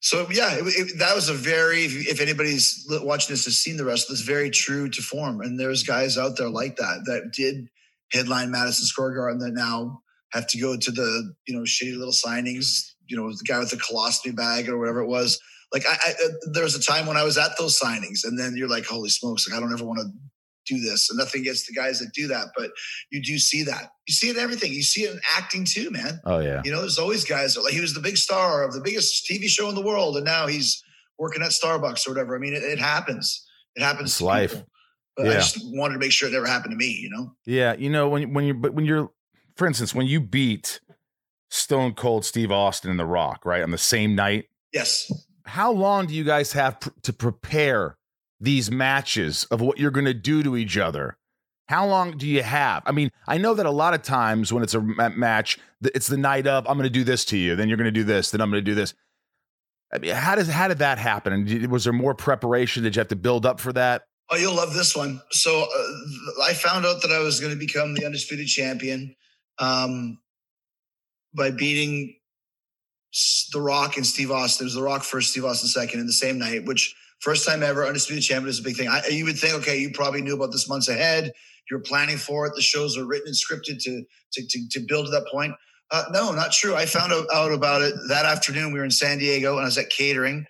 so 0.00 0.26
yeah, 0.30 0.54
it, 0.54 0.64
it, 0.66 0.98
that 0.98 1.14
was 1.14 1.28
a 1.28 1.34
very. 1.34 1.84
If, 1.84 2.08
if 2.08 2.20
anybody's 2.20 2.86
watching 2.88 3.32
this 3.32 3.44
has 3.44 3.58
seen 3.58 3.76
the 3.76 3.84
rest, 3.84 4.10
it's 4.10 4.22
very 4.22 4.50
true 4.50 4.88
to 4.88 5.02
form, 5.02 5.40
and 5.40 5.60
there's 5.60 5.84
guys 5.84 6.18
out 6.18 6.36
there 6.36 6.50
like 6.50 6.76
that 6.76 7.02
that 7.06 7.32
did 7.32 7.68
headline 8.10 8.50
Madison 8.50 8.86
Square 8.86 9.14
Garden 9.14 9.38
that 9.38 9.52
now 9.52 10.02
have 10.32 10.46
to 10.48 10.58
go 10.58 10.76
to 10.76 10.90
the 10.90 11.34
you 11.46 11.54
know 11.54 11.62
shitty 11.62 11.96
little 11.96 12.12
signings. 12.12 12.92
You 13.10 13.16
know, 13.16 13.30
the 13.30 13.44
guy 13.46 13.58
with 13.58 13.70
the 13.70 13.76
colostomy 13.76 14.34
bag 14.34 14.68
or 14.68 14.78
whatever 14.78 15.00
it 15.00 15.08
was. 15.08 15.38
Like 15.72 15.84
I, 15.86 15.96
I 16.04 16.14
there 16.52 16.64
was 16.64 16.74
a 16.74 16.82
time 16.82 17.06
when 17.06 17.16
I 17.16 17.22
was 17.22 17.38
at 17.38 17.58
those 17.58 17.78
signings, 17.78 18.24
and 18.24 18.38
then 18.38 18.56
you're 18.56 18.68
like, 18.68 18.86
holy 18.86 19.10
smokes! 19.10 19.48
Like 19.48 19.56
I 19.56 19.60
don't 19.60 19.72
ever 19.72 19.84
want 19.84 20.00
to 20.00 20.10
do 20.66 20.80
this. 20.80 21.10
And 21.10 21.18
nothing 21.18 21.42
against 21.42 21.66
the 21.66 21.74
guys 21.74 21.98
that 21.98 22.12
do 22.12 22.28
that, 22.28 22.48
but 22.56 22.70
you 23.10 23.22
do 23.22 23.38
see 23.38 23.62
that. 23.64 23.90
You 24.06 24.14
see 24.14 24.28
it 24.28 24.36
in 24.36 24.42
everything. 24.42 24.72
You 24.72 24.82
see 24.82 25.02
it 25.02 25.12
in 25.12 25.20
acting 25.36 25.64
too, 25.64 25.90
man. 25.90 26.20
Oh, 26.24 26.38
yeah. 26.38 26.62
You 26.64 26.72
know, 26.72 26.80
there's 26.80 26.98
always 26.98 27.24
guys 27.24 27.54
that 27.54 27.62
like 27.62 27.74
he 27.74 27.80
was 27.80 27.94
the 27.94 28.00
big 28.00 28.16
star 28.16 28.64
of 28.64 28.72
the 28.72 28.80
biggest 28.80 29.28
TV 29.28 29.48
show 29.48 29.68
in 29.68 29.74
the 29.74 29.82
world, 29.82 30.16
and 30.16 30.24
now 30.24 30.46
he's 30.46 30.82
working 31.18 31.42
at 31.42 31.50
Starbucks 31.50 32.06
or 32.06 32.10
whatever. 32.10 32.34
I 32.34 32.38
mean, 32.38 32.54
it, 32.54 32.62
it 32.62 32.78
happens. 32.78 33.46
It 33.76 33.82
happens. 33.82 34.10
It's 34.10 34.22
life. 34.22 34.52
people. 34.52 34.66
But 35.16 35.28
I 35.28 35.34
just 35.34 35.58
wanted 35.62 35.94
to 35.94 36.00
make 36.00 36.12
sure 36.12 36.28
it 36.28 36.32
never 36.32 36.46
happened 36.46 36.72
to 36.72 36.76
me. 36.76 36.92
You 36.92 37.10
know. 37.10 37.34
Yeah, 37.44 37.74
you 37.74 37.90
know 37.90 38.08
when 38.08 38.32
when 38.32 38.44
you 38.44 38.54
but 38.54 38.72
when 38.72 38.86
you're, 38.86 39.10
for 39.56 39.66
instance, 39.66 39.94
when 39.94 40.06
you 40.06 40.20
beat 40.20 40.80
Stone 41.50 41.94
Cold 41.94 42.24
Steve 42.24 42.50
Austin 42.50 42.90
and 42.90 42.98
The 42.98 43.06
Rock, 43.06 43.44
right? 43.44 43.62
On 43.62 43.70
the 43.70 43.78
same 43.78 44.14
night. 44.14 44.46
Yes. 44.72 45.12
How 45.44 45.72
long 45.72 46.06
do 46.06 46.14
you 46.14 46.24
guys 46.24 46.52
have 46.52 46.80
pr- 46.80 46.90
to 47.02 47.12
prepare 47.12 47.96
these 48.40 48.70
matches 48.70 49.44
of 49.50 49.60
what 49.60 49.78
you're 49.78 49.90
going 49.90 50.06
to 50.06 50.14
do 50.14 50.42
to 50.42 50.56
each 50.56 50.78
other? 50.78 51.18
How 51.68 51.86
long 51.86 52.16
do 52.16 52.26
you 52.26 52.42
have? 52.42 52.82
I 52.86 52.92
mean, 52.92 53.10
I 53.28 53.38
know 53.38 53.54
that 53.54 53.66
a 53.66 53.70
lot 53.70 53.94
of 53.94 54.02
times 54.02 54.52
when 54.52 54.62
it's 54.62 54.74
a 54.74 54.80
ma- 54.80 55.08
match, 55.10 55.58
it's 55.82 56.06
the 56.06 56.16
night 56.16 56.46
of, 56.46 56.66
I'm 56.66 56.76
going 56.76 56.84
to 56.84 56.90
do 56.90 57.04
this 57.04 57.24
to 57.26 57.36
you, 57.36 57.56
then 57.56 57.68
you're 57.68 57.76
going 57.76 57.84
to 57.84 57.90
do 57.92 58.04
this, 58.04 58.30
then 58.30 58.40
I'm 58.40 58.50
going 58.50 58.64
to 58.64 58.70
do 58.70 58.74
this. 58.74 58.94
I 59.92 59.98
mean, 59.98 60.14
how 60.14 60.36
does 60.36 60.48
how 60.48 60.68
did 60.68 60.78
that 60.78 60.98
happen? 60.98 61.32
And 61.32 61.66
was 61.70 61.84
there 61.84 61.92
more 61.92 62.14
preparation? 62.14 62.84
Did 62.84 62.94
you 62.94 63.00
have 63.00 63.08
to 63.08 63.16
build 63.16 63.44
up 63.44 63.58
for 63.58 63.72
that? 63.72 64.02
Oh, 64.30 64.36
you'll 64.36 64.54
love 64.54 64.72
this 64.72 64.96
one. 64.96 65.20
So 65.32 65.62
uh, 65.62 66.44
I 66.44 66.54
found 66.54 66.86
out 66.86 67.02
that 67.02 67.10
I 67.10 67.18
was 67.18 67.40
going 67.40 67.52
to 67.52 67.58
become 67.58 67.94
the 67.94 68.06
undisputed 68.06 68.46
champion 68.46 69.16
um, 69.58 70.18
by 71.34 71.50
beating 71.50 72.16
The 73.52 73.60
Rock 73.60 73.96
and 73.96 74.06
Steve 74.06 74.30
Austin. 74.30 74.64
It 74.64 74.66
was 74.66 74.74
The 74.74 74.82
Rock 74.82 75.02
first, 75.02 75.30
Steve 75.30 75.44
Austin 75.44 75.68
second 75.68 76.00
in 76.00 76.06
the 76.06 76.12
same 76.12 76.38
night, 76.38 76.64
which 76.64 76.94
first 77.20 77.46
time 77.46 77.62
ever 77.62 77.86
undisputed 77.86 78.24
champion 78.24 78.48
is 78.48 78.58
a 78.58 78.62
big 78.62 78.76
thing. 78.76 78.88
I, 78.88 79.06
you 79.08 79.24
would 79.24 79.38
think, 79.38 79.54
okay, 79.54 79.78
you 79.78 79.90
probably 79.90 80.22
knew 80.22 80.34
about 80.34 80.52
this 80.52 80.68
months 80.68 80.88
ahead. 80.88 81.32
You're 81.70 81.80
planning 81.80 82.16
for 82.16 82.46
it. 82.46 82.54
The 82.54 82.62
shows 82.62 82.96
are 82.98 83.04
written 83.04 83.28
and 83.28 83.36
scripted 83.36 83.82
to 83.84 84.02
to 84.32 84.46
to, 84.46 84.68
to 84.70 84.80
build 84.80 85.06
to 85.06 85.12
that 85.12 85.26
point. 85.30 85.54
Uh, 85.92 86.04
no, 86.12 86.32
not 86.32 86.52
true. 86.52 86.74
I 86.76 86.86
found 86.86 87.12
out, 87.12 87.26
out 87.32 87.52
about 87.52 87.82
it 87.82 87.94
that 88.08 88.24
afternoon. 88.24 88.72
We 88.72 88.78
were 88.78 88.84
in 88.84 88.90
San 88.90 89.18
Diego 89.18 89.52
and 89.54 89.62
I 89.62 89.66
was 89.66 89.78
at 89.78 89.90
catering, 89.90 90.46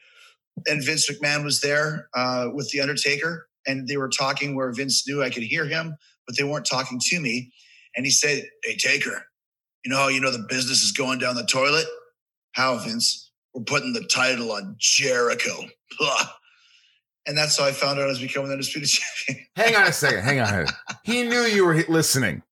and 0.67 0.85
Vince 0.85 1.11
McMahon 1.11 1.45
was 1.45 1.61
there 1.61 2.09
uh, 2.15 2.49
with 2.53 2.71
the 2.71 2.81
Undertaker, 2.81 3.49
and 3.67 3.87
they 3.87 3.97
were 3.97 4.09
talking 4.09 4.55
where 4.55 4.73
Vince 4.73 5.07
knew 5.07 5.23
I 5.23 5.31
could 5.31 5.43
hear 5.43 5.67
him, 5.67 5.95
but 6.27 6.37
they 6.37 6.45
weren't 6.45 6.67
talking 6.67 6.99
to 7.03 7.21
me. 7.21 7.53
And 7.97 8.07
he 8.07 8.13
said, 8.13 8.45
"Hey 8.65 8.77
Taker, 8.77 9.27
you 9.85 9.91
know 9.91 9.97
how 9.99 10.09
you 10.09 10.21
know 10.21 10.31
the 10.31 10.47
business 10.49 10.83
is 10.83 10.93
going 10.93 11.19
down 11.19 11.35
the 11.37 11.45
toilet? 11.47 11.87
How 12.53 12.77
Vince? 12.79 13.31
We're 13.55 13.65
putting 13.65 13.93
the 13.93 14.05
title 14.05 14.53
on 14.53 14.77
Jericho." 14.79 15.65
Blah. 15.99 16.31
And 17.27 17.37
that's 17.37 17.59
how 17.59 17.67
I 17.67 17.73
found 17.73 17.99
out 17.99 18.05
I 18.05 18.09
was 18.09 18.19
becoming 18.21 18.49
the 18.49 18.55
undisputed 18.55 18.89
champion. 19.27 19.47
Hang 19.57 19.77
on 19.77 19.87
a 19.89 19.93
second. 19.93 20.21
Hang 20.23 20.41
on. 20.41 20.67
He 21.05 21.23
knew 21.23 21.43
you 21.43 21.65
were 21.67 21.75
listening. 21.89 22.43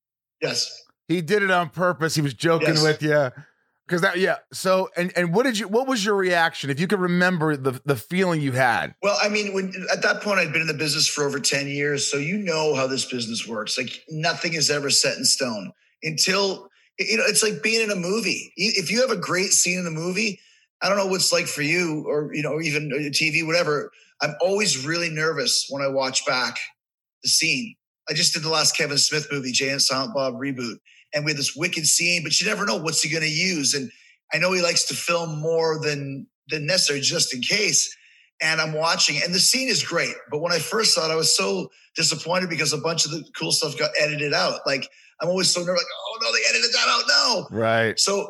yes. 0.43 0.71
He 1.09 1.23
did 1.23 1.43
it 1.43 1.51
on 1.51 1.71
purpose. 1.71 2.15
He 2.15 2.21
was 2.21 2.35
joking 2.35 2.69
Yes. 2.75 2.83
with 2.83 3.03
you. 3.03 3.31
Because 3.87 4.03
that, 4.03 4.19
yeah. 4.19 4.37
So, 4.53 4.91
and 4.95 5.11
and 5.17 5.33
what 5.35 5.45
did 5.45 5.59
you? 5.59 5.67
What 5.67 5.87
was 5.89 6.05
your 6.05 6.15
reaction? 6.17 6.69
If 6.69 6.79
you 6.79 6.87
could 6.87 7.01
remember 7.01 7.57
the 7.57 7.81
the 7.87 7.97
feeling 7.97 8.43
you 8.43 8.53
had. 8.53 8.95
Well, 9.03 9.17
I 9.23 9.31
mean, 9.31 9.55
when 9.55 9.73
at 9.91 10.03
that 10.03 10.21
point 10.21 10.39
I'd 10.41 10.53
been 10.53 10.61
in 10.61 10.69
the 10.69 10.75
business 10.75 11.09
for 11.09 11.25
over 11.25 11.41
10 11.41 11.67
years, 11.69 12.11
so 12.11 12.19
you 12.19 12.37
know 12.37 12.75
how 12.75 12.87
this 12.87 13.07
business 13.07 13.49
works. 13.49 13.79
Like 13.79 14.05
nothing 14.11 14.53
is 14.53 14.69
ever 14.71 14.91
set 14.91 15.17
in 15.17 15.25
stone 15.25 15.73
until 16.03 16.68
you 16.99 17.17
know, 17.17 17.25
it's 17.27 17.43
like 17.43 17.63
being 17.63 17.83
in 17.83 17.91
a 17.91 17.97
movie. 17.97 18.53
If 18.57 18.91
you 18.91 19.01
have 19.01 19.11
a 19.11 19.17
great 19.17 19.53
scene 19.53 19.79
in 19.79 19.87
a 19.87 19.91
movie, 19.91 20.41
I 20.83 20.89
don't 20.89 20.99
know 20.99 21.07
what's 21.07 21.33
like 21.33 21.47
for 21.47 21.63
you 21.63 22.05
or 22.09 22.33
you 22.35 22.43
know, 22.43 22.61
even 22.61 22.91
uh, 22.93 23.11
TV, 23.11 23.47
whatever. 23.47 23.91
I'm 24.21 24.35
always 24.41 24.85
really 24.85 25.11
nervous 25.11 25.67
when 25.71 25.83
I 25.83 25.89
watch 25.89 26.27
back 26.27 26.59
the 27.23 27.29
scene. 27.29 27.75
I 28.11 28.15
just 28.15 28.35
did 28.35 28.43
the 28.43 28.49
last 28.49 28.77
Kevin 28.77 28.99
Smith 28.99 29.29
movie, 29.31 29.53
Jay 29.53 29.69
and 29.69 29.83
Silent 29.83 30.15
Bob 30.15 30.35
reboot, 30.35 30.77
and 31.15 31.25
we 31.25 31.33
had 31.33 31.39
this 31.39 31.55
wicked 31.55 31.87
scene, 31.87 32.23
but 32.23 32.41
you 32.41 32.47
never 32.47 32.65
know 32.65 32.77
what's 32.77 33.03
he 33.03 33.11
going 33.11 33.23
to 33.23 33.31
use. 33.31 33.75
And 33.75 33.91
I 34.33 34.39
know 34.39 34.53
he 34.53 34.63
likes 34.63 34.85
to 34.87 34.95
film 34.95 35.41
more 35.41 35.81
than 35.81 36.27
than 36.49 36.67
necessary, 36.67 37.01
just 37.01 37.35
in 37.35 37.43
case. 37.43 37.95
And 38.41 38.61
I'm 38.61 38.73
watching, 38.73 39.21
and 39.23 39.35
the 39.35 39.41
scene 39.41 39.69
is 39.69 39.83
great. 39.83 40.15
But 40.31 40.39
when 40.39 40.53
I 40.53 40.59
first 40.59 40.95
saw 40.95 41.09
it, 41.09 41.13
I 41.13 41.17
was 41.17 41.37
so 41.37 41.71
disappointed 41.97 42.49
because 42.49 42.73
a 42.73 42.79
bunch 42.79 43.05
of 43.05 43.11
the 43.11 43.25
cool 43.37 43.51
stuff 43.51 43.77
got 43.77 43.91
edited 44.01 44.33
out. 44.33 44.61
Like 44.65 44.89
I'm 45.21 45.29
always 45.29 45.51
so 45.51 45.61
nervous, 45.61 45.83
like, 45.83 45.87
oh 45.87 46.19
no, 46.23 46.33
they 46.33 46.41
edited 46.49 46.73
that 46.73 46.89
out. 46.89 47.03
No. 47.09 47.59
Right. 47.59 47.99
So 47.99 48.29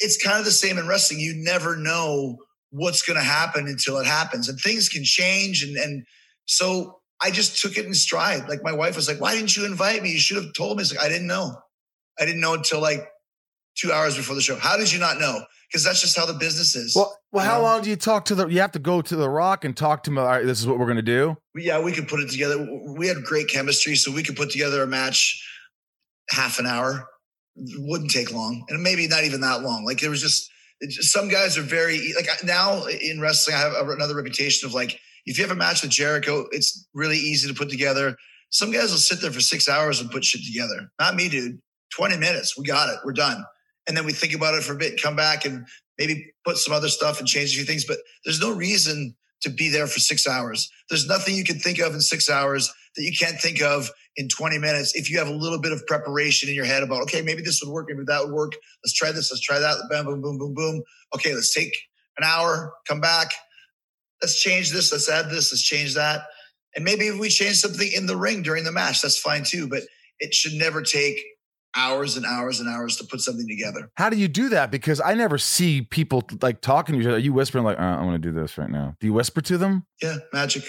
it's 0.00 0.22
kind 0.22 0.38
of 0.38 0.44
the 0.44 0.50
same 0.50 0.78
in 0.78 0.88
wrestling. 0.88 1.20
You 1.20 1.34
never 1.36 1.76
know 1.76 2.38
what's 2.70 3.02
going 3.02 3.18
to 3.18 3.24
happen 3.24 3.68
until 3.68 3.98
it 3.98 4.06
happens, 4.06 4.48
and 4.48 4.58
things 4.58 4.88
can 4.88 5.04
change. 5.04 5.62
And 5.62 5.76
and 5.76 6.04
so 6.46 6.98
I 7.22 7.30
just 7.30 7.60
took 7.60 7.78
it 7.78 7.86
in 7.86 7.94
stride. 7.94 8.48
Like 8.48 8.62
my 8.62 8.72
wife 8.72 8.96
was 8.96 9.08
like, 9.08 9.20
"Why 9.20 9.34
didn't 9.34 9.56
you 9.56 9.64
invite 9.64 10.02
me? 10.02 10.10
You 10.10 10.18
should 10.18 10.42
have 10.42 10.52
told 10.54 10.76
me." 10.76 10.82
It's 10.82 10.94
like 10.94 11.04
I 11.04 11.08
didn't 11.08 11.28
know. 11.28 11.56
I 12.18 12.24
didn't 12.24 12.40
know 12.40 12.54
until 12.54 12.80
like 12.80 13.08
two 13.76 13.92
hours 13.92 14.16
before 14.16 14.34
the 14.34 14.42
show. 14.42 14.56
How 14.56 14.76
did 14.76 14.92
you 14.92 14.98
not 14.98 15.18
know? 15.18 15.44
Because 15.68 15.84
that's 15.84 16.00
just 16.00 16.16
how 16.16 16.26
the 16.26 16.34
business 16.34 16.76
is. 16.76 16.94
Well, 16.94 17.16
well, 17.32 17.44
how 17.44 17.60
long 17.60 17.82
do 17.82 17.90
you 17.90 17.96
talk 17.96 18.26
to 18.26 18.34
the? 18.34 18.46
You 18.46 18.60
have 18.60 18.72
to 18.72 18.78
go 18.78 19.02
to 19.02 19.16
the 19.16 19.28
Rock 19.28 19.64
and 19.64 19.76
talk 19.76 20.02
to 20.04 20.10
him. 20.10 20.18
All 20.18 20.26
right, 20.26 20.44
this 20.44 20.60
is 20.60 20.66
what 20.66 20.78
we're 20.78 20.86
going 20.86 20.96
to 20.96 21.02
do. 21.02 21.36
Yeah, 21.56 21.80
we 21.80 21.92
could 21.92 22.06
put 22.06 22.20
it 22.20 22.30
together. 22.30 22.64
We 22.96 23.08
had 23.08 23.24
great 23.24 23.48
chemistry, 23.48 23.96
so 23.96 24.12
we 24.12 24.22
could 24.22 24.36
put 24.36 24.50
together 24.50 24.82
a 24.82 24.86
match 24.86 25.42
half 26.30 26.58
an 26.58 26.66
hour. 26.66 27.06
Wouldn't 27.56 28.10
take 28.10 28.32
long, 28.32 28.64
and 28.68 28.82
maybe 28.82 29.06
not 29.06 29.22
even 29.24 29.40
that 29.42 29.62
long. 29.62 29.84
Like 29.84 30.00
there 30.00 30.10
was 30.10 30.20
just 30.20 30.50
just- 30.82 31.12
some 31.12 31.28
guys 31.28 31.56
are 31.56 31.62
very 31.62 32.12
like 32.16 32.26
now 32.44 32.84
in 32.86 33.20
wrestling. 33.20 33.56
I 33.56 33.60
have 33.60 33.88
another 33.88 34.16
reputation 34.16 34.66
of 34.66 34.74
like 34.74 34.98
if 35.24 35.38
you 35.38 35.44
have 35.44 35.52
a 35.52 35.58
match 35.58 35.82
with 35.82 35.92
Jericho, 35.92 36.46
it's 36.50 36.86
really 36.94 37.16
easy 37.16 37.46
to 37.48 37.54
put 37.54 37.70
together. 37.70 38.16
Some 38.50 38.72
guys 38.72 38.90
will 38.90 38.98
sit 38.98 39.20
there 39.20 39.30
for 39.30 39.40
six 39.40 39.68
hours 39.68 40.00
and 40.00 40.10
put 40.10 40.24
shit 40.24 40.44
together. 40.44 40.90
Not 40.98 41.14
me, 41.14 41.28
dude. 41.28 41.60
Twenty 41.94 42.16
minutes, 42.16 42.58
we 42.58 42.64
got 42.64 42.88
it. 42.88 42.98
We're 43.04 43.12
done. 43.12 43.44
And 43.86 43.96
then 43.96 44.04
we 44.04 44.12
think 44.12 44.34
about 44.34 44.54
it 44.54 44.64
for 44.64 44.72
a 44.72 44.76
bit, 44.76 45.00
come 45.00 45.14
back 45.14 45.44
and 45.44 45.66
maybe 45.98 46.32
put 46.44 46.56
some 46.56 46.74
other 46.74 46.88
stuff 46.88 47.18
and 47.20 47.28
change 47.28 47.52
a 47.52 47.56
few 47.56 47.64
things. 47.64 47.84
But 47.84 47.98
there's 48.24 48.40
no 48.40 48.52
reason 48.52 49.14
to 49.42 49.50
be 49.50 49.68
there 49.68 49.86
for 49.86 50.00
six 50.00 50.26
hours. 50.26 50.70
There's 50.88 51.06
nothing 51.06 51.36
you 51.36 51.44
can 51.44 51.58
think 51.58 51.78
of 51.78 51.94
in 51.94 52.00
six 52.00 52.28
hours 52.30 52.72
that 52.96 53.02
you 53.04 53.12
can't 53.16 53.38
think 53.40 53.60
of 53.62 53.90
in 54.16 54.28
20 54.28 54.58
minutes 54.58 54.94
if 54.94 55.10
you 55.10 55.18
have 55.18 55.28
a 55.28 55.32
little 55.32 55.60
bit 55.60 55.72
of 55.72 55.84
preparation 55.86 56.48
in 56.48 56.54
your 56.54 56.64
head 56.64 56.82
about, 56.82 57.02
okay, 57.02 57.22
maybe 57.22 57.42
this 57.42 57.60
would 57.62 57.72
work, 57.72 57.86
maybe 57.88 58.04
that 58.06 58.24
would 58.24 58.32
work. 58.32 58.52
Let's 58.84 58.92
try 58.92 59.12
this, 59.12 59.30
let's 59.30 59.40
try 59.40 59.58
that. 59.58 59.76
boom 59.90 60.06
boom, 60.06 60.20
boom, 60.22 60.38
boom, 60.38 60.54
boom. 60.54 60.82
Okay, 61.14 61.34
let's 61.34 61.52
take 61.52 61.76
an 62.16 62.24
hour, 62.24 62.74
come 62.86 63.00
back. 63.00 63.32
Let's 64.22 64.40
change 64.40 64.70
this, 64.70 64.92
let's 64.92 65.08
add 65.08 65.30
this, 65.30 65.52
let's 65.52 65.62
change 65.62 65.94
that. 65.94 66.22
And 66.76 66.84
maybe 66.84 67.06
if 67.06 67.18
we 67.18 67.28
change 67.28 67.56
something 67.56 67.90
in 67.92 68.06
the 68.06 68.16
ring 68.16 68.42
during 68.42 68.64
the 68.64 68.72
match, 68.72 69.02
that's 69.02 69.18
fine 69.18 69.44
too. 69.44 69.68
But 69.68 69.82
it 70.18 70.34
should 70.34 70.54
never 70.54 70.82
take 70.82 71.22
hours 71.76 72.16
and 72.16 72.24
hours 72.24 72.60
and 72.60 72.68
hours 72.68 72.96
to 72.96 73.04
put 73.04 73.20
something 73.20 73.46
together. 73.48 73.90
How 73.96 74.08
do 74.08 74.16
you 74.16 74.28
do 74.28 74.48
that? 74.50 74.70
Because 74.70 75.00
I 75.00 75.14
never 75.14 75.38
see 75.38 75.82
people 75.82 76.22
like 76.40 76.60
talking 76.60 76.94
to 76.94 77.00
each 77.00 77.06
other. 77.06 77.18
You 77.18 77.32
whispering 77.32 77.64
like, 77.64 77.78
uh, 77.78 77.82
"I'm 77.82 78.06
going 78.06 78.20
to 78.20 78.28
do 78.28 78.32
this 78.32 78.56
right 78.58 78.70
now." 78.70 78.96
Do 79.00 79.06
you 79.06 79.12
whisper 79.12 79.40
to 79.42 79.58
them? 79.58 79.86
Yeah, 80.02 80.18
magic, 80.32 80.64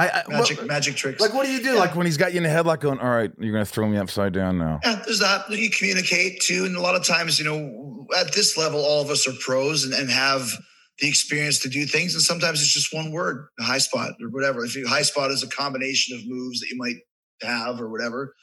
I, 0.00 0.08
I 0.08 0.22
magic, 0.28 0.58
what- 0.58 0.66
magic 0.66 0.96
tricks. 0.96 1.20
like 1.20 1.34
what 1.34 1.44
do 1.44 1.52
you 1.52 1.60
do? 1.62 1.74
Yeah. 1.74 1.80
Like 1.80 1.94
when 1.94 2.06
he's 2.06 2.16
got 2.16 2.32
you 2.32 2.38
in 2.38 2.44
the 2.44 2.48
headlock, 2.48 2.80
going, 2.80 2.98
"All 2.98 3.10
right, 3.10 3.30
you're 3.38 3.52
going 3.52 3.64
to 3.64 3.70
throw 3.70 3.88
me 3.88 3.98
upside 3.98 4.32
down 4.32 4.58
now." 4.58 4.80
Yeah, 4.82 5.02
there's 5.04 5.18
that. 5.20 5.50
You 5.50 5.70
communicate 5.70 6.40
too. 6.40 6.64
And 6.64 6.76
a 6.76 6.80
lot 6.80 6.94
of 6.94 7.04
times, 7.04 7.38
you 7.38 7.44
know, 7.44 8.06
at 8.18 8.32
this 8.32 8.56
level, 8.56 8.80
all 8.80 9.02
of 9.02 9.10
us 9.10 9.28
are 9.28 9.34
pros 9.40 9.84
and, 9.84 9.92
and 9.92 10.10
have 10.10 10.50
the 10.98 11.08
experience 11.08 11.60
to 11.60 11.68
do 11.68 11.86
things. 11.86 12.14
And 12.14 12.22
sometimes 12.22 12.60
it's 12.60 12.72
just 12.72 12.94
one 12.94 13.10
word, 13.10 13.48
a 13.58 13.62
high 13.62 13.78
spot 13.78 14.12
or 14.20 14.28
whatever. 14.28 14.64
If 14.64 14.76
you 14.76 14.86
high 14.86 15.02
spot 15.02 15.30
is 15.30 15.42
a 15.42 15.48
combination 15.48 16.16
of 16.16 16.26
moves 16.26 16.60
that 16.60 16.68
you 16.70 16.76
might 16.76 16.96
have 17.42 17.80
or 17.80 17.90
whatever. 17.90 18.34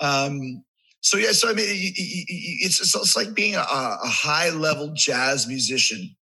Um, 0.00 0.64
so 1.00 1.18
yeah, 1.18 1.32
so 1.32 1.48
I 1.48 1.52
mean, 1.52 1.66
it's, 1.68 2.80
it's 2.80 3.16
like 3.16 3.34
being 3.34 3.54
a, 3.54 3.60
a 3.60 4.08
high 4.08 4.50
level 4.50 4.92
jazz 4.94 5.46
musician. 5.46 6.16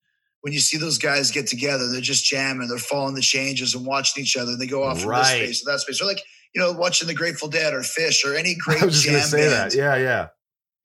When 0.43 0.53
you 0.53 0.59
see 0.59 0.77
those 0.77 0.97
guys 0.97 1.31
get 1.31 1.47
together, 1.47 1.89
they're 1.89 2.01
just 2.01 2.25
jamming, 2.25 2.67
they're 2.67 2.77
following 2.77 3.15
the 3.15 3.21
changes 3.21 3.75
and 3.75 3.85
watching 3.85 4.23
each 4.23 4.37
other. 4.37 4.51
And 4.51 4.61
they 4.61 4.67
go 4.67 4.83
off 4.83 5.01
from 5.01 5.09
this 5.09 5.19
Right. 5.19 5.43
space 5.43 5.59
to 5.63 5.71
that 5.71 5.79
space. 5.79 6.01
Or 6.01 6.05
like 6.05 6.21
you 6.53 6.61
know, 6.61 6.71
watching 6.71 7.07
the 7.07 7.13
Grateful 7.13 7.47
Dead 7.47 7.73
or 7.73 7.79
Phish 7.79 8.23
or 8.25 8.35
any 8.35 8.55
great 8.59 8.81
I 8.81 8.85
was 8.85 9.01
just 9.01 9.05
jam 9.05 9.21
say 9.21 9.49
band 9.49 9.71
that. 9.71 9.75
Yeah, 9.75 9.95
yeah. 9.95 10.27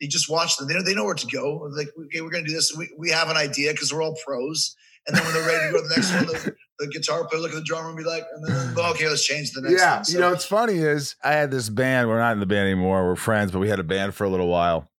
you 0.01 0.09
just 0.09 0.31
watch 0.31 0.57
them. 0.57 0.69
They 0.69 0.75
know, 0.75 0.83
they 0.83 0.95
know 0.95 1.05
where 1.05 1.15
to 1.15 1.27
go. 1.27 1.69
Like, 1.77 1.89
okay, 2.07 2.21
we're 2.21 2.31
going 2.31 2.45
to 2.45 2.49
do 2.49 2.55
this. 2.55 2.75
We, 2.77 2.89
we 2.99 3.11
have 3.11 3.29
an 3.29 3.37
idea 3.37 3.73
because 3.73 3.93
we're 3.93 4.03
all 4.03 4.17
pros. 4.25 4.75
And 5.07 5.17
then 5.17 5.25
when 5.25 5.35
they're 5.35 5.47
ready 5.47 5.67
to 5.67 5.73
go 5.73 5.83
to 5.83 5.89
the 5.89 5.95
next 5.95 6.15
one, 6.15 6.27
the, 6.27 6.55
the 6.79 6.87
guitar 6.89 7.27
player 7.27 7.41
look 7.41 7.53
at 7.53 7.57
the 7.57 7.63
drummer 7.63 7.89
and 7.89 7.97
be 7.97 8.05
like, 8.05 8.25
and 8.35 8.47
then 8.47 8.85
okay, 8.91 9.09
let's 9.09 9.25
change 9.25 9.53
the 9.53 9.63
next 9.63 9.81
yeah, 9.81 9.97
one. 9.97 10.05
So, 10.05 10.13
you 10.13 10.21
know, 10.21 10.31
what's 10.31 10.45
funny 10.45 10.75
is 10.75 11.17
I 11.23 11.33
had 11.33 11.51
this 11.51 11.69
band. 11.69 12.09
We're 12.09 12.19
not 12.19 12.33
in 12.33 12.41
the 12.41 12.47
band 12.47 12.69
anymore. 12.69 13.07
We're 13.07 13.17
friends, 13.17 13.53
but 13.53 13.59
we 13.59 13.69
had 13.69 13.79
a 13.79 13.85
band 13.85 14.15
for 14.15 14.25
a 14.25 14.29
little 14.29 14.49
while. 14.49 14.91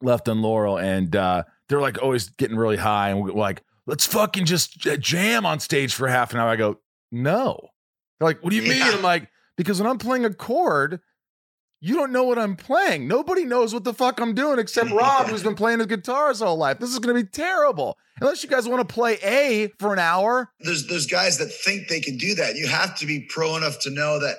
Left 0.00 0.28
on 0.28 0.42
Laurel, 0.42 0.78
and 0.78 1.14
uh, 1.14 1.44
they're 1.68 1.80
like 1.80 2.02
always 2.02 2.28
getting 2.30 2.56
really 2.56 2.76
high, 2.76 3.10
and 3.10 3.22
we're 3.22 3.30
like, 3.30 3.62
"Let's 3.86 4.06
fucking 4.06 4.46
just 4.46 4.78
jam 4.78 5.46
on 5.46 5.60
stage 5.60 5.94
for 5.94 6.08
half 6.08 6.32
an 6.32 6.40
hour." 6.40 6.48
I 6.48 6.56
go, 6.56 6.78
"No." 7.10 7.70
They're 8.18 8.28
like, 8.28 8.42
"What 8.42 8.50
do 8.50 8.56
you 8.56 8.62
mean?" 8.62 8.82
I'm 8.82 9.02
like, 9.02 9.28
"Because 9.56 9.80
when 9.80 9.90
I'm 9.90 9.98
playing 9.98 10.24
a 10.24 10.32
chord." 10.32 11.00
You 11.84 11.94
don't 11.96 12.12
know 12.12 12.22
what 12.22 12.38
I'm 12.38 12.54
playing. 12.54 13.08
Nobody 13.08 13.44
knows 13.44 13.74
what 13.74 13.82
the 13.82 13.92
fuck 13.92 14.20
I'm 14.20 14.34
doing 14.36 14.60
except 14.60 14.90
Rob, 14.92 15.26
who's 15.26 15.42
been 15.42 15.56
playing 15.56 15.80
his 15.80 15.88
guitar 15.88 16.28
his 16.28 16.38
whole 16.38 16.56
life. 16.56 16.78
This 16.78 16.90
is 16.90 17.00
going 17.00 17.16
to 17.16 17.24
be 17.24 17.28
terrible. 17.28 17.98
Unless 18.20 18.44
you 18.44 18.48
guys 18.48 18.68
want 18.68 18.88
to 18.88 18.94
play 18.94 19.18
A 19.24 19.66
for 19.80 19.92
an 19.92 19.98
hour. 19.98 20.52
there's 20.60 20.86
there's 20.86 21.06
guys 21.06 21.38
that 21.38 21.48
think 21.48 21.88
they 21.88 21.98
can 21.98 22.18
do 22.18 22.36
that. 22.36 22.54
You 22.54 22.68
have 22.68 22.96
to 22.98 23.06
be 23.06 23.26
pro 23.28 23.56
enough 23.56 23.80
to 23.80 23.90
know 23.90 24.20
that 24.20 24.36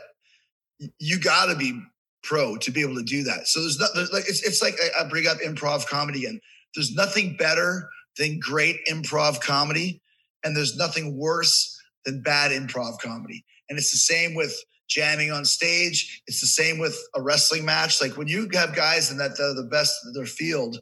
you 1.00 1.20
got 1.20 1.48
to 1.48 1.56
be 1.56 1.78
pro 2.24 2.56
to 2.56 2.72
be 2.72 2.80
able 2.80 2.96
to 2.96 3.04
do 3.04 3.24
that. 3.24 3.48
So 3.48 3.60
there's 3.60 3.78
not 3.78 3.90
there's 3.94 4.14
like 4.14 4.24
it's 4.30 4.42
it's 4.44 4.62
like 4.62 4.76
I, 4.82 5.04
I 5.04 5.10
bring 5.10 5.28
up 5.28 5.40
improv 5.40 5.86
comedy 5.86 6.26
and 6.26 6.40
There's 6.76 6.94
nothing 6.96 7.36
better 7.38 7.90
than 8.18 8.40
great 8.40 8.78
improv 8.90 9.42
comedy, 9.42 10.02
and 10.44 10.56
there's 10.56 10.76
nothing 10.78 11.18
worse 11.18 11.78
than 12.06 12.22
bad 12.22 12.52
improv 12.52 13.00
comedy. 13.00 13.44
And 13.70 13.78
it's 13.80 13.92
the 13.92 13.98
same 13.98 14.36
with 14.36 14.56
jamming 14.90 15.32
on 15.32 15.46
stage. 15.46 16.22
It's 16.28 16.42
the 16.42 16.48
same 16.48 16.78
with 16.78 16.98
a 17.16 17.22
wrestling 17.22 17.66
match. 17.66 18.02
Like 18.02 18.18
when 18.18 18.28
you 18.28 18.48
have 18.54 18.76
guys 18.76 19.10
in 19.12 19.18
that 19.18 19.38
they're 19.38 19.54
the 19.54 19.64
best 19.72 19.96
of 20.06 20.14
their 20.14 20.26
field, 20.26 20.80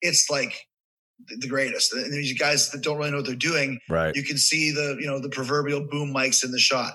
it's 0.00 0.30
like 0.30 0.54
the, 1.26 1.36
the 1.36 1.48
greatest. 1.48 1.92
And 1.92 2.12
these 2.12 2.38
guys 2.38 2.70
that 2.70 2.82
don't 2.82 2.96
really 2.96 3.10
know 3.10 3.18
what 3.18 3.26
they're 3.26 3.34
doing, 3.34 3.78
Right. 3.88 4.14
you 4.14 4.22
can 4.22 4.38
see 4.38 4.70
the 4.70 4.96
you 5.00 5.06
know 5.06 5.18
the 5.18 5.28
proverbial 5.28 5.86
boom 5.90 6.14
mics 6.14 6.44
in 6.44 6.52
the 6.52 6.58
shot. 6.60 6.94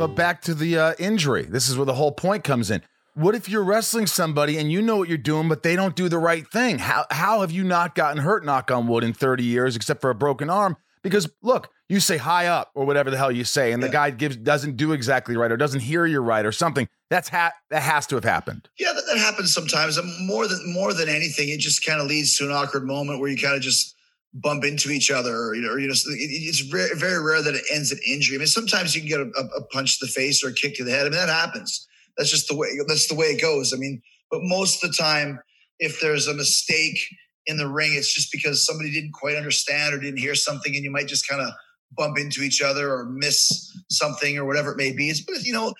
But 0.00 0.14
back 0.14 0.40
to 0.42 0.54
the 0.54 0.78
uh, 0.78 0.94
injury. 0.98 1.42
This 1.42 1.68
is 1.68 1.76
where 1.76 1.84
the 1.84 1.92
whole 1.92 2.10
point 2.10 2.42
comes 2.42 2.70
in. 2.70 2.80
What 3.12 3.34
if 3.34 3.50
you're 3.50 3.62
wrestling 3.62 4.06
somebody 4.06 4.56
and 4.56 4.72
you 4.72 4.80
know 4.80 4.96
what 4.96 5.10
you're 5.10 5.18
doing, 5.18 5.46
but 5.46 5.62
they 5.62 5.76
don't 5.76 5.94
do 5.94 6.08
the 6.08 6.16
right 6.16 6.50
thing? 6.50 6.78
How 6.78 7.04
how 7.10 7.42
have 7.42 7.50
you 7.50 7.64
not 7.64 7.94
gotten 7.94 8.22
hurt, 8.22 8.42
knock 8.42 8.70
on 8.70 8.86
wood, 8.86 9.04
in 9.04 9.12
30 9.12 9.44
years, 9.44 9.76
except 9.76 10.00
for 10.00 10.08
a 10.08 10.14
broken 10.14 10.48
arm? 10.48 10.78
Because 11.02 11.28
look, 11.42 11.68
you 11.90 12.00
say 12.00 12.16
high 12.16 12.46
up 12.46 12.70
or 12.74 12.86
whatever 12.86 13.10
the 13.10 13.18
hell 13.18 13.30
you 13.30 13.44
say, 13.44 13.72
and 13.72 13.82
the 13.82 13.90
guy 13.90 14.08
gives 14.08 14.38
doesn't 14.38 14.78
do 14.78 14.92
exactly 14.92 15.36
right 15.36 15.52
or 15.52 15.58
doesn't 15.58 15.80
hear 15.80 16.06
you 16.06 16.20
right 16.20 16.46
or 16.46 16.52
something. 16.52 16.88
That's 17.10 17.28
ha- 17.28 17.52
that 17.68 17.82
has 17.82 18.06
to 18.06 18.14
have 18.14 18.24
happened. 18.24 18.70
Yeah, 18.78 18.94
that, 18.94 19.04
that 19.06 19.18
happens 19.18 19.52
sometimes. 19.52 19.98
And 19.98 20.26
more 20.26 20.48
than 20.48 20.62
more 20.72 20.94
than 20.94 21.10
anything, 21.10 21.50
it 21.50 21.60
just 21.60 21.84
kind 21.84 22.00
of 22.00 22.06
leads 22.06 22.38
to 22.38 22.46
an 22.46 22.52
awkward 22.52 22.86
moment 22.86 23.20
where 23.20 23.28
you 23.28 23.36
kind 23.36 23.54
of 23.54 23.60
just 23.60 23.94
bump 24.34 24.64
into 24.64 24.90
each 24.90 25.10
other, 25.10 25.34
or 25.34 25.54
you 25.54 25.62
know, 25.62 25.72
or, 25.72 25.78
you 25.78 25.88
know, 25.88 25.94
it's 25.94 26.60
very, 26.60 26.94
very 26.94 27.22
rare 27.22 27.42
that 27.42 27.54
it 27.54 27.64
ends 27.72 27.90
in 27.90 27.98
injury. 28.06 28.36
I 28.36 28.38
mean, 28.38 28.46
sometimes 28.46 28.94
you 28.94 29.00
can 29.00 29.08
get 29.08 29.20
a, 29.20 29.30
a, 29.36 29.58
a 29.58 29.64
punch 29.66 29.98
to 29.98 30.06
the 30.06 30.12
face 30.12 30.44
or 30.44 30.48
a 30.48 30.52
kick 30.52 30.76
to 30.76 30.84
the 30.84 30.90
head. 30.90 31.06
I 31.06 31.10
mean, 31.10 31.12
that 31.12 31.28
happens. 31.28 31.86
That's 32.16 32.30
just 32.30 32.48
the 32.48 32.56
way. 32.56 32.68
That's 32.86 33.08
the 33.08 33.14
way 33.14 33.26
it 33.26 33.42
goes. 33.42 33.72
I 33.74 33.76
mean, 33.76 34.02
but 34.30 34.40
most 34.42 34.82
of 34.82 34.90
the 34.90 34.96
time, 34.96 35.40
if 35.78 36.00
there's 36.00 36.26
a 36.28 36.34
mistake 36.34 36.98
in 37.46 37.56
the 37.56 37.68
ring, 37.68 37.94
it's 37.94 38.12
just 38.12 38.30
because 38.30 38.64
somebody 38.64 38.92
didn't 38.92 39.12
quite 39.12 39.36
understand 39.36 39.94
or 39.94 39.98
didn't 39.98 40.20
hear 40.20 40.34
something, 40.34 40.74
and 40.74 40.84
you 40.84 40.90
might 40.90 41.08
just 41.08 41.26
kind 41.26 41.40
of 41.40 41.52
bump 41.96 42.18
into 42.18 42.42
each 42.42 42.62
other 42.62 42.92
or 42.92 43.06
miss 43.06 43.76
something 43.90 44.38
or 44.38 44.44
whatever 44.44 44.72
it 44.72 44.76
may 44.76 44.92
be. 44.92 45.08
It's, 45.08 45.20
but 45.20 45.42
you 45.42 45.52
know, 45.52 45.74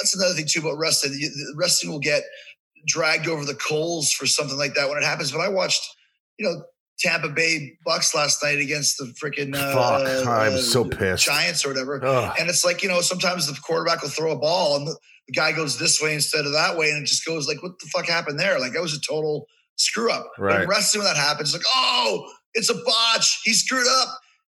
that's 0.00 0.16
another 0.16 0.34
thing 0.34 0.46
too 0.48 0.60
about 0.60 0.78
wrestling. 0.78 1.20
Wrestling 1.54 1.92
will 1.92 2.00
get 2.00 2.24
dragged 2.86 3.28
over 3.28 3.44
the 3.44 3.54
coals 3.54 4.12
for 4.12 4.26
something 4.26 4.56
like 4.56 4.74
that 4.74 4.88
when 4.88 4.98
it 4.98 5.04
happens. 5.04 5.30
But 5.30 5.40
I 5.40 5.48
watched, 5.48 5.82
you 6.38 6.46
know, 6.46 6.62
Tampa 6.98 7.28
Bay 7.28 7.76
Bucks 7.84 8.14
last 8.14 8.42
night 8.42 8.58
against 8.58 8.98
the 8.98 9.12
freaking 9.22 9.54
uh, 9.54 9.74
Fuck, 9.74 10.26
I'm 10.26 10.54
uh, 10.54 10.58
so 10.58 10.84
pissed. 10.84 11.24
Giants 11.24 11.64
or 11.64 11.68
whatever. 11.68 12.04
Ugh. 12.04 12.36
And 12.38 12.48
it's 12.48 12.64
like 12.64 12.82
you 12.82 12.88
know, 12.88 13.00
sometimes 13.00 13.46
the 13.46 13.58
quarterback 13.60 14.02
will 14.02 14.08
throw 14.08 14.32
a 14.32 14.38
ball 14.38 14.76
and 14.76 14.86
the, 14.86 14.96
the 15.28 15.32
guy 15.32 15.52
goes 15.52 15.78
this 15.78 16.00
way 16.00 16.14
instead 16.14 16.46
of 16.46 16.52
that 16.52 16.76
way, 16.76 16.90
and 16.90 17.02
it 17.02 17.06
just 17.06 17.24
goes 17.26 17.48
like, 17.48 17.62
what 17.62 17.78
the 17.80 17.86
fuck 17.86 18.06
happened 18.06 18.38
there? 18.38 18.58
Like 18.60 18.72
that 18.72 18.82
was 18.82 18.94
a 18.94 19.00
total 19.00 19.46
screw 19.76 20.10
up. 20.10 20.30
But 20.36 20.42
Right. 20.42 20.62
in 20.62 20.68
wrestling, 20.68 21.04
when 21.04 21.12
that 21.12 21.20
happens, 21.20 21.52
like, 21.52 21.62
oh, 21.74 22.30
it's 22.54 22.70
a 22.70 22.74
botch. 22.74 23.40
He 23.44 23.52
screwed 23.52 23.86
up. 23.88 24.08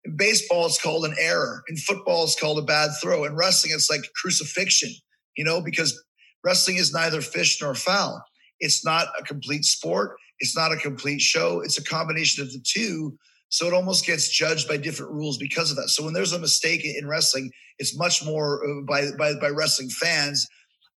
In 0.05 0.17
baseball, 0.17 0.65
it's 0.65 0.81
called 0.81 1.05
an 1.05 1.15
error. 1.17 1.63
In 1.69 1.77
football, 1.77 2.25
it's 2.25 2.37
called 2.37 2.59
a 2.59 2.63
bad 2.63 2.89
throw. 3.01 3.23
In 3.23 3.35
wrestling, 3.37 3.71
it's 3.73 3.89
like 3.89 4.01
crucifixion, 4.21 4.91
you 5.37 5.45
know, 5.45 5.61
because 5.61 5.97
wrestling 6.43 6.75
is 6.75 6.91
neither 6.91 7.21
fish 7.21 7.61
nor 7.61 7.73
fowl. 7.73 8.21
It's 8.59 8.83
not 8.83 9.07
a 9.17 9.23
complete 9.23 9.63
sport. 9.63 10.17
It's 10.39 10.55
not 10.55 10.71
a 10.71 10.77
complete 10.77 11.21
show. 11.21 11.61
It's 11.61 11.77
a 11.77 11.83
combination 11.83 12.43
of 12.43 12.51
the 12.51 12.59
two. 12.65 13.17
So 13.49 13.67
it 13.67 13.73
almost 13.73 14.05
gets 14.05 14.29
judged 14.29 14.67
by 14.67 14.77
different 14.77 15.11
rules 15.11 15.37
because 15.37 15.69
of 15.69 15.77
that. 15.77 15.89
So 15.89 16.03
when 16.03 16.13
there's 16.13 16.33
a 16.33 16.39
mistake 16.39 16.83
in 16.85 17.07
wrestling, 17.07 17.51
it's 17.77 17.95
much 17.97 18.25
more 18.25 18.61
uh, 18.67 18.81
by 18.87 19.11
by, 19.17 19.35
by 19.39 19.49
wrestling 19.49 19.89
fans, 19.89 20.47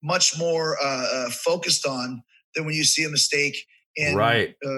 much 0.03 0.37
more 0.37 0.77
uh, 0.81 0.85
uh, 1.13 1.29
focused 1.31 1.85
on 1.87 2.21
than 2.55 2.65
when 2.65 2.75
you 2.75 2.83
see 2.83 3.03
a 3.03 3.09
mistake 3.09 3.55
in 3.95 4.15
Right. 4.15 4.55
uh, 4.65 4.69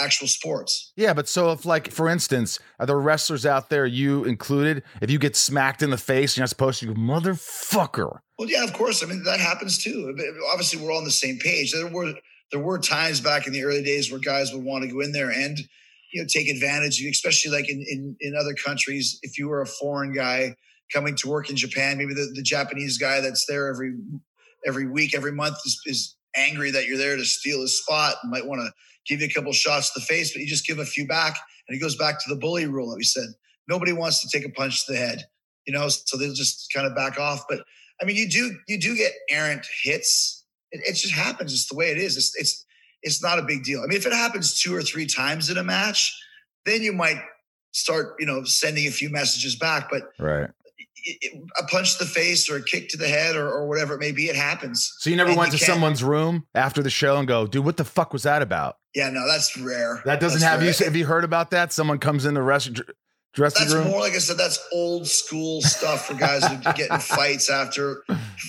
actual 0.00 0.26
sports. 0.28 0.92
Yeah, 0.96 1.12
but 1.12 1.28
so 1.28 1.50
if 1.52 1.64
like 1.64 1.90
for 1.90 2.08
instance, 2.08 2.60
are 2.78 2.86
there 2.86 2.98
wrestlers 2.98 3.44
out 3.46 3.68
there, 3.68 3.86
you 3.86 4.24
included, 4.24 4.82
if 5.00 5.10
you 5.10 5.18
get 5.18 5.34
smacked 5.36 5.82
in 5.82 5.90
the 5.90 5.98
face 5.98 6.32
and 6.32 6.38
you're 6.38 6.42
not 6.42 6.48
supposed 6.50 6.80
to, 6.80 6.86
go, 6.86 6.94
motherfucker. 6.94 8.18
Well, 8.38 8.48
yeah, 8.48 8.64
of 8.64 8.72
course. 8.72 9.02
I 9.02 9.06
mean, 9.06 9.22
that 9.24 9.40
happens 9.40 9.78
too. 9.78 10.16
Obviously, 10.52 10.80
we're 10.80 10.90
all 10.92 10.98
on 10.98 11.04
the 11.04 11.10
same 11.10 11.38
page. 11.38 11.72
There 11.72 11.86
were 11.88 12.14
there 12.54 12.62
were 12.62 12.78
times 12.78 13.20
back 13.20 13.48
in 13.48 13.52
the 13.52 13.64
early 13.64 13.82
days 13.82 14.12
where 14.12 14.20
guys 14.20 14.52
would 14.52 14.62
want 14.62 14.84
to 14.84 14.88
go 14.88 15.00
in 15.00 15.10
there 15.10 15.28
and 15.28 15.58
you 16.12 16.22
know 16.22 16.26
take 16.32 16.48
advantage, 16.48 17.04
especially 17.04 17.50
like 17.50 17.68
in, 17.68 17.84
in 17.90 18.16
in 18.20 18.36
other 18.36 18.54
countries. 18.54 19.18
If 19.22 19.38
you 19.38 19.48
were 19.48 19.60
a 19.60 19.66
foreign 19.66 20.12
guy 20.12 20.54
coming 20.92 21.16
to 21.16 21.28
work 21.28 21.50
in 21.50 21.56
Japan, 21.56 21.98
maybe 21.98 22.14
the, 22.14 22.30
the 22.32 22.42
Japanese 22.42 22.96
guy 22.96 23.20
that's 23.20 23.44
there 23.46 23.66
every 23.66 23.94
every 24.64 24.88
week, 24.88 25.16
every 25.16 25.32
month 25.32 25.56
is, 25.66 25.80
is 25.84 26.16
angry 26.36 26.70
that 26.70 26.86
you're 26.86 26.96
there 26.96 27.16
to 27.16 27.24
steal 27.24 27.60
his 27.60 27.76
spot 27.82 28.14
and 28.22 28.30
might 28.30 28.46
want 28.46 28.60
to 28.60 28.72
give 29.08 29.20
you 29.20 29.26
a 29.26 29.34
couple 29.34 29.52
shots 29.52 29.92
to 29.92 29.98
the 29.98 30.06
face, 30.06 30.32
but 30.32 30.40
you 30.40 30.46
just 30.46 30.64
give 30.64 30.78
a 30.78 30.84
few 30.84 31.08
back, 31.08 31.36
and 31.66 31.76
it 31.76 31.80
goes 31.80 31.96
back 31.96 32.22
to 32.22 32.32
the 32.32 32.38
bully 32.38 32.66
rule 32.66 32.88
that 32.90 32.96
we 32.96 33.02
said. 33.02 33.26
Nobody 33.66 33.92
wants 33.92 34.20
to 34.20 34.28
take 34.28 34.48
a 34.48 34.52
punch 34.52 34.86
to 34.86 34.92
the 34.92 34.98
head, 34.98 35.24
you 35.66 35.72
know, 35.72 35.88
so 35.88 36.16
they'll 36.16 36.32
just 36.32 36.72
kind 36.72 36.86
of 36.86 36.94
back 36.94 37.18
off. 37.18 37.46
But 37.48 37.64
I 38.00 38.04
mean, 38.04 38.14
you 38.14 38.28
do 38.28 38.56
you 38.68 38.80
do 38.80 38.96
get 38.96 39.12
errant 39.28 39.66
hits. 39.82 40.43
It, 40.74 40.80
it 40.90 40.92
just 40.94 41.14
happens. 41.14 41.52
It's 41.52 41.68
the 41.68 41.76
way 41.76 41.90
it 41.90 41.98
is. 41.98 42.16
It's 42.16 42.32
it's 42.36 42.64
it's 43.02 43.22
not 43.22 43.38
a 43.38 43.42
big 43.42 43.64
deal. 43.64 43.80
I 43.80 43.86
mean, 43.86 43.96
if 43.98 44.06
it 44.06 44.12
happens 44.12 44.60
two 44.60 44.74
or 44.74 44.82
three 44.82 45.06
times 45.06 45.48
in 45.50 45.56
a 45.58 45.64
match, 45.64 46.12
then 46.66 46.82
you 46.82 46.92
might 46.92 47.20
start, 47.72 48.14
you 48.18 48.26
know, 48.26 48.44
sending 48.44 48.86
a 48.86 48.90
few 48.90 49.10
messages 49.10 49.56
back. 49.56 49.88
But 49.90 50.02
Right. 50.18 50.48
it, 50.96 51.18
it- 51.20 51.42
a 51.58 51.64
punch 51.66 51.98
to 51.98 52.04
the 52.04 52.10
face 52.10 52.48
or 52.50 52.56
a 52.56 52.62
kick 52.62 52.88
to 52.90 52.96
the 52.96 53.08
head 53.08 53.36
or, 53.36 53.48
or 53.48 53.68
whatever 53.68 53.94
it 53.94 54.00
may 54.00 54.12
be, 54.12 54.28
it 54.28 54.36
happens. 54.36 54.90
So 55.00 55.10
you 55.10 55.16
never 55.16 55.30
And 55.30 55.38
went 55.38 55.52
you 55.52 55.58
to 55.58 55.64
can't- 55.64 55.74
someone's 55.74 56.02
room 56.02 56.46
after 56.54 56.82
the 56.82 56.90
show 56.90 57.16
and 57.18 57.28
go, 57.28 57.46
dude, 57.46 57.64
what 57.64 57.76
the 57.76 57.84
fuck 57.84 58.12
was 58.12 58.22
that 58.24 58.40
about? 58.42 58.76
Yeah, 58.94 59.10
no, 59.10 59.26
that's 59.28 59.56
rare. 59.58 60.00
That 60.06 60.20
doesn't 60.20 60.40
That's 60.40 60.50
have 60.50 60.62
you. 60.80 60.84
Have 60.84 60.96
you 60.96 61.04
heard 61.06 61.24
about 61.24 61.50
that? 61.50 61.72
Someone 61.72 61.98
comes 61.98 62.24
in 62.24 62.34
the 62.34 62.42
rest, 62.42 62.80
dressing 63.34 63.66
That's 63.66 63.74
room. 63.74 63.88
more 63.88 64.00
like 64.00 64.14
I 64.14 64.18
said. 64.18 64.38
That's 64.38 64.58
old 64.72 65.06
school 65.06 65.60
stuff 65.60 66.06
for 66.06 66.14
guys 66.14 66.46
who 66.46 66.56
get 66.72 66.90
in 66.90 66.98
fights 67.00 67.50
after. 67.50 68.04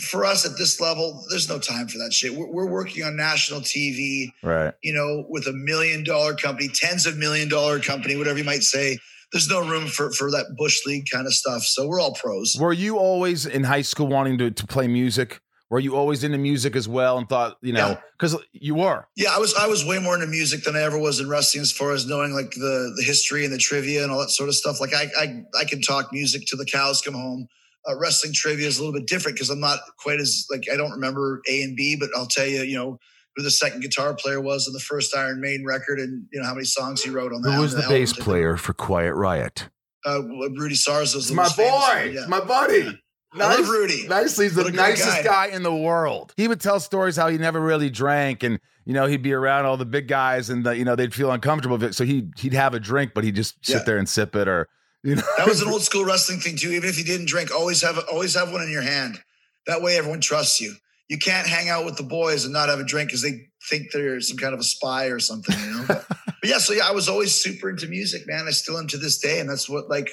For 0.09 0.25
us 0.25 0.45
at 0.45 0.57
this 0.57 0.79
level, 0.79 1.25
there's 1.29 1.49
no 1.49 1.59
time 1.59 1.87
for 1.87 1.97
that 1.97 2.13
shit. 2.13 2.33
We're, 2.33 2.47
we're 2.47 2.69
working 2.69 3.03
on 3.03 3.15
national 3.15 3.61
TV, 3.61 4.31
right. 4.43 4.73
you 4.83 4.93
know, 4.93 5.25
with 5.29 5.47
a 5.47 5.53
million 5.53 6.03
dollar 6.03 6.35
company, 6.35 6.69
tens 6.69 7.05
of 7.05 7.17
million 7.17 7.49
dollar 7.49 7.79
company, 7.79 8.15
whatever 8.15 8.37
you 8.37 8.45
might 8.45 8.63
say. 8.63 8.97
There's 9.31 9.49
no 9.49 9.67
room 9.67 9.87
for 9.87 10.11
for 10.11 10.31
that 10.31 10.55
bush 10.57 10.85
league 10.85 11.07
kind 11.11 11.27
of 11.27 11.33
stuff. 11.33 11.63
So 11.63 11.87
we're 11.87 11.99
all 11.99 12.13
pros. 12.13 12.55
Were 12.57 12.71
you 12.71 12.97
always 12.97 13.45
in 13.45 13.63
high 13.63 13.81
school 13.81 14.07
wanting 14.07 14.37
to, 14.37 14.51
to 14.51 14.67
play 14.67 14.87
music? 14.87 15.41
Were 15.69 15.79
you 15.79 15.95
always 15.95 16.23
into 16.23 16.37
music 16.37 16.75
as 16.75 16.87
well 16.87 17.17
and 17.17 17.27
thought, 17.27 17.57
you 17.61 17.73
know, 17.73 17.89
Yeah. 17.89 17.99
because 18.17 18.37
you 18.53 18.75
were. 18.75 19.07
Yeah, 19.15 19.33
I 19.35 19.39
was 19.39 19.53
I 19.55 19.67
was 19.67 19.83
way 19.83 19.97
more 19.99 20.13
into 20.15 20.27
music 20.27 20.63
than 20.63 20.75
I 20.75 20.81
ever 20.83 20.97
was 20.99 21.19
in 21.19 21.27
wrestling 21.27 21.61
as 21.63 21.71
far 21.71 21.91
as 21.91 22.05
knowing 22.05 22.33
like 22.33 22.51
the 22.51 22.93
the 22.95 23.03
history 23.03 23.43
and 23.45 23.53
the 23.53 23.57
trivia 23.57 24.03
and 24.03 24.11
all 24.11 24.19
that 24.19 24.29
sort 24.29 24.47
of 24.49 24.55
stuff. 24.55 24.79
Like 24.79 24.93
I 24.93 25.07
I, 25.19 25.43
I 25.59 25.65
can 25.65 25.81
talk 25.81 26.13
music 26.13 26.43
to 26.47 26.55
the 26.55 26.65
cows 26.65 27.01
come 27.01 27.15
home. 27.15 27.47
Uh, 27.87 27.97
wrestling 27.99 28.33
trivia 28.33 28.67
is 28.67 28.77
a 28.77 28.81
little 28.83 28.93
bit 28.99 29.07
different 29.07 29.35
because 29.37 29.49
I'm 29.49 29.59
not 29.59 29.79
quite 29.99 30.19
as 30.19 30.45
like 30.51 30.63
I 30.71 30.75
don't 30.77 30.91
remember 30.91 31.41
A 31.49 31.61
and 31.63 31.75
B, 31.75 31.95
but 31.99 32.09
I'll 32.15 32.25
tell 32.27 32.45
you, 32.45 32.61
you 32.61 32.75
know, 32.77 32.99
who 33.35 33.43
the 33.43 33.51
second 33.51 33.81
guitar 33.81 34.13
player 34.15 34.39
was 34.41 34.67
on 34.67 34.73
the 34.73 34.79
first 34.79 35.15
Iron 35.15 35.41
Maiden 35.41 35.65
record 35.65 35.99
and 35.99 36.25
you 36.31 36.39
know 36.39 36.45
how 36.47 36.53
many 36.53 36.65
songs 36.65 37.01
he 37.03 37.09
wrote 37.09 37.33
on 37.33 37.41
that. 37.41 37.51
Who 37.53 37.61
was 37.61 37.73
on 37.73 37.79
the 37.81 37.85
album. 37.85 37.99
bass 38.01 38.13
player 38.13 38.55
for 38.57 38.73
Quiet 38.73 39.13
Riot? 39.15 39.69
Uh, 40.05 40.21
Rudy 40.23 40.75
Sarzo's 40.75 41.15
It's 41.15 41.29
the 41.29 41.35
my 41.35 41.43
most 41.43 41.57
boy. 41.57 41.69
one, 41.71 42.13
yeah. 42.13 42.25
My 42.27 42.39
buddy. 42.39 43.01
I 43.39 43.55
love 43.57 43.69
Rudy. 43.69 44.07
Nicely, 44.07 44.45
he's 44.45 44.55
the 44.55 44.71
nicest 44.71 45.23
guy. 45.23 45.47
guy. 45.49 45.55
in 45.55 45.63
the 45.63 45.75
world. 45.75 46.33
He 46.37 46.47
would 46.47 46.61
tell 46.61 46.79
stories 46.79 47.15
how 47.15 47.27
he 47.27 47.37
never 47.37 47.59
really 47.59 47.89
drank, 47.89 48.43
and 48.43 48.59
you 48.85 48.93
know 48.93 49.05
he'd 49.05 49.21
be 49.21 49.33
around 49.33 49.65
all 49.65 49.77
the 49.77 49.85
big 49.85 50.07
guys, 50.07 50.49
and 50.49 50.65
the, 50.65 50.77
you 50.77 50.85
know 50.85 50.95
they'd 50.95 51.13
feel 51.13 51.31
uncomfortable. 51.31 51.75
with 51.77 51.83
it. 51.83 51.95
So 51.95 52.05
he 52.05 52.29
he'd 52.37 52.53
have 52.53 52.73
a 52.73 52.79
drink, 52.79 53.11
but 53.13 53.23
he'd 53.23 53.35
just 53.35 53.55
sit 53.65 53.77
Yeah. 53.77 53.83
there 53.83 53.97
and 53.97 54.07
sip 54.07 54.35
it, 54.35 54.47
or 54.47 54.67
you 55.03 55.15
know. 55.15 55.23
That 55.37 55.47
was 55.47 55.61
an 55.61 55.67
old 55.71 55.81
school 55.81 56.05
wrestling 56.05 56.39
thing 56.39 56.55
too. 56.57 56.69
Even 56.71 56.89
if 56.89 56.97
you 56.97 57.03
didn't 57.03 57.27
drink, 57.27 57.53
always 57.53 57.81
have 57.81 57.99
always 58.11 58.35
have 58.35 58.51
one 58.51 58.61
in 58.61 58.71
your 58.71 58.81
hand. 58.83 59.21
That 59.67 59.81
way, 59.81 59.97
everyone 59.97 60.21
trusts 60.21 60.61
you. 60.61 60.73
You 61.09 61.17
can't 61.19 61.47
hang 61.47 61.69
out 61.69 61.85
with 61.85 61.97
the 61.97 62.03
boys 62.03 62.45
and 62.45 62.53
not 62.53 62.69
have 62.69 62.79
a 62.79 62.83
drink 62.83 63.09
because 63.09 63.21
they 63.21 63.47
think 63.69 63.91
they're 63.91 64.19
some 64.21 64.37
kind 64.37 64.53
of 64.53 64.59
a 64.59 64.63
spy 64.63 65.05
or 65.07 65.19
something. 65.19 65.55
You 65.59 65.73
know. 65.73 65.85
But, 65.87 66.05
but 66.25 66.49
yeah, 66.49 66.57
so 66.57 66.73
yeah, 66.73 66.87
I 66.87 66.91
was 66.91 67.09
always 67.09 67.33
super 67.39 67.69
into 67.69 67.87
music, 67.87 68.23
man. 68.27 68.45
I 68.47 68.51
still 68.51 68.77
am 68.77 68.87
to 68.87 68.97
this 68.97 69.19
day, 69.19 69.39
and 69.39 69.49
that's 69.49 69.67
what 69.69 69.89
like 69.89 70.09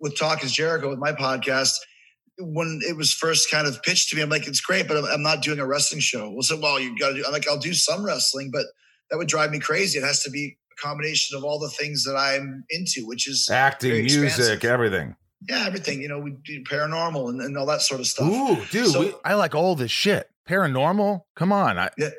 with 0.00 0.16
Talk 0.18 0.44
is 0.44 0.52
Jericho 0.52 0.90
with 0.90 0.98
my 1.00 1.12
podcast. 1.12 1.74
When 2.40 2.80
it 2.88 2.96
was 2.96 3.12
first 3.12 3.50
kind 3.50 3.66
of 3.66 3.82
pitched 3.82 4.10
to 4.10 4.16
me, 4.16 4.22
I'm 4.22 4.28
like, 4.30 4.46
it's 4.46 4.60
great, 4.60 4.86
but 4.86 4.96
I'm, 4.96 5.04
I'm 5.06 5.22
not 5.22 5.42
doing 5.42 5.58
a 5.58 5.66
wrestling 5.66 6.00
show. 6.00 6.30
Well, 6.30 6.42
so 6.42 6.56
well, 6.58 6.78
you 6.78 6.96
got 6.98 7.08
to 7.10 7.14
do. 7.16 7.24
I'm 7.26 7.32
like, 7.32 7.48
I'll 7.48 7.58
do 7.58 7.74
some 7.74 8.04
wrestling, 8.04 8.50
but 8.52 8.64
that 9.10 9.16
would 9.16 9.28
drive 9.28 9.50
me 9.50 9.58
crazy. 9.58 9.98
It 9.98 10.04
has 10.04 10.22
to 10.22 10.30
be 10.30 10.56
a 10.72 10.80
combination 10.80 11.36
of 11.36 11.44
all 11.44 11.58
the 11.58 11.68
things 11.70 12.04
that 12.04 12.14
I'm 12.16 12.64
into, 12.70 13.06
which 13.06 13.28
is 13.28 13.48
Acting, 13.50 14.04
music, 14.04 14.64
everything. 14.64 15.16
yeah, 15.48 15.64
everything. 15.66 16.00
You 16.00 16.08
know, 16.08 16.20
we 16.20 16.36
do 16.44 16.62
paranormal 16.64 17.28
and, 17.30 17.40
and 17.40 17.56
all 17.58 17.66
that 17.66 17.82
sort 17.82 18.00
of 18.00 18.06
stuff. 18.06 18.28
Ooh, 18.30 18.56
dude, 18.70 18.86
So- 18.92 19.00
we, 19.00 19.14
I 19.24 19.34
like 19.34 19.54
all 19.54 19.74
this 19.74 19.90
shit. 19.90 20.30
Paranormal, 20.48 21.22
come 21.36 21.52
on. 21.52 21.78
I, 21.78 21.90
Yeah. 21.98 22.10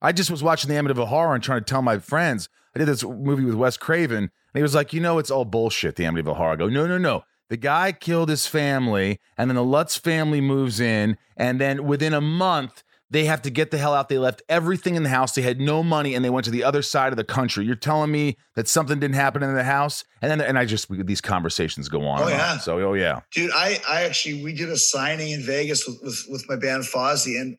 I 0.00 0.12
just 0.12 0.30
was 0.30 0.42
watching 0.42 0.68
the 0.68 0.76
Amityville 0.76 1.08
Horror 1.08 1.34
and 1.34 1.42
trying 1.44 1.60
to 1.60 1.64
tell 1.64 1.82
my 1.82 1.98
friends. 1.98 2.48
I 2.74 2.78
did 2.78 2.86
this 2.88 3.02
movie 3.04 3.44
with 3.44 3.54
Wes 3.56 3.76
Craven, 3.76 4.16
and 4.18 4.30
he 4.54 4.62
was 4.62 4.74
like, 4.74 4.92
"You 4.92 5.00
know, 5.00 5.18
it's 5.18 5.30
all 5.30 5.44
bullshit." 5.44 5.96
The 5.96 6.04
Amityville 6.04 6.36
Horror. 6.36 6.52
I 6.52 6.56
go, 6.56 6.68
"No, 6.68 6.86
no, 6.86 6.98
no." 6.98 7.24
The 7.48 7.56
guy 7.56 7.92
killed 7.92 8.28
his 8.28 8.46
family, 8.46 9.20
and 9.36 9.48
then 9.48 9.56
the 9.56 9.64
Lutz 9.64 9.96
family 9.96 10.40
moves 10.40 10.80
in, 10.80 11.16
and 11.36 11.60
then 11.60 11.84
within 11.84 12.12
a 12.12 12.20
month, 12.20 12.82
they 13.10 13.24
have 13.24 13.40
to 13.42 13.50
get 13.50 13.70
the 13.70 13.78
hell 13.78 13.94
out. 13.94 14.10
They 14.10 14.18
left 14.18 14.42
everything 14.48 14.94
in 14.94 15.02
the 15.02 15.08
house. 15.08 15.32
They 15.34 15.42
had 15.42 15.60
no 15.60 15.82
money, 15.82 16.14
and 16.14 16.22
they 16.24 16.30
went 16.30 16.44
to 16.44 16.50
the 16.50 16.62
other 16.62 16.82
side 16.82 17.10
of 17.12 17.16
the 17.16 17.24
country. 17.24 17.64
You're 17.64 17.74
telling 17.74 18.10
me 18.10 18.36
that 18.54 18.68
something 18.68 19.00
didn't 19.00 19.14
happen 19.14 19.42
in 19.42 19.54
the 19.54 19.64
house, 19.64 20.04
and 20.20 20.30
then 20.30 20.40
and 20.40 20.58
I 20.58 20.66
just 20.66 20.88
these 21.06 21.22
conversations 21.22 21.88
go 21.88 22.06
on. 22.06 22.20
Oh, 22.20 22.24
and 22.24 22.34
on. 22.34 22.38
yeah. 22.38 22.58
So 22.58 22.78
oh 22.80 22.94
yeah. 22.94 23.20
Dude, 23.32 23.50
I, 23.54 23.80
I 23.88 24.02
actually 24.02 24.42
we 24.42 24.52
did 24.52 24.68
a 24.68 24.76
signing 24.76 25.30
in 25.30 25.42
Vegas 25.42 25.86
with, 25.86 26.00
with, 26.02 26.26
with 26.28 26.48
my 26.50 26.56
band 26.56 26.82
Fozzy, 26.84 27.40
and 27.40 27.56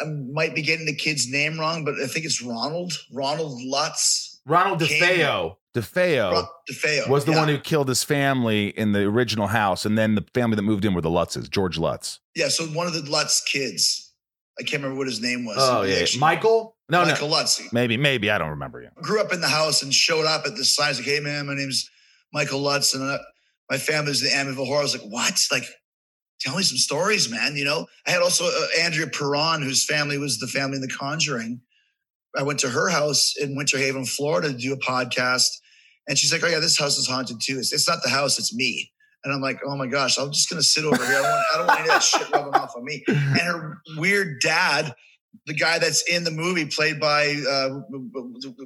I 0.00 0.04
might 0.04 0.54
be 0.54 0.62
getting 0.62 0.86
the 0.86 0.94
kid's 0.94 1.28
name 1.28 1.58
wrong, 1.58 1.84
but 1.84 1.94
I 2.00 2.06
think 2.06 2.24
it's 2.24 2.40
Ronald. 2.40 2.92
Ronald 3.12 3.60
Lutz. 3.64 4.40
Ronald. 4.46 4.80
DeFeo. 4.80 5.56
DeFeo 5.74 6.32
Ron- 6.32 6.46
DeFeo. 6.70 7.08
was 7.08 7.24
the 7.24 7.32
yeah. 7.32 7.38
one 7.38 7.48
who 7.48 7.58
killed 7.58 7.88
his 7.88 8.02
family 8.02 8.68
in 8.68 8.92
the 8.92 9.00
original 9.04 9.46
house, 9.48 9.84
and 9.84 9.96
then 9.98 10.14
the 10.14 10.24
family 10.34 10.56
that 10.56 10.62
moved 10.62 10.84
in 10.84 10.94
were 10.94 11.00
the 11.00 11.10
Lutzes, 11.10 11.50
George 11.50 11.78
Lutz. 11.78 12.20
Yeah, 12.34 12.48
so 12.48 12.64
one 12.66 12.86
of 12.86 12.94
the 12.94 13.02
Lutz 13.10 13.42
kids. 13.44 14.12
I 14.58 14.62
can't 14.62 14.82
remember 14.82 14.98
what 14.98 15.06
his 15.06 15.20
name 15.20 15.44
was. 15.44 15.56
Oh 15.58 15.82
yeah, 15.82 15.96
actually- 15.96 16.20
Michael. 16.20 16.76
No, 16.90 17.04
Michael 17.04 17.28
no, 17.28 17.34
Lutz. 17.34 17.60
maybe, 17.72 17.96
maybe 17.98 18.30
I 18.30 18.38
don't 18.38 18.48
remember 18.48 18.80
you. 18.80 18.88
Grew 19.02 19.20
up 19.20 19.32
in 19.32 19.42
the 19.42 19.48
house 19.48 19.82
and 19.82 19.92
showed 19.92 20.24
up 20.24 20.46
at 20.46 20.56
the 20.56 20.64
signs 20.64 20.98
like, 20.98 21.06
"Hey 21.06 21.20
man, 21.20 21.46
my 21.46 21.54
name's 21.54 21.88
Michael 22.32 22.60
Lutz, 22.60 22.94
and 22.94 23.02
uh, 23.04 23.18
my 23.70 23.76
family's 23.76 24.22
the 24.22 24.30
Amityville 24.30 24.66
Horror." 24.66 24.80
I 24.80 24.82
was 24.82 24.96
like, 24.98 25.10
"What? 25.10 25.38
Like, 25.52 25.64
tell 26.40 26.56
me 26.56 26.62
some 26.62 26.78
stories, 26.78 27.30
man." 27.30 27.56
You 27.56 27.66
know, 27.66 27.86
I 28.06 28.10
had 28.10 28.22
also 28.22 28.46
uh, 28.46 28.66
Andrea 28.80 29.06
Perron, 29.06 29.60
whose 29.62 29.84
family 29.84 30.16
was 30.16 30.38
the 30.38 30.46
family 30.46 30.76
in 30.76 30.80
The 30.82 30.88
Conjuring. 30.88 31.60
I 32.36 32.42
went 32.42 32.58
to 32.60 32.68
her 32.68 32.88
house 32.88 33.34
in 33.40 33.56
Winter 33.56 33.78
Haven, 33.78 34.04
Florida, 34.04 34.52
to 34.52 34.58
do 34.58 34.72
a 34.72 34.78
podcast, 34.78 35.48
and 36.06 36.18
she's 36.18 36.32
like, 36.32 36.42
"Oh 36.44 36.48
yeah, 36.48 36.60
this 36.60 36.78
house 36.78 36.98
is 36.98 37.08
haunted 37.08 37.40
too. 37.42 37.58
It's, 37.58 37.72
it's 37.72 37.88
not 37.88 38.02
the 38.02 38.10
house, 38.10 38.38
it's 38.38 38.54
me." 38.54 38.90
And 39.24 39.32
I'm 39.32 39.40
like, 39.40 39.60
"Oh 39.66 39.76
my 39.76 39.86
gosh, 39.86 40.18
I'm 40.18 40.32
just 40.32 40.48
gonna 40.48 40.62
sit 40.62 40.84
over 40.84 40.96
here. 40.96 41.06
I 41.06 41.22
don't 41.22 41.22
want, 41.22 41.44
I 41.54 41.58
don't 41.58 41.66
want 41.66 41.80
any 41.80 41.88
of 41.88 41.94
that 41.94 42.02
shit 42.02 42.30
rubbing 42.30 42.54
off 42.54 42.74
on 42.76 42.84
me." 42.84 43.04
And 43.08 43.40
her 43.40 43.78
weird 43.96 44.40
dad 44.40 44.94
the 45.46 45.54
guy 45.54 45.78
that's 45.78 46.02
in 46.02 46.24
the 46.24 46.30
movie 46.30 46.66
played 46.66 47.00
by 47.00 47.34
uh, 47.48 47.80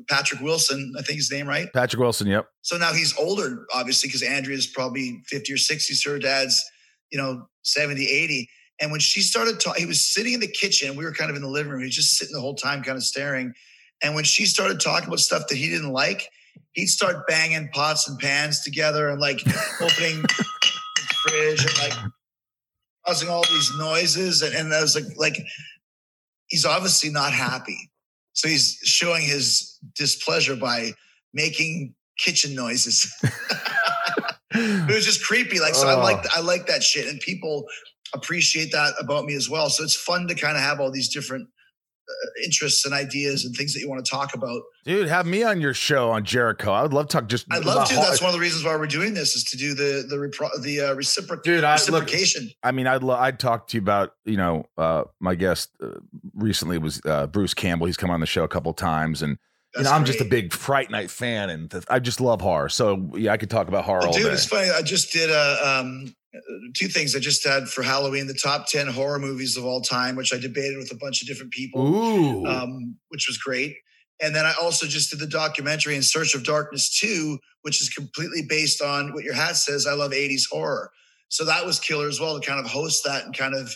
Patrick 0.09 0.41
Wilson, 0.41 0.93
I 0.99 1.03
think 1.03 1.19
his 1.19 1.31
name 1.31 1.47
right. 1.47 1.73
Patrick 1.73 2.01
Wilson. 2.01 2.27
Yep. 2.27 2.47
So 2.63 2.77
now 2.77 2.93
he's 2.93 3.17
older, 3.19 3.67
obviously, 3.73 4.09
because 4.09 4.23
Andrea's 4.23 4.67
probably 4.67 5.23
50 5.27 5.53
or 5.53 5.57
60. 5.57 5.95
So 5.95 6.13
her 6.13 6.19
dad's, 6.19 6.63
you 7.11 7.19
know, 7.19 7.49
70, 7.63 8.05
80. 8.05 8.49
And 8.83 8.91
when 8.91 9.01
she 9.01 9.21
started 9.23 9.61
talking, 9.61 9.83
he 9.85 9.87
was 9.87 10.05
sitting 10.13 10.35
in 10.35 10.41
the 10.41 10.49
kitchen. 10.49 10.97
We 10.97 11.05
were 11.05 11.13
kind 11.13 11.31
of 11.31 11.37
in 11.37 11.43
the 11.43 11.49
living 11.49 11.71
room. 11.71 11.81
He 11.81 11.87
was 11.87 11.95
just 11.95 12.17
sitting 12.19 12.35
the 12.35 12.41
whole 12.41 12.57
time, 12.57 12.83
kind 12.83 12.97
of 12.99 13.05
staring. 13.05 13.55
And 14.03 14.17
when 14.17 14.25
she 14.25 14.45
started 14.45 14.81
talking 14.81 15.07
about 15.07 15.21
stuff 15.21 15.45
that 15.49 15.57
he 15.57 15.69
didn't 15.71 15.93
like, 15.93 16.29
he'd 16.73 16.89
start 16.89 17.29
banging 17.29 17.69
pots 17.73 18.09
and 18.09 18.19
pans 18.19 18.63
together 18.65 19.09
and 19.09 19.21
like 19.21 19.41
opening 19.81 20.23
the 20.23 21.15
fridge 21.23 21.65
and 21.65 21.79
like 21.79 22.11
causing 23.07 23.29
all 23.29 23.45
these 23.49 23.71
noises. 23.79 24.43
And, 24.43 24.53
and 24.53 24.75
I 24.75 24.81
was 24.83 24.97
like, 24.97 25.05
like, 25.17 25.39
he's 26.49 26.65
obviously 26.67 27.11
not 27.11 27.33
happy. 27.33 27.79
So 28.33 28.49
he's 28.49 28.79
showing 28.83 29.23
his 29.23 29.79
displeasure 29.95 30.57
by 30.57 30.93
making 31.33 31.95
kitchen 32.19 32.57
noises. 32.57 33.15
it 34.55 34.93
was 34.93 35.05
just 35.05 35.25
creepy. 35.25 35.61
Like, 35.61 35.77
so 35.77 35.87
I 35.87 35.95
Oh. 35.95 36.01
like 36.01 36.27
I 36.37 36.41
like 36.41 36.67
that 36.67 36.83
shit, 36.83 37.07
and 37.09 37.21
people 37.21 37.67
appreciate 38.15 38.73
that 38.73 38.95
about 39.01 39.25
me 39.25 39.35
as 39.35 39.49
well. 39.49 39.71
So 39.71 39.83
it's 39.85 39.97
fun 39.97 40.29
to 40.29 40.35
kind 40.35 40.57
of 40.57 40.63
have 40.63 40.81
all 40.81 40.91
these 40.91 41.09
different 41.09 41.49
uh, 42.09 42.45
interests 42.45 42.85
and 42.85 42.93
ideas 42.93 43.45
and 43.45 43.55
things 43.57 43.73
that 43.75 43.81
you 43.81 43.89
want 43.89 44.05
to 44.05 44.11
talk 44.11 44.35
about. 44.35 44.63
Dude, 44.85 45.09
have 45.09 45.25
me 45.25 45.45
on 45.45 45.61
your 45.61 45.73
show 45.73 46.11
on 46.11 46.25
Jericho. 46.25 46.73
I 46.73 46.83
would 46.83 46.93
love 46.93 47.07
to 47.09 47.19
talk 47.19 47.29
just. 47.29 47.47
I'd 47.51 47.65
love 47.65 47.89
to. 47.89 47.95
That's 47.95 48.21
one 48.21 48.29
of 48.29 48.35
the 48.35 48.41
reasons 48.41 48.65
why 48.65 48.75
we're 48.77 48.87
doing 48.87 49.15
this 49.15 49.37
is 49.37 49.45
to 49.45 49.57
do 49.57 49.75
the 49.75 50.05
the 50.09 50.17
repro- 50.17 50.61
the 50.63 50.81
uh, 50.81 50.95
reciproc- 50.97 51.43
Dude, 51.45 51.63
I 51.65 51.75
look. 51.75 52.05
reciprocation. 52.05 52.51
I 52.63 52.73
mean, 52.73 52.87
I'd 52.89 53.03
lo- 53.03 53.17
I'd 53.17 53.39
talk 53.39 53.69
to 53.69 53.77
you 53.77 53.81
about 53.83 54.15
you 54.25 54.37
know 54.37 54.65
uh, 54.77 55.05
my 55.21 55.37
guest 55.37 55.71
uh, 55.83 56.01
recently 56.35 56.79
was 56.79 57.01
uh, 57.07 57.29
Bruce 57.29 57.55
Campbell. 57.55 57.87
He's 57.87 57.97
come 57.97 58.11
on 58.11 58.19
the 58.21 58.27
show 58.27 58.43
a 58.43 58.49
couple 58.49 58.73
times, 58.75 59.23
and 59.23 59.39
you 59.77 59.83
know 59.85 59.91
I'm 59.91 60.05
just 60.05 60.21
a 60.21 60.25
big 60.25 60.53
Fright 60.53 60.91
Night 60.91 61.11
fan, 61.11 61.51
and 61.51 61.71
th- 61.71 61.85
I 61.89 61.99
just 61.99 62.21
love 62.21 62.41
horror. 62.41 62.69
So 62.69 63.11
yeah, 63.17 63.33
I 63.33 63.37
could 63.37 63.51
talk 63.51 63.69
about 63.69 63.85
horror 63.85 64.01
Well, 64.01 64.09
all 64.09 64.15
dude, 64.15 64.27
day. 64.27 64.33
it's 64.33 64.47
funny. 64.47 64.71
I 64.71 64.83
just 64.83 65.13
did 65.13 65.31
a 65.31 65.81
um, 65.81 66.15
two 66.75 66.89
things. 66.89 67.15
I 67.17 67.19
just 67.19 67.47
had 67.47 67.69
for 67.69 67.83
Halloween 67.83 68.27
the 68.27 68.35
top 68.35 68.67
ten 68.69 68.87
horror 68.87 69.19
movies 69.19 69.57
of 69.57 69.65
all 69.65 69.81
time, 69.81 70.17
which 70.17 70.33
I 70.35 70.39
debated 70.39 70.79
with 70.79 70.93
a 70.93 70.97
bunch 70.97 71.23
of 71.23 71.29
different 71.29 71.53
people, 71.53 72.47
um, 72.47 72.97
which 73.09 73.27
was 73.29 73.39
great. 73.39 73.77
And 74.23 74.35
then 74.37 74.47
I 74.47 74.53
also 74.63 74.87
just 74.87 75.11
did 75.11 75.19
the 75.19 75.27
documentary 75.27 75.97
In 75.97 76.03
Search 76.03 76.37
of 76.37 76.45
Darkness 76.45 76.97
2, 77.01 77.39
which 77.63 77.81
is 77.83 77.89
completely 77.89 78.43
based 78.49 78.81
on 78.81 79.13
what 79.15 79.25
your 79.25 79.35
hat 79.35 79.57
says. 79.57 79.85
I 79.85 79.95
love 79.95 80.13
80s 80.13 80.43
horror. 80.49 80.93
So 81.29 81.45
that 81.47 81.67
was 81.67 81.81
killer 81.81 82.07
as 82.07 82.21
well 82.21 82.39
to 82.39 82.47
kind 82.47 82.61
of 82.65 82.71
host 82.71 83.03
that 83.05 83.25
and 83.25 83.37
kind 83.37 83.55
of 83.55 83.75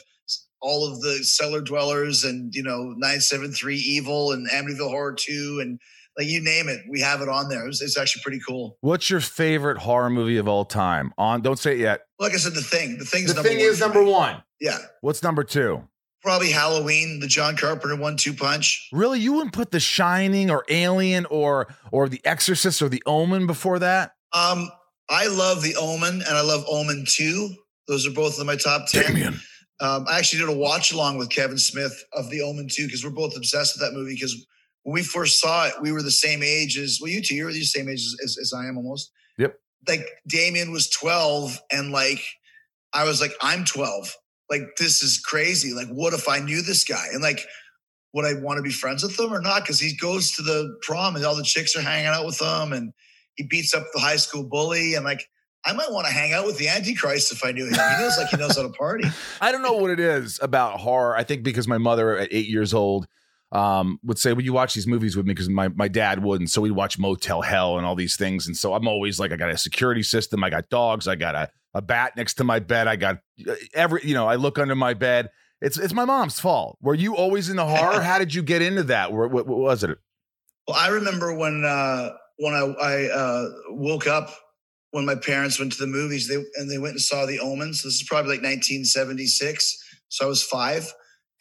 all 0.63 0.91
of 0.91 1.01
the 1.01 1.23
cellar 1.25 1.61
dwellers 1.61 2.25
and 2.25 2.55
you 2.55 2.63
know 2.63 2.95
973 2.97 3.77
evil 3.77 4.33
and 4.33 4.49
Amityville 4.51 4.89
Horror 4.91 5.15
2 5.15 5.61
and 5.63 5.79
like 6.19 6.29
you 6.29 6.41
name 6.43 6.69
it, 6.71 6.81
we 6.89 7.01
have 7.01 7.21
it 7.21 7.29
on 7.29 7.51
there. 7.51 7.65
It 7.65 7.67
was, 7.69 7.83
it's 7.83 7.99
actually 7.99 8.23
pretty 8.23 8.41
cool. 8.49 8.79
what's 8.81 9.11
your 9.11 9.21
favorite 9.21 9.77
horror 9.77 10.09
movie 10.09 10.39
of 10.39 10.49
all 10.49 10.65
time? 10.65 11.13
On, 11.19 11.43
don't 11.43 11.59
say 11.59 11.73
it 11.73 11.79
yet. 11.79 12.01
Like 12.19 12.33
I 12.33 12.37
said, 12.39 12.55
the 12.55 12.63
thing, 12.63 12.97
the 12.97 13.05
thing 13.05 13.25
is 13.25 13.29
The 13.29 13.35
number 13.35 13.49
thing 13.51 13.59
one 13.59 13.67
is 13.69 13.81
number 13.81 14.03
me. 14.03 14.11
one. 14.13 14.43
Yeah, 14.61 14.79
What's 15.03 15.23
number 15.23 15.45
two? 15.45 15.83
probably 16.23 16.51
Halloween, 16.51 17.21
the 17.21 17.29
John 17.29 17.55
Carpenter 17.57 17.95
one-two 17.95 18.33
punch. 18.33 18.89
Really, 18.93 19.21
you 19.21 19.35
wouldn't 19.35 19.53
put 19.53 19.71
The 19.71 19.79
Shining 19.79 20.51
or 20.51 20.65
Alien 20.71 21.25
or 21.27 21.69
or 21.93 22.09
The 22.09 22.21
Exorcist 22.25 22.81
or 22.83 22.89
The 22.89 23.03
Omen 23.07 23.47
before 23.47 23.79
that? 23.81 24.13
Um, 24.33 24.69
I 25.09 25.27
love 25.29 25.63
the 25.63 25.77
Omen 25.77 26.15
and 26.27 26.29
I 26.37 26.41
love 26.41 26.65
Omen 26.67 27.05
2. 27.07 27.51
Those 27.87 28.07
are 28.09 28.11
both 28.11 28.41
in 28.41 28.47
my 28.47 28.57
top 28.57 28.89
10. 28.89 29.39
Um, 29.81 30.07
I 30.09 30.19
actually 30.19 30.41
did 30.41 30.49
a 30.49 30.59
watch 30.59 30.93
along 30.93 31.19
with 31.19 31.29
Kevin 31.29 31.59
Smith 31.59 32.05
of 32.13 32.31
The 32.31 32.41
Omen 32.41 32.69
2 32.71 32.87
because 32.87 33.05
we're 33.05 33.11
both 33.11 33.37
obsessed 33.37 33.77
with 33.77 33.87
that 33.87 33.97
movie. 33.97 34.15
Because 34.15 34.47
when 34.83 34.95
we 34.95 35.03
first 35.03 35.41
saw 35.41 35.67
it, 35.67 35.75
we 35.81 35.93
were 35.93 36.03
the 36.03 36.11
same 36.11 36.43
age 36.43 36.79
as, 36.79 36.99
well, 37.01 37.11
you 37.11 37.21
two, 37.21 37.35
you're 37.35 37.53
the 37.53 37.63
same 37.63 37.89
age 37.89 38.01
as, 38.01 38.17
as, 38.23 38.39
as 38.41 38.53
I 38.55 38.67
am 38.67 38.79
almost. 38.79 39.11
Yep. 39.39 39.59
Like 39.87 40.07
Damien 40.27 40.73
was 40.73 40.89
12 40.91 41.61
and 41.71 41.93
like, 41.93 42.25
I 42.93 43.05
was 43.05 43.21
like, 43.21 43.33
I'm 43.43 43.65
12. 43.65 44.17
Like, 44.49 44.63
this 44.79 45.03
is 45.03 45.19
crazy. 45.19 45.75
Like, 45.75 45.89
what 45.89 46.15
if 46.15 46.29
I 46.29 46.39
knew 46.39 46.63
this 46.63 46.85
guy? 46.85 47.09
And 47.13 47.21
like, 47.21 47.41
would 48.15 48.25
I 48.25 48.41
want 48.41 48.57
to 48.57 48.63
be 48.63 48.71
friends 48.71 49.03
with 49.03 49.19
him 49.19 49.33
or 49.33 49.41
not? 49.41 49.63
Because 49.63 49.79
he 49.79 49.95
goes 49.95 50.31
to 50.33 50.43
the 50.43 50.79
prom 50.83 51.17
and 51.17 51.25
all 51.25 51.37
the 51.37 51.43
chicks 51.43 51.77
are 51.77 51.83
hanging 51.83 52.07
out 52.07 52.25
with 52.25 52.41
him 52.41 52.73
and 52.73 52.93
he 53.35 53.45
beats 53.45 53.75
up 53.75 53.85
the 53.93 54.01
high 54.01 54.17
school 54.17 54.45
bully. 54.45 54.95
And 54.95 55.05
like, 55.05 55.29
I 55.67 55.73
might 55.73 55.91
want 55.91 56.07
to 56.07 56.13
hang 56.13 56.33
out 56.33 56.47
with 56.47 56.59
the 56.59 56.69
Antichrist 56.69 57.33
if 57.33 57.45
I 57.45 57.51
knew 57.51 57.67
him. 57.67 57.73
He 57.73 57.79
knows 57.79 58.17
like 58.17 58.29
he 58.29 58.37
knows 58.37 58.57
how 58.57 58.63
to 58.63 58.69
party. 58.69 59.05
I 59.41 59.51
don't 59.51 59.63
know 59.63 59.73
what 59.73 59.91
it 59.91 59.99
is 59.99 60.39
about 60.41 60.79
horror. 60.79 61.17
I 61.17 61.25
think 61.25 61.43
because 61.43 61.67
my 61.67 61.79
mother 61.79 62.17
at 62.17 62.29
eight 62.31 62.47
years 62.47 62.73
old 62.73 63.09
um, 63.51 63.99
would 64.05 64.19
say, 64.19 64.33
"Will 64.33 64.45
you 64.45 64.53
watch 64.53 64.75
these 64.75 64.87
movies 64.87 65.17
with 65.17 65.27
me?" 65.27 65.35
Because 65.35 65.49
my 65.49 65.69
my 65.69 65.89
dad 65.89 66.23
wouldn't. 66.23 66.51
So 66.51 66.61
we'd 66.63 66.71
watch 66.71 67.01
Motel 67.01 67.43
Hell 67.43 67.79
and 67.79 67.87
all 67.87 67.97
these 67.97 68.17
things. 68.17 68.47
And 68.47 68.57
so 68.57 68.75
I'm 68.75 68.87
always 68.87 69.19
like, 69.19 69.33
I 69.33 69.37
got 69.37 69.51
a 69.51 69.59
security 69.59 70.05
system. 70.05 70.45
I 70.45 70.51
got 70.51 70.69
dogs. 70.69 71.09
I 71.09 71.17
got 71.17 71.35
a, 71.35 71.51
a 71.75 71.83
bat 71.83 72.13
next 72.17 72.35
to 72.35 72.45
my 72.45 72.61
bed. 72.61 72.87
I 72.87 72.95
got 72.95 73.19
uh, 73.49 73.55
every. 73.75 74.03
You 74.05 74.15
know, 74.15 74.29
I 74.29 74.37
look 74.37 74.59
under 74.59 74.77
my 74.77 74.95
bed. 74.95 75.31
It's 75.61 75.79
it's 75.79 75.95
my 75.95 76.05
mom's 76.05 76.39
fault. 76.39 76.79
Were 76.81 76.95
you 76.95 77.17
always 77.17 77.49
into 77.49 77.65
horror? 77.65 78.01
How 78.01 78.21
did 78.21 78.33
you 78.33 78.43
get 78.43 78.63
into 78.63 78.85
that? 78.85 79.13
What, 79.13 79.33
what, 79.33 79.47
what 79.49 79.59
was 79.59 79.83
it? 79.83 79.99
Well, 80.69 80.77
I 80.77 80.89
remember 80.89 81.35
when 81.35 81.65
uh, 81.65 82.11
when 82.39 82.55
I, 82.55 82.75
I 82.81 83.05
uh, 83.07 83.49
woke 83.71 84.07
up 84.07 84.31
when 84.97 85.05
my 85.05 85.15
parents 85.15 85.59
went 85.59 85.71
to 85.73 85.79
the 85.79 85.87
movies. 85.87 86.27
They 86.27 86.43
and 86.57 86.71
they 86.71 86.79
went 86.79 86.93
and 86.93 87.01
saw 87.03 87.27
The 87.27 87.39
Omens. 87.39 87.83
This 87.83 87.97
is 87.97 88.03
probably 88.03 88.31
like 88.31 88.43
1976. 88.43 89.85
So 90.09 90.25
I 90.25 90.29
was 90.29 90.43
five, 90.43 90.91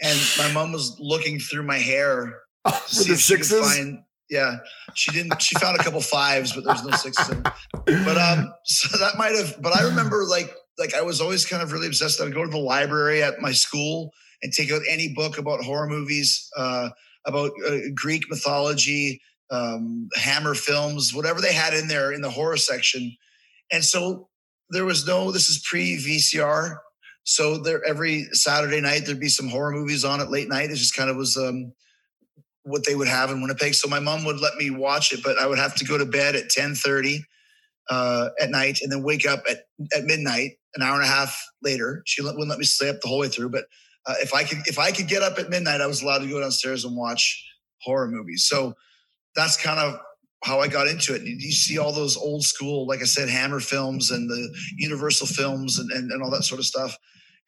and 0.01 0.19
my 0.37 0.51
mom 0.51 0.73
was 0.73 0.97
looking 0.99 1.39
through 1.39 1.63
my 1.63 1.77
hair 1.77 2.41
to 2.67 2.73
For 2.73 2.89
see 2.89 3.07
the 3.07 3.13
if 3.13 3.19
she 3.21 3.37
could 3.37 3.45
find. 3.45 3.99
Yeah, 4.29 4.57
she 4.93 5.11
didn't. 5.11 5.41
She 5.41 5.55
found 5.55 5.79
a 5.79 5.83
couple 5.83 6.01
fives, 6.01 6.51
but 6.51 6.65
there's 6.65 6.83
no 6.83 6.91
sixes. 6.97 7.29
in. 7.29 7.43
But 7.43 8.17
um, 8.17 8.53
so 8.65 8.97
that 8.97 9.17
might 9.17 9.35
have. 9.35 9.61
But 9.61 9.73
I 9.79 9.83
remember 9.83 10.25
like 10.25 10.53
like 10.77 10.93
I 10.93 11.01
was 11.01 11.21
always 11.21 11.45
kind 11.45 11.63
of 11.63 11.71
really 11.71 11.87
obsessed. 11.87 12.19
I 12.19 12.25
would 12.25 12.33
go 12.33 12.43
to 12.43 12.51
the 12.51 12.57
library 12.57 13.23
at 13.23 13.39
my 13.39 13.53
school 13.53 14.11
and 14.43 14.51
take 14.51 14.69
out 14.69 14.81
any 14.89 15.13
book 15.13 15.37
about 15.37 15.63
horror 15.63 15.87
movies, 15.87 16.49
uh, 16.57 16.89
about 17.25 17.51
uh, 17.65 17.77
Greek 17.95 18.23
mythology, 18.29 19.21
um, 19.49 20.09
Hammer 20.15 20.55
films, 20.55 21.13
whatever 21.13 21.39
they 21.39 21.53
had 21.53 21.73
in 21.73 21.87
there 21.87 22.11
in 22.11 22.19
the 22.19 22.29
horror 22.29 22.57
section. 22.57 23.15
And 23.71 23.83
so 23.83 24.29
there 24.69 24.85
was 24.85 25.05
no. 25.07 25.31
This 25.31 25.49
is 25.49 25.65
pre 25.67 25.97
VCR. 25.97 26.77
So 27.23 27.57
there 27.57 27.83
every 27.85 28.27
Saturday 28.33 28.81
night 28.81 29.05
there'd 29.05 29.19
be 29.19 29.29
some 29.29 29.49
horror 29.49 29.71
movies 29.71 30.05
on 30.05 30.21
at 30.21 30.31
late 30.31 30.49
night. 30.49 30.69
It 30.71 30.75
just 30.75 30.95
kind 30.95 31.09
of 31.09 31.15
was 31.15 31.37
um, 31.37 31.73
what 32.63 32.85
they 32.85 32.95
would 32.95 33.07
have 33.07 33.31
in 33.31 33.41
Winnipeg. 33.41 33.73
So 33.73 33.87
my 33.87 33.99
mom 33.99 34.25
would 34.25 34.39
let 34.39 34.55
me 34.55 34.69
watch 34.69 35.11
it, 35.11 35.21
but 35.23 35.37
I 35.37 35.47
would 35.47 35.59
have 35.59 35.75
to 35.75 35.85
go 35.85 35.97
to 35.97 36.05
bed 36.05 36.35
at 36.35 36.49
ten 36.49 36.75
thirty 36.75 37.25
uh, 37.89 38.29
at 38.39 38.49
night 38.49 38.79
and 38.81 38.91
then 38.91 39.03
wake 39.03 39.27
up 39.27 39.43
at, 39.49 39.65
at 39.95 40.03
midnight, 40.05 40.51
an 40.75 40.83
hour 40.83 40.95
and 40.95 41.03
a 41.03 41.07
half 41.07 41.43
later. 41.61 42.01
She 42.05 42.21
wouldn't 42.21 42.47
let 42.47 42.59
me 42.59 42.65
stay 42.65 42.89
up 42.89 43.01
the 43.01 43.07
whole 43.07 43.19
way 43.19 43.29
through, 43.29 43.49
but 43.49 43.65
Uh, 44.07 44.13
if 44.21 44.35
I 44.35 44.43
could, 44.43 44.59
if 44.67 44.77
I 44.77 44.91
could 44.91 45.07
get 45.07 45.23
up 45.23 45.39
at 45.39 45.49
midnight, 45.49 45.81
I 45.81 45.87
was 45.87 46.03
allowed 46.03 46.21
to 46.21 46.29
go 46.29 46.39
downstairs 46.39 46.85
and 46.85 46.95
watch 46.95 47.43
horror 47.81 48.07
movies. 48.07 48.45
So 48.45 48.75
that's 49.35 49.57
kind 49.57 49.79
of 49.79 49.99
how 50.43 50.59
I 50.59 50.67
got 50.67 50.87
into 50.87 51.15
it. 51.15 51.23
You 51.23 51.51
see 51.51 51.77
all 51.77 51.91
those 51.91 52.17
old 52.17 52.43
school, 52.43 52.87
like 52.87 53.01
I 53.01 53.05
said, 53.05 53.29
Hammer 53.29 53.59
films 53.59 54.11
and 54.11 54.29
the 54.29 54.55
Universal 54.77 55.27
films 55.27 55.79
and, 55.79 55.91
and, 55.91 56.11
and 56.11 56.21
all 56.21 56.29
that 56.31 56.43
sort 56.43 56.59
of 56.59 56.65
stuff. 56.65 56.95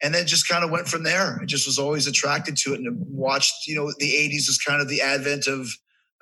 And 0.02 0.14
then 0.14 0.26
just 0.26 0.48
kind 0.48 0.64
of 0.64 0.70
went 0.70 0.88
from 0.88 1.02
there. 1.02 1.38
I 1.42 1.44
just 1.44 1.66
was 1.66 1.78
always 1.78 2.06
attracted 2.06 2.56
to 2.58 2.74
it 2.74 2.80
and 2.80 2.96
watched, 3.08 3.66
you 3.66 3.74
know, 3.74 3.92
the 3.98 4.10
80s 4.10 4.46
was 4.48 4.58
kind 4.58 4.80
of 4.80 4.88
the 4.88 5.00
advent 5.00 5.46
of 5.46 5.68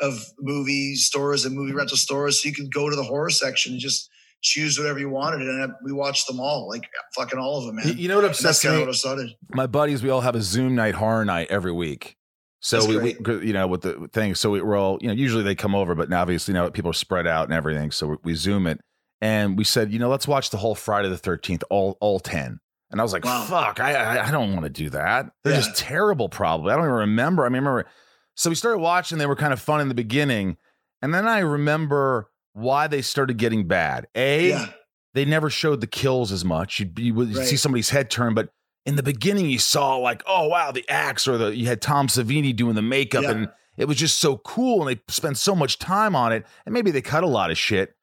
of 0.01 0.23
movie 0.39 0.95
stores 0.95 1.47
and 1.47 1.57
movie 1.57 1.73
rental 1.73 1.97
stores. 1.97 2.43
So 2.43 2.49
you 2.49 2.55
could 2.55 2.73
go 2.73 2.91
to 2.91 2.97
the 2.97 3.03
horror 3.03 3.31
section 3.31 3.73
and 3.73 3.81
just 3.81 4.11
choose 4.43 4.79
whatever 4.79 4.99
you 4.99 5.09
wanted. 5.09 5.41
And 5.49 5.73
we 5.85 5.93
watched 5.93 6.27
them 6.27 6.39
all, 6.39 6.69
like 6.69 6.83
fucking 7.15 7.39
all 7.39 7.59
of 7.59 7.67
them, 7.67 7.77
man. 7.77 7.97
You 7.99 8.09
know 8.09 8.17
what 8.17 8.25
And 8.25 8.35
that's 8.35 8.45
upsets 8.45 8.63
kind 8.63 8.75
of 8.75 8.81
me? 8.81 8.87
what 8.87 8.95
I 8.95 8.99
started. 8.99 9.31
my 9.55 9.67
buddies, 9.67 10.03
we 10.03 10.11
all 10.11 10.21
have 10.21 10.35
a 10.35 10.43
Zoom 10.43 10.75
night, 10.75 10.95
horror 10.95 11.25
night 11.25 11.49
every 11.51 11.73
week. 11.73 12.16
So 12.61 12.77
That's 12.81 12.89
we, 12.89 13.17
we, 13.39 13.47
you 13.47 13.53
know, 13.53 13.67
with 13.67 13.83
the 13.83 14.09
thing, 14.13 14.35
so 14.35 14.51
we, 14.51 14.63
we're 14.63 14.77
all, 14.77 14.99
you 15.01 15.09
know, 15.09 15.15
usually 15.15 15.43
they 15.45 15.55
come 15.55 15.75
over, 15.75 15.95
but 15.95 16.09
now 16.09 16.23
obviously 16.23 16.55
now 16.55 16.69
people 16.71 16.91
are 16.91 16.95
spread 16.95 17.27
out 17.27 17.45
and 17.45 17.53
everything. 17.53 17.91
So 17.91 18.07
we, 18.09 18.17
we 18.25 18.35
Zoom 18.35 18.67
it, 18.67 18.81
and 19.21 19.57
we 19.59 19.65
said, 19.65 19.93
you 19.93 19.99
know, 19.99 20.09
let's 20.09 20.27
watch 20.27 20.51
the 20.51 20.57
whole 20.57 20.75
Friday 20.75 21.09
the 21.09 21.19
Thirteenth, 21.19 21.63
all 21.71 21.97
all 22.01 22.19
ten. 22.19 22.59
And 22.91 23.01
I 23.01 23.05
was 23.05 23.13
like, 23.13 23.25
Wow. 23.25 23.45
fuck, 23.45 23.79
I 23.81 23.93
I, 23.95 24.29
I 24.29 24.31
don't 24.31 24.53
want 24.53 24.65
to 24.65 24.71
do 24.71 24.91
that. 24.91 25.31
They're 25.45 25.53
Yeah. 25.55 25.61
just 25.61 25.77
terrible, 25.77 26.29
probably. 26.29 26.73
I 26.73 26.77
don't 26.77 26.85
even 26.87 26.95
remember. 26.95 27.45
I 27.45 27.49
mean, 27.49 27.57
I 27.57 27.59
remember. 27.69 27.89
So 28.37 28.49
we 28.51 28.57
started 28.57 28.79
watching. 28.79 29.19
They 29.19 29.27
were 29.27 29.37
kind 29.37 29.53
of 29.53 29.61
fun 29.61 29.81
in 29.81 29.89
the 29.89 29.95
beginning, 29.95 30.57
and 31.03 31.13
then 31.15 31.27
I 31.29 31.41
remember 31.41 32.31
why 32.55 32.87
they 32.87 33.03
started 33.03 33.37
getting 33.37 33.67
bad. 33.69 34.07
A, 34.15 34.49
Yeah. 34.49 34.69
they 35.15 35.25
never 35.27 35.51
showed 35.51 35.81
the 35.83 35.87
kills 35.87 36.33
as 36.33 36.45
much. 36.45 36.81
You'd, 36.81 36.99
you 36.99 37.13
would 37.15 37.35
Right. 37.37 37.47
see 37.47 37.57
somebody's 37.57 37.91
head 37.91 38.09
turn, 38.11 38.35
but 38.35 38.49
in 38.87 38.97
the 38.97 39.03
beginning, 39.03 39.51
you 39.51 39.59
saw 39.59 39.97
like, 39.97 40.23
oh 40.27 40.49
wow, 40.49 40.71
the 40.73 40.89
axe, 40.89 41.27
or 41.29 41.37
the 41.37 41.55
you 41.57 41.67
had 41.67 41.83
Tom 41.83 42.07
Savini 42.09 42.55
doing 42.57 42.75
the 42.77 42.83
makeup, 42.83 43.25
Yeah. 43.25 43.31
and 43.33 43.49
it 43.77 43.87
was 43.87 43.99
just 43.99 44.19
so 44.19 44.39
cool, 44.39 44.87
and 44.87 44.97
they 44.97 45.03
spent 45.13 45.37
so 45.37 45.55
much 45.55 45.79
time 45.79 46.17
on 46.17 46.33
it, 46.33 46.47
and 46.65 46.73
maybe 46.73 46.91
they 46.91 47.03
cut 47.03 47.25
a 47.25 47.27
lot 47.27 47.51
of 47.51 47.59
shit 47.59 47.95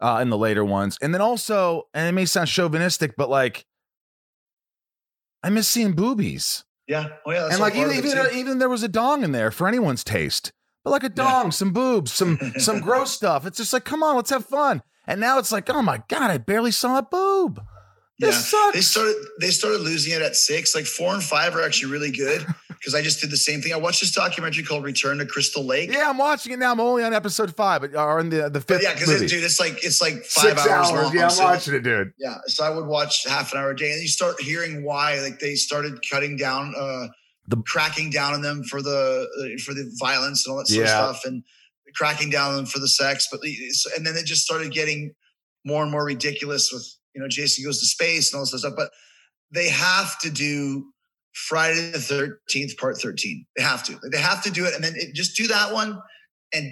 uh, 0.00 0.18
in 0.22 0.28
the 0.30 0.38
later 0.38 0.64
ones, 0.64 0.98
and 1.02 1.12
then 1.14 1.20
also, 1.20 1.88
and 1.94 2.08
it 2.08 2.12
may 2.12 2.26
sound 2.26 2.48
chauvinistic, 2.48 3.16
but 3.16 3.28
like, 3.30 3.64
I 5.42 5.48
miss 5.50 5.68
seeing 5.68 5.92
boobies, 5.92 6.64
Yeah. 6.86 7.08
Oh 7.26 7.32
yeah. 7.32 7.48
And 7.50 7.58
like 7.60 7.74
even 7.74 7.92
even, 7.96 8.10
too. 8.12 8.28
even 8.36 8.58
there 8.58 8.68
was 8.68 8.82
a 8.82 8.88
dong 8.88 9.22
in 9.24 9.32
there 9.32 9.50
for 9.50 9.66
anyone's 9.68 10.04
taste, 10.04 10.52
but 10.84 10.90
like 10.90 11.04
a 11.04 11.08
dong, 11.08 11.50
some 11.52 11.72
boobs, 11.72 12.12
some 12.12 12.38
some 12.58 12.80
gross 12.80 13.10
stuff. 13.12 13.46
It's 13.46 13.58
just 13.58 13.72
like, 13.72 13.84
come 13.84 14.02
on, 14.02 14.16
let's 14.16 14.30
have 14.30 14.44
fun. 14.44 14.82
And 15.06 15.20
now 15.20 15.38
it's 15.38 15.52
like, 15.52 15.70
oh 15.70 15.82
my 15.82 16.02
god, 16.08 16.30
I 16.30 16.38
barely 16.38 16.72
saw 16.72 16.98
a 16.98 17.02
boob. 17.02 17.62
This 18.18 18.34
Yeah. 18.34 18.40
sucks. 18.40 18.74
They 18.74 18.80
started 18.80 19.16
they 19.40 19.50
started 19.50 19.80
losing 19.82 20.12
it 20.14 20.22
at 20.22 20.36
six. 20.36 20.74
Like 20.74 20.86
four 20.86 21.12
and 21.14 21.22
five 21.22 21.54
are 21.54 21.62
actually 21.62 21.92
really 21.92 22.10
good 22.10 22.46
because 22.68 22.94
I 22.94 23.02
just 23.02 23.20
did 23.20 23.30
the 23.30 23.36
same 23.36 23.60
thing. 23.60 23.74
I 23.74 23.76
watched 23.76 24.00
this 24.00 24.12
documentary 24.12 24.64
called 24.64 24.84
Return 24.84 25.18
to 25.18 25.26
Crystal 25.26 25.62
Lake. 25.64 25.92
yeah, 25.92 26.08
I'm 26.08 26.16
watching 26.16 26.52
it 26.52 26.58
now. 26.58 26.72
I'm 26.72 26.80
only 26.80 27.04
on 27.04 27.12
episode 27.12 27.54
five, 27.54 27.82
but 27.82 27.94
or 27.94 28.18
in 28.20 28.30
the 28.30 28.48
the 28.48 28.60
fifth 28.60 28.68
But 28.78 28.82
yeah, 28.82 28.94
because 28.94 29.20
dude, 29.30 29.44
it's 29.44 29.60
like 29.60 29.84
it's 29.84 30.00
like 30.00 30.24
five 30.24 30.56
hours, 30.56 30.66
hours. 30.66 30.90
long. 31.04 31.14
Yeah, 31.14 31.24
I'm 31.24 31.30
so- 31.30 31.44
watching 31.44 31.74
it, 31.74 31.80
dude. 31.82 32.12
Yeah, 32.18 32.36
so 32.46 32.64
I 32.64 32.70
would 32.70 32.86
watch 32.86 33.24
half 33.28 33.52
an 33.52 33.58
hour 33.58 33.70
a 33.72 33.76
day, 33.76 33.92
and 33.92 34.00
you 34.00 34.08
start 34.08 34.40
hearing 34.40 34.82
why. 34.82 35.20
Like 35.20 35.38
they 35.38 35.54
started 35.54 35.98
cutting 36.10 36.38
down, 36.38 36.74
uh, 36.74 37.08
The- 37.48 37.62
cracking 37.66 38.08
down 38.10 38.32
on 38.32 38.40
them 38.40 38.64
for 38.64 38.80
the 38.80 39.26
uh, 39.28 39.62
for 39.62 39.74
the 39.74 39.90
violence 40.00 40.46
and 40.46 40.52
all 40.52 40.58
that 40.58 40.68
sort 40.68 40.86
Yeah. 40.86 41.06
of 41.10 41.16
stuff, 41.16 41.24
and 41.26 41.42
cracking 41.94 42.30
down 42.30 42.52
on 42.52 42.56
them 42.56 42.66
for 42.66 42.78
the 42.78 42.88
sex. 42.88 43.28
But 43.30 43.40
and 43.94 44.06
then 44.06 44.16
it 44.16 44.24
just 44.24 44.42
started 44.42 44.72
getting 44.72 45.12
more 45.66 45.82
and 45.82 45.92
more 45.92 46.04
ridiculous 46.06 46.72
with 46.72 46.86
you 47.16 47.22
know 47.22 47.28
Jason 47.28 47.64
goes 47.64 47.80
to 47.80 47.86
space 47.86 48.32
and 48.32 48.38
all 48.38 48.44
this 48.44 48.60
stuff. 48.60 48.74
But 48.76 48.90
they 49.50 49.70
have 49.70 50.18
to 50.20 50.30
do 50.30 50.92
Friday 51.32 51.90
the 51.90 51.98
Thirteenth 51.98 52.76
Part 52.76 52.98
Thirteen. 52.98 53.46
They 53.56 53.62
have 53.62 53.82
to. 53.84 53.92
Like, 53.92 54.12
they 54.12 54.20
have 54.20 54.42
to 54.44 54.50
do 54.50 54.66
it, 54.66 54.74
and 54.74 54.84
then 54.84 54.94
it, 54.96 55.14
just 55.14 55.36
do 55.36 55.48
that 55.48 55.72
one, 55.72 55.98
and 56.52 56.70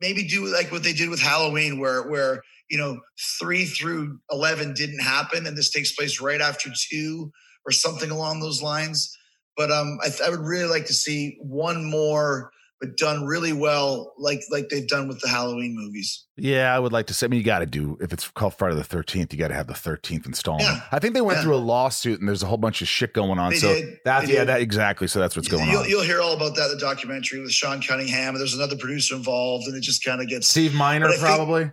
maybe 0.00 0.26
do 0.26 0.46
like 0.46 0.72
what 0.72 0.82
they 0.82 0.92
did 0.92 1.08
with 1.08 1.20
Halloween, 1.20 1.78
where 1.78 2.02
where 2.08 2.42
you 2.68 2.76
know 2.76 2.98
three 3.40 3.64
through 3.64 4.18
eleven 4.30 4.74
didn't 4.74 5.00
happen, 5.00 5.46
and 5.46 5.56
this 5.56 5.70
takes 5.70 5.92
place 5.92 6.20
right 6.20 6.40
after 6.40 6.70
two 6.90 7.30
or 7.64 7.72
something 7.72 8.10
along 8.10 8.40
those 8.40 8.60
lines. 8.60 9.16
But 9.56 9.70
um, 9.70 9.98
I, 10.02 10.10
I 10.26 10.30
would 10.30 10.40
really 10.40 10.68
like 10.68 10.86
to 10.86 10.94
see 10.94 11.38
one 11.40 11.88
more, 11.88 12.50
but 12.84 12.96
done 12.96 13.24
really 13.24 13.52
well, 13.52 14.12
like 14.18 14.40
like 14.50 14.68
they've 14.68 14.86
done 14.88 15.08
with 15.08 15.20
the 15.20 15.28
Halloween 15.28 15.74
movies. 15.76 16.24
Yeah, 16.36 16.74
I 16.74 16.78
would 16.78 16.92
like 16.92 17.06
to 17.06 17.14
say. 17.14 17.26
I 17.26 17.28
mean, 17.28 17.38
you 17.38 17.44
got 17.44 17.60
to 17.60 17.66
do 17.66 17.96
if 18.00 18.12
it's 18.12 18.28
called 18.28 18.54
Friday 18.54 18.74
the 18.76 18.84
Thirteenth, 18.84 19.32
you 19.32 19.38
got 19.38 19.48
to 19.48 19.54
have 19.54 19.66
the 19.66 19.74
thirteenth 19.74 20.26
installment. 20.26 20.68
Yeah. 20.68 20.80
I 20.92 20.98
think 20.98 21.14
they 21.14 21.20
went 21.20 21.38
Yeah. 21.38 21.42
through 21.44 21.54
a 21.56 21.58
lawsuit, 21.64 22.20
and 22.20 22.28
there's 22.28 22.42
a 22.42 22.46
whole 22.46 22.56
bunch 22.58 22.82
of 22.82 22.88
shit 22.88 23.14
going 23.14 23.38
on. 23.38 23.50
They 23.52 23.56
so 23.58 23.72
did. 23.74 23.98
that's 24.04 24.26
They 24.26 24.34
yeah, 24.34 24.40
did. 24.40 24.48
that 24.48 24.60
exactly. 24.60 25.06
So 25.08 25.20
that's 25.20 25.36
what's 25.36 25.48
going 25.48 25.68
you'll, 25.70 25.80
on. 25.82 25.88
you'll 25.88 26.02
hear 26.02 26.20
all 26.20 26.32
about 26.34 26.56
that 26.56 26.70
in 26.70 26.78
the 26.78 26.80
documentary 26.84 27.40
with 27.40 27.52
Sean 27.52 27.80
Cunningham, 27.80 28.30
and 28.34 28.40
there's 28.40 28.54
another 28.54 28.76
producer 28.76 29.14
involved, 29.14 29.66
and 29.68 29.76
it 29.76 29.82
just 29.82 30.04
kind 30.04 30.20
of 30.20 30.28
gets 30.28 30.46
Steve 30.48 30.74
Miner, 30.74 31.06
I 31.06 31.10
think- 31.10 31.20
probably. 31.20 31.70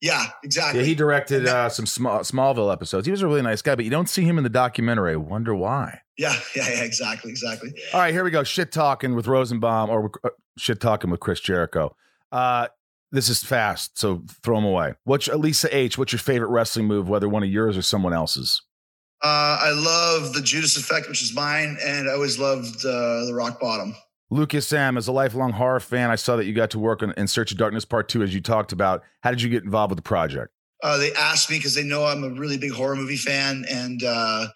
yeah, 0.00 0.26
exactly. 0.42 0.80
Yeah, 0.80 0.86
he 0.86 0.94
directed 0.94 1.46
uh, 1.46 1.68
some 1.68 1.86
small, 1.86 2.20
Smallville 2.20 2.72
episodes. 2.72 3.06
He 3.06 3.10
was 3.12 3.22
a 3.22 3.26
really 3.28 3.42
nice 3.42 3.62
guy, 3.62 3.74
but 3.76 3.84
you 3.84 3.90
don't 3.90 4.08
see 4.08 4.24
him 4.24 4.36
in 4.36 4.42
the 4.44 4.50
documentary. 4.50 5.16
Wonder 5.16 5.54
why. 5.54 6.00
yeah, 6.18 6.34
yeah, 6.56 6.68
yeah, 6.68 6.82
exactly, 6.82 7.30
exactly. 7.30 7.72
All 7.94 8.00
right, 8.00 8.12
here 8.12 8.24
we 8.24 8.30
go. 8.32 8.42
Shit 8.42 8.72
talking 8.72 9.14
with 9.14 9.28
Rosenbaum 9.28 9.90
or 9.90 10.10
uh, 10.24 10.30
shit 10.58 10.80
talking 10.80 11.10
with 11.10 11.20
Chris 11.20 11.40
Jericho. 11.40 11.94
Uh, 12.30 12.68
this 13.10 13.28
is 13.28 13.42
fast, 13.44 13.98
so 13.98 14.22
throw 14.42 14.56
them 14.56 14.64
away. 14.64 14.94
What's 15.04 15.28
Lisa 15.28 15.74
H? 15.76 15.98
What's 15.98 16.12
your 16.12 16.18
favorite 16.18 16.48
wrestling 16.48 16.86
move, 16.86 17.08
whether 17.08 17.28
one 17.28 17.42
of 17.42 17.50
yours 17.50 17.76
or 17.76 17.82
someone 17.82 18.14
else's? 18.14 18.62
Uh, 19.22 19.58
I 19.60 19.70
love 19.70 20.32
the 20.32 20.40
Judas 20.40 20.76
Effect, 20.76 21.08
which 21.08 21.22
is 21.22 21.34
mine, 21.34 21.76
and 21.84 22.08
I 22.08 22.14
always 22.14 22.38
loved 22.38 22.84
uh, 22.84 23.24
the 23.26 23.32
Rock 23.34 23.60
Bottom. 23.60 23.94
Lucas 24.30 24.72
M, 24.72 24.96
as 24.96 25.06
a 25.06 25.12
lifelong 25.12 25.52
horror 25.52 25.78
fan, 25.78 26.10
I 26.10 26.16
saw 26.16 26.36
that 26.36 26.46
you 26.46 26.54
got 26.54 26.70
to 26.70 26.78
work 26.78 27.02
on 27.02 27.12
In 27.18 27.28
Search 27.28 27.52
of 27.52 27.58
Darkness 27.58 27.84
Part 27.84 28.08
Two, 28.08 28.22
as 28.22 28.34
you 28.34 28.40
talked 28.40 28.72
about. 28.72 29.02
How 29.22 29.30
did 29.30 29.42
you 29.42 29.50
get 29.50 29.62
involved 29.62 29.90
with 29.90 29.98
the 29.98 30.02
project? 30.02 30.52
Uh, 30.82 30.96
they 30.96 31.12
asked 31.12 31.50
me 31.50 31.58
because 31.58 31.74
they 31.74 31.84
know 31.84 32.04
I'm 32.06 32.24
a 32.24 32.30
really 32.30 32.56
big 32.56 32.72
horror 32.72 32.96
movie 32.96 33.16
fan, 33.16 33.64
and 33.70 34.02
uh, 34.02 34.46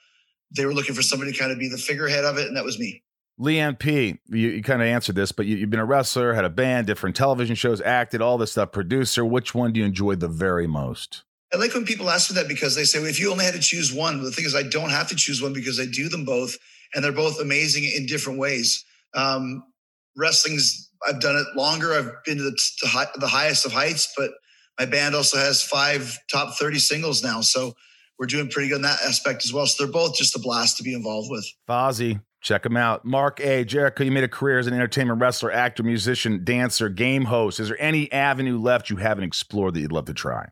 they 0.57 0.65
were 0.65 0.75
looking 0.75 0.95
for 0.95 1.03
somebody 1.03 1.31
to 1.31 1.39
kind 1.39 1.53
of 1.53 1.59
be 1.59 1.69
the 1.69 1.79
figurehead 1.79 2.25
of 2.25 2.39
it, 2.39 2.49
and 2.49 2.57
that 2.57 2.65
was 2.65 2.79
me. 2.79 3.03
Leanne 3.39 3.79
P, 3.79 4.19
you, 4.29 4.49
you 4.49 4.63
kind 4.63 4.81
of 4.81 4.89
answered 4.89 5.15
this, 5.15 5.33
but 5.33 5.47
you, 5.47 5.57
you've 5.57 5.71
been 5.71 5.81
a 5.81 5.85
wrestler, 5.85 6.33
had 6.33 6.45
a 6.45 6.51
band, 6.51 6.87
different 6.87 7.17
television 7.17 7.55
shows, 7.55 7.81
acted, 7.83 8.23
all 8.23 8.39
this 8.39 8.53
stuff. 8.53 8.73
Producer, 8.73 9.25
which 9.25 9.55
one 9.55 9.73
do 9.73 9.81
you 9.81 9.87
enjoy 9.87 10.15
the 10.15 10.29
very 10.29 10.67
most? 10.67 11.25
I 11.53 11.59
like 11.59 11.75
when 11.75 11.85
people 11.85 12.11
ask 12.11 12.31
me 12.31 12.35
that 12.41 12.49
because 12.49 12.75
they 12.75 12.85
say, 12.85 12.99
well, 12.99 13.09
if 13.09 13.21
you 13.21 13.31
only 13.31 13.45
had 13.45 13.55
to 13.55 13.61
choose 13.61 13.93
one, 13.93 14.23
the 14.23 14.31
thing 14.31 14.47
is, 14.47 14.55
I 14.55 14.63
don't 14.63 14.91
have 14.91 15.09
to 15.09 15.17
choose 15.17 15.43
one 15.43 15.53
because 15.53 15.79
I 15.79 15.87
do 15.87 16.09
them 16.09 16.25
both, 16.25 16.57
and 16.95 17.05
they're 17.05 17.13
both 17.13 17.41
amazing 17.41 17.85
in 17.85 18.07
different 18.07 18.39
ways. 18.39 18.85
Um, 19.15 19.63
wrestling's, 20.17 20.91
I've 21.07 21.21
done 21.21 21.37
it 21.37 21.47
longer. 21.57 21.93
I've 21.93 22.11
been 22.25 22.39
to 22.39 22.43
the, 22.43 22.59
to 22.81 22.87
high, 22.87 23.07
the 23.17 23.29
highest 23.29 23.67
of 23.67 23.73
heights, 23.73 24.13
but 24.17 24.31
my 24.79 24.87
band 24.87 25.15
also 25.15 25.39
has 25.39 25.63
five 25.63 26.19
top 26.31 26.57
30 26.59 26.79
singles 26.79 27.23
now. 27.23 27.43
So 27.43 27.75
we're 28.19 28.27
doing 28.27 28.49
pretty 28.49 28.69
good 28.69 28.77
in 28.77 28.83
that 28.83 29.01
aspect 29.03 29.45
as 29.45 29.53
well. 29.53 29.67
So 29.67 29.85
they're 29.85 29.93
both 29.93 30.17
just 30.17 30.35
a 30.37 30.39
blast 30.39 30.79
to 30.79 30.83
be 30.83 30.95
involved 30.95 31.31
with. 31.31 31.47
Fozzy, 31.69 32.21
check 32.47 32.65
him 32.65 32.77
out. 32.77 33.05
Mark 33.05 33.41
A. 33.41 33.65
Jericho, 33.65 34.05
you 34.05 34.13
made 34.13 34.23
a 34.23 34.29
career 34.29 34.61
as 34.61 34.69
an 34.69 34.73
entertainment 34.73 35.21
wrestler, 35.21 35.51
actor, 35.51 35.83
musician, 35.83 36.45
dancer, 36.45 36.89
game 36.89 37.25
host. 37.25 37.59
Is 37.59 37.69
there 37.69 37.81
any 37.81 38.11
avenue 38.13 38.57
left 38.57 38.89
you 38.89 38.97
haven't 38.97 39.25
explored 39.25 39.75
that 39.75 39.81
you'd 39.81 39.91
love 39.91 40.05
to 40.05 40.15
try? 40.15 40.49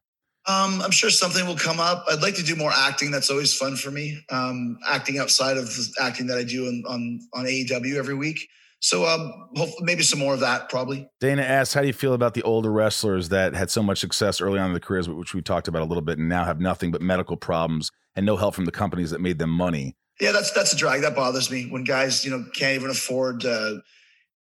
Um, 0.47 0.83
I'm 0.83 0.91
sure 0.91 1.09
something 1.09 1.47
will 1.47 1.57
come 1.57 1.79
up. 1.79 2.05
I'd 2.11 2.21
like 2.21 2.35
to 2.35 2.43
do 2.43 2.57
more 2.57 2.73
acting. 2.75 3.13
That's 3.13 3.31
always 3.31 3.57
fun 3.57 3.77
for 3.77 3.93
me. 3.93 4.19
Um, 4.29 4.77
acting 4.87 5.19
outside 5.19 5.57
of 5.57 5.67
the 5.67 5.95
acting 6.03 6.27
that 6.27 6.37
I 6.37 6.43
do 6.43 6.67
on 6.67 6.83
on, 6.87 7.21
on 7.33 7.45
AEW 7.45 7.95
every 7.95 8.15
week. 8.15 8.49
So 8.81 9.07
um, 9.07 9.49
hopefully 9.55 9.85
maybe 9.85 10.03
some 10.03 10.19
more 10.19 10.35
of 10.35 10.41
that 10.41 10.69
probably. 10.69 11.09
Dana 11.21 11.43
asks, 11.43 11.73
how 11.73 11.81
do 11.81 11.87
you 11.87 11.95
feel 11.95 12.13
about 12.13 12.35
the 12.35 12.43
older 12.43 12.71
wrestlers 12.71 13.31
that 13.31 13.55
had 13.55 13.71
so 13.71 13.83
much 13.83 13.99
success 13.99 14.43
early 14.43 14.59
on 14.59 14.67
in 14.67 14.73
their 14.73 14.81
careers, 14.81 15.09
which 15.09 15.33
we 15.33 15.41
talked 15.41 15.69
about 15.69 15.81
a 15.81 15.87
little 15.87 16.03
bit, 16.03 16.19
and 16.19 16.29
now 16.29 16.45
have 16.45 16.61
nothing 16.61 16.91
but 16.91 17.01
medical 17.01 17.37
problems 17.37 17.91
and 18.15 18.27
no 18.27 18.37
help 18.37 18.55
from 18.55 18.67
the 18.67 18.73
companies 18.73 19.11
that 19.11 19.23
made 19.23 19.39
them 19.39 19.49
money? 19.49 19.97
Yeah, 20.21 20.33
that's 20.33 20.53
that's 20.53 20.73
a 20.73 20.77
drag. 20.77 21.03
That 21.03 21.17
bothers 21.17 21.51
me 21.51 21.67
when 21.69 21.85
guys, 21.85 22.25
you 22.25 22.31
know, 22.31 22.45
can't 22.55 22.77
even 22.77 22.91
afford, 22.91 23.45
uh, 23.45 23.77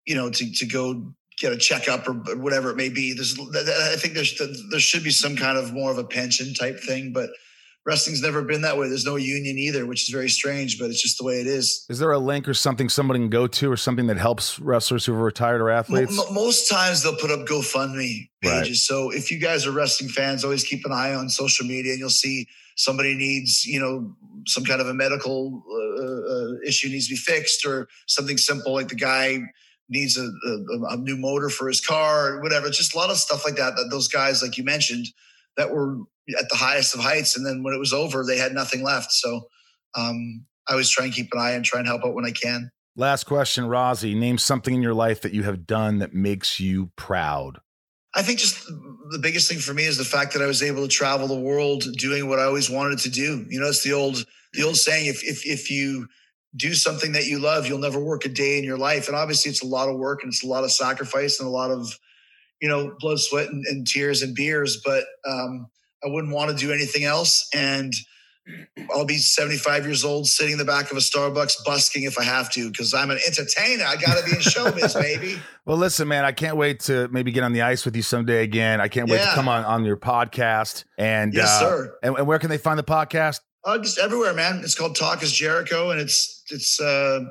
you 0.05 0.15
know, 0.15 0.29
to 0.29 0.53
to 0.53 0.65
go 0.65 1.13
get 1.39 1.51
a 1.53 1.57
checkup 1.57 2.07
or 2.07 2.13
whatever 2.37 2.69
it 2.71 2.77
may 2.77 2.89
be. 2.89 3.13
There's, 3.13 3.37
I 3.39 3.95
think 3.97 4.13
there's 4.13 4.39
there 4.71 4.79
should 4.79 5.03
be 5.03 5.11
some 5.11 5.35
kind 5.35 5.57
of 5.57 5.73
more 5.73 5.91
of 5.91 5.97
a 5.97 6.03
pension 6.03 6.53
type 6.53 6.79
thing, 6.79 7.11
but 7.13 7.29
wrestling's 7.85 8.21
never 8.21 8.41
been 8.41 8.61
that 8.61 8.77
way. 8.77 8.87
There's 8.89 9.05
no 9.05 9.15
union 9.15 9.57
either, 9.57 9.85
which 9.85 10.03
is 10.03 10.09
very 10.09 10.29
strange, 10.29 10.79
but 10.79 10.89
it's 10.89 11.01
just 11.01 11.17
the 11.17 11.23
way 11.23 11.39
it 11.41 11.47
is. 11.47 11.85
Is 11.89 11.99
there 11.99 12.11
a 12.11 12.19
link 12.19 12.47
or 12.47 12.53
something 12.53 12.89
somebody 12.89 13.19
can 13.19 13.29
go 13.29 13.47
to 13.47 13.71
or 13.71 13.77
something 13.77 14.07
that 14.07 14.17
helps 14.17 14.59
wrestlers 14.59 15.05
who 15.05 15.13
are 15.13 15.23
retired 15.23 15.61
or 15.61 15.69
athletes? 15.69 16.15
mo- 16.15 16.31
most 16.31 16.69
times 16.69 17.03
they'll 17.03 17.15
put 17.15 17.31
up 17.31 17.45
GoFundMe 17.47 18.29
Right. 18.43 18.61
pages. 18.63 18.85
So 18.87 19.09
if 19.11 19.29
you 19.31 19.37
guys 19.39 19.65
are 19.67 19.71
wrestling 19.71 20.09
fans, 20.09 20.43
always 20.43 20.63
keep 20.63 20.85
an 20.85 20.91
eye 20.91 21.13
on 21.13 21.29
social 21.29 21.65
media, 21.65 21.91
and 21.91 21.99
you'll 21.99 22.09
see 22.09 22.47
somebody 22.75 23.15
needs, 23.15 23.65
you 23.65 23.79
know, 23.79 24.15
some 24.47 24.63
kind 24.63 24.81
of 24.81 24.87
a 24.87 24.93
medical 24.93 25.63
uh, 25.69 26.33
uh, 26.33 26.67
issue 26.67 26.89
needs 26.89 27.07
to 27.07 27.13
be 27.13 27.17
fixed, 27.17 27.65
or 27.65 27.87
something 28.07 28.37
simple 28.37 28.73
like 28.73 28.89
the 28.89 28.95
guy 28.95 29.39
needs 29.89 30.17
a, 30.17 30.23
a, 30.23 30.93
a 30.93 30.97
new 30.97 31.17
motor 31.17 31.49
for 31.49 31.67
his 31.67 31.81
car, 31.81 32.33
or 32.33 32.41
whatever. 32.41 32.67
It's 32.67 32.77
just 32.77 32.95
a 32.95 32.97
lot 32.97 33.09
of 33.09 33.17
stuff 33.17 33.43
like 33.45 33.55
that. 33.55 33.75
That 33.75 33.87
those 33.89 34.07
guys, 34.07 34.41
like 34.41 34.57
you 34.57 34.63
mentioned, 34.63 35.07
that 35.57 35.71
were 35.71 35.97
at 36.37 36.49
the 36.49 36.55
highest 36.55 36.95
of 36.95 37.01
heights, 37.01 37.35
and 37.35 37.45
then 37.45 37.63
when 37.63 37.73
it 37.73 37.79
was 37.79 37.93
over, 37.93 38.23
they 38.23 38.37
had 38.37 38.53
nothing 38.53 38.83
left. 38.83 39.11
So. 39.11 39.47
Um, 39.97 40.45
I 40.67 40.71
always 40.71 40.89
try 40.89 41.05
and 41.05 41.13
keep 41.13 41.29
an 41.31 41.39
eye 41.39 41.51
and 41.51 41.63
try 41.63 41.79
and 41.79 41.87
help 41.87 42.03
out 42.03 42.15
when 42.15 42.25
I 42.25 42.31
can. 42.31 42.71
Last 42.95 43.25
question, 43.25 43.65
Rozzy. 43.65 44.15
Name 44.15 44.37
something 44.37 44.73
in 44.73 44.81
your 44.81 44.95
life 44.95 45.21
that 45.21 45.31
you 45.31 45.43
have 45.43 45.67
done 45.67 45.99
that 45.99 46.13
makes 46.13 46.59
you 46.59 46.91
proud. 46.95 47.59
I 48.15 48.23
think 48.23 48.39
just 48.39 48.65
the 49.11 49.19
biggest 49.19 49.49
thing 49.49 49.59
for 49.59 49.73
me 49.73 49.85
is 49.85 49.97
the 49.97 50.05
fact 50.05 50.33
that 50.33 50.41
I 50.41 50.47
was 50.47 50.63
able 50.63 50.81
to 50.83 50.87
travel 50.87 51.27
the 51.27 51.39
world 51.39 51.83
doing 51.97 52.29
what 52.29 52.39
I 52.39 52.43
always 52.43 52.69
wanted 52.69 52.99
to 52.99 53.09
do. 53.09 53.45
You 53.49 53.59
know, 53.59 53.67
it's 53.67 53.83
the 53.83 53.93
old 53.93 54.25
the 54.53 54.63
old 54.63 54.77
saying 54.77 55.07
if 55.07 55.23
if 55.23 55.45
if 55.45 55.69
you 55.69 56.07
do 56.55 56.73
something 56.73 57.11
that 57.11 57.25
you 57.27 57.39
love, 57.39 57.67
you'll 57.67 57.79
never 57.79 57.99
work 57.99 58.25
a 58.25 58.29
day 58.29 58.57
in 58.57 58.63
your 58.63 58.77
life. 58.77 59.07
And 59.07 59.15
obviously 59.15 59.51
it's 59.51 59.61
a 59.63 59.67
lot 59.67 59.89
of 59.89 59.97
work 59.97 60.23
and 60.23 60.31
it's 60.31 60.43
a 60.43 60.47
lot 60.47 60.63
of 60.63 60.71
sacrifice 60.71 61.39
and 61.39 61.47
a 61.47 61.51
lot 61.51 61.69
of, 61.69 61.99
you 62.61 62.69
know, 62.69 62.95
blood, 62.99 63.19
sweat 63.19 63.49
and, 63.49 63.65
and 63.65 63.85
tears 63.85 64.21
and 64.21 64.33
beers. 64.33 64.81
But 64.83 65.03
um, 65.27 65.67
I 66.03 66.07
wouldn't 66.07 66.33
want 66.33 66.51
to 66.51 66.57
do 66.57 66.71
anything 66.71 67.03
else. 67.03 67.47
And 67.53 67.93
I'll 68.93 69.05
be 69.05 69.17
75 69.17 69.85
years 69.85 70.03
old 70.03 70.27
sitting 70.27 70.53
in 70.53 70.57
the 70.59 70.65
back 70.65 70.91
of 70.91 70.97
a 70.97 70.99
Starbucks 70.99 71.63
busking 71.65 72.03
if 72.03 72.17
I 72.19 72.23
have 72.23 72.51
to 72.51 72.69
because 72.69 72.93
I'm 72.93 73.09
an 73.09 73.19
entertainer. 73.25 73.83
I 73.85 73.95
got 73.95 74.17
to 74.19 74.25
be 74.25 74.31
in 74.31 74.37
showbiz, 74.41 74.93
baby. 75.01 75.39
Well, 75.65 75.77
listen, 75.77 76.07
man, 76.07 76.25
I 76.25 76.31
can't 76.31 76.55
wait 76.57 76.81
to 76.81 77.07
maybe 77.07 77.31
get 77.31 77.43
on 77.43 77.53
the 77.53 77.63
ice 77.63 77.85
with 77.85 77.95
you 77.95 78.01
someday 78.03 78.43
again. 78.43 78.79
I 78.81 78.87
can't 78.87 79.09
wait 79.09 79.17
Yeah. 79.17 79.29
to 79.29 79.35
come 79.35 79.47
on 79.47 79.65
on 79.65 79.83
your 79.85 79.97
podcast. 79.97 80.83
And 80.97 81.33
Yes, 81.33 81.49
uh, 81.49 81.59
sir. 81.59 81.97
And, 82.03 82.17
and 82.17 82.27
where 82.27 82.37
can 82.39 82.49
they 82.49 82.57
find 82.59 82.77
the 82.77 82.83
podcast? 82.83 83.39
Uh, 83.63 83.79
just 83.79 83.97
everywhere, 83.97 84.33
man. 84.33 84.61
It's 84.63 84.75
called 84.75 84.95
Talk 84.95 85.23
is 85.23 85.31
Jericho, 85.31 85.89
and 85.89 85.99
it's 85.99 86.43
it's 86.51 86.79
uh, 86.79 87.21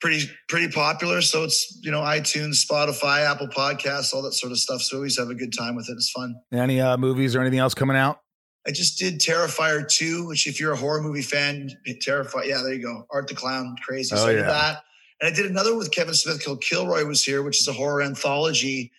pretty 0.00 0.30
pretty 0.48 0.68
popular. 0.68 1.20
So 1.20 1.42
it's 1.42 1.80
you 1.82 1.90
know 1.90 2.00
iTunes, 2.00 2.64
Spotify, 2.64 3.28
Apple 3.28 3.48
Podcasts, 3.48 4.14
all 4.14 4.22
that 4.22 4.34
sort 4.34 4.52
of 4.52 4.58
stuff. 4.58 4.82
So 4.82 4.96
we 4.96 4.98
always 4.98 5.18
have 5.18 5.30
a 5.30 5.34
good 5.34 5.52
time 5.52 5.74
with 5.74 5.88
it. 5.88 5.94
It's 5.94 6.12
fun. 6.12 6.36
Any 6.52 6.80
uh, 6.80 6.96
movies 6.96 7.34
or 7.34 7.40
anything 7.40 7.58
else 7.58 7.74
coming 7.74 7.96
out? 7.96 8.20
I 8.66 8.70
just 8.72 8.98
did 8.98 9.20
Terrifier 9.20 9.86
2, 9.86 10.26
which 10.26 10.46
if 10.46 10.58
you're 10.58 10.72
a 10.72 10.76
horror 10.76 11.02
movie 11.02 11.22
fan, 11.22 11.70
Terrifier, 11.86 12.46
yeah, 12.46 12.62
there 12.62 12.72
you 12.74 12.82
go. 12.82 13.06
Art 13.10 13.28
the 13.28 13.34
Clown, 13.34 13.76
crazy. 13.84 14.14
Oh, 14.14 14.18
so 14.18 14.24
Oh, 14.24 14.28
I 14.28 14.32
did 14.32 14.40
yeah. 14.40 14.46
that. 14.46 14.84
And 15.20 15.32
I 15.32 15.36
did 15.36 15.46
another 15.46 15.76
with 15.76 15.90
Kevin 15.92 16.14
Smith 16.14 16.44
called 16.44 16.62
Kilroy 16.62 17.04
was 17.04 17.22
here, 17.24 17.42
which 17.42 17.60
is 17.60 17.68
a 17.68 17.72
horror 17.72 18.02
anthology 18.02 18.90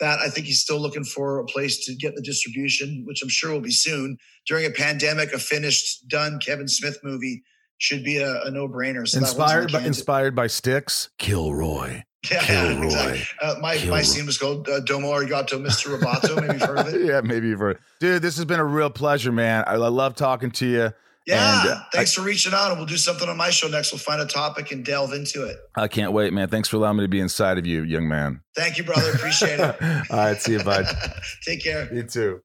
that 0.00 0.18
I 0.18 0.28
think 0.28 0.46
he's 0.46 0.60
still 0.60 0.80
looking 0.80 1.04
for 1.04 1.38
a 1.38 1.44
place 1.44 1.84
to 1.86 1.94
get 1.94 2.14
the 2.16 2.22
distribution, 2.22 3.04
which 3.06 3.22
I'm 3.22 3.28
sure 3.28 3.52
will 3.52 3.60
be 3.60 3.70
soon. 3.70 4.18
During 4.46 4.66
a 4.66 4.70
pandemic, 4.70 5.32
a 5.32 5.38
finished, 5.38 6.08
done 6.08 6.40
Kevin 6.40 6.66
Smith 6.66 6.98
movie 7.04 7.42
should 7.78 8.02
be 8.04 8.18
a, 8.18 8.42
a 8.42 8.50
no-brainer. 8.50 9.06
So 9.06 9.20
that 9.20 9.24
one's 9.24 9.34
in 9.34 9.40
inspired 9.42 9.72
by 9.72 9.80
inspired 9.82 10.34
by 10.34 10.46
Styx. 10.48 11.10
Kilroy. 11.18 12.02
Yeah, 12.30 12.40
Kilroy. 12.44 12.84
exactly. 12.84 13.22
Uh, 13.40 13.54
my, 13.60 13.76
Kilroy. 13.76 13.90
my 13.90 14.02
scene 14.02 14.26
was 14.26 14.38
called 14.38 14.68
uh, 14.68 14.80
Domo 14.80 15.08
Arigato, 15.12 15.60
Mr. 15.60 15.96
Roboto. 15.98 16.40
Maybe 16.40 16.54
you've 16.54 16.62
heard 16.62 16.78
of 16.78 16.94
it. 16.94 17.00
yeah, 17.06 17.20
maybe 17.20 17.48
you've 17.48 17.58
heard. 17.60 17.78
Dude, 18.00 18.22
this 18.22 18.36
has 18.36 18.44
been 18.44 18.60
a 18.60 18.64
real 18.64 18.90
pleasure, 18.90 19.32
man. 19.32 19.64
I, 19.66 19.72
I 19.72 19.88
love 19.88 20.14
talking 20.14 20.50
to 20.52 20.66
you. 20.66 20.92
Yeah, 21.24 21.60
And, 21.62 21.70
uh, 21.70 21.80
thanks 21.92 22.12
for 22.14 22.22
reaching 22.22 22.52
out, 22.52 22.70
and 22.70 22.78
we'll 22.78 22.86
do 22.86 22.96
something 22.96 23.28
on 23.28 23.36
my 23.36 23.50
show 23.50 23.68
next. 23.68 23.92
We'll 23.92 24.00
find 24.00 24.20
a 24.20 24.26
topic 24.26 24.72
and 24.72 24.84
delve 24.84 25.12
into 25.12 25.44
it. 25.46 25.56
I 25.76 25.86
can't 25.86 26.12
wait, 26.12 26.32
man. 26.32 26.48
Thanks 26.48 26.68
for 26.68 26.78
allowing 26.78 26.96
me 26.96 27.04
to 27.04 27.08
be 27.08 27.20
inside 27.20 27.58
of 27.58 27.66
you, 27.66 27.84
young 27.84 28.08
man. 28.08 28.40
Thank 28.56 28.76
you, 28.76 28.82
brother. 28.82 29.12
Appreciate 29.12 29.60
it. 29.60 29.76
All 30.10 30.16
right, 30.16 30.40
see 30.42 30.52
you, 30.52 30.64
bud. 30.64 30.84
Take 31.44 31.62
care. 31.62 31.92
You 31.94 32.02
too. 32.02 32.42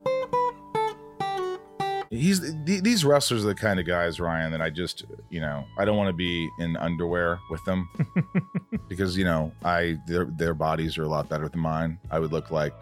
He's 2.10 2.40
th- 2.66 2.84
these 2.84 3.04
wrestlers 3.04 3.44
are 3.44 3.50
the 3.50 3.56
kind 3.56 3.80
of 3.80 3.86
guys, 3.86 4.20
Ryan, 4.20 4.52
that 4.52 4.62
I 4.62 4.70
just 4.70 5.06
you 5.30 5.40
know 5.42 5.66
I 5.78 5.86
don't 5.86 5.98
want 5.98 6.10
to 6.10 6.14
be 6.14 6.50
in 6.60 6.78
underwear 6.78 7.40
with 7.50 7.64
them 7.66 7.90
because 8.90 9.18
you 9.18 9.26
know 9.26 9.52
I 9.64 9.98
their 10.08 10.26
their 10.26 10.54
bodies 10.54 10.98
are 10.98 11.04
a 11.04 11.08
lot 11.10 11.30
better 11.30 11.50
than 11.50 11.60
mine. 11.60 12.00
I 12.12 12.20
would 12.20 12.32
look 12.32 12.52
like 12.52 12.74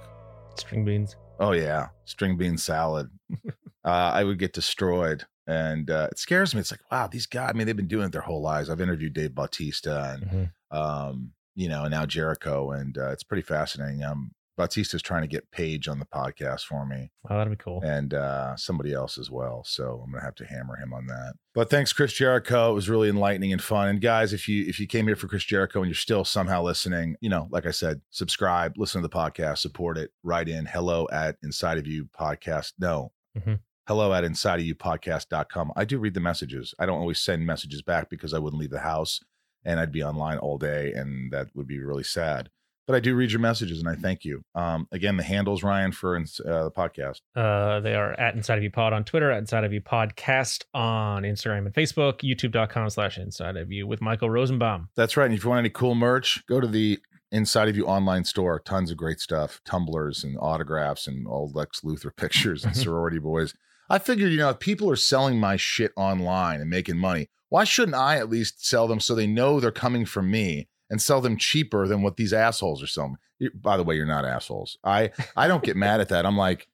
String 0.57 0.86
beans. 0.86 1.15
oh 1.39 1.51
yeah, 1.53 1.88
string 2.05 2.38
bean 2.38 2.57
salad. 2.57 3.09
uh, 3.84 3.88
I 3.89 4.23
would 4.23 4.39
get 4.39 4.53
destroyed, 4.53 5.26
and 5.47 5.89
uh, 5.89 6.07
it 6.11 6.19
scares 6.19 6.53
me. 6.53 6.61
It's 6.61 6.71
like 6.71 6.82
wow, 6.91 7.07
these 7.07 7.26
guys. 7.26 7.49
I 7.49 7.53
mean, 7.57 7.67
they've 7.67 7.76
been 7.76 7.88
doing 7.88 8.05
it 8.05 8.11
their 8.11 8.21
whole 8.21 8.41
lives. 8.41 8.69
I've 8.69 8.82
interviewed 8.82 9.13
Dave 9.13 9.36
Bautista 9.36 10.11
and 10.21 10.51
Mhm. 10.71 10.78
um, 10.78 11.32
you 11.55 11.69
know, 11.69 11.84
and 11.84 11.91
now 11.91 12.05
Jericho, 12.05 12.71
and 12.71 12.97
uh, 12.97 13.09
it's 13.11 13.23
pretty 13.23 13.41
fascinating. 13.43 14.03
Um, 14.03 14.32
Bautista's 14.58 15.01
trying 15.01 15.22
to 15.24 15.28
get 15.28 15.51
Paige 15.51 15.88
on 15.88 15.99
the 15.99 16.06
podcast 16.06 16.62
for 16.62 16.86
me 16.86 17.12
Oh, 17.30 17.38
that'd 17.38 17.51
be 17.51 17.62
cool. 17.62 17.82
and 17.84 18.14
uh, 18.14 18.56
somebody 18.56 18.93
else 18.93 19.18
as 19.18 19.30
well. 19.30 19.64
So 19.66 20.01
I'm 20.06 20.12
gonna 20.12 20.24
have 20.24 20.36
to 20.36 20.45
hammer 20.45 20.78
him 20.78 20.93
on 20.93 21.08
that. 21.08 21.34
But 21.53 21.70
thanks, 21.70 21.91
Chris 21.93 22.14
Jericho. 22.14 22.72
It 22.72 22.74
was 22.74 22.89
really 22.89 23.10
enlightening 23.10 23.51
and 23.51 23.62
fun. 23.62 23.89
And 23.89 24.01
guys, 24.01 24.32
if 24.34 24.47
you 24.47 24.66
if 24.68 24.80
you 24.80 24.88
came 24.88 25.08
here 25.08 25.16
for 25.16 25.28
Chris 25.28 25.43
Jericho 25.43 25.80
and 25.82 25.89
you're 25.89 25.95
still 25.95 26.24
somehow 26.24 26.62
listening, 26.64 27.16
you 27.22 27.30
know, 27.30 27.47
like 27.51 27.66
I 27.66 27.72
said, 27.72 28.01
subscribe, 28.12 28.74
listen 28.78 29.01
to 29.01 29.08
the 29.08 29.14
podcast, 29.14 29.58
support 29.60 29.97
it. 29.97 30.12
Write 30.24 30.47
in 30.49 30.66
hello 30.66 31.08
at 31.12 31.36
inside 31.43 31.78
of 31.78 31.88
you 31.88 32.08
podcast. 32.18 32.74
No. 32.80 33.12
Mhm. 33.38 33.60
Hello 33.88 34.14
at 34.14 34.24
inside 34.24 34.60
of 34.60 34.66
you 34.66 34.74
podcast.com. 34.74 35.72
I 35.76 35.86
do 35.86 35.99
read 35.99 36.14
the 36.16 36.20
messages. 36.20 36.74
I 36.80 36.86
don't 36.86 36.99
always 36.99 37.20
send 37.22 37.45
messages 37.45 37.82
back 37.82 38.10
because 38.10 38.34
I 38.34 38.39
wouldn't 38.39 38.60
leave 38.60 38.72
the 38.72 38.80
house 38.80 39.20
and 39.64 39.80
I'd 39.80 39.91
be 39.91 40.03
online 40.03 40.38
all 40.39 40.58
day 40.58 40.91
and 40.93 41.32
that 41.32 41.49
would 41.56 41.68
be 41.68 41.80
really 41.80 42.03
sad. 42.03 42.49
But 42.88 42.96
I 42.96 43.00
do 43.00 43.16
read 43.16 43.32
your 43.32 43.40
messages 43.40 43.80
and 43.80 43.90
I 43.90 43.96
thank 43.96 44.24
you. 44.24 44.44
Um, 44.54 44.88
again, 44.92 45.18
the 45.18 45.24
handles, 45.24 45.64
Ryan, 45.64 45.92
for 45.92 46.16
uh, 46.16 46.20
the 46.66 46.72
podcast. 46.72 47.22
Uh, 47.36 47.80
they 47.80 47.96
are 47.96 48.14
at 48.20 48.36
Inside 48.36 48.58
of 48.60 48.64
You 48.64 48.72
Pod 48.72 48.94
on 48.94 49.04
Twitter, 49.04 49.32
at 49.32 49.40
Inside 49.40 49.64
of 49.64 49.74
You 49.74 49.82
Podcast 49.82 50.66
on 50.74 51.24
Instagram 51.24 51.66
and 51.66 51.74
Facebook, 51.74 52.20
youtube.com 52.20 52.90
slash 52.90 53.18
Inside 53.18 53.58
of 53.58 53.72
You 53.72 53.88
with 53.88 54.02
Michael 54.02 54.30
Rosenbaum. 54.30 54.90
That's 54.96 55.18
right. 55.18 55.26
And 55.26 55.34
if 55.34 55.44
you 55.44 55.50
want 55.50 55.60
any 55.60 55.70
cool 55.70 55.96
merch, 55.96 56.44
go 56.48 56.60
to 56.60 56.68
the 56.68 57.00
Inside 57.32 57.68
of 57.70 57.76
You 57.76 57.86
online 57.88 58.24
store. 58.24 58.60
Tons 58.60 58.92
of 58.92 58.98
great 58.98 59.20
stuff, 59.20 59.62
tumblers 59.66 60.24
and 60.24 60.38
autographs 60.40 61.08
and 61.08 61.28
old 61.28 61.56
Lex 61.56 61.82
Luthor 61.82 62.16
pictures 62.18 62.64
and 62.64 62.76
sorority 62.78 63.20
boys. 63.20 63.54
I 63.90 64.00
figured, 64.00 64.32
you 64.32 64.38
know, 64.38 64.50
if 64.50 64.60
people 64.60 64.90
are 64.90 64.96
selling 64.96 65.40
my 65.40 65.58
shit 65.58 65.92
online 65.96 66.62
and 66.62 66.70
making 66.70 66.98
money, 66.98 67.30
why 67.50 67.64
shouldn't 67.64 67.96
I 67.96 68.18
at 68.18 68.30
least 68.30 68.66
sell 68.66 68.88
them 68.88 69.00
so 69.00 69.14
they 69.14 69.28
know 69.28 69.60
they're 69.60 69.72
coming 69.72 70.06
from 70.06 70.32
me 70.32 70.68
and 70.90 71.02
sell 71.02 71.22
them 71.22 71.38
cheaper 71.38 71.88
than 71.88 72.02
what 72.02 72.18
these 72.18 72.34
assholes 72.34 72.82
are 72.84 72.88
selling? 72.88 73.18
By 73.54 73.78
the 73.78 73.84
way, 73.84 73.96
you're 73.96 74.06
not 74.06 74.26
assholes. 74.26 74.78
I 74.84 75.12
I 75.36 75.48
don't 75.48 75.64
get 75.64 75.76
mad 75.76 76.02
at 76.02 76.10
that. 76.10 76.26
I'm 76.26 76.38
like, 76.38 76.68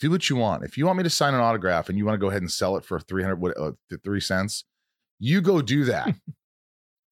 do 0.00 0.10
what 0.10 0.28
you 0.28 0.36
want. 0.36 0.64
If 0.64 0.76
you 0.78 0.86
want 0.86 0.96
me 0.96 1.04
to 1.04 1.10
sign 1.10 1.34
an 1.34 1.40
autograph 1.40 1.88
and 1.88 1.98
you 1.98 2.04
want 2.04 2.14
to 2.14 2.20
go 2.20 2.30
ahead 2.30 2.42
and 2.42 2.50
sell 2.50 2.76
it 2.76 2.84
for 2.84 2.98
300 2.98 3.36
what, 3.36 3.56
uh, 3.58 3.72
three 4.02 4.20
cents, 4.20 4.64
you 5.18 5.40
go 5.40 5.62
do 5.62 5.84
that. 5.84 6.14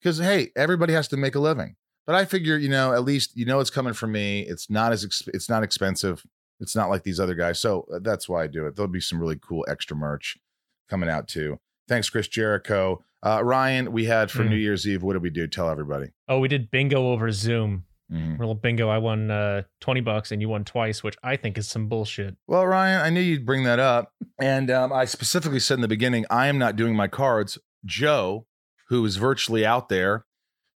Because 0.01 0.19
hey, 0.19 0.53
everybody 0.55 0.93
has 0.93 1.09
to 1.09 1.17
make 1.17 1.35
a 1.35 1.41
living. 1.41 1.75
But 2.07 2.15
I 2.15 2.25
figure, 2.25 2.57
you 2.57 2.69
know, 2.69 2.93
at 2.93 3.03
least 3.03 3.37
you 3.37 3.45
know 3.45 3.59
it's 3.59 3.69
coming 3.69 3.93
from 3.93 4.13
me. 4.13 4.43
It's 4.43 4.71
not 4.71 4.93
as 4.93 5.05
exp- 5.05 5.29
it's 5.35 5.49
not 5.49 5.65
expensive. 5.65 6.25
It's 6.61 6.77
not 6.77 6.89
like 6.89 7.03
these 7.03 7.19
other 7.19 7.35
guys. 7.35 7.61
So 7.61 7.85
uh, 7.93 7.99
that's 8.01 8.29
why 8.29 8.45
I 8.45 8.47
do 8.47 8.67
it. 8.67 8.77
There'll 8.77 8.89
be 8.89 9.01
some 9.01 9.21
really 9.21 9.39
cool 9.41 9.67
extra 9.69 9.97
merch 9.97 10.39
coming 10.89 11.11
out 11.11 11.27
too. 11.29 11.59
Thanks, 11.89 12.09
Chris 12.09 12.29
Jericho. 12.29 13.03
Uh, 13.25 13.43
Ryan, 13.45 13.93
we 13.93 14.05
had 14.05 14.31
for 14.31 14.45
Mm. 14.45 14.51
New 14.51 14.57
Year's 14.57 14.87
Eve. 14.87 15.03
What 15.03 15.14
did 15.14 15.23
we 15.23 15.31
do? 15.31 15.47
Tell 15.47 15.69
everybody. 15.69 16.09
Oh, 16.29 16.39
we 16.39 16.49
did 16.49 16.71
bingo 16.71 17.09
over 17.09 17.31
Zoom. 17.33 17.85
Mhm. 18.12 18.39
Little 18.39 18.55
bingo. 18.55 18.89
I 18.89 18.99
won 18.99 19.31
uh, 19.31 19.62
20 19.81 20.01
bucks 20.01 20.33
and 20.33 20.41
you 20.41 20.49
won 20.49 20.64
twice, 20.64 21.03
which 21.03 21.16
I 21.23 21.37
think 21.37 21.59
is 21.59 21.69
some 21.69 21.89
bullshit. 21.89 22.37
Well, 22.47 22.66
Ryan, 22.66 23.01
I 23.03 23.11
knew 23.11 23.21
you'd 23.21 23.45
bring 23.45 23.64
that 23.64 23.79
up. 23.79 24.12
And 24.41 24.71
um, 24.71 24.93
I 24.93 25.05
specifically 25.05 25.61
said 25.61 25.75
in 25.75 25.81
the 25.83 25.89
beginning, 25.89 26.25
I 26.31 26.47
am 26.47 26.57
not 26.59 26.77
doing 26.77 26.97
my 26.97 27.09
cards. 27.09 27.59
Joe, 27.85 28.47
who 28.89 29.05
is 29.05 29.16
virtually 29.16 29.66
out 29.66 29.89
there, 29.91 30.25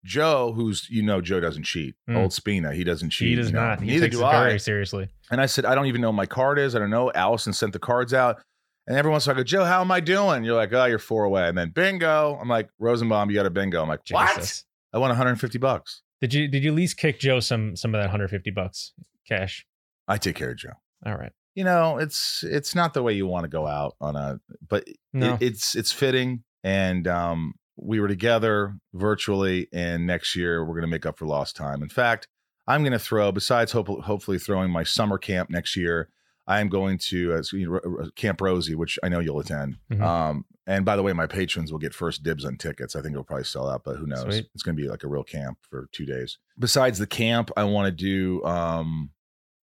Joe, 0.04 0.52
who's, 0.54 0.88
you 0.90 1.02
know, 1.02 1.20
Joe 1.20 1.40
doesn't 1.40 1.62
cheat. 1.62 1.94
Mm. 2.10 2.16
Old 2.18 2.32
Spina, 2.34 2.74
he 2.74 2.82
doesn't 2.84 3.10
cheat. 3.10 3.28
He 3.28 3.34
does 3.36 3.46
you 3.48 3.52
know. 3.54 3.60
not. 3.68 3.80
He 3.80 3.86
Neither 3.86 4.06
takes 4.06 4.16
do 4.16 4.22
it 4.22 4.26
I. 4.26 4.44
very 4.48 4.58
seriously. 4.58 5.08
And 5.30 5.40
I 5.40 5.46
said, 5.46 5.64
I 5.64 5.74
don't 5.74 5.86
even 5.86 6.00
know 6.00 6.08
what 6.08 6.16
my 6.16 6.26
card 6.26 6.58
is. 6.58 6.74
I 6.74 6.80
don't 6.80 6.90
know. 6.90 7.12
Allison 7.14 7.52
sent 7.52 7.72
the 7.72 7.78
cards 7.78 8.12
out. 8.12 8.42
And 8.86 8.96
every 8.96 9.10
once 9.10 9.26
in 9.26 9.30
a 9.30 9.34
while 9.34 9.40
I 9.40 9.42
go, 9.42 9.44
Joe, 9.44 9.64
how 9.64 9.80
am 9.80 9.90
I 9.92 10.00
doing? 10.00 10.42
You're 10.44 10.56
like, 10.56 10.72
oh, 10.72 10.84
you're 10.86 10.98
four 10.98 11.24
away. 11.24 11.48
And 11.48 11.56
then 11.56 11.70
bingo. 11.70 12.36
I'm 12.40 12.48
like, 12.48 12.68
Rosenbaum, 12.80 13.30
you 13.30 13.36
got 13.36 13.46
a 13.46 13.50
bingo. 13.50 13.80
I'm 13.82 13.88
like, 13.88 14.00
what? 14.10 14.34
Jesus. 14.36 14.64
I 14.92 14.98
won 14.98 15.08
150 15.08 15.58
bucks. 15.58 16.02
Did 16.20 16.34
you 16.34 16.46
did 16.48 16.62
you 16.64 16.70
at 16.70 16.76
least 16.76 16.96
kick 16.98 17.18
Joe 17.18 17.40
some 17.40 17.74
some 17.76 17.94
of 17.94 17.98
that 18.00 18.06
150 18.06 18.50
bucks 18.50 18.92
cash? 19.28 19.66
I 20.08 20.18
take 20.18 20.36
care 20.36 20.50
of 20.50 20.56
Joe. 20.58 20.70
All 21.06 21.16
right. 21.16 21.32
You 21.54 21.64
know, 21.64 21.98
it's 21.98 22.44
it's 22.44 22.74
not 22.74 22.94
the 22.94 23.02
way 23.02 23.12
you 23.12 23.26
want 23.26 23.44
to 23.44 23.48
go 23.48 23.66
out 23.66 23.94
on 24.00 24.16
a, 24.16 24.38
but 24.68 24.86
No. 25.12 25.34
it, 25.34 25.42
it's 25.42 25.74
it's 25.74 25.92
fitting. 25.92 26.44
And 26.64 27.08
um, 27.08 27.54
we 27.76 27.98
were 28.00 28.08
together 28.08 28.76
virtually, 28.94 29.68
and 29.72 30.06
next 30.06 30.36
year 30.36 30.64
we're 30.64 30.74
going 30.74 30.82
to 30.82 30.86
make 30.88 31.04
up 31.06 31.18
for 31.18 31.26
lost 31.26 31.56
time. 31.56 31.82
In 31.82 31.88
fact, 31.88 32.28
I'm 32.68 32.82
going 32.82 32.92
to 32.92 32.98
throw, 33.00 33.32
besides 33.32 33.72
hope, 33.72 33.88
hopefully 33.88 34.38
throwing 34.38 34.70
my 34.70 34.84
summer 34.84 35.18
camp 35.18 35.50
next 35.50 35.76
year, 35.76 36.08
I 36.46 36.60
am 36.60 36.68
going 36.68 36.98
to 36.98 37.34
uh, 37.34 37.42
you 37.52 37.70
know, 37.70 38.10
Camp 38.16 38.40
Rosie, 38.40 38.74
which 38.74 38.98
I 39.02 39.08
know 39.08 39.20
you'll 39.20 39.40
attend. 39.40 39.78
Mhm. 39.90 40.02
Um, 40.02 40.44
and 40.66 40.84
by 40.84 40.96
the 40.96 41.02
way, 41.02 41.12
my 41.12 41.26
patrons 41.26 41.72
will 41.72 41.78
get 41.78 41.94
first 41.94 42.22
dibs 42.22 42.44
on 42.44 42.56
tickets. 42.56 42.94
I 42.94 43.00
think 43.02 43.12
it'll 43.12 43.24
probably 43.24 43.44
sell 43.44 43.68
out, 43.68 43.82
but 43.84 43.96
who 43.96 44.06
knows? 44.06 44.22
Sweet. 44.22 44.46
It's 44.54 44.62
going 44.62 44.76
to 44.76 44.82
be 44.82 44.88
like 44.88 45.02
a 45.02 45.08
real 45.08 45.24
camp 45.24 45.58
for 45.68 45.88
two 45.92 46.06
days. 46.06 46.38
Besides 46.58 46.98
the 46.98 47.06
camp, 47.06 47.50
I 47.56 47.64
want 47.64 47.86
to 47.86 47.92
do 47.92 48.44
um, 48.44 49.10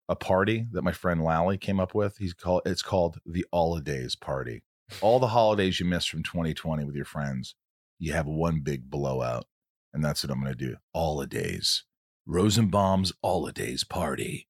a 0.07 0.15
party 0.15 0.65
that 0.72 0.82
my 0.82 0.91
friend 0.91 1.24
Lally 1.24 1.57
came 1.57 1.80
up 1.80 1.93
with. 1.93 2.17
He's 2.17 2.34
called 2.34 2.63
it's 2.65 2.82
called 2.82 3.20
the 3.26 3.45
Holidays 3.53 4.15
Party. 4.15 4.63
All 5.01 5.20
the 5.20 5.28
holidays 5.28 5.80
you 5.80 5.86
missed 5.86 6.09
from 6.09 6.24
2020 6.24 6.84
with 6.84 6.95
your 6.95 7.05
friends, 7.05 7.53
you 7.99 8.13
have 8.13 8.26
one 8.26 8.61
big 8.61 8.89
blowout, 8.89 9.45
and 9.93 10.03
that's 10.03 10.24
what 10.24 10.32
I'm 10.32 10.41
going 10.41 10.55
to 10.57 10.65
do. 10.67 10.76
Holidays, 10.95 11.84
Rosenbaum's 12.26 13.13
Holidays 13.24 13.84
Party. 13.84 14.47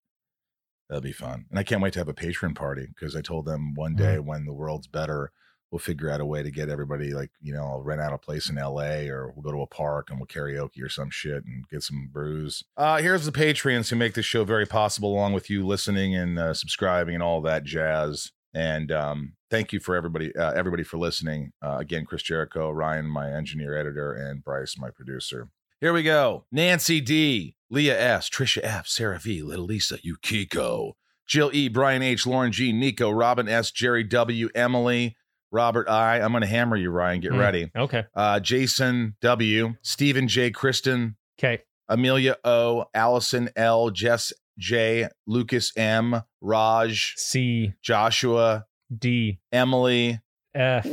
That'll 0.89 1.01
be 1.01 1.11
fun, 1.11 1.45
and 1.51 1.59
I 1.59 1.63
can't 1.63 1.81
wait 1.81 1.93
to 1.93 1.99
have 1.99 2.07
a 2.07 2.13
patron 2.13 2.55
party 2.55 2.87
because 2.87 3.15
I 3.15 3.21
told 3.21 3.45
them 3.45 3.75
one 3.75 3.95
day 3.95 4.17
when 4.17 4.45
the 4.45 4.53
world's 4.53 4.87
better, 4.87 5.31
we'll 5.71 5.79
figure 5.79 6.09
out 6.09 6.19
a 6.19 6.25
way 6.25 6.41
to 6.41 6.49
get 6.49 6.69
everybody 6.69 7.13
like 7.13 7.29
you 7.41 7.53
know 7.53 7.63
I'll 7.63 7.81
rent 7.81 8.01
out 8.01 8.13
a 8.13 8.17
place 8.17 8.49
in 8.49 8.57
L.A. 8.57 9.07
or 9.07 9.31
we'll 9.31 9.43
go 9.43 9.51
to 9.51 9.61
a 9.61 9.67
park 9.67 10.09
and 10.09 10.19
we'll 10.19 10.27
karaoke 10.27 10.81
or 10.81 10.89
some 10.89 11.11
shit 11.11 11.45
and 11.45 11.67
get 11.69 11.83
some 11.83 12.09
brews. 12.11 12.63
Uh, 12.75 12.97
here's 12.97 13.25
the 13.25 13.31
Patreons 13.31 13.89
who 13.89 13.95
make 13.95 14.15
this 14.15 14.25
show 14.25 14.43
very 14.43 14.65
possible, 14.65 15.13
along 15.13 15.33
with 15.33 15.49
you 15.49 15.65
listening 15.65 16.15
and 16.15 16.39
uh, 16.39 16.53
subscribing 16.53 17.13
and 17.13 17.23
all 17.23 17.41
that 17.41 17.63
jazz. 17.63 18.31
And 18.53 18.91
um, 18.91 19.33
thank 19.51 19.71
you 19.71 19.79
for 19.79 19.95
everybody, 19.95 20.35
uh, 20.35 20.53
everybody 20.53 20.83
for 20.83 20.97
listening. 20.97 21.51
Uh, 21.61 21.77
again, 21.77 22.05
Chris 22.05 22.23
Jericho, 22.23 22.71
Ryan, 22.71 23.05
my 23.05 23.31
engineer 23.31 23.77
editor, 23.77 24.11
and 24.13 24.43
Bryce, 24.43 24.75
my 24.77 24.89
producer. 24.89 25.49
Here 25.81 25.93
we 25.93 26.03
go. 26.03 26.45
Nancy 26.51 26.99
D, 26.99 27.55
Leah 27.69 27.97
S, 27.99 28.29
Trisha 28.29 28.59
F, 28.63 28.85
Sarah 28.87 29.17
V, 29.19 29.41
Little 29.41 29.65
Lisa, 29.65 29.97
Yukiko, 30.03 30.93
Jill 31.25 31.51
E, 31.53 31.69
Brian 31.69 32.01
H, 32.01 32.27
Lauren 32.27 32.51
G, 32.51 32.73
Nico, 32.73 33.09
Robin 33.09 33.47
S, 33.47 33.71
Jerry 33.71 34.03
W, 34.03 34.49
Emily, 34.53 35.15
Robert 35.51 35.87
I. 35.87 36.19
I'm 36.19 36.31
going 36.31 36.41
to 36.41 36.47
hammer 36.47 36.75
you, 36.75 36.89
Ryan. 36.91 37.21
Get 37.21 37.31
Mm. 37.31 37.39
ready. 37.39 37.71
Okay. 37.75 38.03
Uh, 38.13 38.39
Jason 38.41 39.15
W, 39.21 39.75
Stephen 39.81 40.27
J, 40.27 40.51
Kristen, 40.51 41.15
Okay. 41.39 41.63
Amelia 41.87 42.35
O, 42.43 42.85
Allison 42.93 43.49
L, 43.55 43.89
Jess 43.89 44.33
J, 44.57 45.07
Lucas 45.25 45.71
M, 45.77 46.21
Raj, 46.41 47.13
C 47.15 47.71
Joshua, 47.81 48.65
D 48.95 49.39
Emily 49.53 50.19
F. 50.53 50.85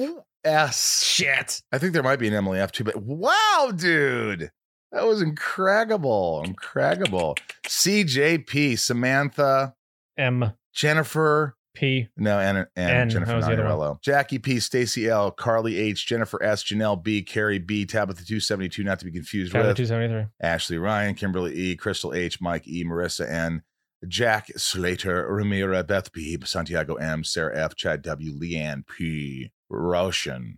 S. 0.44 1.02
Shit. 1.02 1.60
I 1.72 1.78
think 1.78 1.92
there 1.92 2.04
might 2.04 2.20
be 2.20 2.28
an 2.28 2.34
Emily 2.34 2.60
F 2.60 2.70
too, 2.70 2.84
but 2.84 2.94
wow, 3.02 3.72
dude. 3.74 4.52
That 4.96 5.06
was 5.06 5.20
incredible. 5.20 6.42
Incredible. 6.46 7.36
CJP, 7.66 8.78
Samantha, 8.78 9.74
M 10.16 10.54
Jennifer, 10.74 11.54
P. 11.74 12.08
no, 12.16 12.38
and, 12.38 12.66
and 12.76 12.90
N, 12.90 13.10
Jennifer 13.10 13.32
that 13.32 13.36
was 13.36 13.46
the 13.46 13.52
other 13.52 13.64
one. 13.64 13.72
Nariello. 13.72 14.00
Jackie 14.02 14.38
P, 14.38 14.58
Stacy 14.58 15.06
L, 15.06 15.30
Carly 15.30 15.76
H, 15.76 16.06
Jennifer 16.06 16.42
S, 16.42 16.64
Janelle 16.64 17.02
B, 17.04 17.22
Carrie 17.22 17.58
B, 17.58 17.84
Tabitha 17.84 18.24
272, 18.24 18.82
not 18.84 18.98
to 19.00 19.04
be 19.04 19.12
confused 19.12 19.52
Tablet 19.52 19.68
with. 19.68 19.76
two 19.76 19.84
seventy 19.84 20.08
three. 20.08 20.24
Ashley 20.40 20.78
Ryan, 20.78 21.14
Kimberly 21.14 21.54
E, 21.54 21.76
Crystal 21.76 22.14
H, 22.14 22.40
Mike 22.40 22.66
E, 22.66 22.82
Marissa 22.82 23.30
N, 23.30 23.64
Jack 24.08 24.46
Slater, 24.56 25.28
Ramira, 25.30 25.86
Beth 25.86 26.10
B, 26.10 26.38
Santiago 26.42 26.94
M, 26.94 27.22
Sarah 27.22 27.64
F, 27.64 27.76
Chad 27.76 28.00
W, 28.00 28.32
Leanne 28.32 28.86
P, 28.86 29.52
Roshan, 29.68 30.56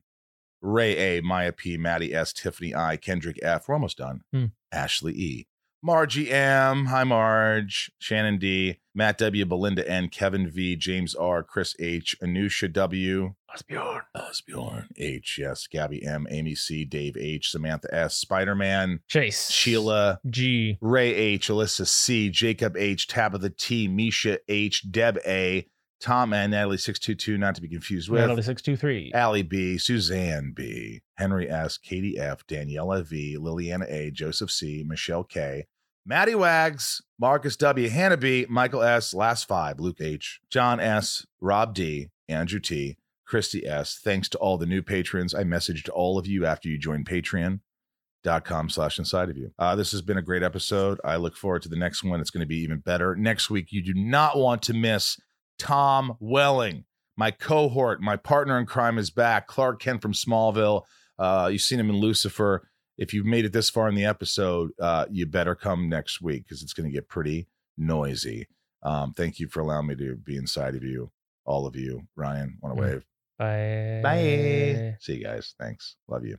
Ray 0.60 1.18
A, 1.18 1.22
Maya 1.22 1.52
P, 1.52 1.76
Maddie 1.76 2.14
S, 2.14 2.32
Tiffany 2.32 2.74
I, 2.74 2.96
Kendrick 2.96 3.38
F. 3.42 3.68
We're 3.68 3.74
almost 3.74 3.98
done. 3.98 4.22
Hmm. 4.32 4.46
Ashley 4.72 5.12
E. 5.14 5.46
Margie 5.80 6.28
M. 6.32 6.86
Hi, 6.86 7.04
Marge. 7.04 7.92
Shannon 8.00 8.38
D. 8.38 8.80
Matt 8.96 9.16
W. 9.18 9.44
Belinda 9.46 9.88
N. 9.88 10.08
Kevin 10.08 10.50
V. 10.50 10.74
James 10.74 11.14
R. 11.14 11.44
Chris 11.44 11.76
H. 11.78 12.16
Anusha 12.20 12.72
W. 12.72 13.34
Osbjorn. 13.48 14.00
Osbjorn 14.16 14.88
H. 14.96 15.38
Yes. 15.40 15.68
Gabby 15.68 16.04
M. 16.04 16.26
Amy 16.30 16.56
C. 16.56 16.84
Dave 16.84 17.16
H. 17.16 17.52
Samantha 17.52 17.88
S. 17.94 18.16
Spider 18.16 18.56
Man. 18.56 19.00
Chase. 19.06 19.52
Sheila. 19.52 20.18
G. 20.28 20.78
Ray 20.80 21.14
H. 21.14 21.48
Alyssa 21.48 21.86
C. 21.86 22.28
Jacob 22.28 22.76
H. 22.76 23.06
Tabitha 23.06 23.50
T. 23.50 23.86
Misha 23.86 24.38
H. 24.48 24.90
Deb 24.90 25.18
A. 25.24 25.64
Tom 26.00 26.32
N. 26.32 26.50
Natalie 26.50 26.78
622, 26.78 27.38
not 27.38 27.54
to 27.56 27.60
be 27.60 27.68
confused 27.68 28.08
with. 28.08 28.20
Natalie 28.20 28.42
six 28.42 28.62
two 28.62 28.76
three. 28.76 29.10
Allie 29.14 29.42
B, 29.42 29.78
Suzanne 29.78 30.52
B, 30.54 31.02
Henry 31.16 31.50
S, 31.50 31.76
Katie 31.76 32.18
F, 32.18 32.46
Daniela 32.46 33.04
V, 33.04 33.36
Liliana 33.38 33.90
A, 33.90 34.10
Joseph 34.10 34.50
C, 34.50 34.84
Michelle 34.86 35.24
K, 35.24 35.66
Maddie 36.06 36.34
Wags, 36.34 37.02
Marcus 37.18 37.56
W, 37.56 37.88
Hannah 37.88 38.16
B, 38.16 38.46
Michael 38.48 38.82
S, 38.82 39.12
last 39.12 39.48
five, 39.48 39.80
Luke 39.80 40.00
H, 40.00 40.40
John 40.50 40.80
S, 40.80 41.26
Rob 41.40 41.74
D, 41.74 42.08
Andrew 42.28 42.60
T, 42.60 42.96
Christy 43.26 43.66
S. 43.66 44.00
Thanks 44.02 44.28
to 44.30 44.38
all 44.38 44.56
the 44.56 44.66
new 44.66 44.82
patrons. 44.82 45.34
I 45.34 45.44
messaged 45.44 45.88
all 45.92 46.18
of 46.18 46.26
you 46.26 46.46
after 46.46 46.68
you 46.68 46.78
joined 46.78 47.06
patreon.com 47.06 48.70
slash 48.70 48.98
inside 48.98 49.28
of 49.28 49.36
you. 49.36 49.50
Uh, 49.58 49.74
this 49.76 49.90
has 49.92 50.00
been 50.00 50.16
a 50.16 50.22
great 50.22 50.42
episode. 50.42 50.98
I 51.04 51.16
look 51.16 51.36
forward 51.36 51.62
to 51.62 51.68
the 51.68 51.76
next 51.76 52.02
one. 52.04 52.20
It's 52.20 52.30
going 52.30 52.40
to 52.42 52.46
be 52.46 52.62
even 52.62 52.78
better. 52.78 53.14
Next 53.14 53.50
week, 53.50 53.70
you 53.70 53.82
do 53.82 53.94
not 53.94 54.38
want 54.38 54.62
to 54.62 54.74
miss 54.74 55.18
Tom 55.58 56.16
Welling 56.20 56.84
my 57.16 57.32
cohort, 57.32 58.00
my 58.00 58.16
partner 58.16 58.58
in 58.60 58.64
crime 58.66 58.96
is 58.96 59.10
back. 59.10 59.48
Clark 59.48 59.80
Kent 59.80 60.00
from 60.00 60.12
Smallville. 60.12 60.84
Uh, 61.18 61.48
you've 61.50 61.62
seen 61.62 61.80
him 61.80 61.90
in 61.90 61.96
Lucifer. 61.96 62.68
If 62.96 63.12
you've 63.12 63.26
made 63.26 63.44
it 63.44 63.52
this 63.52 63.68
far 63.68 63.88
in 63.88 63.96
the 63.96 64.04
episode, 64.04 64.70
uh, 64.80 65.06
you 65.10 65.26
better 65.26 65.56
come 65.56 65.88
next 65.88 66.20
week 66.22 66.44
because 66.44 66.62
it's 66.62 66.72
going 66.72 66.88
to 66.88 66.94
get 66.94 67.08
pretty 67.08 67.48
noisy. 67.76 68.46
Um, 68.84 69.14
thank 69.14 69.40
you 69.40 69.48
for 69.48 69.58
allowing 69.60 69.88
me 69.88 69.96
to 69.96 70.14
be 70.14 70.36
inside 70.36 70.76
of 70.76 70.84
you, 70.84 71.10
all 71.44 71.66
of 71.66 71.74
you. 71.74 72.06
Ryan, 72.14 72.56
want 72.62 72.76
to 72.76 72.82
Mm. 72.82 72.86
wave? 72.88 73.04
Bye. 73.36 74.00
Bye. 74.02 74.96
See 75.00 75.16
you 75.16 75.24
guys. 75.24 75.54
Thanks. 75.58 75.96
Love 76.06 76.24
you. 76.24 76.38